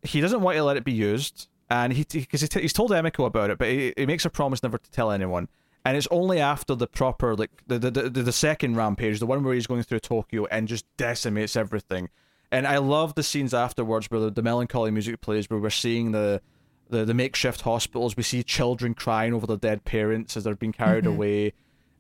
he 0.03 0.21
doesn't 0.21 0.41
want 0.41 0.57
to 0.57 0.65
let 0.65 0.77
it 0.77 0.85
be 0.85 0.93
used, 0.93 1.49
and 1.73 1.93
he 1.95 2.05
because 2.05 2.43
he, 2.43 2.61
he's 2.61 2.73
told 2.73 2.91
Emiko 2.91 3.25
about 3.25 3.49
it, 3.49 3.57
but 3.57 3.69
he, 3.69 3.95
he 3.97 4.05
makes 4.05 4.27
a 4.27 4.31
promise 4.31 4.63
never 4.63 4.77
to 4.77 4.91
tell 4.91 5.11
anyone. 5.11 5.49
And 5.85 5.97
it's 5.97 6.07
only 6.11 6.39
after 6.39 6.75
the 6.75 6.87
proper 6.87 7.35
like 7.35 7.51
the, 7.67 7.79
the 7.79 7.91
the 7.91 8.09
the 8.11 8.33
second 8.33 8.77
rampage, 8.77 9.19
the 9.19 9.27
one 9.27 9.43
where 9.43 9.55
he's 9.55 9.67
going 9.67 9.83
through 9.83 10.01
Tokyo 10.01 10.47
and 10.51 10.69
just 10.69 10.85
decimates 10.97 11.57
everything. 11.57 12.11
And 12.51 12.67
I 12.67 12.77
love 12.77 13.15
the 13.15 13.23
scenes 13.23 13.55
afterwards 13.55 14.11
where 14.11 14.21
the, 14.21 14.31
the 14.31 14.43
melancholy 14.43 14.91
music 14.91 15.23
plays, 15.23 15.49
where 15.49 15.59
we're 15.59 15.71
seeing 15.71 16.13
the, 16.13 16.43
the 16.91 17.07
the 17.07 17.15
makeshift 17.15 17.63
hospitals. 17.63 18.19
We 18.19 18.23
see 18.23 18.43
children 18.43 18.93
crying 18.93 19.33
over 19.33 19.47
their 19.47 19.57
dead 19.57 19.85
parents 19.85 20.37
as 20.37 20.45
they're 20.45 20.55
being 20.55 20.73
carried 20.73 21.05
mm-hmm. 21.05 21.15
away. 21.15 21.53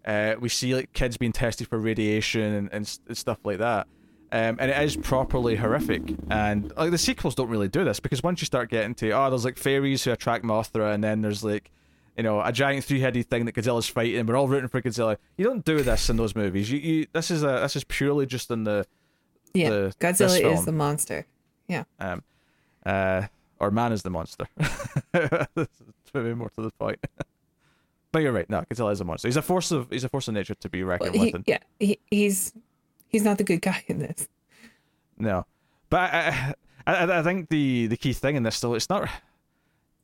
Uh, 0.05 0.35
we 0.39 0.51
see 0.51 0.75
like 0.75 0.93
kids 0.93 1.17
being 1.17 1.33
tested 1.33 1.69
for 1.69 1.79
radiation 1.79 2.43
and, 2.43 2.69
and, 2.73 2.99
and 3.09 3.17
stuff 3.17 3.39
like 3.45 3.59
that. 3.59 3.87
Um, 4.33 4.57
and 4.59 4.71
it 4.71 4.83
is 4.83 4.97
properly 4.97 5.57
horrific. 5.57 6.03
And 6.31 6.73
like 6.75 6.91
the 6.91 6.97
sequels 6.97 7.35
don't 7.35 7.51
really 7.51 7.69
do 7.69 7.85
this 7.85 8.01
because 8.01 8.23
once 8.23 8.41
you 8.41 8.47
start 8.47 8.71
getting 8.71 8.95
to 8.97 9.11
oh, 9.11 9.29
there's 9.29 9.45
like 9.45 9.59
fairies 9.59 10.03
who 10.05 10.11
attract 10.11 10.43
Mothra, 10.43 10.95
and 10.95 11.05
then 11.05 11.21
there's 11.21 11.45
like 11.45 11.71
you 12.17 12.23
know 12.23 12.41
a 12.41 12.51
giant 12.51 12.85
three-headed 12.85 13.29
thing 13.29 13.45
that 13.45 13.55
Godzilla's 13.55 13.89
fighting. 13.89 14.25
We're 14.25 14.37
all 14.37 14.49
rooting 14.49 14.71
for 14.71 14.81
Godzilla. 14.81 15.19
You 15.37 15.45
don't 15.45 15.65
do 15.65 15.83
this 15.83 16.09
in 16.09 16.17
those 16.17 16.35
movies. 16.35 16.71
You, 16.71 16.79
you 16.79 17.07
this 17.13 17.31
is 17.31 17.43
a 17.43 17.61
this 17.61 17.77
is 17.77 17.85
purely 17.85 18.25
just 18.25 18.51
in 18.51 18.65
the 18.65 18.87
yeah. 19.53 19.69
The, 19.69 19.95
Godzilla 20.01 20.53
is 20.53 20.65
the 20.65 20.73
monster. 20.73 21.27
Yeah. 21.69 21.85
Um, 22.01 22.23
uh, 22.87 23.27
or 23.61 23.71
man 23.71 23.93
is 23.93 24.03
the 24.03 24.11
monster. 24.11 24.47
maybe 26.15 26.35
more 26.35 26.49
to 26.57 26.63
the 26.63 26.73
point. 26.79 26.99
but 28.13 28.23
you're 28.23 28.33
right. 28.33 28.49
No, 28.49 28.65
Godzilla 28.71 28.93
is 28.93 29.03
a 29.03 29.05
monster. 29.05 29.29
He's 29.29 29.37
a 29.37 29.43
force 29.43 29.71
of 29.73 29.91
he's 29.91 30.05
a 30.05 30.09
force 30.09 30.27
of 30.29 30.33
nature 30.33 30.55
to 30.55 30.69
be 30.71 30.83
reckoned 30.83 31.15
well, 31.15 31.25
he, 31.25 31.33
with. 31.33 31.43
Yeah, 31.47 31.59
he, 31.79 31.99
he's 32.11 32.55
he's 33.13 33.25
not 33.25 33.39
the 33.39 33.45
good 33.45 33.63
guy 33.63 33.85
in 33.87 33.99
this. 33.99 34.29
No, 35.19 35.47
but 35.91 36.13
I, 36.13 36.55
I, 36.87 37.19
I 37.19 37.23
think 37.23 37.49
the 37.49 37.87
the 37.87 37.97
key 37.97 38.13
thing 38.13 38.37
in 38.37 38.43
this 38.43 38.57
still 38.57 38.75
it's 38.75 38.91
not. 38.91 39.09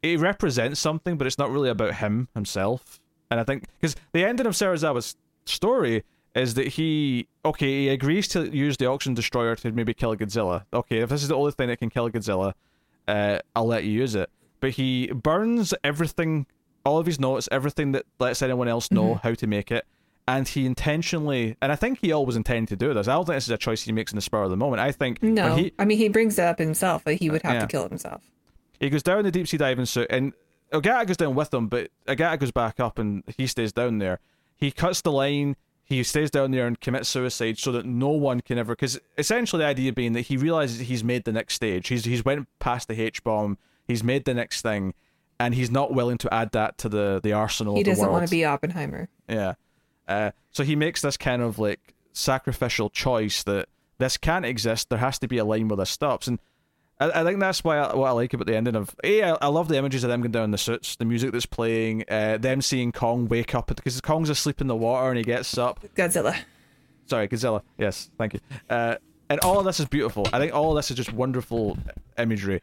It 0.00 0.20
represents 0.20 0.78
something, 0.78 1.16
but 1.16 1.26
it's 1.26 1.38
not 1.38 1.50
really 1.50 1.70
about 1.70 1.94
him 1.94 2.28
himself. 2.34 3.00
And 3.30 3.40
I 3.40 3.44
think 3.44 3.64
because 3.80 3.96
the 4.12 4.24
ending 4.24 4.46
of 4.46 4.52
Serizawa's 4.52 5.16
story 5.44 6.04
is 6.34 6.54
that 6.54 6.68
he 6.68 7.26
okay 7.44 7.66
he 7.66 7.88
agrees 7.88 8.28
to 8.28 8.48
use 8.54 8.76
the 8.76 8.86
oxygen 8.86 9.14
destroyer 9.14 9.56
to 9.56 9.72
maybe 9.72 9.94
kill 9.94 10.14
Godzilla. 10.14 10.64
Okay, 10.72 10.98
if 10.98 11.10
this 11.10 11.22
is 11.22 11.28
the 11.28 11.36
only 11.36 11.52
thing 11.52 11.68
that 11.68 11.78
can 11.78 11.90
kill 11.90 12.08
Godzilla, 12.10 12.52
uh, 13.08 13.38
I'll 13.56 13.66
let 13.66 13.84
you 13.84 13.90
use 13.90 14.14
it. 14.14 14.30
But 14.60 14.70
he 14.70 15.08
burns 15.08 15.74
everything, 15.84 16.46
all 16.84 16.98
of 16.98 17.06
his 17.06 17.18
notes, 17.18 17.48
everything 17.50 17.92
that 17.92 18.04
lets 18.18 18.42
anyone 18.42 18.68
else 18.68 18.90
know 18.90 19.14
mm-hmm. 19.14 19.28
how 19.28 19.34
to 19.34 19.46
make 19.46 19.70
it, 19.70 19.86
and 20.28 20.46
he 20.46 20.66
intentionally, 20.66 21.56
and 21.62 21.72
I 21.72 21.76
think 21.76 22.00
he 22.02 22.12
always 22.12 22.36
intended 22.36 22.68
to 22.68 22.76
do 22.76 22.92
this. 22.92 23.08
I 23.08 23.14
don't 23.14 23.24
think 23.24 23.36
this 23.36 23.44
is 23.44 23.50
a 23.50 23.56
choice 23.56 23.82
he 23.82 23.92
makes 23.92 24.12
in 24.12 24.16
the 24.16 24.20
spur 24.20 24.42
of 24.42 24.50
the 24.50 24.58
moment. 24.58 24.78
I 24.78 24.92
think 24.92 25.22
no. 25.22 25.56
He, 25.56 25.72
I 25.78 25.86
mean, 25.86 25.96
he 25.96 26.10
brings 26.10 26.38
it 26.38 26.42
up 26.42 26.58
himself 26.58 27.02
that 27.04 27.14
he 27.14 27.30
would 27.30 27.40
have 27.42 27.54
yeah. 27.54 27.60
to 27.60 27.66
kill 27.66 27.88
himself. 27.88 28.22
He 28.78 28.90
goes 28.90 29.02
down 29.02 29.24
the 29.24 29.30
deep 29.30 29.48
sea 29.48 29.56
diving 29.56 29.86
suit, 29.86 30.06
and 30.10 30.34
Ogata 30.70 31.06
goes 31.06 31.16
down 31.16 31.34
with 31.34 31.52
him, 31.52 31.68
but 31.68 31.88
Ogata 32.06 32.38
goes 32.38 32.50
back 32.50 32.78
up, 32.78 32.98
and 32.98 33.24
he 33.38 33.46
stays 33.46 33.72
down 33.72 33.98
there. 33.98 34.20
He 34.54 34.70
cuts 34.70 35.00
the 35.00 35.10
line. 35.10 35.56
He 35.82 36.02
stays 36.02 36.30
down 36.30 36.50
there 36.50 36.66
and 36.66 36.78
commits 36.78 37.08
suicide 37.08 37.58
so 37.58 37.72
that 37.72 37.86
no 37.86 38.10
one 38.10 38.42
can 38.42 38.58
ever. 38.58 38.74
Because 38.74 39.00
essentially, 39.16 39.62
the 39.62 39.66
idea 39.66 39.94
being 39.94 40.12
that 40.12 40.26
he 40.26 40.36
realizes 40.36 40.80
he's 40.80 41.02
made 41.02 41.24
the 41.24 41.32
next 41.32 41.54
stage. 41.54 41.88
He's 41.88 42.04
he's 42.04 42.22
went 42.22 42.46
past 42.58 42.88
the 42.88 43.00
H 43.00 43.24
bomb. 43.24 43.56
He's 43.86 44.04
made 44.04 44.26
the 44.26 44.34
next 44.34 44.60
thing, 44.60 44.92
and 45.40 45.54
he's 45.54 45.70
not 45.70 45.94
willing 45.94 46.18
to 46.18 46.34
add 46.34 46.52
that 46.52 46.76
to 46.78 46.90
the 46.90 47.18
the 47.22 47.32
arsenal. 47.32 47.76
He 47.76 47.82
doesn't 47.82 48.12
want 48.12 48.26
to 48.26 48.30
be 48.30 48.44
Oppenheimer. 48.44 49.08
Yeah. 49.26 49.54
Uh, 50.08 50.30
so 50.50 50.64
he 50.64 50.74
makes 50.74 51.02
this 51.02 51.16
kind 51.16 51.42
of 51.42 51.58
like 51.58 51.94
sacrificial 52.12 52.90
choice 52.90 53.42
that 53.44 53.68
this 53.98 54.16
can't 54.16 54.44
exist. 54.44 54.88
There 54.88 54.98
has 54.98 55.18
to 55.20 55.28
be 55.28 55.38
a 55.38 55.44
line 55.44 55.68
where 55.68 55.76
this 55.76 55.90
stops, 55.90 56.26
and 56.26 56.38
I, 57.00 57.20
I 57.20 57.24
think 57.24 57.40
that's 57.40 57.62
why 57.62 57.78
I, 57.78 57.94
what 57.94 58.08
I 58.08 58.12
like 58.12 58.32
about 58.32 58.46
the 58.46 58.56
ending 58.56 58.74
of. 58.74 58.94
A, 59.04 59.22
I, 59.22 59.36
I 59.42 59.46
love 59.48 59.68
the 59.68 59.76
images 59.76 60.04
of 60.04 60.10
them 60.10 60.20
going 60.20 60.32
down 60.32 60.50
the 60.50 60.58
suits, 60.58 60.96
the 60.96 61.04
music 61.04 61.32
that's 61.32 61.46
playing, 61.46 62.04
uh, 62.08 62.38
them 62.38 62.62
seeing 62.62 62.92
Kong 62.92 63.28
wake 63.28 63.54
up 63.54 63.68
because 63.68 64.00
Kong's 64.00 64.30
asleep 64.30 64.60
in 64.60 64.66
the 64.66 64.76
water 64.76 65.08
and 65.08 65.18
he 65.18 65.24
gets 65.24 65.56
up. 65.58 65.80
Godzilla. 65.94 66.36
Sorry, 67.06 67.28
Godzilla. 67.28 67.62
Yes, 67.78 68.10
thank 68.18 68.34
you. 68.34 68.40
Uh, 68.68 68.96
and 69.30 69.40
all 69.40 69.58
of 69.58 69.64
this 69.64 69.78
is 69.78 69.86
beautiful. 69.86 70.26
I 70.32 70.38
think 70.38 70.54
all 70.54 70.70
of 70.70 70.76
this 70.76 70.90
is 70.90 70.96
just 70.96 71.12
wonderful 71.12 71.76
imagery. 72.16 72.62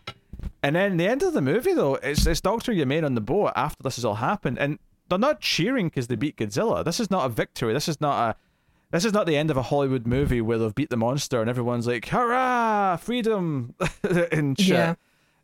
And 0.61 0.75
then 0.75 0.97
the 0.97 1.07
end 1.07 1.23
of 1.23 1.33
the 1.33 1.41
movie, 1.41 1.73
though, 1.73 1.95
it's 1.95 2.25
it's 2.25 2.41
Doctor 2.41 2.71
Yamain 2.71 3.05
on 3.05 3.15
the 3.15 3.21
boat 3.21 3.53
after 3.55 3.81
this 3.83 3.95
has 3.95 4.05
all 4.05 4.15
happened, 4.15 4.57
and 4.59 4.79
they're 5.09 5.19
not 5.19 5.39
cheering 5.41 5.87
because 5.87 6.07
they 6.07 6.15
beat 6.15 6.37
Godzilla. 6.37 6.83
This 6.83 6.99
is 6.99 7.11
not 7.11 7.25
a 7.25 7.29
victory. 7.29 7.73
This 7.73 7.87
is 7.87 8.01
not 8.01 8.29
a 8.29 8.35
this 8.91 9.03
is 9.03 9.13
not 9.13 9.25
the 9.25 9.35
end 9.35 9.51
of 9.51 9.57
a 9.57 9.63
Hollywood 9.63 10.07
movie 10.07 10.41
where 10.41 10.57
they've 10.57 10.73
beat 10.73 10.89
the 10.89 10.97
monster 10.97 11.41
and 11.41 11.49
everyone's 11.49 11.87
like, 11.87 12.07
"Hurrah, 12.07 12.97
freedom!" 12.97 13.73
and 14.31 14.57
shit. 14.57 14.67
Yeah. 14.69 14.95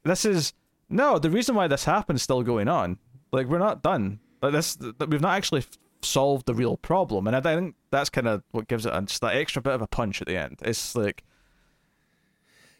This 0.03 0.25
is 0.25 0.53
no. 0.89 1.19
The 1.19 1.29
reason 1.29 1.55
why 1.55 1.67
this 1.67 1.85
happened 1.85 2.17
is 2.17 2.23
still 2.23 2.43
going 2.43 2.67
on. 2.67 2.97
Like 3.31 3.47
we're 3.47 3.59
not 3.59 3.81
done. 3.81 4.19
Like 4.41 4.53
this, 4.53 4.75
th- 4.75 4.95
we've 5.07 5.21
not 5.21 5.35
actually 5.35 5.61
f- 5.61 5.77
solved 6.01 6.45
the 6.45 6.53
real 6.53 6.77
problem, 6.77 7.27
and 7.27 7.35
I 7.35 7.41
think 7.41 7.75
that's 7.91 8.09
kind 8.09 8.27
of 8.27 8.43
what 8.51 8.67
gives 8.67 8.85
it 8.85 8.93
a, 8.93 9.01
just 9.01 9.21
that 9.21 9.35
extra 9.35 9.61
bit 9.61 9.73
of 9.73 9.81
a 9.81 9.88
punch 9.88 10.21
at 10.21 10.27
the 10.27 10.38
end. 10.38 10.57
It's 10.61 10.95
like 10.95 11.23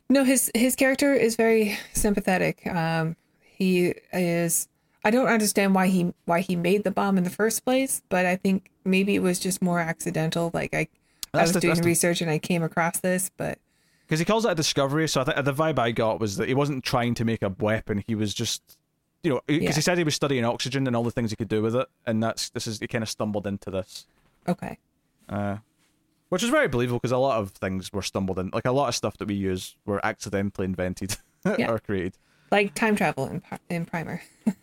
No, 0.10 0.24
his 0.24 0.52
his 0.56 0.76
character 0.76 1.14
is 1.14 1.36
very 1.36 1.78
sympathetic. 1.94 2.66
Um, 2.68 3.16
he 3.44 3.94
is. 4.14 4.68
I 5.03 5.10
don't 5.11 5.28
understand 5.28 5.73
why 5.73 5.88
he 5.88 6.14
why 6.26 6.41
he 6.41 6.56
made 6.56 6.84
the 6.84 6.91
bomb 6.91 7.18
in 7.18 7.23
the 7.23 7.30
first 7.30 7.65
place, 7.65 8.02
but 8.10 8.26
I 8.26 8.36
think 8.36 8.69
maybe 8.86 9.15
it 9.15 9.19
was 9.19 9.40
just 9.40 9.61
more 9.61 9.80
accidental. 9.80 10.52
Like 10.53 10.73
I, 10.73 10.88
I 11.34 11.41
was 11.41 11.53
the- 11.53 11.60
doing 11.60 11.72
that's 11.72 11.82
the- 11.82 11.88
research 11.88 12.22
and 12.22 12.30
I 12.30 12.38
came 12.40 12.61
across 12.64 12.99
this, 12.99 13.32
but 13.38 13.57
because 14.06 14.19
he 14.19 14.26
calls 14.26 14.45
it 14.45 14.52
a 14.52 14.56
discovery. 14.56 15.07
So 15.07 15.22
I 15.22 15.23
think 15.23 15.45
the 15.45 15.53
vibe 15.53 15.80
I 15.80 15.91
got 15.91 16.19
was 16.19 16.36
that 16.38 16.48
he 16.48 16.53
wasn't 16.53 16.84
trying 16.84 17.14
to 17.15 17.26
make 17.26 17.41
a 17.41 17.49
weapon. 17.60 18.03
He 18.06 18.14
was 18.14 18.34
just, 18.34 18.61
you 19.23 19.32
know, 19.32 19.41
because 19.48 19.64
Yeah. 19.64 19.72
he 19.73 19.82
said 19.82 19.98
he 19.98 20.03
was 20.03 20.15
studying 20.15 20.44
oxygen 20.44 20.86
and 20.86 20.95
all 20.95 21.03
the 21.03 21.11
things 21.11 21.30
he 21.32 21.36
could 21.38 21.48
do 21.48 21.61
with 21.61 21.76
it, 21.76 21.88
and 22.06 22.22
that's 22.22 22.49
this 22.49 22.68
is 22.68 22.80
he 22.80 22.88
kind 22.88 23.03
of 23.03 23.10
stumbled 23.10 23.48
into 23.48 23.72
this. 23.72 24.06
okay. 24.48 24.78
Uh, 25.30 25.57
which 26.30 26.44
is 26.44 26.49
very 26.49 26.68
believable 26.68 26.98
because 26.99 27.11
a 27.11 27.18
lot 27.18 27.40
of 27.40 27.52
things 27.52 27.91
were 27.91 28.02
stumbled 28.02 28.38
in. 28.40 28.49
Like 28.53 28.65
a 28.65 28.72
lot 28.72 28.88
of 28.90 28.95
stuff 28.95 29.18
that 29.18 29.28
we 29.28 29.34
use 29.36 29.76
were 29.86 30.06
accidentally 30.06 30.65
invented 30.65 31.18
Yeah. 31.45 31.72
or 31.72 31.80
created. 31.80 32.18
Like 32.52 32.73
time 32.73 32.95
travel 32.95 33.28
in 33.28 33.41
in 33.69 33.86
Primer. 33.86 34.22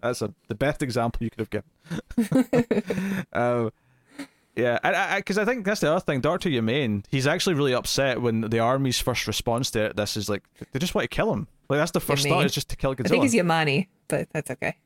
That's 0.00 0.22
a 0.22 0.32
the 0.48 0.54
best 0.54 0.82
example 0.82 1.22
you 1.24 1.30
could 1.30 1.40
have 1.40 1.50
given. 1.50 3.26
uh, 3.32 3.70
yeah, 4.56 5.16
because 5.16 5.36
I, 5.38 5.42
I, 5.42 5.44
I 5.44 5.46
think 5.46 5.66
that's 5.66 5.80
the 5.80 5.90
other 5.90 6.00
thing. 6.00 6.20
Doctor 6.20 6.48
Yamain, 6.48 7.04
he's 7.10 7.26
actually 7.26 7.54
really 7.54 7.74
upset 7.74 8.22
when 8.22 8.40
the 8.42 8.58
army's 8.60 8.98
first 8.98 9.26
response 9.26 9.70
to 9.72 9.86
it, 9.86 9.96
this 9.96 10.16
is 10.16 10.28
like 10.30 10.44
they 10.72 10.78
just 10.78 10.94
want 10.94 11.10
to 11.10 11.14
kill 11.14 11.32
him. 11.32 11.46
Like 11.68 11.78
that's 11.78 11.90
the 11.90 12.00
first 12.00 12.24
Yamain. 12.24 12.30
thought 12.30 12.44
is 12.46 12.52
just 12.52 12.70
to 12.70 12.76
kill 12.76 12.92
I 12.92 12.94
think 12.94 13.08
Godzilla. 13.08 13.24
it's 13.24 13.34
Yamani, 13.34 13.86
but 14.08 14.28
that's 14.32 14.50
okay. 14.50 14.76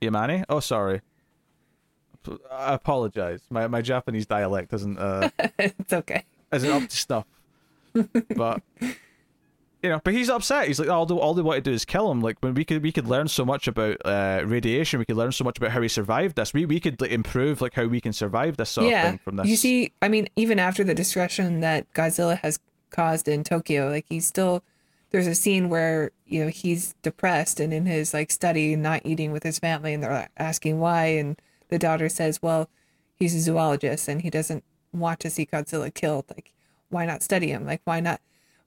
Yamane? 0.00 0.44
Oh, 0.48 0.60
sorry. 0.60 1.00
I 2.50 2.74
apologize. 2.74 3.40
My 3.50 3.66
my 3.66 3.82
Japanese 3.82 4.26
dialect 4.26 4.72
isn't 4.72 4.98
uh 4.98 5.28
it's 5.58 5.92
okay. 5.92 6.24
isn't 6.52 6.70
up 6.70 6.88
to 6.88 6.96
snuff. 6.96 7.26
But 8.36 8.62
you 9.82 9.88
know, 9.88 10.00
but 10.04 10.14
he's 10.14 10.30
upset. 10.30 10.68
He's 10.68 10.78
like, 10.78 10.88
all 10.88 11.06
they, 11.06 11.14
all 11.14 11.34
they 11.34 11.42
want 11.42 11.56
to 11.56 11.70
do 11.70 11.74
is 11.74 11.84
kill 11.84 12.10
him. 12.10 12.20
Like 12.20 12.36
when 12.40 12.54
we 12.54 12.64
could 12.64 12.82
we 12.82 12.92
could 12.92 13.08
learn 13.08 13.26
so 13.26 13.44
much 13.44 13.66
about 13.66 13.96
uh, 14.04 14.42
radiation, 14.44 15.00
we 15.00 15.04
could 15.04 15.16
learn 15.16 15.32
so 15.32 15.44
much 15.44 15.58
about 15.58 15.72
how 15.72 15.82
he 15.82 15.88
survived 15.88 16.36
this. 16.36 16.54
We 16.54 16.66
we 16.66 16.78
could 16.78 17.00
like, 17.00 17.10
improve 17.10 17.60
like 17.60 17.74
how 17.74 17.86
we 17.86 18.00
can 18.00 18.12
survive 18.12 18.56
this 18.56 18.70
sort 18.70 18.92
of 18.92 19.02
thing 19.02 19.18
from 19.18 19.36
this. 19.36 19.48
You 19.48 19.56
see, 19.56 19.92
I 20.00 20.08
mean, 20.08 20.28
even 20.36 20.60
after 20.60 20.84
the 20.84 20.94
destruction 20.94 21.60
that 21.60 21.92
Godzilla 21.94 22.38
has 22.38 22.60
caused 22.90 23.26
in 23.26 23.42
Tokyo, 23.42 23.88
like 23.88 24.06
he's 24.08 24.26
still 24.26 24.62
there's 25.10 25.26
a 25.26 25.34
scene 25.34 25.68
where 25.68 26.12
you 26.26 26.44
know 26.44 26.48
he's 26.50 26.94
depressed 27.02 27.58
and 27.58 27.74
in 27.74 27.86
his 27.86 28.14
like 28.14 28.30
study, 28.30 28.76
not 28.76 29.02
eating 29.04 29.32
with 29.32 29.42
his 29.42 29.58
family, 29.58 29.94
and 29.94 30.02
they're 30.04 30.28
asking 30.36 30.78
why, 30.78 31.06
and 31.06 31.40
the 31.70 31.78
daughter 31.78 32.08
says, 32.08 32.40
"Well, 32.40 32.68
he's 33.16 33.34
a 33.34 33.40
zoologist 33.40 34.06
and 34.06 34.22
he 34.22 34.30
doesn't 34.30 34.62
want 34.92 35.18
to 35.20 35.30
see 35.30 35.44
Godzilla 35.44 35.92
killed. 35.92 36.26
Like, 36.30 36.52
why 36.88 37.04
not 37.04 37.24
study 37.24 37.48
him? 37.48 37.66
Like, 37.66 37.80
why 37.84 37.98
not?" 37.98 38.20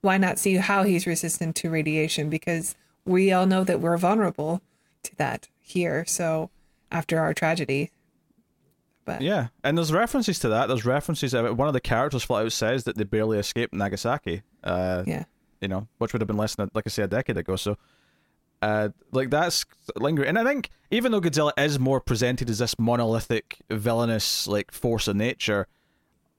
Why 0.05 0.17
not 0.17 0.37
see 0.37 0.55
how 0.57 0.83
he's 0.83 1.07
resistant 1.07 1.55
to 1.57 1.71
radiation? 1.71 2.29
Because 2.29 2.75
we 3.05 3.31
all 3.31 3.47
know 3.47 3.63
that 3.63 3.81
we're 3.81 3.97
vulnerable 3.97 4.61
to 5.01 5.15
that 5.15 5.47
here. 5.59 6.05
So 6.05 6.51
after 6.91 7.19
our 7.19 7.33
tragedy, 7.33 7.89
but 9.03 9.21
Yeah, 9.21 9.47
and 9.63 9.75
there's 9.77 9.91
references 9.91 10.37
to 10.39 10.49
that. 10.49 10.67
There's 10.67 10.85
references. 10.85 11.33
uh, 11.33 11.51
One 11.53 11.67
of 11.67 11.73
the 11.73 11.81
characters 11.81 12.23
flat 12.23 12.45
out 12.45 12.51
says 12.51 12.83
that 12.83 12.97
they 12.97 13.03
barely 13.03 13.39
escaped 13.39 13.73
Nagasaki. 13.73 14.43
Uh, 14.63 15.03
yeah. 15.07 15.23
you 15.59 15.67
know, 15.67 15.87
which 15.97 16.13
would 16.13 16.21
have 16.21 16.27
been 16.27 16.37
less 16.37 16.53
than, 16.53 16.69
like 16.75 16.83
I 16.85 16.89
say, 16.91 17.01
a 17.01 17.07
decade 17.07 17.37
ago. 17.37 17.55
So, 17.55 17.75
uh, 18.61 18.89
like 19.11 19.31
that's 19.31 19.65
lingering. 19.95 20.29
And 20.29 20.37
I 20.37 20.43
think 20.43 20.69
even 20.91 21.11
though 21.11 21.21
Godzilla 21.21 21.51
is 21.57 21.79
more 21.79 21.99
presented 21.99 22.47
as 22.49 22.59
this 22.59 22.77
monolithic, 22.77 23.57
villainous, 23.71 24.47
like 24.47 24.71
force 24.71 25.07
of 25.07 25.15
nature, 25.15 25.67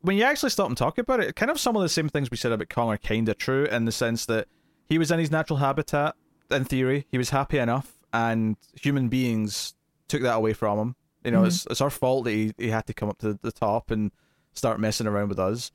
when 0.07 0.17
you 0.17 0.23
actually 0.23 0.51
stop 0.51 0.69
and 0.69 0.77
talk 0.77 0.99
about 0.99 1.21
it, 1.21 1.35
kind 1.35 1.51
of 1.51 1.59
some 1.59 1.75
of 1.75 1.83
the 1.83 1.89
same 1.89 2.09
things 2.09 2.31
we 2.31 2.37
said 2.37 2.53
about 2.53 2.69
Kong 2.69 2.89
are 2.91 2.97
kind 2.97 3.29
of 3.29 3.39
true 3.39 3.65
in 3.65 3.87
the 3.87 3.93
sense 3.93 4.25
that 4.27 4.47
he 4.89 4.99
was 4.99 5.11
in 5.11 5.19
his 5.19 5.33
natural 5.33 5.59
habitat. 5.59 6.15
In 6.49 6.65
theory, 6.65 7.07
he 7.11 7.19
was 7.19 7.31
happy 7.31 7.59
enough, 7.59 7.93
and 8.13 8.57
human 8.81 9.09
beings 9.09 9.75
took 10.07 10.23
that 10.23 10.37
away 10.37 10.53
from 10.53 10.79
him. 10.79 10.97
You 11.25 11.33
know, 11.33 11.43
it's 11.43 11.67
it's 11.69 11.81
our 11.81 11.91
fault 11.91 12.25
that 12.25 12.31
he, 12.31 12.53
he 12.57 12.69
had 12.69 12.87
to 12.87 12.95
come 12.95 13.09
up 13.09 13.19
to 13.19 13.37
the 13.43 13.51
top 13.51 13.91
and 13.91 14.13
start 14.53 14.79
messing 14.79 15.09
around 15.09 15.29
with 15.29 15.41
us. 15.41 15.73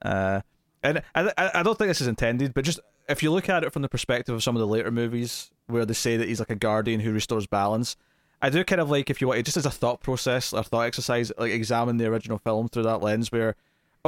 Uh, 0.00 0.40
and 0.82 1.02
I, 1.14 1.30
I 1.36 1.50
I 1.56 1.62
don't 1.62 1.76
think 1.76 1.88
this 1.88 2.00
is 2.00 2.06
intended, 2.06 2.54
but 2.54 2.64
just 2.64 2.80
if 3.10 3.22
you 3.22 3.30
look 3.30 3.50
at 3.50 3.62
it 3.62 3.74
from 3.74 3.82
the 3.82 3.90
perspective 3.90 4.34
of 4.34 4.42
some 4.42 4.56
of 4.56 4.60
the 4.60 4.66
later 4.66 4.90
movies 4.90 5.50
where 5.66 5.84
they 5.84 5.92
say 5.92 6.16
that 6.16 6.28
he's 6.28 6.40
like 6.40 6.48
a 6.50 6.56
guardian 6.56 7.00
who 7.00 7.12
restores 7.12 7.46
balance, 7.46 7.94
I 8.40 8.50
do 8.50 8.64
kind 8.64 8.80
of 8.80 8.90
like 8.90 9.10
if 9.10 9.20
you 9.20 9.28
want 9.28 9.38
to 9.38 9.42
just 9.42 9.56
as 9.56 9.66
a 9.66 9.70
thought 9.70 10.00
process 10.00 10.52
or 10.52 10.62
thought 10.62 10.82
exercise, 10.82 11.32
like 11.38 11.52
examine 11.52 11.96
the 11.96 12.06
original 12.06 12.38
film 12.38 12.68
through 12.68 12.84
that 12.84 13.02
lens 13.02 13.32
where, 13.32 13.54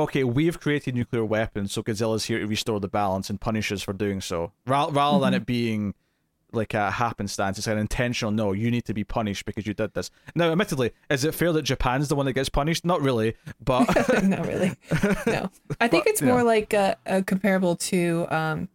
okay, 0.02 0.24
we've 0.24 0.58
created 0.60 0.94
nuclear 0.94 1.24
weapons, 1.24 1.72
so 1.72 1.82
Godzilla's 1.82 2.24
here 2.26 2.38
to 2.38 2.46
restore 2.46 2.80
the 2.80 2.88
balance 2.88 3.30
and 3.30 3.40
punish 3.40 3.70
us 3.72 3.82
for 3.82 3.92
doing 3.92 4.20
so, 4.20 4.52
rather 4.66 4.92
rather 4.92 5.18
than 5.20 5.34
it 5.34 5.46
being 5.46 5.94
like 6.52 6.72
a 6.72 6.90
happenstance. 6.92 7.58
It's 7.58 7.66
an 7.66 7.76
intentional. 7.76 8.30
No, 8.32 8.52
you 8.52 8.70
need 8.70 8.86
to 8.86 8.94
be 8.94 9.04
punished 9.04 9.44
because 9.44 9.66
you 9.66 9.74
did 9.74 9.92
this. 9.94 10.10
Now, 10.34 10.50
admittedly, 10.50 10.92
is 11.10 11.22
it 11.24 11.34
fair 11.34 11.52
that 11.52 11.62
Japan's 11.62 12.08
the 12.08 12.14
one 12.16 12.24
that 12.26 12.32
gets 12.32 12.48
punished? 12.48 12.84
Not 12.86 13.02
really, 13.02 13.34
but 13.62 13.84
no, 14.22 14.38
really. 14.42 14.72
No. 15.26 15.50
I 15.80 15.88
think 15.88 16.04
But, 16.04 16.06
it's 16.06 16.22
more 16.22 16.38
know. 16.38 16.44
like 16.44 16.72
uh, 16.72 16.94
uh, 17.06 17.20
comparable 17.26 17.76
to 17.76 18.26
um, 18.30 18.68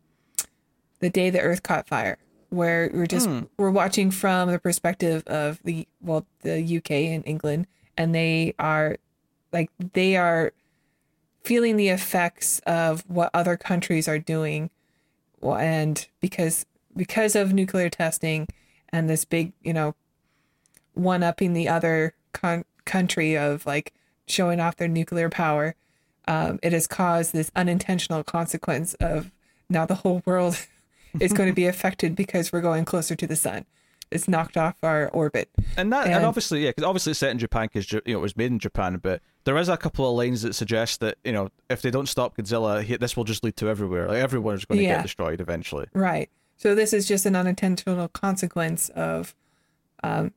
the 0.99 1.09
day 1.09 1.29
the 1.31 1.39
Earth 1.41 1.63
caught 1.63 1.87
fire, 1.87 2.17
where 2.49 2.91
we're 2.93 3.07
just 3.07 3.27
Hmm. 3.27 3.39
we're 3.57 3.71
watching 3.71 4.11
from 4.11 4.51
the 4.51 4.59
perspective 4.59 5.23
of 5.27 5.59
the 5.63 5.87
well, 6.01 6.25
the 6.41 6.77
UK 6.77 6.91
and 6.91 7.23
England, 7.25 7.65
and 7.97 8.13
they 8.13 8.53
are 8.59 8.97
like 9.51 9.71
they 9.93 10.15
are 10.15 10.53
feeling 11.43 11.77
the 11.77 11.89
effects 11.89 12.59
of 12.65 13.03
what 13.07 13.29
other 13.33 13.57
countries 13.57 14.07
are 14.07 14.19
doing, 14.19 14.69
and 15.41 16.07
because 16.21 16.65
because 16.95 17.35
of 17.35 17.53
nuclear 17.53 17.89
testing 17.89 18.47
and 18.89 19.09
this 19.09 19.25
big, 19.25 19.51
you 19.61 19.73
know, 19.73 19.95
one 20.93 21.23
upping 21.23 21.53
the 21.53 21.67
other 21.67 22.13
con- 22.33 22.65
country 22.85 23.37
of 23.37 23.65
like 23.65 23.93
showing 24.27 24.59
off 24.59 24.77
their 24.77 24.87
nuclear 24.87 25.29
power, 25.29 25.75
um, 26.27 26.59
it 26.63 26.71
has 26.71 26.87
caused 26.87 27.33
this 27.33 27.51
unintentional 27.55 28.23
consequence 28.23 28.93
of 28.95 29.31
now 29.69 29.85
the 29.85 29.95
whole 29.95 30.21
world 30.25 30.57
is 31.19 31.33
going 31.33 31.49
to 31.49 31.55
be 31.55 31.65
affected 31.65 32.15
because 32.15 32.53
we're 32.53 32.61
going 32.61 32.85
closer 32.85 33.15
to 33.15 33.27
the 33.27 33.35
sun. 33.35 33.65
It's 34.11 34.27
knocked 34.27 34.57
off 34.57 34.75
our 34.83 35.09
orbit. 35.09 35.49
And 35.75 35.91
that, 35.91 36.05
and, 36.05 36.15
And- 36.15 36.25
obviously, 36.25 36.63
yeah, 36.63 36.69
because 36.69 36.83
obviously 36.83 37.11
it's 37.11 37.19
set 37.19 37.31
in 37.31 37.39
Japan 37.39 37.67
because 37.73 37.91
you 37.91 38.01
know 38.05 38.19
it 38.19 38.21
was 38.21 38.37
made 38.37 38.51
in 38.51 38.59
Japan. 38.59 38.99
But 39.01 39.21
there 39.45 39.57
is 39.57 39.69
a 39.69 39.77
couple 39.77 40.09
of 40.09 40.15
lines 40.15 40.41
that 40.43 40.53
suggest 40.53 40.99
that 41.01 41.17
you 41.23 41.31
know 41.31 41.49
if 41.69 41.81
they 41.81 41.91
don't 41.91 42.07
stop 42.07 42.37
Godzilla, 42.37 42.83
he, 42.83 42.95
this 42.97 43.15
will 43.17 43.23
just 43.25 43.43
lead 43.43 43.55
to 43.57 43.67
everywhere. 43.69 44.07
Like 44.07 44.17
everyone 44.17 44.55
is 44.55 44.65
going 44.65 44.79
to 44.79 44.83
Yeah. 44.83 44.95
get 44.97 45.03
destroyed 45.03 45.41
eventually. 45.41 45.87
Right. 45.93 46.29
So 46.57 46.75
this 46.75 46.93
is 46.93 47.07
just 47.07 47.25
an 47.25 47.35
unintentional 47.35 48.07
consequence 48.09 48.89
of 48.89 49.35
um, 50.03 50.31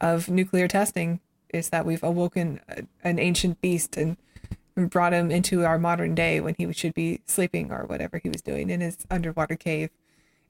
of 0.00 0.28
nuclear 0.28 0.68
testing 0.68 1.20
is 1.52 1.70
that 1.70 1.86
we've 1.86 2.02
awoken 2.02 2.60
a, 2.68 2.82
an 3.02 3.18
ancient 3.18 3.60
beast 3.60 3.96
and 3.96 4.16
brought 4.90 5.12
him 5.14 5.30
into 5.30 5.64
our 5.64 5.78
modern 5.78 6.14
day 6.14 6.38
when 6.40 6.54
he 6.58 6.70
should 6.72 6.92
be 6.94 7.20
sleeping 7.24 7.72
or 7.72 7.84
whatever 7.86 8.18
he 8.22 8.28
was 8.28 8.42
doing 8.42 8.68
in 8.68 8.80
his 8.82 8.98
underwater 9.10 9.56
cave. 9.56 9.88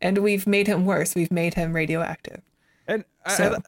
And 0.01 0.19
we've 0.19 0.47
made 0.47 0.67
him 0.67 0.85
worse. 0.85 1.15
We've 1.15 1.31
made 1.31 1.55
him 1.55 1.73
radioactive. 1.75 2.43
And 2.89 3.05
So- 3.29 3.55
I- 3.55 3.59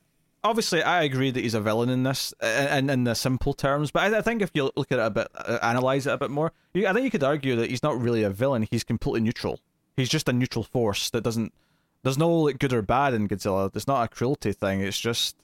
obviously, 0.45 0.83
I 0.83 1.03
agree 1.03 1.31
that 1.31 1.41
he's 1.41 1.55
a 1.55 1.61
villain 1.61 1.89
in 1.89 2.03
this, 2.03 2.33
and 2.41 2.91
in 2.91 3.05
the 3.05 3.15
simple 3.15 3.53
terms. 3.55 3.91
But 3.91 4.13
I, 4.15 4.19
I 4.19 4.21
think 4.23 4.43
if 4.43 4.51
you 4.55 4.71
look 4.77 4.91
at 4.93 4.99
it 4.99 5.05
a 5.07 5.11
bit, 5.11 5.29
uh, 5.35 5.59
analyze 5.63 6.07
it 6.07 6.13
a 6.13 6.19
bit 6.19 6.31
more, 6.31 6.53
you, 6.75 6.87
I 6.87 6.93
think 6.93 7.05
you 7.05 7.11
could 7.11 7.25
argue 7.25 7.57
that 7.57 7.71
he's 7.71 7.83
not 7.83 8.01
really 8.01 8.23
a 8.23 8.31
villain. 8.31 8.67
He's 8.71 8.85
completely 8.85 9.21
neutral. 9.21 9.61
He's 9.97 10.09
just 10.09 10.29
a 10.29 10.33
neutral 10.33 10.63
force 10.65 11.11
that 11.11 11.23
doesn't. 11.23 11.53
There's 12.03 12.19
no 12.19 12.31
like 12.31 12.59
good 12.59 12.73
or 12.73 12.83
bad 12.83 13.15
in 13.15 13.29
Godzilla. 13.29 13.75
It's 13.75 13.87
not 13.89 14.03
a 14.05 14.09
cruelty 14.09 14.53
thing. 14.53 14.81
It's 14.81 14.99
just 15.01 15.37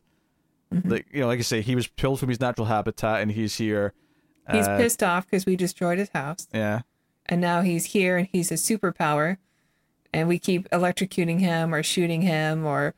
like 0.85 1.07
you 1.13 1.21
know, 1.21 1.27
like 1.27 1.39
I 1.39 1.43
say, 1.43 1.61
he 1.61 1.75
was 1.75 1.87
pulled 1.87 2.21
from 2.21 2.29
his 2.29 2.41
natural 2.41 2.67
habitat, 2.67 3.21
and 3.23 3.33
he's 3.33 3.57
here. 3.57 3.93
He's 4.51 4.67
Uh, 4.69 4.77
pissed 4.77 5.03
off 5.03 5.27
because 5.27 5.47
we 5.47 5.57
destroyed 5.57 5.99
his 5.99 6.11
house. 6.11 6.47
Yeah. 6.53 6.83
and 7.27 7.41
now 7.41 7.63
he's 7.63 7.87
here 7.87 8.19
and 8.19 8.29
he's 8.31 8.51
a 8.53 8.57
superpower 8.57 9.39
and 10.13 10.29
we 10.29 10.39
keep 10.39 10.69
electrocuting 10.69 11.41
him 11.41 11.75
or 11.75 11.83
shooting 11.83 12.21
him 12.21 12.67
or 12.67 12.93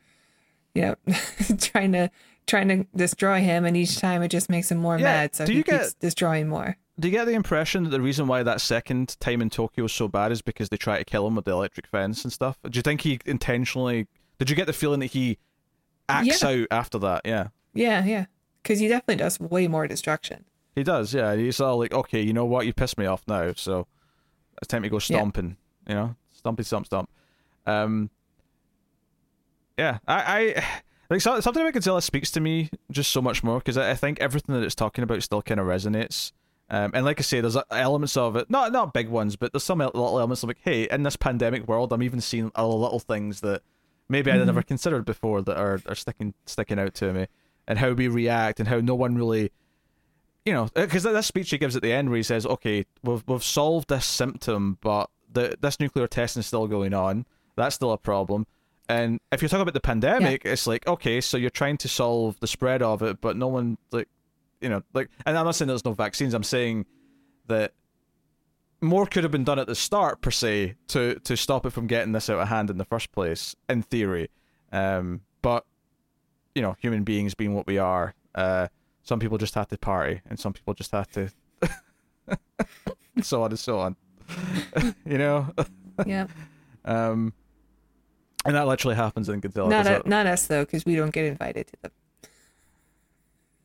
you 0.77 0.95
know 1.07 1.57
trying 1.57 1.91
to 1.91 2.09
trying 2.45 2.67
to 2.69 2.85
destroy 2.95 3.41
him 3.41 3.65
and 3.65 3.75
each 3.75 3.97
time 3.99 4.21
it 4.23 4.29
just 4.29 4.49
makes 4.49 4.71
him 4.71 4.77
more 4.77 4.97
Yeah, 4.97 5.03
mad 5.03 5.35
so 5.35 5.45
do 5.45 5.51
he 5.51 5.57
you 5.59 5.63
get- 5.63 5.81
keeps 5.81 5.93
destroying 5.95 6.47
more 6.47 6.77
do 6.99 7.07
you 7.07 7.11
get 7.11 7.25
the 7.25 7.33
impression 7.33 7.83
that 7.83 7.89
the 7.91 8.01
reason 8.01 8.25
why 8.27 8.41
that 8.43 8.59
second 8.59 9.19
time 9.19 9.39
in 9.41 9.51
Tokyo 9.51 9.83
was 9.83 9.93
so 9.93 10.07
bad 10.07 10.31
is 10.31 10.41
because 10.41 10.69
they 10.69 10.77
try 10.77 10.97
to 10.97 11.05
kill 11.05 11.27
him 11.27 11.35
with 11.35 11.45
the 11.45 11.51
electric 11.51 11.85
fence 11.85 12.23
and 12.23 12.33
stuff? 12.33 12.57
Do 12.67 12.75
you 12.75 12.81
think 12.81 13.01
he 13.01 13.19
intentionally? 13.23 14.07
Did 14.39 14.49
you 14.49 14.55
get 14.55 14.65
the 14.65 14.73
feeling 14.73 15.01
that 15.01 15.11
he 15.11 15.37
acts 16.09 16.41
Yeah. 16.41 16.47
out 16.49 16.67
after 16.71 16.97
that? 16.97 17.21
Yeah, 17.23 17.49
Yeah, 17.75 18.03
yeah. 18.03 18.25
Because 18.63 18.79
he 18.79 18.87
definitely 18.87 19.17
does 19.17 19.39
way 19.39 19.67
more 19.67 19.87
destruction. 19.87 20.45
he 20.73 20.81
does. 20.83 21.13
Yeah, 21.13 21.35
he's 21.35 21.61
all 21.61 21.77
like, 21.77 21.93
okay, 21.93 22.19
you 22.19 22.33
know 22.33 22.45
what? 22.45 22.65
You 22.65 22.73
pissed 22.73 22.97
me 22.97 23.05
off 23.05 23.21
now, 23.27 23.53
so 23.55 23.85
it's 24.59 24.67
time 24.67 24.81
to 24.81 24.89
go 24.89 24.95
Yeah. 24.95 25.01
stomping. 25.17 25.57
You 25.87 25.93
know, 25.93 26.15
stompy 26.43 26.65
stomp 26.65 26.87
stomp. 26.87 27.11
Um, 27.67 28.09
yeah, 29.77 29.99
I, 30.07 30.55
I 30.57 30.65
like 31.09 31.21
so- 31.21 31.39
something 31.39 31.61
about 31.61 31.73
Godzilla 31.73 32.01
speaks 32.01 32.31
to 32.31 32.39
me 32.39 32.69
just 32.91 33.11
so 33.11 33.21
much 33.21 33.43
more 33.43 33.59
because 33.59 33.77
I, 33.77 33.91
I 33.91 33.95
think 33.95 34.19
everything 34.19 34.55
that 34.55 34.63
it's 34.63 34.75
talking 34.75 35.03
about 35.03 35.23
still 35.23 35.41
kind 35.41 35.59
of 35.59 35.67
resonates. 35.67 36.31
Um, 36.69 36.91
and 36.93 37.05
like 37.05 37.19
I 37.19 37.23
say, 37.23 37.39
there's 37.39 37.55
uh, 37.55 37.63
elements 37.71 38.17
of 38.17 38.35
it, 38.35 38.49
not 38.49 38.73
not 38.73 38.93
big 38.93 39.07
ones, 39.07 39.37
but 39.37 39.53
there's 39.53 39.63
some 39.63 39.79
little 39.79 40.19
elements 40.19 40.43
of 40.43 40.49
like, 40.49 40.59
hey, 40.63 40.83
in 40.89 41.03
this 41.03 41.15
pandemic 41.15 41.65
world, 41.67 41.93
I'm 41.93 42.03
even 42.03 42.19
seeing 42.19 42.51
other 42.55 42.67
little 42.67 42.99
things 42.99 43.39
that 43.41 43.61
maybe 44.09 44.31
I'd 44.31 44.45
never 44.45 44.61
considered 44.61 45.05
before 45.05 45.41
that 45.43 45.57
are, 45.57 45.81
are 45.85 45.95
sticking 45.95 46.33
sticking 46.45 46.77
out 46.77 46.93
to 46.95 47.13
me, 47.13 47.27
and 47.67 47.79
how 47.79 47.93
we 47.93 48.09
react, 48.09 48.59
and 48.59 48.67
how 48.67 48.81
no 48.81 48.95
one 48.95 49.15
really, 49.15 49.51
you 50.45 50.51
know, 50.51 50.67
because 50.73 51.03
that, 51.03 51.13
that 51.13 51.23
speech 51.23 51.51
he 51.51 51.57
gives 51.57 51.77
at 51.77 51.83
the 51.83 51.93
end 51.93 52.09
where 52.09 52.17
he 52.17 52.23
says, 52.23 52.45
okay, 52.45 52.85
we've 53.01 53.23
we've 53.27 53.43
solved 53.43 53.87
this 53.87 54.05
symptom, 54.05 54.77
but 54.81 55.09
the 55.31 55.57
this 55.61 55.79
nuclear 55.79 56.07
testing 56.07 56.41
is 56.41 56.47
still 56.47 56.67
going 56.67 56.93
on. 56.93 57.25
That's 57.55 57.75
still 57.75 57.93
a 57.93 57.97
problem. 57.97 58.45
And 58.89 59.19
if 59.31 59.41
you're 59.41 59.49
talking 59.49 59.63
about 59.63 59.73
the 59.73 59.81
pandemic, 59.81 60.43
it's 60.45 60.65
like 60.67 60.87
okay, 60.87 61.19
so 61.21 61.37
you're 61.37 61.49
trying 61.49 61.77
to 61.77 61.87
solve 61.87 62.39
the 62.39 62.47
spread 62.47 62.81
of 62.81 63.01
it, 63.01 63.19
but 63.19 63.35
no 63.35 63.47
one 63.47 63.77
like, 63.91 64.07
you 64.61 64.69
know, 64.69 64.81
like, 64.93 65.09
and 65.25 65.37
I'm 65.37 65.45
not 65.45 65.55
saying 65.55 65.67
there's 65.67 65.85
no 65.85 65.93
vaccines. 65.93 66.33
I'm 66.33 66.43
saying 66.43 66.85
that 67.47 67.73
more 68.81 69.05
could 69.05 69.23
have 69.23 69.31
been 69.31 69.43
done 69.43 69.59
at 69.59 69.67
the 69.67 69.75
start 69.75 70.21
per 70.21 70.31
se 70.31 70.75
to 70.89 71.15
to 71.19 71.35
stop 71.35 71.65
it 71.65 71.71
from 71.71 71.87
getting 71.87 72.13
this 72.13 72.29
out 72.29 72.39
of 72.39 72.47
hand 72.47 72.69
in 72.69 72.77
the 72.77 72.85
first 72.85 73.11
place. 73.11 73.55
In 73.67 73.81
theory, 73.81 74.29
um, 74.71 75.21
but 75.41 75.65
you 76.55 76.61
know, 76.61 76.75
human 76.79 77.03
beings 77.03 77.35
being 77.35 77.53
what 77.53 77.67
we 77.67 77.77
are, 77.77 78.13
uh, 78.35 78.67
some 79.03 79.19
people 79.19 79.37
just 79.37 79.55
have 79.55 79.67
to 79.67 79.77
party, 79.77 80.21
and 80.29 80.39
some 80.39 80.53
people 80.53 80.73
just 80.73 80.91
have 80.91 81.09
to, 81.11 81.29
so 83.21 83.43
on 83.43 83.51
and 83.51 83.59
so 83.59 83.79
on. 83.79 83.95
you 85.05 85.17
know, 85.17 85.53
Yeah. 86.05 86.27
um, 86.85 87.33
and 88.47 88.55
that 88.55 88.67
literally 88.67 88.95
happens 88.95 89.29
in 89.29 89.41
Godzilla. 89.41 89.69
not, 89.69 89.85
a, 89.85 90.09
not 90.09 90.25
us, 90.25 90.47
though, 90.47 90.65
because 90.65 90.85
we 90.85 90.95
don't 90.95 91.11
get 91.11 91.25
invited 91.25 91.67
to 91.67 91.73
them. 91.83 91.91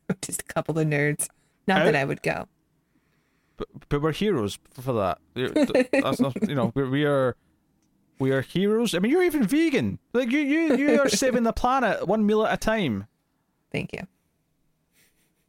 Just 0.21 0.41
a 0.41 0.45
couple 0.45 0.77
of 0.77 0.85
nerds. 0.85 1.27
Not 1.67 1.81
I- 1.81 1.85
that 1.85 1.95
I 1.95 2.05
would 2.05 2.21
go. 2.21 2.47
but, 3.57 3.67
but 3.89 4.01
we're 4.01 4.11
heroes 4.11 4.59
for, 4.79 4.93
that. 4.93 5.19
That's 5.91 6.19
not, 6.19 6.47
you 6.47 6.55
know, 6.55 6.71
we, 6.75 6.83
we 6.87 7.05
are 7.05 7.35
we 8.19 8.31
are 8.31 8.41
heroes. 8.41 8.93
I 8.93 8.99
mean, 8.99 9.11
you're 9.11 9.23
even 9.23 9.43
vegan. 9.43 9.99
Like 10.13 10.31
you, 10.31 10.39
you, 10.39 10.77
you 10.77 11.01
are 11.01 11.09
saving 11.23 11.43
the 11.43 11.53
planet 11.53 12.07
one 12.07 12.25
meal 12.25 12.45
at 12.45 12.53
a 12.53 12.57
time. 12.57 13.07
Thank 13.71 13.93
you. 13.93 14.07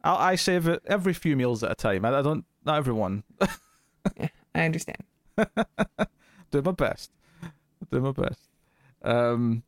I, 0.02 0.30
I 0.30 0.34
save 0.36 0.66
it 0.68 0.82
every 0.86 1.12
few 1.12 1.36
meals 1.36 1.62
at 1.62 1.70
a 1.72 1.74
time. 1.74 2.04
I, 2.04 2.18
I 2.18 2.22
don't, 2.22 2.44
not 2.64 2.76
everyone. 2.78 3.24
Yeah, 4.18 4.28
I 4.54 4.64
understand. 4.64 5.02
Do 5.36 6.62
my 6.62 6.72
best. 6.72 7.10
Do 7.90 8.00
my 8.00 8.12
best. 8.12 8.48
Um, 9.04 9.62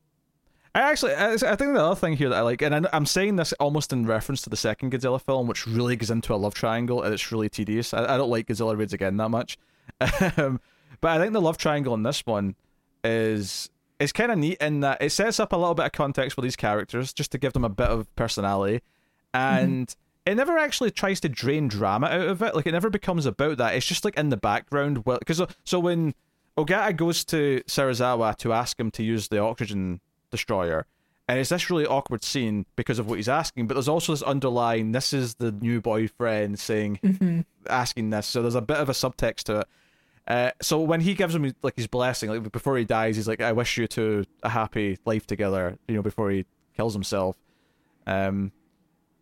I 0.75 0.81
actually, 0.81 1.15
I, 1.15 1.33
I 1.33 1.37
think 1.37 1.73
the 1.73 1.83
other 1.83 1.95
thing 1.95 2.17
here 2.17 2.29
that 2.29 2.37
I 2.37 2.41
like, 2.43 2.61
and 2.61 2.87
I, 2.87 2.91
I'm 2.93 3.07
saying 3.07 3.37
this 3.37 3.53
almost 3.55 3.93
in 3.93 4.07
reference 4.07 4.43
to 4.43 4.51
the 4.51 4.57
second 4.57 4.93
Godzilla 4.93 5.21
film, 5.21 5.47
which 5.47 5.67
really 5.67 5.97
goes 5.97 6.11
into 6.11 6.35
a 6.35 6.37
love 6.37 6.53
triangle, 6.53 7.03
and 7.03 7.15
it's 7.15 7.33
really 7.33 7.49
tedious. 7.49 7.95
I, 7.95 8.05
I 8.05 8.17
don't 8.19 8.29
like 8.29 8.47
Godzilla 8.47 8.77
Raids 8.77 8.93
Again 8.93 9.17
that 9.17 9.31
much, 9.31 9.57
um, 10.37 10.61
but 11.01 11.13
I 11.13 11.19
think 11.19 11.33
the 11.33 11.41
love 11.41 11.57
triangle 11.57 11.95
in 11.95 12.03
this 12.03 12.27
one 12.27 12.57
is 13.05 13.71
is 13.99 14.13
kind 14.13 14.31
of 14.31 14.37
neat 14.37 14.59
in 14.61 14.81
that 14.81 15.01
it 15.01 15.11
sets 15.11 15.41
up 15.41 15.55
a 15.55 15.57
little 15.57 15.75
bit 15.75 15.87
of 15.87 15.93
context 15.93 16.35
for 16.35 16.43
these 16.43 16.57
characters 16.57 17.15
just 17.15 17.33
to 17.33 17.39
give 17.39 17.55
them 17.55 17.65
a 17.65 17.71
bit 17.71 17.89
of 17.89 18.15
personality, 18.15 18.83
and 19.33 19.95
it 20.27 20.35
never 20.35 20.59
actually 20.59 20.91
tries 20.91 21.21
to 21.21 21.29
drain 21.31 21.69
drama 21.69 22.09
out 22.09 22.29
of 22.29 22.43
it. 22.43 22.55
Like 22.55 22.67
it 22.67 22.73
never 22.73 22.91
becomes 22.91 23.25
about 23.25 23.57
that. 23.59 23.75
It's 23.75 23.87
just 23.87 24.05
like 24.05 24.19
in 24.19 24.29
the 24.29 24.37
background. 24.37 25.07
Well, 25.07 25.19
because 25.19 25.41
so 25.65 25.81
when 25.81 26.15
Ogata 26.57 26.97
goes 26.97 27.25
to 27.27 27.63
Serizawa 27.67 28.37
to 28.37 28.53
ask 28.53 28.79
him 28.81 28.91
to 28.93 29.03
use 29.03 29.29
the 29.29 29.39
oxygen 29.39 30.01
destroyer, 30.31 30.87
and 31.29 31.39
it's 31.39 31.51
this 31.51 31.71
really 31.71 31.87
awkward 31.87 32.25
scene 32.25 32.67
because 32.77 32.99
of 32.99 33.09
what 33.09 33.17
he's 33.17 33.29
asking. 33.29 33.67
But 33.67 33.75
there's 33.75 33.89
also 33.89 34.13
this 34.13 34.23
underlying, 34.23 34.93
this 34.93 35.13
is 35.13 35.35
the 35.35 35.53
new 35.53 35.81
boyfriend 35.81 36.59
saying, 36.59 37.45
asking 37.69 38.11
this. 38.11 38.27
So 38.27 38.43
there's 38.43 38.55
a 38.55 38.63
bit 38.63 38.79
of 38.79 38.89
a 38.89 38.93
subtext 38.93 39.43
to 39.45 39.61
it. 39.61 39.69
Uh, 40.29 40.51
so 40.61 40.81
when 40.81 41.01
he 41.01 41.15
gives 41.15 41.35
him 41.35 41.55
like 41.63 41.77
his 41.77 41.87
blessing, 41.87 42.31
like 42.31 42.51
before 42.51 42.77
he 42.77 42.85
dies, 42.85 43.17
he's 43.17 43.29
like, 43.29 43.41
"I 43.41 43.53
wish 43.53 43.77
you 43.79 43.87
two 43.87 44.25
a 44.43 44.49
happy 44.49 44.99
life 45.05 45.27
together." 45.27 45.79
You 45.87 45.97
know, 45.97 46.03
before 46.03 46.31
he 46.31 46.47
kills 46.77 46.95
himself. 46.95 47.37
Um, 48.07 48.53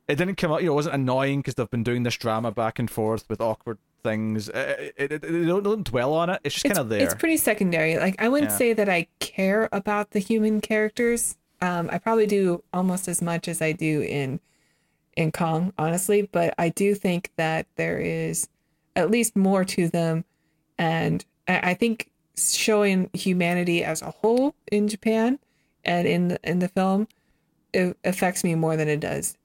it 0.08 0.16
didn't 0.16 0.36
come 0.36 0.52
out. 0.52 0.62
You 0.62 0.66
know, 0.66 0.72
it 0.72 0.76
wasn't 0.76 0.96
annoying 0.96 1.40
because 1.40 1.54
they've 1.54 1.70
been 1.70 1.82
doing 1.82 2.02
this 2.02 2.16
drama 2.16 2.52
back 2.52 2.78
and 2.78 2.90
forth 2.90 3.24
with 3.28 3.40
awkward 3.40 3.78
things. 4.04 4.48
It, 4.48 4.94
it, 4.96 5.12
it, 5.12 5.22
they 5.22 5.44
don't, 5.44 5.64
don't 5.64 5.82
dwell 5.82 6.12
on 6.12 6.30
it. 6.30 6.40
It's 6.44 6.54
just 6.54 6.64
kind 6.66 6.78
of 6.78 6.88
there. 6.88 7.00
it's 7.00 7.14
pretty 7.14 7.36
secondary. 7.38 7.96
Like 7.98 8.14
I 8.22 8.28
wouldn't 8.28 8.52
Yeah. 8.52 8.56
say 8.58 8.72
that 8.74 8.88
I 8.88 9.08
care 9.18 9.68
about 9.72 10.10
the 10.12 10.20
human 10.20 10.60
characters. 10.60 11.36
Um, 11.60 11.88
I 11.90 11.98
probably 11.98 12.26
do 12.26 12.62
almost 12.72 13.08
as 13.08 13.20
much 13.20 13.48
as 13.48 13.60
I 13.60 13.72
do 13.72 14.02
in 14.02 14.38
in 15.16 15.32
Kong, 15.32 15.72
honestly. 15.78 16.22
But 16.22 16.54
I 16.58 16.68
do 16.68 16.94
think 16.94 17.30
that 17.36 17.66
there 17.74 17.98
is 17.98 18.48
at 18.94 19.10
least 19.10 19.34
more 19.34 19.64
to 19.64 19.88
them, 19.88 20.24
and 20.78 21.24
I, 21.48 21.70
I 21.70 21.74
think 21.74 22.10
showing 22.36 23.10
humanity 23.12 23.82
as 23.82 24.02
a 24.02 24.10
whole 24.10 24.54
in 24.70 24.88
Japan 24.88 25.38
and 25.84 26.06
in 26.06 26.28
the, 26.28 26.38
in 26.42 26.58
the 26.58 26.66
film 26.68 27.06
it 27.72 27.96
affects 28.04 28.42
me 28.42 28.56
more 28.56 28.76
than 28.76 28.88
it 28.88 28.98
does 28.98 29.36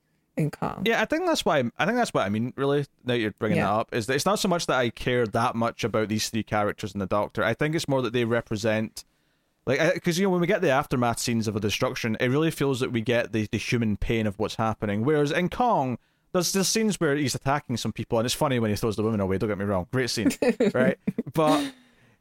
Yeah, 0.86 1.02
I 1.02 1.06
think 1.06 1.26
that's 1.26 1.44
why. 1.45 1.60
I 1.78 1.86
think 1.86 1.98
that's 1.98 2.14
what 2.14 2.26
I 2.26 2.30
mean. 2.30 2.53
Really, 2.56 2.86
now 3.03 3.14
you're 3.16 3.32
bringing 3.32 3.57
Yeah. 3.57 3.66
that 3.66 3.74
up, 3.74 3.90
is 3.95 4.07
that 4.07 4.16
it's 4.16 4.26
not 4.26 4.40
so 4.40 4.48
much 4.48 4.66
that 4.68 4.78
I 4.78 4.90
care 4.90 5.26
that 5.28 5.56
much 5.56 5.84
about 5.84 6.07
these 6.10 6.30
three 6.30 6.44
characters 6.44 6.94
and 6.94 7.02
the 7.02 7.06
Doctor. 7.07 7.44
I 7.44 7.53
think 7.53 7.76
it's 7.76 7.88
more 7.88 8.02
that 8.02 8.14
they 8.14 8.26
represent, 8.26 9.03
like, 9.66 9.94
because 9.94 10.18
you 10.18 10.26
know 10.26 10.30
when 10.32 10.41
we 10.41 10.48
get 10.48 10.61
the 10.61 10.70
aftermath 10.72 11.20
scenes 11.20 11.48
of 11.48 11.56
a 11.56 11.60
destruction, 11.60 12.16
it 12.20 12.28
really 12.30 12.52
feels 12.52 12.80
that 12.80 12.91
we 12.91 13.02
get 13.02 13.32
the 13.34 13.48
the 13.52 13.57
human 13.57 13.98
pain 13.98 14.26
of 14.28 14.40
what's 14.40 14.56
happening. 14.56 15.03
Whereas 15.03 15.32
in 15.32 15.49
Kong, 15.49 15.98
there's 16.34 16.52
there's 16.53 16.68
scenes 16.70 16.99
where 16.99 17.16
he's 17.16 17.36
attacking 17.36 17.78
some 17.78 17.91
people, 17.91 18.18
and 18.20 18.26
it's 18.26 18.36
funny 18.36 18.60
when 18.60 18.70
he 18.70 18.76
throws 18.76 18.95
the 18.95 19.03
women 19.03 19.20
away. 19.20 19.38
Don't 19.38 19.49
get 19.49 19.57
me 19.57 19.66
wrong, 19.66 19.88
great 19.91 20.10
scene, 20.10 20.30
right? 20.74 20.98
But 21.34 21.74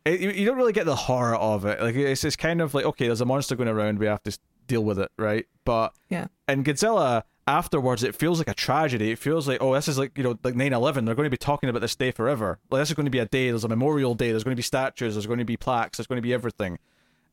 it, 0.05 0.21
you 0.21 0.31
you 0.31 0.47
don't 0.47 0.57
really 0.57 0.73
get 0.73 0.87
the 0.87 0.97
horror 0.97 1.37
of 1.37 1.65
it. 1.65 1.81
Like 1.83 1.95
it's 1.95 2.25
it's 2.25 2.37
kind 2.37 2.61
of 2.61 2.75
like 2.75 2.85
okay, 2.85 3.07
there's 3.07 3.21
a 3.21 3.27
monster 3.27 3.55
going 3.57 3.69
around, 3.69 3.99
we 3.99 4.07
have 4.07 4.23
to 4.25 4.39
deal 4.67 4.85
with 4.85 4.99
it, 4.99 5.11
right? 5.17 5.47
But 5.65 5.93
Yeah. 6.11 6.27
and 6.47 6.65
Godzilla, 6.65 7.23
afterwards, 7.49 8.05
it 8.05 8.15
feels 8.15 8.39
like 8.39 8.49
a 8.49 8.55
tragedy. 8.55 9.11
It 9.11 9.19
feels 9.19 9.49
like, 9.49 9.63
oh, 9.63 9.75
this 9.75 9.89
is 9.89 9.99
like, 9.99 10.17
you 10.17 10.23
know, 10.23 10.39
like 10.45 10.55
9 10.55 10.73
11. 10.73 11.05
They're 11.05 11.15
going 11.15 11.27
to 11.27 11.31
be 11.31 11.37
talking 11.39 11.71
about 11.71 11.81
this 11.81 11.97
day 11.97 12.11
forever. 12.11 12.59
Like, 12.71 12.83
this 12.83 12.91
is 12.91 12.95
going 12.95 13.07
to 13.07 13.11
be 13.11 13.19
a 13.19 13.27
day. 13.27 13.49
There's 13.49 13.65
a 13.65 13.69
memorial 13.69 14.15
day. 14.15 14.31
There's 14.31 14.45
going 14.45 14.55
to 14.55 14.59
be 14.59 14.63
statues. 14.63 15.15
There's 15.15 15.27
going 15.27 15.39
to 15.39 15.45
be 15.45 15.57
plaques. 15.57 15.97
There's 15.97 16.07
going 16.07 16.19
to 16.19 16.23
be 16.23 16.35
everything. 16.35 16.79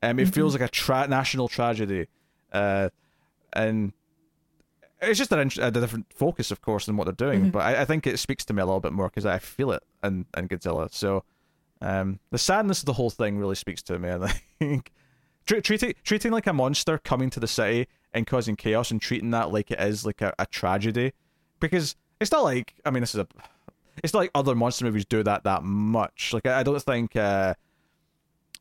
Um, 0.01 0.19
it 0.19 0.33
feels 0.33 0.53
like 0.53 0.61
a 0.61 0.67
tra- 0.67 1.07
national 1.07 1.47
tragedy. 1.47 2.07
Uh, 2.51 2.89
and 3.53 3.91
it's 5.01 5.19
just 5.19 5.31
a, 5.31 5.39
a 5.61 5.71
different 5.71 6.05
focus, 6.13 6.51
of 6.51 6.61
course, 6.61 6.85
than 6.85 6.95
what 6.95 7.05
they're 7.05 7.13
doing. 7.13 7.49
But 7.51 7.59
I, 7.59 7.81
I 7.81 7.85
think 7.85 8.07
it 8.07 8.17
speaks 8.17 8.45
to 8.45 8.53
me 8.53 8.61
a 8.61 8.65
little 8.65 8.79
bit 8.79 8.93
more 8.93 9.09
because 9.09 9.25
I 9.25 9.39
feel 9.39 9.71
it 9.71 9.83
in, 10.03 10.25
in 10.37 10.47
Godzilla. 10.47 10.93
So 10.93 11.23
um, 11.81 12.19
the 12.31 12.37
sadness 12.37 12.79
of 12.79 12.85
the 12.85 12.93
whole 12.93 13.09
thing 13.09 13.37
really 13.37 13.55
speaks 13.55 13.81
to 13.83 13.99
me. 13.99 14.09
I 14.09 14.27
think 14.59 14.91
treating 15.45 15.93
treating 16.03 16.31
like 16.31 16.47
a 16.47 16.53
monster 16.53 16.97
coming 16.97 17.29
to 17.31 17.39
the 17.39 17.47
city 17.47 17.87
and 18.15 18.25
causing 18.25 18.55
chaos 18.55 18.89
and 18.89 19.01
treating 19.01 19.29
that 19.31 19.51
like 19.51 19.69
it 19.69 19.79
is 19.79 20.05
like 20.05 20.21
a, 20.21 20.33
a 20.39 20.45
tragedy 20.47 21.11
because 21.59 21.95
it's 22.19 22.31
not 22.31 22.43
like 22.43 22.73
I 22.85 22.89
mean 22.89 23.01
this 23.01 23.13
is 23.13 23.19
a 23.19 23.27
it's 24.03 24.13
not 24.13 24.21
like 24.21 24.31
other 24.33 24.55
monster 24.55 24.85
movies 24.85 25.05
do 25.05 25.21
that 25.23 25.43
that 25.43 25.63
much. 25.63 26.33
Like 26.33 26.47
I, 26.47 26.61
I 26.61 26.63
don't 26.63 26.81
think 26.81 27.15
uh 27.15 27.53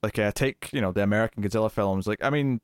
like 0.02 0.18
uh, 0.18 0.32
take 0.32 0.70
you 0.72 0.80
know 0.80 0.92
the 0.92 1.02
American 1.02 1.42
Godzilla 1.42 1.70
films. 1.70 2.06
Like 2.06 2.22
I 2.22 2.30
mean 2.30 2.60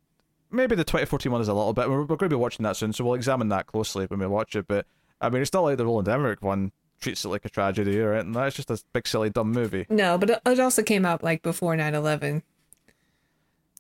maybe 0.51 0.75
the 0.75 0.85
2014 0.85 1.33
one 1.33 1.41
is 1.41 1.49
a 1.49 1.55
little 1.55 1.73
bit. 1.73 1.89
We're, 1.89 2.01
we're 2.01 2.17
going 2.17 2.29
to 2.29 2.29
be 2.29 2.37
watching 2.37 2.65
that 2.65 2.77
soon, 2.77 2.93
so 2.93 3.05
we'll 3.05 3.15
examine 3.15 3.49
that 3.51 3.67
closely 3.67 4.07
when 4.07 4.19
we 4.19 4.27
watch 4.27 4.57
it. 4.57 4.67
But 4.69 4.85
I 5.21 5.31
mean 5.31 5.43
it's 5.43 5.53
not 5.53 5.63
like 5.63 5.79
the 5.79 5.87
Roland 5.87 6.09
Emmerich 6.09 6.43
one 6.43 6.73
treats 7.01 7.25
it 7.25 7.29
like 7.29 7.45
a 7.45 7.49
tragedy 7.49 7.99
or 8.01 8.15
anything. 8.15 8.33
That's 8.33 8.57
just 8.57 8.71
a 8.71 8.83
big 8.93 9.07
silly 9.07 9.31
dumb 9.31 9.53
movie. 9.53 9.87
No, 9.89 10.19
but 10.19 10.43
it 10.45 10.61
also 10.61 10.83
came 10.83 11.07
out 11.07 11.23
like 11.23 11.43
before 11.43 11.77
9/11. 11.77 12.43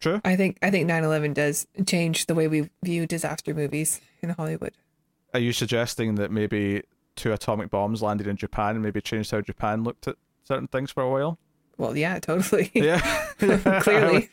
True. 0.00 0.20
I 0.24 0.34
think 0.36 0.58
I 0.62 0.70
think 0.70 0.88
9/11 0.88 1.34
does 1.34 1.66
change 1.86 2.26
the 2.26 2.34
way 2.34 2.48
we 2.48 2.70
view 2.82 3.06
disaster 3.06 3.52
movies 3.54 4.00
in 4.22 4.30
Hollywood. 4.30 4.72
Are 5.34 5.40
you 5.40 5.52
suggesting 5.52 6.14
that 6.16 6.30
maybe 6.30 6.82
two 7.16 7.32
atomic 7.32 7.70
bombs 7.70 8.02
landed 8.02 8.26
in 8.26 8.36
Japan 8.36 8.70
and 8.76 8.82
maybe 8.82 9.00
changed 9.00 9.30
how 9.30 9.40
Japan 9.42 9.84
looked 9.84 10.08
at 10.08 10.16
certain 10.44 10.68
things 10.68 10.90
for 10.90 11.02
a 11.02 11.10
while? 11.10 11.38
Well, 11.76 11.96
yeah, 11.96 12.18
totally. 12.18 12.70
Yeah, 12.74 13.00
Clearly. 13.80 14.28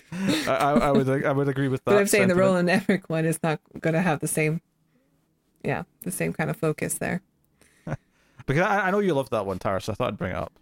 I, 0.47 0.47
I, 0.47 0.71
I 0.87 0.91
would 0.91 1.09
I 1.25 1.31
would 1.31 1.47
agree 1.49 1.67
with 1.67 1.83
that. 1.85 1.91
but 1.91 1.97
I'm 1.97 2.07
saying 2.07 2.29
the. 2.29 2.35
Roland 2.35 2.69
Emmerich 2.69 3.09
one 3.09 3.25
is 3.25 3.41
not 3.43 3.59
going 3.79 3.93
to 3.93 4.01
have 4.01 4.19
the 4.21 4.27
same, 4.27 4.61
yeah, 5.63 5.83
the 6.03 6.11
same 6.11 6.33
kind 6.33 6.49
of 6.49 6.57
focus 6.57 6.95
there. 6.95 7.21
because 8.45 8.63
I, 8.63 8.87
I 8.87 8.91
know 8.91 8.99
you 8.99 9.13
loved 9.13 9.31
that 9.31 9.45
one, 9.45 9.59
Tara, 9.59 9.79
so 9.81 9.91
I 9.91 9.95
thought 9.95 10.07
I'd 10.09 10.17
bring 10.17 10.31
it 10.31 10.37
up. 10.37 10.53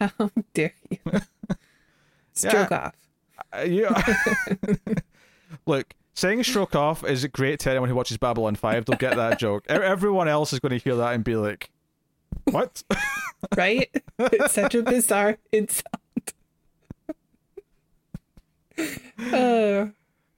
How 0.00 0.30
dare 0.54 0.72
you? 0.90 0.98
Stroke 2.32 2.70
Yeah. 2.70 2.78
off. 2.86 2.94
Uh, 3.54 3.60
you, 3.60 3.88
look, 5.66 5.94
saying 6.14 6.42
stroke 6.44 6.74
off 6.74 7.04
is 7.04 7.24
great 7.26 7.60
to 7.60 7.70
anyone 7.70 7.88
who 7.88 7.94
watches 7.94 8.16
Babylon 8.16 8.54
5. 8.56 8.84
They'll 8.84 8.96
get 8.96 9.16
that 9.16 9.38
joke. 9.38 9.64
Everyone 9.68 10.28
else 10.28 10.52
is 10.52 10.58
going 10.60 10.70
to 10.70 10.78
hear 10.78 10.96
that 10.96 11.14
and 11.14 11.22
be 11.24 11.36
like, 11.36 11.70
what? 12.44 12.82
Right? 13.56 13.90
it's 14.18 14.54
such 14.54 14.74
a 14.74 14.82
bizarre 14.82 15.36
insult. 15.52 15.84
Oh, 19.18 19.90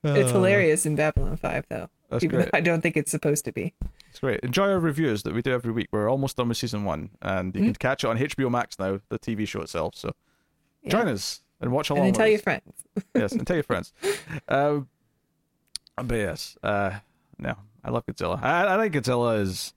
it's 0.04 0.30
hilarious 0.30 0.86
in 0.86 0.94
Babylon 0.96 1.36
5, 1.36 1.66
though. 1.68 1.88
That's 2.08 2.22
Even 2.24 2.36
great. 2.40 2.52
though 2.52 2.58
I 2.58 2.60
don't 2.60 2.80
think 2.80 2.96
it's 2.96 3.10
supposed 3.10 3.44
to 3.46 3.52
be. 3.52 3.74
It's 4.10 4.20
great. 4.20 4.40
Enjoy 4.40 4.68
our 4.70 4.78
reviews 4.78 5.24
that 5.24 5.34
we 5.34 5.42
do 5.42 5.52
every 5.52 5.72
week. 5.72 5.88
We're 5.90 6.08
almost 6.08 6.36
done 6.36 6.48
with 6.48 6.56
season 6.56 6.84
one, 6.84 7.10
and 7.20 7.54
you 7.54 7.62
can 7.62 7.74
catch 7.74 8.04
it 8.04 8.06
on 8.06 8.16
HBO 8.16 8.50
Max 8.50 8.78
now, 8.78 9.00
the 9.08 9.18
TV 9.18 9.46
show 9.46 9.60
itself. 9.60 9.94
So 9.96 10.12
Yeah. 10.82 10.90
join 10.90 11.08
us 11.08 11.40
and 11.60 11.72
watch 11.72 11.90
along. 11.90 12.06
And 12.06 12.14
tell 12.14 12.28
your 12.28 12.38
friends. 12.38 12.72
yes, 13.14 13.32
and 13.32 13.46
tell 13.46 13.56
your 13.56 13.62
friends. 13.64 13.92
Um, 14.48 14.88
but 15.96 16.14
yes, 16.14 16.56
uh, 16.62 16.98
no, 17.38 17.54
I 17.84 17.90
love 17.90 18.06
Godzilla. 18.06 18.42
I, 18.42 18.74
I 18.76 18.80
think 18.80 18.94
Godzilla 18.94 19.40
is. 19.40 19.72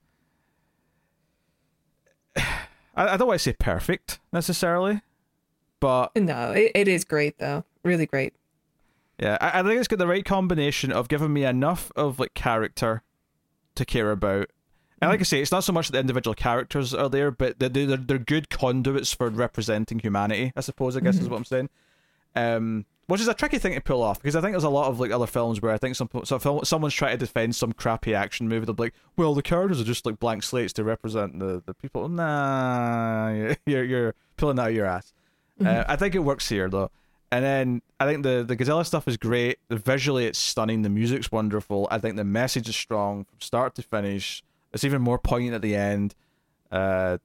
I, 2.36 2.54
I 2.94 3.16
don't 3.16 3.28
want 3.28 3.40
to 3.40 3.42
say 3.44 3.54
perfect 3.58 4.20
necessarily, 4.32 5.00
but 5.80 6.14
No, 6.16 6.52
it, 6.52 6.72
it 6.74 6.88
is 6.88 7.04
great, 7.04 7.38
though. 7.38 7.64
Really 7.84 8.06
great. 8.06 8.34
yeah, 9.18 9.38
I, 9.40 9.60
I 9.60 9.62
think 9.62 9.78
it's 9.78 9.88
got 9.88 9.98
the 9.98 10.06
right 10.06 10.24
combination 10.24 10.92
of 10.92 11.08
giving 11.08 11.32
me 11.32 11.44
enough 11.44 11.90
of 11.96 12.18
like 12.20 12.34
character 12.34 13.02
to 13.74 13.84
care 13.84 14.10
about. 14.10 14.50
And 15.02 15.10
like 15.10 15.18
I 15.18 15.24
say, 15.24 15.40
it's 15.40 15.50
not 15.50 15.64
so 15.64 15.72
much 15.72 15.88
that 15.88 15.94
the 15.94 15.98
individual 15.98 16.32
characters 16.32 16.94
are 16.94 17.08
there, 17.08 17.32
but 17.32 17.58
they're, 17.58 17.68
they're, 17.68 17.96
they're 17.96 18.18
good 18.18 18.48
conduits 18.48 19.12
for 19.12 19.28
representing 19.30 19.98
humanity, 19.98 20.52
I 20.54 20.60
suppose, 20.60 20.96
I 20.96 21.00
guess 21.00 21.18
is 21.18 21.28
what 21.28 21.38
I'm 21.38 21.44
saying. 21.44 21.70
Um, 22.36 22.86
which 23.08 23.20
is 23.20 23.26
a 23.26 23.34
tricky 23.34 23.58
thing 23.58 23.74
to 23.74 23.80
pull 23.80 24.00
off 24.00 24.22
because 24.22 24.36
I 24.36 24.40
think 24.40 24.52
there's 24.52 24.62
a 24.62 24.70
lot 24.70 24.86
of 24.86 25.00
like 25.00 25.10
other 25.10 25.26
films 25.26 25.60
where 25.60 25.72
I 25.72 25.76
think 25.76 25.96
some 25.96 26.08
so 26.22 26.38
film, 26.38 26.64
someone's 26.64 26.94
trying 26.94 27.12
to 27.12 27.18
defend 27.18 27.56
some 27.56 27.72
crappy 27.72 28.14
action 28.14 28.48
movie. 28.48 28.64
They'll 28.64 28.76
be 28.76 28.84
like, 28.84 28.94
"Well, 29.16 29.34
the 29.34 29.42
characters 29.42 29.80
are 29.80 29.84
just 29.84 30.06
like 30.06 30.20
blank 30.20 30.44
slates 30.44 30.72
to 30.74 30.84
represent 30.84 31.40
the, 31.40 31.62
the 31.66 31.74
people." 31.74 32.08
Nah, 32.08 33.54
you're 33.66 33.84
you're 33.84 34.14
pulling 34.36 34.58
out 34.60 34.68
of 34.68 34.76
your 34.76 34.86
ass. 34.86 35.12
Uh, 35.62 35.84
I 35.88 35.96
think 35.96 36.14
it 36.14 36.20
works 36.20 36.48
here 36.48 36.70
though, 36.70 36.90
and 37.30 37.44
then 37.44 37.82
I 37.98 38.06
think 38.06 38.22
the 38.22 38.44
the 38.46 38.56
Godzilla 38.56 38.86
stuff 38.86 39.08
is 39.08 39.16
great. 39.16 39.58
The 39.68 39.76
visually, 39.76 40.26
it's 40.26 40.38
stunning. 40.38 40.82
The 40.82 40.88
music's 40.88 41.30
wonderful. 41.30 41.88
I 41.90 41.98
think 41.98 42.16
the 42.16 42.24
message 42.24 42.68
is 42.68 42.76
strong 42.76 43.24
from 43.24 43.40
start 43.40 43.74
to 43.74 43.82
finish. 43.82 44.42
It's 44.72 44.84
even 44.84 45.02
more 45.02 45.18
poignant 45.18 45.54
at 45.54 45.62
the 45.62 45.76
end. 45.76 46.14
Uh, 46.70 47.18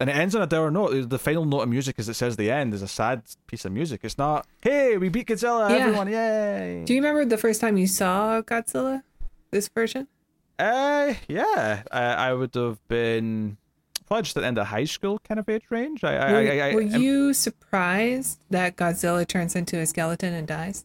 and 0.00 0.10
it 0.10 0.16
ends 0.16 0.34
on 0.34 0.42
a 0.42 0.46
dour 0.46 0.70
note. 0.70 1.08
The 1.08 1.18
final 1.18 1.44
note 1.44 1.60
of 1.60 1.68
music, 1.68 1.98
as 1.98 2.08
it 2.08 2.14
says, 2.14 2.36
the 2.36 2.50
end 2.50 2.74
is 2.74 2.82
a 2.82 2.88
sad 2.88 3.22
piece 3.46 3.64
of 3.64 3.70
music. 3.72 4.00
It's 4.02 4.18
not, 4.18 4.46
"Hey, 4.60 4.96
we 4.96 5.08
beat 5.08 5.28
Godzilla, 5.28 5.70
Yeah. 5.70 5.76
everyone, 5.76 6.08
yay!" 6.10 6.82
Do 6.84 6.92
you 6.94 7.00
remember 7.00 7.24
the 7.24 7.38
first 7.38 7.60
time 7.60 7.76
you 7.76 7.86
saw 7.86 8.42
Godzilla? 8.42 9.02
This 9.52 9.68
version? 9.68 10.08
Uh, 10.58 11.14
yeah, 11.28 11.82
I, 11.92 12.02
I 12.02 12.32
would 12.32 12.54
have 12.56 12.86
been 12.88 13.56
probably 14.06 14.22
just 14.22 14.36
at 14.36 14.40
the 14.40 14.46
end 14.48 14.58
of 14.58 14.66
high 14.66 14.84
school 14.84 15.20
kind 15.20 15.38
of 15.38 15.48
age 15.48 15.64
range. 15.70 16.02
I, 16.02 16.16
I, 16.16 16.32
Were, 16.32 16.38
I, 16.38 16.58
I, 16.70 16.74
were 16.74 16.80
you 16.82 17.32
surprised 17.32 18.40
that 18.50 18.76
Godzilla 18.76 19.26
turns 19.26 19.54
into 19.54 19.78
a 19.78 19.86
skeleton 19.86 20.34
and 20.34 20.46
dies 20.46 20.84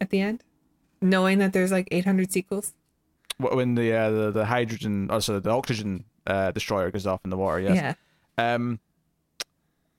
at 0.00 0.10
the 0.10 0.20
end? 0.20 0.42
Knowing 1.00 1.38
that 1.38 1.52
there's 1.52 1.70
like 1.72 1.86
800 1.92 2.32
sequels? 2.32 2.74
When 3.40 3.74
the 3.74 3.92
uh, 3.92 4.10
the 4.10 4.30
the 4.30 4.44
hydrogen, 4.44 5.08
oh, 5.10 5.18
sorry, 5.18 5.40
the 5.40 5.50
oxygen 5.50 6.04
uh, 6.26 6.50
destroyer 6.52 6.90
goes 6.90 7.06
off 7.06 7.20
in 7.24 7.30
the 7.30 7.36
water? 7.36 7.60
Yes. 7.60 7.96
Yeah. 8.38 8.54
Um. 8.54 8.80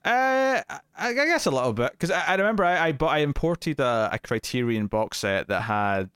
Uh, 0.04 0.62
I, 0.68 0.80
I 0.98 1.14
guess 1.14 1.46
a 1.46 1.52
little 1.52 1.74
bit 1.74 1.92
because 1.92 2.10
I, 2.10 2.24
I 2.28 2.36
remember 2.36 2.64
I 2.64 2.88
I, 2.88 2.92
bought, 2.92 3.12
I 3.12 3.20
imported 3.20 3.80
a, 3.80 4.10
a 4.14 4.20
Criterion 4.20 4.88
box 4.88 5.20
set 5.20 5.48
that 5.48 5.62
had 5.62 6.10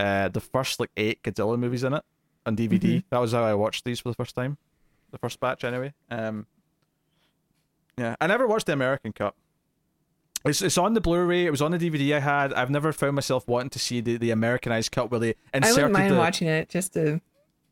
uh 0.00 0.28
the 0.28 0.40
first 0.40 0.80
like 0.80 0.90
eight 0.96 1.22
Godzilla 1.22 1.56
movies 1.58 1.84
in 1.84 1.94
it 1.94 2.02
on 2.44 2.56
DVD. 2.56 3.04
That 3.10 3.18
was 3.18 3.32
how 3.32 3.44
I 3.44 3.54
watched 3.54 3.84
these 3.84 4.00
for 4.00 4.08
the 4.08 4.16
first 4.16 4.34
time, 4.34 4.58
the 5.10 5.18
first 5.18 5.38
batch 5.40 5.64
anyway. 5.64 5.92
Um. 6.10 6.46
Yeah, 7.98 8.16
I 8.20 8.26
never 8.26 8.46
watched 8.46 8.66
the 8.66 8.72
American 8.72 9.12
cut. 9.12 9.34
It's 10.44 10.60
it's 10.62 10.78
on 10.78 10.94
the 10.94 11.00
Blu-ray. 11.00 11.46
It 11.46 11.50
was 11.50 11.62
on 11.62 11.70
the 11.70 11.78
DVD 11.78 12.16
I 12.16 12.20
had. 12.20 12.52
I've 12.52 12.70
never 12.70 12.92
found 12.92 13.14
myself 13.14 13.46
wanting 13.46 13.70
to 13.70 13.78
see 13.78 14.00
the, 14.00 14.16
the 14.16 14.30
Americanized 14.30 14.90
cut 14.92 15.10
where 15.10 15.20
they 15.20 15.34
inserted. 15.54 15.64
I 15.64 15.72
wouldn't 15.72 15.92
mind 15.92 16.14
the, 16.14 16.18
watching 16.18 16.48
it 16.48 16.68
just 16.68 16.94
to. 16.94 17.20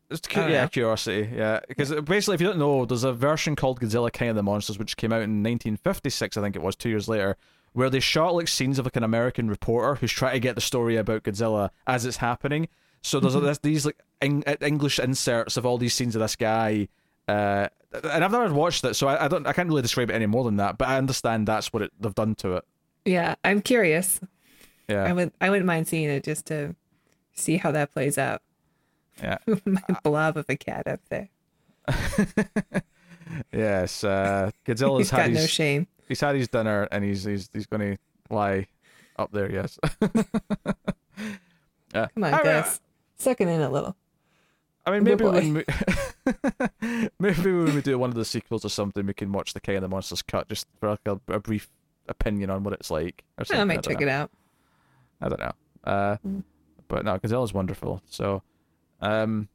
Just 0.09 0.29
cu- 0.29 0.41
yeah, 0.41 0.63
know. 0.63 0.67
curiosity. 0.67 1.29
Yeah, 1.33 1.61
because 1.67 1.91
basically, 2.01 2.35
if 2.35 2.41
you 2.41 2.47
don't 2.47 2.59
know, 2.59 2.85
there's 2.85 3.03
a 3.05 3.13
version 3.13 3.55
called 3.55 3.79
Godzilla 3.79 4.11
King 4.11 4.29
of 4.29 4.35
the 4.35 4.43
Monsters, 4.43 4.77
which 4.77 4.97
came 4.97 5.13
out 5.13 5.21
in 5.21 5.41
1956, 5.41 6.35
I 6.35 6.41
think 6.41 6.55
it 6.57 6.61
was, 6.61 6.75
two 6.75 6.89
years 6.89 7.07
later, 7.07 7.37
where 7.73 7.89
they 7.89 8.01
shot 8.01 8.35
like 8.35 8.49
scenes 8.49 8.77
of 8.77 8.85
like 8.85 8.97
an 8.97 9.03
American 9.05 9.49
reporter 9.49 9.95
who's 9.95 10.11
trying 10.11 10.33
to 10.33 10.41
get 10.41 10.55
the 10.55 10.61
story 10.61 10.97
about 10.97 11.23
Godzilla 11.23 11.69
as 11.87 12.05
it's 12.05 12.17
happening. 12.17 12.67
So 13.01 13.19
there's 13.21 13.35
Mm-hmm. 13.35 13.53
these 13.67 13.85
like 13.85 13.99
Eng- 14.21 14.43
uh, 14.45 14.55
English 14.61 14.99
inserts 14.99 15.55
of 15.55 15.65
all 15.65 15.77
these 15.77 15.93
scenes 15.93 16.15
of 16.15 16.21
this 16.21 16.35
guy. 16.35 16.89
Uh, 17.27 17.69
and 17.93 18.23
I've 18.23 18.31
never 18.31 18.53
watched 18.53 18.83
it, 18.85 18.95
so 18.95 19.07
I, 19.07 19.25
I 19.25 19.27
don't, 19.27 19.45
I 19.45 19.53
can't 19.53 19.69
really 19.69 19.81
describe 19.81 20.09
it 20.09 20.13
any 20.13 20.25
more 20.25 20.43
than 20.43 20.57
that. 20.57 20.77
But 20.77 20.87
I 20.87 20.97
understand 20.97 21.47
that's 21.47 21.73
what 21.73 21.83
it, 21.83 21.91
they've 21.99 22.15
done 22.15 22.35
to 22.35 22.57
it. 22.57 22.65
Yeah, 23.05 23.35
I'm 23.43 23.61
curious. 23.61 24.19
Yeah, 24.87 25.03
I 25.03 25.13
would. 25.13 25.31
I 25.41 25.49
wouldn't 25.49 25.65
mind 25.65 25.87
seeing 25.87 26.09
it 26.09 26.23
just 26.23 26.45
to 26.47 26.75
see 27.33 27.57
how 27.57 27.71
that 27.71 27.91
plays 27.91 28.17
out. 28.17 28.41
yeah. 29.21 29.37
My 29.65 29.81
blob 30.03 30.37
of 30.37 30.45
a 30.49 30.55
cat 30.55 30.87
up 30.87 31.01
there. 31.09 31.29
yes. 33.51 34.03
Uh, 34.03 34.51
Godzilla's 34.65 35.11
got 35.11 35.29
his, 35.29 35.37
no 35.37 35.45
shame. 35.45 35.87
he's 36.07 36.21
had 36.21 36.35
his 36.35 36.47
dinner 36.47 36.87
and 36.91 37.03
he's 37.03 37.23
he's 37.23 37.49
he's 37.51 37.65
going 37.65 37.81
to 37.81 38.33
lie 38.33 38.67
up 39.17 39.31
there. 39.31 39.51
Yes. 39.51 39.79
yeah. 40.01 40.09
Come 41.93 42.23
on, 42.23 42.33
I 42.33 42.37
mean, 42.37 42.43
Gus. 42.43 42.79
Suck 43.17 43.41
it 43.41 43.47
in 43.47 43.61
a 43.61 43.69
little. 43.69 43.95
I 44.85 44.91
mean, 44.91 45.03
maybe 45.03 45.23
when 45.25 45.53
we, 45.53 45.63
maybe 47.19 47.51
when 47.51 47.75
we 47.75 47.81
do 47.81 47.97
one 47.99 48.09
of 48.09 48.15
the 48.15 48.25
sequels 48.25 48.65
or 48.65 48.69
something, 48.69 49.05
we 49.05 49.13
can 49.13 49.31
watch 49.31 49.53
the 49.53 49.59
King 49.61 49.75
of 49.77 49.81
the 49.83 49.87
Monsters 49.87 50.21
cut 50.21 50.49
just 50.49 50.67
for 50.79 50.89
like 50.89 50.99
a, 51.05 51.19
a 51.27 51.39
brief 51.39 51.69
opinion 52.07 52.49
on 52.49 52.63
what 52.63 52.73
it's 52.73 52.89
like. 52.89 53.23
Or 53.37 53.45
I 53.55 53.63
might 53.63 53.83
check 53.83 54.01
it 54.01 54.07
out. 54.07 54.31
I 55.21 55.29
don't 55.29 55.39
know. 55.39 55.51
Uh, 55.83 56.17
Mm. 56.25 56.43
but 56.87 57.05
no, 57.05 57.17
Godzilla's 57.19 57.53
wonderful. 57.53 58.01
So, 58.09 58.41
um, 59.01 59.49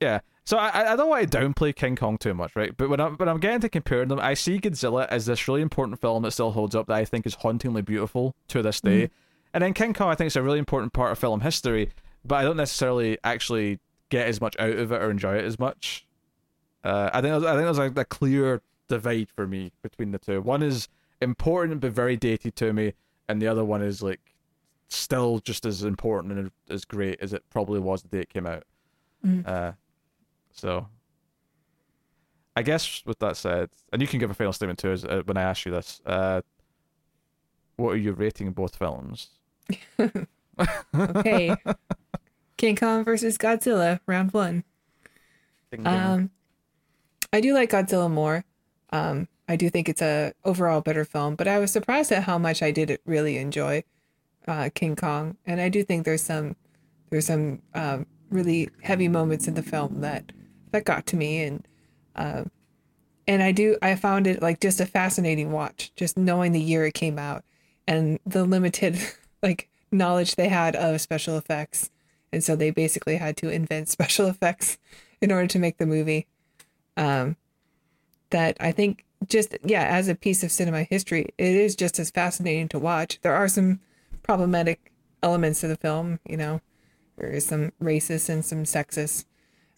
yeah. 0.00 0.20
So 0.44 0.56
I 0.58 0.92
I 0.92 0.96
don't 0.96 1.08
want 1.08 1.30
to 1.30 1.38
downplay 1.38 1.74
King 1.76 1.94
Kong 1.94 2.16
too 2.18 2.34
much, 2.34 2.56
right? 2.56 2.74
But 2.76 2.88
when 2.88 3.00
I'm 3.00 3.16
when 3.16 3.28
I'm 3.28 3.38
getting 3.38 3.60
to 3.60 3.68
comparing 3.68 4.08
them, 4.08 4.18
I 4.18 4.34
see 4.34 4.58
Godzilla 4.58 5.06
as 5.08 5.26
this 5.26 5.46
really 5.46 5.60
important 5.62 6.00
film 6.00 6.22
that 6.22 6.30
still 6.32 6.52
holds 6.52 6.74
up 6.74 6.86
that 6.88 6.94
I 6.96 7.04
think 7.04 7.26
is 7.26 7.34
hauntingly 7.36 7.82
beautiful 7.82 8.34
to 8.48 8.62
this 8.62 8.80
day, 8.80 9.04
Mm-hmm. 9.04 9.14
and 9.54 9.62
then 9.64 9.74
King 9.74 9.92
Kong 9.94 10.08
I 10.10 10.14
think 10.14 10.26
is 10.28 10.36
a 10.36 10.42
really 10.42 10.58
important 10.58 10.92
part 10.94 11.12
of 11.12 11.18
film 11.18 11.42
history, 11.42 11.90
but 12.24 12.36
I 12.36 12.42
don't 12.42 12.56
necessarily 12.56 13.18
actually 13.22 13.78
get 14.10 14.26
as 14.26 14.40
much 14.40 14.56
out 14.58 14.76
of 14.76 14.92
it 14.92 15.02
or 15.02 15.10
enjoy 15.10 15.36
it 15.36 15.44
as 15.44 15.58
much. 15.58 16.06
Uh, 16.84 17.10
I 17.12 17.20
think 17.20 17.34
I 17.34 17.54
think 17.54 17.64
there's 17.64 17.78
a, 17.78 18.00
a 18.00 18.04
clear 18.04 18.62
divide 18.88 19.28
for 19.34 19.46
me 19.46 19.72
between 19.82 20.10
the 20.10 20.18
two. 20.18 20.40
One 20.40 20.62
is 20.62 20.88
important 21.20 21.80
but 21.80 21.92
very 21.92 22.16
dated 22.16 22.56
to 22.56 22.72
me, 22.72 22.92
and 23.28 23.40
the 23.40 23.48
other 23.48 23.64
one 23.64 23.82
is 23.82 24.02
like 24.02 24.34
still 24.88 25.38
just 25.38 25.64
as 25.64 25.84
important 25.84 26.38
and 26.38 26.50
as 26.68 26.84
great 26.84 27.20
as 27.20 27.32
it 27.32 27.44
probably 27.50 27.80
was 27.80 28.02
the 28.02 28.08
day 28.08 28.20
it 28.20 28.28
came 28.28 28.46
out. 28.46 28.64
Mm. 29.24 29.46
Uh, 29.46 29.72
so, 30.52 30.88
I 32.56 32.62
guess 32.62 33.02
with 33.06 33.18
that 33.20 33.36
said, 33.36 33.70
and 33.92 34.02
you 34.02 34.08
can 34.08 34.18
give 34.18 34.30
a 34.30 34.34
final 34.34 34.52
statement 34.52 34.78
too 34.78 34.90
as, 34.90 35.04
uh, 35.04 35.22
when 35.24 35.36
I 35.36 35.42
ask 35.42 35.64
you 35.64 35.72
this. 35.72 36.00
Uh, 36.04 36.40
what 37.76 37.92
are 37.92 37.98
you 37.98 38.12
rating 38.12 38.52
both 38.52 38.76
films? 38.76 39.30
Okay. 40.94 41.56
King 42.60 42.76
Kong 42.76 43.04
versus 43.04 43.38
Godzilla, 43.38 44.00
round 44.06 44.34
one. 44.34 44.64
Ding, 45.70 45.82
ding. 45.82 45.86
Um, 45.86 46.30
I 47.32 47.40
do 47.40 47.54
like 47.54 47.70
Godzilla 47.70 48.10
more. 48.10 48.44
Um, 48.90 49.28
I 49.48 49.56
do 49.56 49.70
think 49.70 49.88
it's 49.88 50.02
a 50.02 50.34
overall 50.44 50.82
better 50.82 51.06
film, 51.06 51.36
but 51.36 51.48
I 51.48 51.58
was 51.58 51.72
surprised 51.72 52.12
at 52.12 52.24
how 52.24 52.36
much 52.36 52.62
I 52.62 52.70
did 52.70 52.98
really 53.06 53.38
enjoy 53.38 53.82
uh, 54.46 54.68
King 54.74 54.94
Kong, 54.94 55.38
and 55.46 55.58
I 55.58 55.70
do 55.70 55.82
think 55.82 56.04
there's 56.04 56.22
some 56.22 56.54
there's 57.08 57.24
some 57.24 57.62
um, 57.72 58.04
really 58.28 58.68
heavy 58.82 59.08
moments 59.08 59.48
in 59.48 59.54
the 59.54 59.62
film 59.62 60.02
that 60.02 60.30
that 60.72 60.84
got 60.84 61.06
to 61.06 61.16
me, 61.16 61.42
and 61.42 61.66
uh, 62.14 62.44
and 63.26 63.42
I 63.42 63.52
do 63.52 63.78
I 63.80 63.94
found 63.94 64.26
it 64.26 64.42
like 64.42 64.60
just 64.60 64.82
a 64.82 64.86
fascinating 64.86 65.50
watch, 65.50 65.92
just 65.96 66.18
knowing 66.18 66.52
the 66.52 66.60
year 66.60 66.84
it 66.84 66.92
came 66.92 67.18
out 67.18 67.42
and 67.86 68.20
the 68.26 68.44
limited 68.44 68.98
like 69.42 69.70
knowledge 69.90 70.36
they 70.36 70.48
had 70.48 70.76
of 70.76 71.00
special 71.00 71.38
effects, 71.38 71.88
and 72.32 72.42
so 72.42 72.56
they 72.56 72.70
basically 72.70 73.16
had 73.16 73.36
to 73.38 73.50
invent 73.50 73.88
special 73.96 74.26
effects 74.26 74.78
in 75.20 75.30
order 75.32 75.46
to 75.46 75.58
make 75.58 75.78
the 75.78 75.86
movie. 75.86 76.26
Um, 76.96 77.36
that 78.30 78.56
I 78.60 78.72
think 78.72 79.04
just 79.28 79.56
yeah, 79.64 79.84
as 79.84 80.08
a 80.08 80.14
piece 80.14 80.42
of 80.42 80.52
cinema 80.52 80.84
history, 80.84 81.26
it 81.36 81.54
is 81.54 81.74
just 81.74 81.98
as 81.98 82.10
fascinating 82.10 82.68
to 82.68 82.78
watch. 82.78 83.18
There 83.22 83.34
are 83.34 83.48
some 83.48 83.80
problematic 84.22 84.92
elements 85.22 85.60
to 85.60 85.68
the 85.68 85.76
film, 85.76 86.20
you 86.26 86.36
know, 86.36 86.60
there 87.20 87.30
is 87.30 87.44
some 87.46 87.72
racist 87.82 88.28
and 88.30 88.44
some 88.44 88.64
sexist 88.64 89.26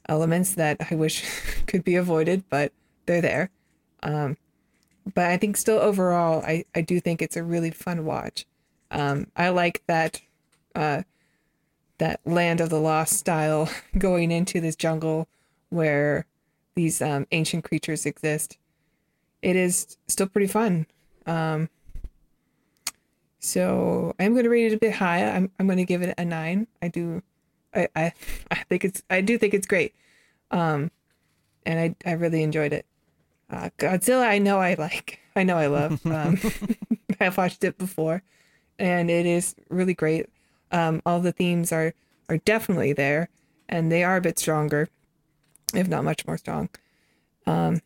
elements 0.08 0.54
that 0.54 0.76
I 0.90 0.94
wish 0.94 1.24
could 1.66 1.84
be 1.84 1.96
avoided, 1.96 2.44
but 2.48 2.72
they're 3.06 3.20
there. 3.20 3.50
Um, 4.02 4.36
but 5.14 5.26
I 5.26 5.36
think 5.36 5.56
still 5.56 5.78
overall, 5.78 6.42
I, 6.42 6.64
I 6.74 6.80
do 6.80 7.00
think 7.00 7.20
it's 7.20 7.36
a 7.36 7.42
really 7.42 7.70
fun 7.70 8.04
watch. 8.04 8.46
Um, 8.92 9.26
I 9.36 9.48
like 9.48 9.82
that 9.88 10.20
uh, 10.76 11.02
that 12.02 12.18
land 12.24 12.60
of 12.60 12.68
the 12.68 12.80
lost 12.80 13.12
style 13.12 13.68
going 13.98 14.32
into 14.32 14.60
this 14.60 14.74
jungle 14.74 15.28
where 15.68 16.26
these 16.74 17.00
um, 17.00 17.28
ancient 17.30 17.62
creatures 17.62 18.04
exist. 18.06 18.58
It 19.40 19.54
is 19.54 19.96
still 20.08 20.26
pretty 20.26 20.48
fun. 20.48 20.86
Um, 21.26 21.68
so 23.38 24.16
I'm 24.18 24.32
going 24.32 24.42
to 24.42 24.50
rate 24.50 24.72
it 24.72 24.74
a 24.74 24.78
bit 24.78 24.94
high. 24.94 25.22
I'm 25.24 25.48
I'm 25.60 25.66
going 25.66 25.78
to 25.78 25.84
give 25.84 26.02
it 26.02 26.12
a 26.18 26.24
nine. 26.24 26.66
I 26.82 26.88
do, 26.88 27.22
I, 27.72 27.86
I 27.94 28.12
I 28.50 28.56
think 28.68 28.84
it's 28.84 29.04
I 29.08 29.20
do 29.20 29.38
think 29.38 29.54
it's 29.54 29.68
great, 29.68 29.94
um, 30.50 30.90
and 31.64 31.78
I 31.78 32.08
I 32.08 32.14
really 32.14 32.42
enjoyed 32.42 32.72
it. 32.72 32.84
Uh, 33.48 33.70
Godzilla, 33.78 34.26
I 34.26 34.38
know 34.38 34.58
I 34.58 34.74
like. 34.74 35.20
I 35.36 35.44
know 35.44 35.56
I 35.56 35.68
love. 35.68 36.04
Um, 36.06 36.36
I've 37.20 37.36
watched 37.36 37.62
it 37.62 37.78
before, 37.78 38.24
and 38.76 39.08
it 39.08 39.24
is 39.24 39.54
really 39.68 39.94
great. 39.94 40.28
Um, 40.72 41.02
all 41.04 41.20
the 41.20 41.32
themes 41.32 41.72
are 41.72 41.94
are 42.28 42.38
definitely 42.38 42.92
there, 42.92 43.28
and 43.68 43.92
they 43.92 44.04
are 44.04 44.16
a 44.16 44.20
bit 44.20 44.38
stronger, 44.38 44.88
if 45.74 45.88
not 45.88 46.04
much 46.04 46.26
more 46.26 46.38
strong. 46.38 46.68
Um, 47.46 47.80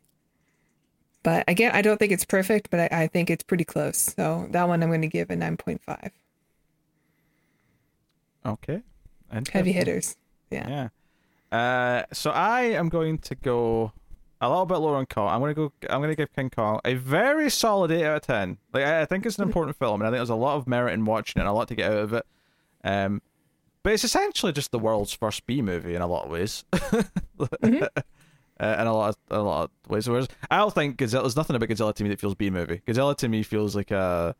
but 1.23 1.45
again, 1.49 1.73
I 1.75 1.83
don't 1.83 1.99
think 1.99 2.13
it's 2.13 2.25
perfect, 2.25 2.71
but 2.71 2.93
I, 2.93 3.03
I 3.03 3.07
think 3.09 3.31
it's 3.31 3.43
pretty 3.43 3.65
close. 3.65 3.99
So 3.99 4.47
that 4.51 4.69
one 4.69 4.83
I'm 4.83 4.91
going 4.91 5.03
to 5.03 5.09
give 5.09 5.29
a 5.31 5.35
9.5. 5.35 6.11
Okay. 8.47 8.83
Heavy 9.51 9.73
hitters. 9.73 10.17
Yeah. 10.51 10.89
Yeah. 11.51 11.59
Uh, 11.59 12.05
so 12.13 12.31
I 12.31 12.63
am 12.63 12.89
going 12.89 13.19
to 13.19 13.35
go 13.35 13.93
a 14.41 14.49
little 14.49 14.67
bit 14.67 14.77
lower 14.77 14.97
on 14.97 15.07
Kong. 15.07 15.29
I'm 15.29 15.41
going 15.41 15.55
to 15.55 15.61
go. 15.61 15.73
I'm 15.91 16.01
going 16.01 16.11
to 16.11 16.17
give 16.17 16.33
King 16.33 16.51
Kong 16.51 16.81
a 16.85 16.95
very 16.95 17.51
solid 17.51 17.91
eight 17.91 18.05
out 18.05 18.17
of 18.17 18.23
ten. 18.23 18.59
Like 18.73 18.85
I, 18.85 19.03
I 19.03 19.05
think 19.05 19.27
it's 19.27 19.39
an 19.39 19.45
important 19.45 19.77
film, 19.79 20.01
and 20.01 20.07
I 20.07 20.11
think 20.11 20.19
there's 20.19 20.31
a 20.31 20.35
lot 20.35 20.57
of 20.57 20.67
merit 20.67 20.93
in 20.93 21.05
watching 21.05 21.41
it, 21.41 21.43
and 21.43 21.49
a 21.49 21.53
lot 21.53 21.69
to 21.69 21.75
get 21.75 21.91
out 21.91 21.99
of 21.99 22.13
it. 22.13 22.27
Um, 22.87 23.21
but 23.83 23.93
it's 23.93 24.05
essentially 24.05 24.53
just 24.53 24.71
the 24.71 24.79
world's 24.79 25.13
first 25.13 25.47
B 25.47 25.61
movie 25.61 25.95
in 25.95 26.03
a 26.03 26.07
lot 26.07 26.25
of 26.25 26.31
ways. 26.31 26.65
mm-hmm. 26.73 27.83
uh, 27.83 28.77
in 28.79 28.87
a 28.87 28.93
lot 28.93 29.11
of, 29.11 29.17
a 29.31 29.43
lot 29.43 29.65
of 29.65 29.91
ways. 29.91 30.09
Whereas 30.09 30.29
I 30.51 30.59
don't 30.59 30.75
think 30.75 30.97
Godzilla. 30.97 31.23
There's 31.23 31.37
nothing 31.37 31.57
about 31.57 31.69
Godzilla 31.69 31.95
to 31.95 32.03
me 32.03 32.09
that 32.11 32.21
feels 32.21 32.35
B 32.35 32.49
movie. 32.49 32.83
Godzilla 32.87 33.17
to 33.17 33.29
me 33.29 33.43
feels 33.43 33.77
like 33.77 33.91
a, 33.91 34.35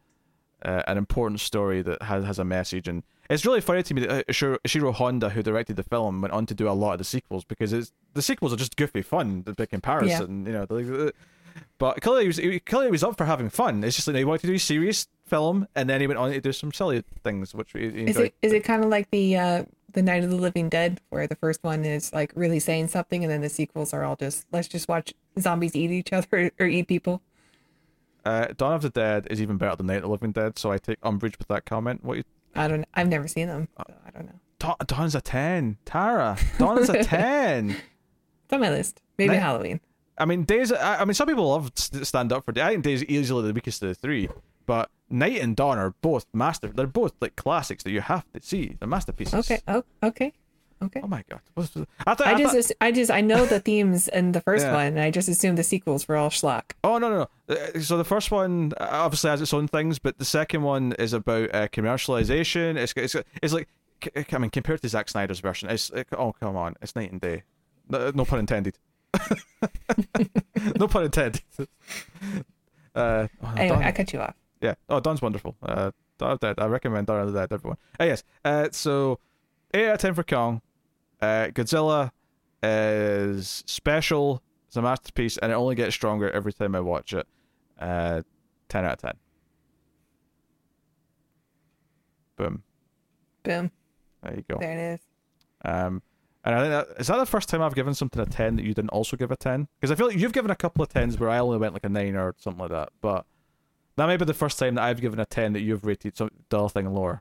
uh, 0.65 0.83
an 0.87 0.97
important 0.97 1.41
story 1.41 1.83
that 1.83 2.03
has 2.03 2.25
has 2.25 2.39
a 2.39 2.45
message, 2.45 2.89
and 2.89 3.03
it's 3.29 3.45
really 3.45 3.61
funny 3.61 3.83
to 3.83 3.95
me 3.95 4.07
that 4.07 4.59
Shiro 4.67 4.93
Honda, 4.93 5.31
who 5.31 5.43
directed 5.43 5.77
the 5.77 5.83
film, 5.83 6.23
went 6.23 6.33
on 6.33 6.47
to 6.47 6.55
do 6.55 6.69
a 6.69 6.71
lot 6.71 6.93
of 6.93 6.99
the 6.99 7.05
sequels 7.05 7.45
because 7.45 7.73
it's 7.73 7.93
the 8.15 8.23
sequels 8.23 8.53
are 8.53 8.57
just 8.57 8.77
goofy 8.77 9.03
fun 9.03 9.43
by 9.43 9.67
comparison. 9.67 10.45
Yeah. 10.45 10.53
You 10.53 10.59
know, 10.59 10.67
the, 10.67 11.13
but 11.79 12.01
clearly 12.01 12.23
he 12.23 12.29
was 12.29 12.37
he, 12.37 12.61
clearly 12.61 12.87
he 12.87 12.93
was 12.93 13.05
up 13.05 13.17
for 13.17 13.25
having 13.25 13.49
fun. 13.49 13.83
It's 13.85 13.97
just 13.97 14.09
like 14.09 14.17
he 14.17 14.25
wanted 14.25 14.43
to 14.43 14.47
do 14.49 14.55
a 14.55 14.59
serious 14.59 15.09
film, 15.27 15.67
and 15.75 15.89
then 15.89 16.01
he 16.01 16.07
went 16.07 16.19
on 16.19 16.33
to 16.33 16.41
do 16.41 16.53
some 16.53 16.73
silly 16.73 17.03
things, 17.23 17.55
which 17.55 17.73
he, 17.73 17.91
he 17.91 18.05
is 18.05 18.17
it 18.17 18.35
is 18.43 18.53
it 18.53 18.65
kind 18.65 18.85
of 18.85 18.91
like 18.91 19.11
the 19.11 19.37
uh, 19.37 19.65
the 19.93 20.03
Night 20.03 20.25
of 20.25 20.31
the 20.31 20.37
Living 20.37 20.69
Dead, 20.69 21.01
where 21.09 21.27
the 21.27 21.37
first 21.37 21.63
one 21.63 21.85
is 21.85 22.13
like 22.13 22.33
really 22.35 22.61
saying 22.61 22.89
something, 22.89 23.25
and 23.25 23.33
then 23.33 23.41
the 23.41 23.49
sequels 23.49 23.93
are 23.93 24.05
all 24.05 24.17
just 24.17 24.47
let's 24.53 24.69
just 24.69 24.89
watch 24.89 25.13
zombies 25.39 25.75
eat 25.75 25.91
each 25.91 26.13
other 26.13 26.51
or 26.61 26.67
eat 26.67 26.87
people. 26.87 27.23
Uh, 28.25 28.49
Dawn 28.57 28.75
of 28.75 28.83
the 28.83 28.91
Dead 28.91 29.27
is 29.31 29.41
even 29.41 29.57
better 29.57 29.77
than 29.77 29.87
Night 29.87 29.99
of 29.99 30.03
the 30.03 30.09
Living 30.09 30.33
Dead, 30.33 30.59
so 30.59 30.73
I 30.73 30.79
take 30.79 30.99
umbrage 31.03 31.39
with 31.39 31.49
that 31.49 31.65
comment. 31.65 32.05
What? 32.05 32.19
You... 32.19 32.25
I 32.55 32.69
don't. 32.69 32.85
I've 32.95 33.09
never 33.09 33.29
seen 33.29 33.49
them. 33.49 33.69
So 33.77 33.85
I 34.07 34.11
don't 34.11 34.27
know. 34.27 34.41
Dawn, 34.59 34.77
Dawn's 34.87 35.15
a 35.15 35.21
ten. 35.21 35.79
Tara. 35.85 36.37
Dawn's 36.59 36.89
a 36.89 37.05
ten. 37.05 37.71
It's 37.71 38.53
on 38.53 38.61
my 38.61 38.71
list. 38.71 39.01
Maybe 39.19 39.35
Night... 39.35 39.41
Halloween. 39.41 39.81
I 40.19 40.25
mean, 40.25 40.45
Days. 40.45 40.73
I, 40.73 41.03
I 41.03 41.05
mean, 41.05 41.15
some 41.15 41.27
people 41.27 41.49
love 41.49 41.73
Stand 41.75 42.33
Up 42.33 42.45
for 42.45 42.53
Day. 42.53 42.63
I 42.63 42.71
think 42.71 42.85
Days 42.85 43.03
is 43.03 43.09
easily 43.09 43.49
the 43.49 43.53
weakest 43.53 43.83
of 43.83 43.89
the 43.89 43.95
three, 43.95 44.29
but 44.67 44.91
Night 45.11 45.41
and 45.41 45.55
Dawn 45.55 45.79
are 45.79 45.91
both 46.01 46.27
master. 46.33 46.69
They're 46.69 46.87
both 46.87 47.15
like 47.21 47.37
classics 47.37 47.83
that 47.85 47.91
you 47.91 48.01
have 48.01 48.25
to 48.33 48.43
see. 48.43 48.77
They're 48.79 48.89
masterpieces. 48.89 49.35
Okay. 49.35 49.61
Oh, 49.69 49.85
okay. 50.03 50.33
Okay. 50.83 51.01
Oh 51.03 51.07
my 51.07 51.25
god! 51.31 51.41
I, 51.57 51.63
thought, 51.63 52.27
I, 52.27 52.35
I 52.35 52.39
just, 52.39 52.69
thought... 52.69 52.77
I 52.83 52.93
just, 52.93 53.11
I 53.11 53.23
know 53.23 53.47
the 53.47 53.61
themes 53.61 54.09
in 54.09 54.33
the 54.33 54.43
first 54.43 54.63
yeah. 54.67 54.75
one, 54.75 54.87
and 54.89 55.01
I 55.01 55.11
just 55.11 55.27
assumed 55.27 55.57
the 55.57 55.63
sequels 55.63 56.07
were 56.07 56.17
all 56.17 56.29
schlock. 56.29 56.73
Oh 56.85 56.99
no, 56.99 57.09
no, 57.09 57.29
no! 57.49 57.55
Uh, 57.55 57.81
so 57.81 57.97
the 57.97 58.05
first 58.05 58.31
one 58.31 58.73
uh, 58.79 58.89
obviously 58.91 59.31
has 59.31 59.41
its 59.41 59.55
own 59.55 59.69
things, 59.69 59.99
but 59.99 60.19
the 60.19 60.25
second 60.27 60.63
one 60.63 60.93
is 60.99 61.15
about 61.15 61.55
uh, 61.55 61.69
commercialization. 61.69 62.77
It's, 62.77 62.93
it's, 62.95 63.17
it's 63.43 63.55
like, 63.55 63.69
I 64.31 64.39
mean, 64.39 64.51
compared 64.51 64.83
to 64.83 64.89
Zack 64.91 65.09
Snyder's 65.09 65.41
version, 65.41 65.71
it's, 65.71 65.89
it, 65.91 66.09
oh 66.13 66.35
come 66.39 66.57
on, 66.57 66.75
it's 66.83 66.95
night 66.95 67.11
and 67.11 67.23
day. 67.23 67.45
No, 67.89 68.11
no 68.15 68.27
pun 68.27 68.41
intended. 68.41 68.79
No 70.79 70.89
pun 70.89 71.05
intended. 71.05 71.43
Uh, 72.95 73.29
oh, 73.43 73.55
anyway, 73.57 73.85
I 73.85 73.93
cut 73.93 74.13
you 74.13 74.21
off. 74.21 74.35
Yeah. 74.61 74.75
Oh, 74.89 75.01
Dawn's 75.01 75.21
wonderful. 75.21 75.55
Uh, 75.63 75.91
of 76.21 76.41
Dead. 76.41 76.55
I 76.59 76.67
recommend 76.67 77.07
Dawn 77.07 77.21
of 77.21 77.33
the 77.33 77.41
Dead, 77.41 77.53
everyone. 77.53 77.77
Oh, 78.01 78.05
yes. 78.05 78.25
Uh, 78.45 78.69
so, 78.73 79.19
8 79.75 79.89
out 79.89 79.95
of 79.95 80.01
10 80.01 80.15
for 80.15 80.23
Kong. 80.23 80.63
Uh, 81.21 81.49
Godzilla 81.49 82.11
is 82.63 83.63
special. 83.67 84.43
It's 84.67 84.77
a 84.77 84.83
masterpiece, 84.83 85.37
and 85.39 85.53
it 85.53 85.55
only 85.55 85.75
gets 85.75 85.95
stronger 85.95 86.31
every 86.31 86.53
time 86.53 86.75
I 86.75 86.81
watch 86.81 87.13
it. 87.13 87.27
Uh, 87.79 88.23
10 88.69 88.85
out 88.85 88.93
of 88.95 88.99
10. 88.99 89.13
Boom. 92.37 92.63
Boom. 93.43 93.71
There 94.23 94.35
you 94.35 94.45
go. 94.49 94.59
There 94.59 94.73
it 94.73 94.95
is. 94.95 95.01
Um, 95.65 96.03
and 96.47 96.55
I 96.55 96.61
think 96.61 96.71
that 96.71 97.01
is 97.01 97.09
that 97.09 97.17
the 97.17 97.27
first 97.27 97.49
time 97.49 97.61
I've 97.61 97.75
given 97.75 97.93
something 97.93 98.23
a 98.23 98.27
ten 98.27 98.55
that 98.57 98.65
you 98.65 98.73
didn't 98.73 98.91
also 98.91 99.17
give 99.17 99.33
a 99.33 99.37
ten? 99.37 99.67
Because 99.81 99.91
I 99.91 99.97
feel 99.97 100.07
like 100.07 100.17
you've 100.17 100.33
given 100.33 100.53
a 100.53 100.57
couple 100.57 100.83
of 100.83 100.89
tens 100.89 101.19
where 101.19 101.29
I 101.29 101.39
only 101.39 101.59
went 101.59 101.75
like 101.75 101.85
a 101.85 101.89
nine 101.89 102.15
or 102.15 102.37
something 102.39 102.61
like 102.61 102.71
that. 102.71 102.91
But 103.01 103.27
that 103.97 104.07
may 104.07 104.17
be 104.17 104.25
the 104.25 104.33
first 104.33 104.59
time 104.59 104.77
that 104.77 104.85
I've 104.85 105.01
given 105.01 105.19
a 105.19 105.27
ten 105.27 105.53
that 105.55 105.61
you've 105.61 105.85
rated 105.85 106.17
some 106.17 106.31
the 106.49 106.59
other 106.61 106.69
thing 106.69 106.87
lower. 106.95 107.21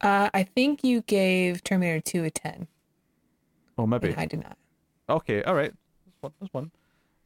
Uh, 0.00 0.30
I 0.32 0.42
think 0.42 0.82
you 0.82 1.02
gave 1.02 1.62
Terminator 1.62 2.00
Two 2.00 2.24
a 2.24 2.30
ten. 2.30 2.66
Oh, 3.76 3.86
maybe 3.86 4.14
I 4.16 4.24
did 4.24 4.42
not. 4.42 4.56
Okay, 5.08 5.42
all 5.42 5.54
right. 5.54 5.74
That's 6.06 6.16
one. 6.22 6.32
That's 6.40 6.54
one. 6.54 6.70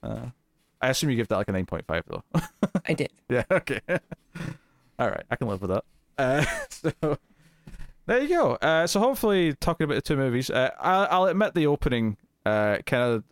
Uh, 0.02 0.26
I 0.80 0.88
assume 0.88 1.10
you 1.10 1.16
give 1.16 1.28
that 1.28 1.36
like 1.36 1.48
a 1.48 1.52
nine 1.52 1.66
point 1.66 1.86
five 1.86 2.02
though. 2.08 2.24
I 2.86 2.94
did. 2.94 3.12
Yeah. 3.30 3.44
Okay. 3.50 3.80
all 4.98 5.10
right, 5.10 5.22
I 5.30 5.36
can 5.36 5.46
live 5.48 5.60
with 5.60 5.70
that. 5.70 5.84
Uh, 6.16 6.44
so 6.70 7.18
there 8.08 8.22
you 8.22 8.28
go. 8.28 8.52
Uh, 8.54 8.86
so 8.86 9.00
hopefully, 9.00 9.54
talking 9.54 9.84
about 9.84 9.96
the 9.96 10.02
two 10.02 10.16
movies, 10.16 10.50
uh, 10.50 10.70
I'll, 10.80 11.08
I'll, 11.10 11.24
admit 11.26 11.54
the 11.54 11.66
opening 11.66 12.16
uh, 12.46 12.78
kind 12.86 13.02
of 13.02 13.24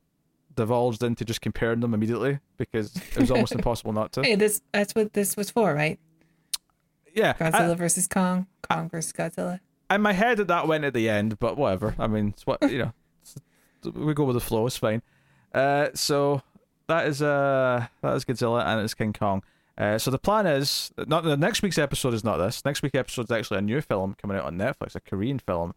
divulged 0.55 1.03
into 1.03 1.25
just 1.25 1.41
comparing 1.41 1.81
them 1.81 1.95
immediately 1.95 2.39
because 2.59 2.95
it 2.95 3.19
was 3.19 3.31
almost 3.31 3.53
impossible 3.57 3.93
not 3.93 4.13
to. 4.13 4.23
Hey, 4.23 4.35
this 4.35 4.61
that's 4.73 4.95
what 4.95 5.15
this 5.15 5.37
was 5.37 5.51
for, 5.51 5.75
right? 5.75 5.99
Yeah, 7.15 7.33
Godzilla 7.33 7.71
I, 7.71 7.75
versus 7.75 8.07
Kong, 8.07 8.47
Kong 8.63 8.91
versus 8.91 9.13
Godzilla. 9.13 9.61
In 9.91 10.03
my 10.03 10.13
head, 10.13 10.39
that 10.39 10.69
went 10.69 10.85
at 10.85 10.93
the 10.93 11.09
end, 11.09 11.39
but 11.39 11.57
whatever. 11.57 11.95
I 11.99 12.07
mean, 12.07 12.29
it's 12.29 12.47
what 12.47 12.63
you 12.71 12.79
know. 12.79 12.93
we 13.95 14.13
go 14.13 14.25
with 14.25 14.35
the 14.35 14.41
flow. 14.41 14.67
It's 14.67 14.77
fine. 14.77 15.03
Uh, 15.55 15.89
so 15.95 16.43
that 16.89 17.07
is 17.07 17.23
uh 17.23 17.87
that 18.03 18.15
is 18.15 18.25
Godzilla 18.25 18.65
and 18.67 18.83
it's 18.83 18.95
King 18.95 19.13
Kong. 19.13 19.43
Uh, 19.79 19.99
so 19.99 20.11
the 20.11 20.19
plan 20.19 20.47
is 20.47 20.91
not 21.07 21.23
the 21.25 21.37
next 21.37 21.63
week's 21.63 21.79
episode 21.79 22.15
is 22.15 22.25
not 22.25 22.39
this. 22.39 22.65
Next 22.65 22.83
week's 22.83 22.95
episode 22.95 23.27
is 23.27 23.31
actually 23.31 23.59
a 23.59 23.63
new 23.63 23.81
film 23.81 24.17
coming 24.21 24.37
out 24.37 24.45
on 24.45 24.57
Netflix, 24.57 24.95
a 24.95 25.01
Korean 25.01 25.39
film, 25.39 25.75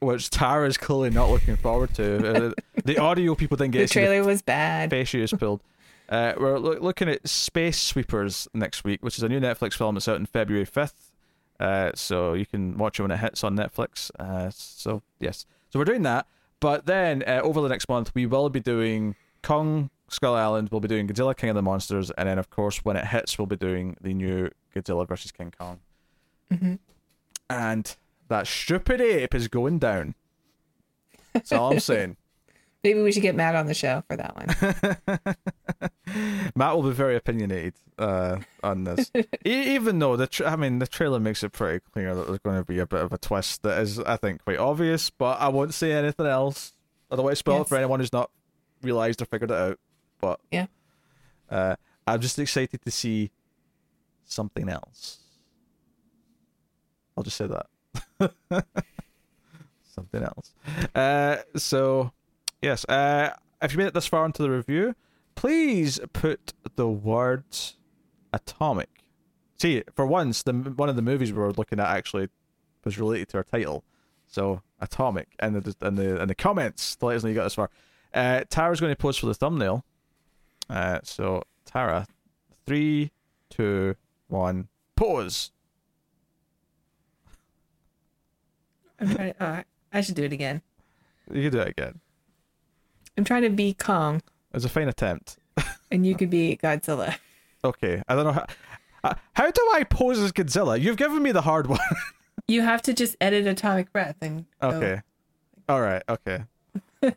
which 0.00 0.28
Tara 0.28 0.68
is 0.68 0.76
clearly 0.76 1.10
not 1.10 1.30
looking 1.30 1.56
forward 1.56 1.94
to. 1.94 2.48
Uh, 2.48 2.52
the 2.84 2.98
audio 2.98 3.34
people 3.34 3.56
didn't 3.56 3.72
get. 3.72 3.88
The 3.88 3.92
trailer 3.92 4.20
the 4.20 4.26
was 4.26 4.42
bad. 4.42 4.90
Face 4.90 5.14
is 5.14 5.32
pulled. 5.32 5.62
Uh, 6.08 6.34
we're 6.38 6.58
lo- 6.58 6.78
looking 6.80 7.08
at 7.08 7.26
Space 7.26 7.80
Sweepers 7.80 8.46
next 8.54 8.84
week, 8.84 9.02
which 9.02 9.16
is 9.16 9.22
a 9.22 9.28
new 9.28 9.40
Netflix 9.40 9.74
film 9.74 9.94
that's 9.94 10.06
out 10.06 10.16
on 10.16 10.26
February 10.26 10.64
fifth. 10.64 11.10
Uh, 11.58 11.90
so 11.94 12.34
you 12.34 12.44
can 12.44 12.76
watch 12.76 12.98
it 12.98 13.02
when 13.02 13.10
it 13.10 13.16
hits 13.16 13.42
on 13.42 13.56
Netflix. 13.56 14.10
Uh, 14.18 14.50
so 14.50 15.02
yes, 15.20 15.46
so 15.70 15.78
we're 15.78 15.86
doing 15.86 16.02
that. 16.02 16.26
But 16.60 16.86
then 16.86 17.22
uh, 17.26 17.40
over 17.42 17.60
the 17.60 17.68
next 17.68 17.88
month, 17.88 18.14
we 18.14 18.26
will 18.26 18.50
be 18.50 18.60
doing 18.60 19.14
Kong 19.42 19.90
Skull 20.08 20.34
Island, 20.34 20.68
we'll 20.70 20.80
be 20.80 20.88
doing 20.88 21.08
Godzilla 21.08 21.36
King 21.36 21.50
of 21.50 21.56
the 21.56 21.62
Monsters, 21.62 22.10
and 22.12 22.28
then 22.28 22.38
of 22.38 22.50
course 22.50 22.84
when 22.84 22.96
it 22.96 23.06
hits, 23.06 23.38
we'll 23.38 23.46
be 23.46 23.56
doing 23.56 23.96
the 24.00 24.14
new 24.14 24.50
Godzilla 24.74 25.06
versus 25.06 25.32
King 25.32 25.52
Kong. 25.58 25.80
Mm-hmm. 26.52 26.74
And 27.50 27.96
that 28.28 28.46
stupid 28.46 29.00
ape 29.00 29.34
is 29.34 29.48
going 29.48 29.78
down. 29.78 30.14
That's 31.32 31.52
all 31.52 31.72
I'm 31.72 31.80
saying. 31.80 32.16
Maybe 32.84 33.02
we 33.02 33.10
should 33.10 33.22
get 33.22 33.34
Matt 33.34 33.56
on 33.56 33.66
the 33.66 33.74
show 33.74 34.04
for 34.06 34.16
that 34.16 34.36
one. 34.36 35.34
Matt 36.54 36.76
will 36.76 36.84
be 36.84 36.92
very 36.92 37.16
opinionated 37.16 37.74
uh, 37.98 38.38
on 38.62 38.84
this, 38.84 39.10
e- 39.16 39.24
even 39.74 39.98
though 39.98 40.14
the 40.14 40.28
tra- 40.28 40.52
I 40.52 40.54
mean 40.54 40.78
the 40.78 40.86
trailer 40.86 41.18
makes 41.18 41.42
it 41.42 41.50
pretty 41.50 41.80
clear 41.92 42.14
that 42.14 42.28
there's 42.28 42.38
going 42.38 42.58
to 42.58 42.64
be 42.64 42.78
a 42.78 42.86
bit 42.86 43.00
of 43.00 43.12
a 43.12 43.18
twist 43.18 43.64
that 43.64 43.80
is, 43.80 43.98
I 43.98 44.16
think, 44.16 44.44
quite 44.44 44.58
obvious. 44.58 45.10
But 45.10 45.40
I 45.40 45.48
won't 45.48 45.74
say 45.74 45.94
anything 45.94 46.26
else. 46.26 46.74
I 47.10 47.16
don't 47.16 47.24
want 47.24 47.32
to 47.32 47.38
spoil 47.38 47.56
yes. 47.56 47.66
it 47.66 47.68
for 47.70 47.76
anyone 47.76 47.98
who's 47.98 48.12
not 48.12 48.30
realized 48.82 49.20
or 49.20 49.24
figured 49.24 49.50
it 49.50 49.56
out. 49.56 49.80
But 50.20 50.40
yeah, 50.50 50.66
uh, 51.50 51.76
I'm 52.06 52.20
just 52.20 52.38
excited 52.38 52.80
to 52.84 52.90
see 52.90 53.30
something 54.24 54.68
else. 54.68 55.18
I'll 57.16 57.24
just 57.24 57.36
say 57.36 57.46
that. 57.46 58.34
something 59.94 60.22
else. 60.22 60.54
Uh, 60.94 61.38
so 61.56 62.12
yes, 62.60 62.84
uh, 62.86 63.30
if 63.62 63.72
you 63.72 63.78
made 63.78 63.86
it 63.86 63.94
this 63.94 64.06
far 64.06 64.24
into 64.26 64.42
the 64.42 64.50
review, 64.50 64.94
please 65.34 65.98
put 66.12 66.52
the 66.76 66.88
words 66.88 67.76
atomic. 68.32 69.04
See, 69.58 69.82
for 69.94 70.06
once, 70.06 70.42
the 70.42 70.52
one 70.52 70.88
of 70.88 70.96
the 70.96 71.02
movies 71.02 71.32
we 71.32 71.38
were 71.38 71.52
looking 71.52 71.80
at 71.80 71.88
actually 71.88 72.28
was 72.84 72.98
related 72.98 73.28
to 73.30 73.38
our 73.38 73.44
title. 73.44 73.84
So 74.26 74.62
atomic, 74.80 75.28
and 75.38 75.56
the 75.56 75.74
and 75.80 75.96
the 75.96 76.20
and 76.20 76.28
the 76.28 76.34
comments 76.34 76.96
to 76.96 77.06
let 77.06 77.16
us 77.16 77.22
know 77.22 77.30
you 77.30 77.34
got 77.34 77.44
this 77.44 77.54
far. 77.54 77.70
Uh, 78.12 78.44
Tara's 78.48 78.80
going 78.80 78.92
to 78.92 78.96
pose 78.96 79.16
for 79.16 79.26
the 79.26 79.34
thumbnail. 79.34 79.84
Uh, 80.68 80.98
so 81.04 81.42
Tara, 81.64 82.06
three, 82.66 83.10
two, 83.50 83.94
one, 84.28 84.68
pause. 84.96 85.50
I'm 89.00 89.14
trying. 89.14 89.34
To, 89.34 89.42
uh, 89.42 89.62
I 89.92 90.00
should 90.00 90.14
do 90.14 90.24
it 90.24 90.32
again. 90.32 90.62
You 91.32 91.42
can 91.42 91.52
do 91.52 91.60
it 91.60 91.68
again. 91.68 92.00
I'm 93.18 93.24
trying 93.24 93.42
to 93.42 93.50
be 93.50 93.72
Kong, 93.74 94.16
It 94.16 94.22
was 94.54 94.64
a 94.64 94.68
fine 94.68 94.88
attempt. 94.88 95.38
and 95.90 96.06
you 96.06 96.14
could 96.14 96.30
be 96.30 96.58
Godzilla. 96.62 97.16
Okay, 97.64 98.02
I 98.08 98.14
don't 98.14 98.24
know 98.24 98.32
how. 98.32 98.46
uh, 99.04 99.14
How 99.34 99.50
do 99.50 99.70
I 99.74 99.84
pose 99.84 100.18
as 100.18 100.32
Godzilla? 100.32 100.80
You've 100.80 100.96
given 100.98 101.22
me 101.22 101.32
the 101.32 101.42
hard 101.42 101.66
one. 101.66 101.78
You 102.48 102.62
have 102.62 102.80
to 102.82 102.94
just 102.94 103.16
edit 103.20 103.44
Atomic 103.48 103.92
Breath 103.92 104.14
and 104.20 104.44
go- 104.60 104.68
okay. 104.68 105.00
All 105.68 105.80
right. 105.80 106.00
Okay. 106.08 106.44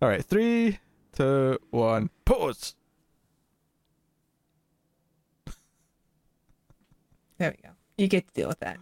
All 0.00 0.08
right. 0.08 0.24
Three, 0.24 0.78
two, 1.12 1.58
one. 1.70 2.10
pause. 2.24 2.74
There 7.38 7.54
we 7.56 7.62
go. 7.68 7.74
You 7.96 8.08
get 8.08 8.26
to 8.28 8.34
deal 8.34 8.48
with 8.48 8.60
that. 8.60 8.78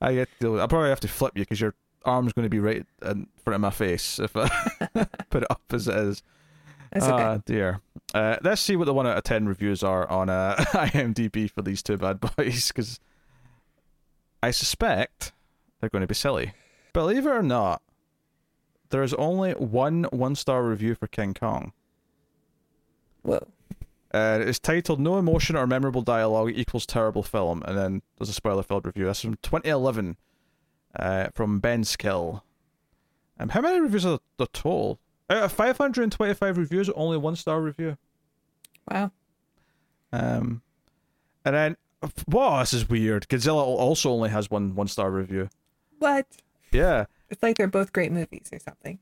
I 0.00 0.14
get 0.14 0.28
to 0.28 0.34
deal 0.40 0.52
with. 0.52 0.60
I'll 0.60 0.68
probably 0.68 0.88
have 0.90 1.00
to 1.00 1.08
flip 1.08 1.32
you 1.36 1.42
because 1.42 1.60
your 1.60 1.74
arm's 2.04 2.32
going 2.32 2.44
to 2.44 2.50
be 2.50 2.60
right 2.60 2.84
in 3.04 3.28
front 3.44 3.54
of 3.56 3.60
my 3.60 3.70
face 3.70 4.18
if 4.18 4.36
I 4.36 4.48
put 5.30 5.42
it 5.42 5.50
up 5.50 5.62
as 5.72 5.88
it 5.88 5.96
is. 5.96 6.22
That's 6.92 7.06
Ah, 7.06 7.38
dear. 7.44 7.80
Uh, 8.14 8.36
let's 8.42 8.60
see 8.60 8.74
what 8.74 8.86
the 8.86 8.94
one 8.94 9.06
out 9.06 9.16
of 9.16 9.22
ten 9.22 9.46
reviews 9.46 9.82
are 9.84 10.08
on 10.10 10.28
uh, 10.28 10.56
IMDb 10.72 11.48
for 11.50 11.62
these 11.62 11.82
two 11.82 11.96
bad 11.96 12.20
boys, 12.20 12.68
because 12.68 12.98
I 14.42 14.50
suspect 14.50 15.32
they're 15.80 15.90
going 15.90 16.00
to 16.02 16.08
be 16.08 16.14
silly. 16.14 16.52
Believe 16.92 17.26
it 17.26 17.30
or 17.30 17.42
not, 17.42 17.82
there 18.90 19.02
is 19.02 19.14
only 19.14 19.52
one 19.52 20.04
one-star 20.04 20.62
review 20.62 20.94
for 20.94 21.06
King 21.06 21.34
Kong. 21.34 21.72
Whoa. 23.22 23.46
Uh, 24.12 24.40
it's 24.42 24.58
titled 24.58 24.98
"No 24.98 25.18
emotion 25.18 25.56
or 25.56 25.66
memorable 25.66 26.02
dialogue 26.02 26.50
equals 26.54 26.84
terrible 26.84 27.22
film," 27.22 27.62
and 27.64 27.78
then 27.78 28.02
there's 28.18 28.28
a 28.28 28.34
spoiler-filled 28.34 28.86
review. 28.86 29.06
That's 29.06 29.20
from 29.20 29.36
2011, 29.42 30.16
uh, 30.98 31.28
from 31.34 31.60
Ben 31.60 31.84
Skill. 31.84 32.44
Um, 33.38 33.50
how 33.50 33.60
many 33.60 33.80
reviews 33.80 34.04
are 34.04 34.18
the 34.36 34.46
total? 34.48 34.98
Out 35.30 35.44
of 35.44 35.52
525 35.52 36.58
reviews, 36.58 36.88
only 36.90 37.16
one 37.16 37.36
star 37.36 37.60
review. 37.60 37.96
Wow. 38.90 39.12
Um, 40.12 40.62
and 41.44 41.54
then, 41.54 41.76
wow, 42.26 42.58
this 42.58 42.72
is 42.72 42.88
weird. 42.88 43.28
Godzilla 43.28 43.62
also 43.62 44.10
only 44.10 44.30
has 44.30 44.50
one 44.50 44.74
one 44.74 44.88
star 44.88 45.10
review. 45.10 45.48
What? 46.00 46.26
Yeah, 46.72 47.04
It's 47.30 47.42
like 47.42 47.56
they're 47.56 47.68
both 47.68 47.92
great 47.92 48.12
movies 48.12 48.48
or 48.52 48.58
something. 48.58 48.98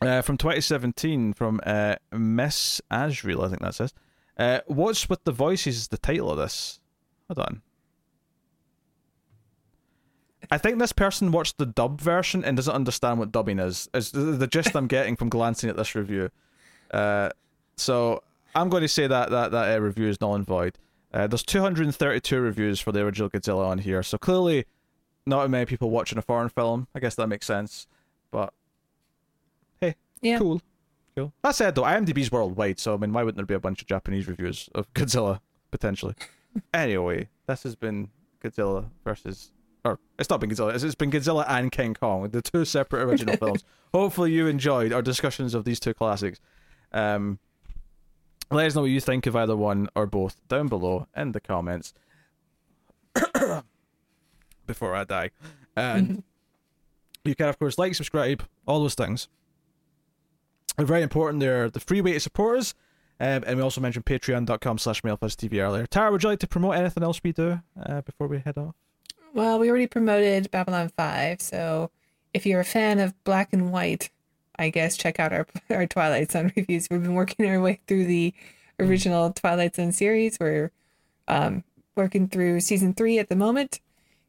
uh, 0.00 0.22
from 0.22 0.36
2017 0.36 1.34
from 1.34 1.60
uh, 1.64 1.96
Miss 2.12 2.80
Asriel, 2.90 3.44
I 3.44 3.48
think 3.48 3.60
that 3.62 3.74
says. 3.74 3.92
Uh, 4.38 4.60
What's 4.66 5.08
with 5.08 5.24
the 5.24 5.32
voices 5.32 5.76
is 5.76 5.88
the 5.88 5.98
title 5.98 6.30
of 6.30 6.38
this. 6.38 6.80
Hold 7.28 7.38
on. 7.46 7.62
I 10.50 10.58
think 10.58 10.78
this 10.78 10.92
person 10.92 11.32
watched 11.32 11.58
the 11.58 11.66
dub 11.66 12.00
version 12.00 12.44
and 12.44 12.56
doesn't 12.56 12.74
understand 12.74 13.18
what 13.18 13.32
dubbing 13.32 13.58
is. 13.58 13.88
Is 13.94 14.12
the, 14.12 14.20
the 14.20 14.46
gist 14.46 14.76
I'm 14.76 14.86
getting 14.86 15.16
from 15.16 15.28
glancing 15.28 15.68
at 15.70 15.76
this 15.76 15.94
review. 15.94 16.30
Uh, 16.92 17.30
so 17.76 18.22
I'm 18.54 18.68
going 18.68 18.82
to 18.82 18.88
say 18.88 19.06
that 19.08 19.30
that 19.30 19.50
that 19.50 19.76
uh, 19.76 19.80
review 19.80 20.08
is 20.08 20.20
null 20.20 20.34
and 20.36 20.46
void. 20.46 20.78
Uh, 21.12 21.26
there's 21.26 21.42
232 21.42 22.40
reviews 22.40 22.78
for 22.80 22.92
the 22.92 23.00
original 23.00 23.28
Godzilla 23.30 23.66
on 23.66 23.78
here, 23.78 24.02
so 24.02 24.18
clearly 24.18 24.66
not 25.26 25.50
many 25.50 25.66
people 25.66 25.90
watching 25.90 26.18
a 26.18 26.22
foreign 26.22 26.48
film. 26.48 26.86
I 26.94 27.00
guess 27.00 27.14
that 27.16 27.26
makes 27.26 27.46
sense. 27.46 27.86
But 28.30 28.52
Yeah. 30.22 30.38
Cool. 30.38 30.62
Cool. 31.16 31.32
That 31.42 31.54
said, 31.54 31.74
though, 31.74 31.82
IMDb's 31.82 32.30
worldwide, 32.32 32.78
so 32.78 32.94
I 32.94 32.96
mean, 32.96 33.12
why 33.12 33.22
wouldn't 33.22 33.36
there 33.36 33.46
be 33.46 33.54
a 33.54 33.60
bunch 33.60 33.80
of 33.80 33.88
Japanese 33.88 34.28
reviews 34.28 34.68
of 34.74 34.92
Godzilla 34.94 35.40
potentially? 35.70 36.14
anyway, 36.74 37.28
this 37.46 37.62
has 37.62 37.74
been 37.74 38.10
Godzilla 38.42 38.86
versus, 39.04 39.50
or 39.84 39.98
it's 40.18 40.28
not 40.28 40.40
been 40.40 40.50
Godzilla. 40.50 40.74
It's, 40.74 40.84
it's 40.84 40.94
been 40.94 41.10
Godzilla 41.10 41.44
and 41.48 41.70
King 41.72 41.94
Kong, 41.94 42.28
the 42.30 42.42
two 42.42 42.64
separate 42.64 43.02
original 43.02 43.36
films. 43.38 43.64
Hopefully, 43.94 44.32
you 44.32 44.46
enjoyed 44.46 44.92
our 44.92 45.02
discussions 45.02 45.54
of 45.54 45.64
these 45.64 45.80
two 45.80 45.94
classics. 45.94 46.38
Um, 46.92 47.38
let 48.50 48.66
us 48.66 48.74
know 48.74 48.82
what 48.82 48.90
you 48.90 49.00
think 49.00 49.26
of 49.26 49.34
either 49.36 49.56
one 49.56 49.88
or 49.96 50.06
both 50.06 50.36
down 50.48 50.68
below 50.68 51.08
in 51.16 51.32
the 51.32 51.40
comments. 51.40 51.94
Before 54.66 54.94
I 54.94 55.04
die, 55.04 55.30
and 55.76 56.22
you 57.24 57.34
can 57.34 57.48
of 57.48 57.58
course 57.58 57.78
like, 57.78 57.94
subscribe, 57.94 58.42
all 58.66 58.80
those 58.80 58.94
things. 58.94 59.28
They're 60.76 60.86
very 60.86 61.02
important. 61.02 61.40
They're 61.40 61.70
the 61.70 61.80
free 61.80 62.00
way 62.00 62.12
to 62.12 62.20
support 62.20 62.58
us. 62.58 62.74
Um, 63.18 63.44
and 63.46 63.56
we 63.56 63.62
also 63.62 63.80
mentioned 63.80 64.04
patreon.com 64.04 64.76
slash 64.76 65.00
TV 65.00 65.62
earlier. 65.62 65.86
Tara, 65.86 66.12
would 66.12 66.22
you 66.22 66.28
like 66.28 66.40
to 66.40 66.46
promote 66.46 66.76
anything 66.76 67.02
else 67.02 67.20
we 67.24 67.32
do 67.32 67.60
uh, 67.82 68.02
before 68.02 68.26
we 68.26 68.40
head 68.40 68.58
off? 68.58 68.74
Well, 69.32 69.58
we 69.58 69.70
already 69.70 69.86
promoted 69.86 70.50
Babylon 70.50 70.90
5, 70.96 71.40
so 71.40 71.90
if 72.34 72.44
you're 72.44 72.60
a 72.60 72.64
fan 72.64 72.98
of 72.98 73.12
black 73.24 73.52
and 73.52 73.72
white, 73.72 74.10
I 74.58 74.70
guess 74.70 74.96
check 74.96 75.18
out 75.18 75.32
our 75.32 75.46
our 75.70 75.86
Twilight 75.86 76.32
Zone 76.32 76.52
reviews. 76.56 76.88
We've 76.90 77.02
been 77.02 77.14
working 77.14 77.46
our 77.46 77.60
way 77.60 77.80
through 77.86 78.06
the 78.06 78.34
original 78.78 79.32
Twilight 79.32 79.76
Zone 79.76 79.92
series. 79.92 80.38
We're 80.38 80.70
um, 81.28 81.64
working 81.96 82.28
through 82.28 82.60
season 82.60 82.94
three 82.94 83.18
at 83.18 83.28
the 83.28 83.36
moment, 83.36 83.80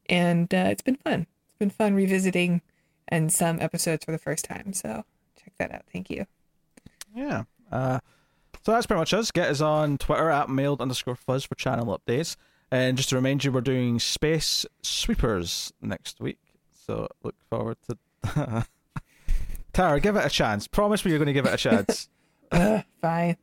and 0.10 0.54
uh, 0.54 0.68
it's 0.70 0.82
been 0.82 0.98
fun. 0.98 1.28
It's 1.50 1.58
been 1.60 1.70
fun 1.70 1.96
revisiting 1.96 2.62
and 3.08 3.32
some 3.32 3.60
episodes 3.60 4.06
for 4.06 4.12
the 4.12 4.18
first 4.18 4.46
time. 4.46 4.74
So 4.74 5.04
check 5.42 5.54
that 5.58 5.72
out. 5.72 5.84
Thank 5.92 6.10
you. 6.10 6.26
Yeah. 7.16 7.44
Uh, 7.72 8.00
so 8.64 8.72
that's 8.74 8.86
pretty 8.86 9.00
much 9.00 9.14
us. 9.14 9.32
Get 9.32 9.50
us 9.50 9.62
on 9.62 9.98
Twitter 9.98 10.30
at 10.30 10.50
Mild 10.50 10.82
underscore 10.82 11.16
fuzz 11.16 11.46
for 11.46 11.56
channel 11.56 11.98
updates. 11.98 12.36
And 12.70 12.98
just 12.98 13.10
to 13.10 13.16
remind 13.16 13.44
you, 13.44 13.52
we're 13.52 13.62
doing 13.62 13.98
Space 14.00 14.66
Sweepers 14.82 15.72
next 15.82 16.20
week. 16.20 16.40
So 16.74 17.08
look 17.24 17.36
forward 17.50 17.78
to. 17.88 18.66
Tara, 19.74 20.00
give 20.00 20.16
it 20.16 20.26
a 20.26 20.30
chance. 20.30 20.68
Promise 20.68 21.06
me 21.06 21.12
you're 21.12 21.20
going 21.20 21.28
to 21.28 21.34
give 21.34 21.46
it 21.46 21.54
a 21.54 21.58
chance. 21.58 22.10
Uh, 22.52 22.82
fine. 23.02 23.38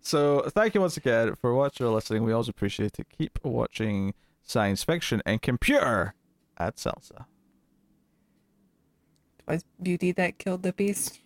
so 0.00 0.42
thank 0.50 0.74
you 0.74 0.80
once 0.80 0.96
again 0.96 1.34
for 1.34 1.54
watching 1.54 1.86
or 1.86 1.90
listening. 1.90 2.24
We 2.24 2.32
always 2.32 2.48
appreciate 2.48 2.98
it. 2.98 3.06
Keep 3.18 3.40
watching 3.42 4.14
science 4.46 4.84
fiction 4.84 5.20
and 5.26 5.42
computer 5.42 6.14
at 6.56 6.76
Salsa. 6.76 7.26
Was 9.46 9.64
beauty 9.82 10.12
that 10.12 10.38
killed 10.38 10.62
the 10.62 10.72
beast? 10.72 11.20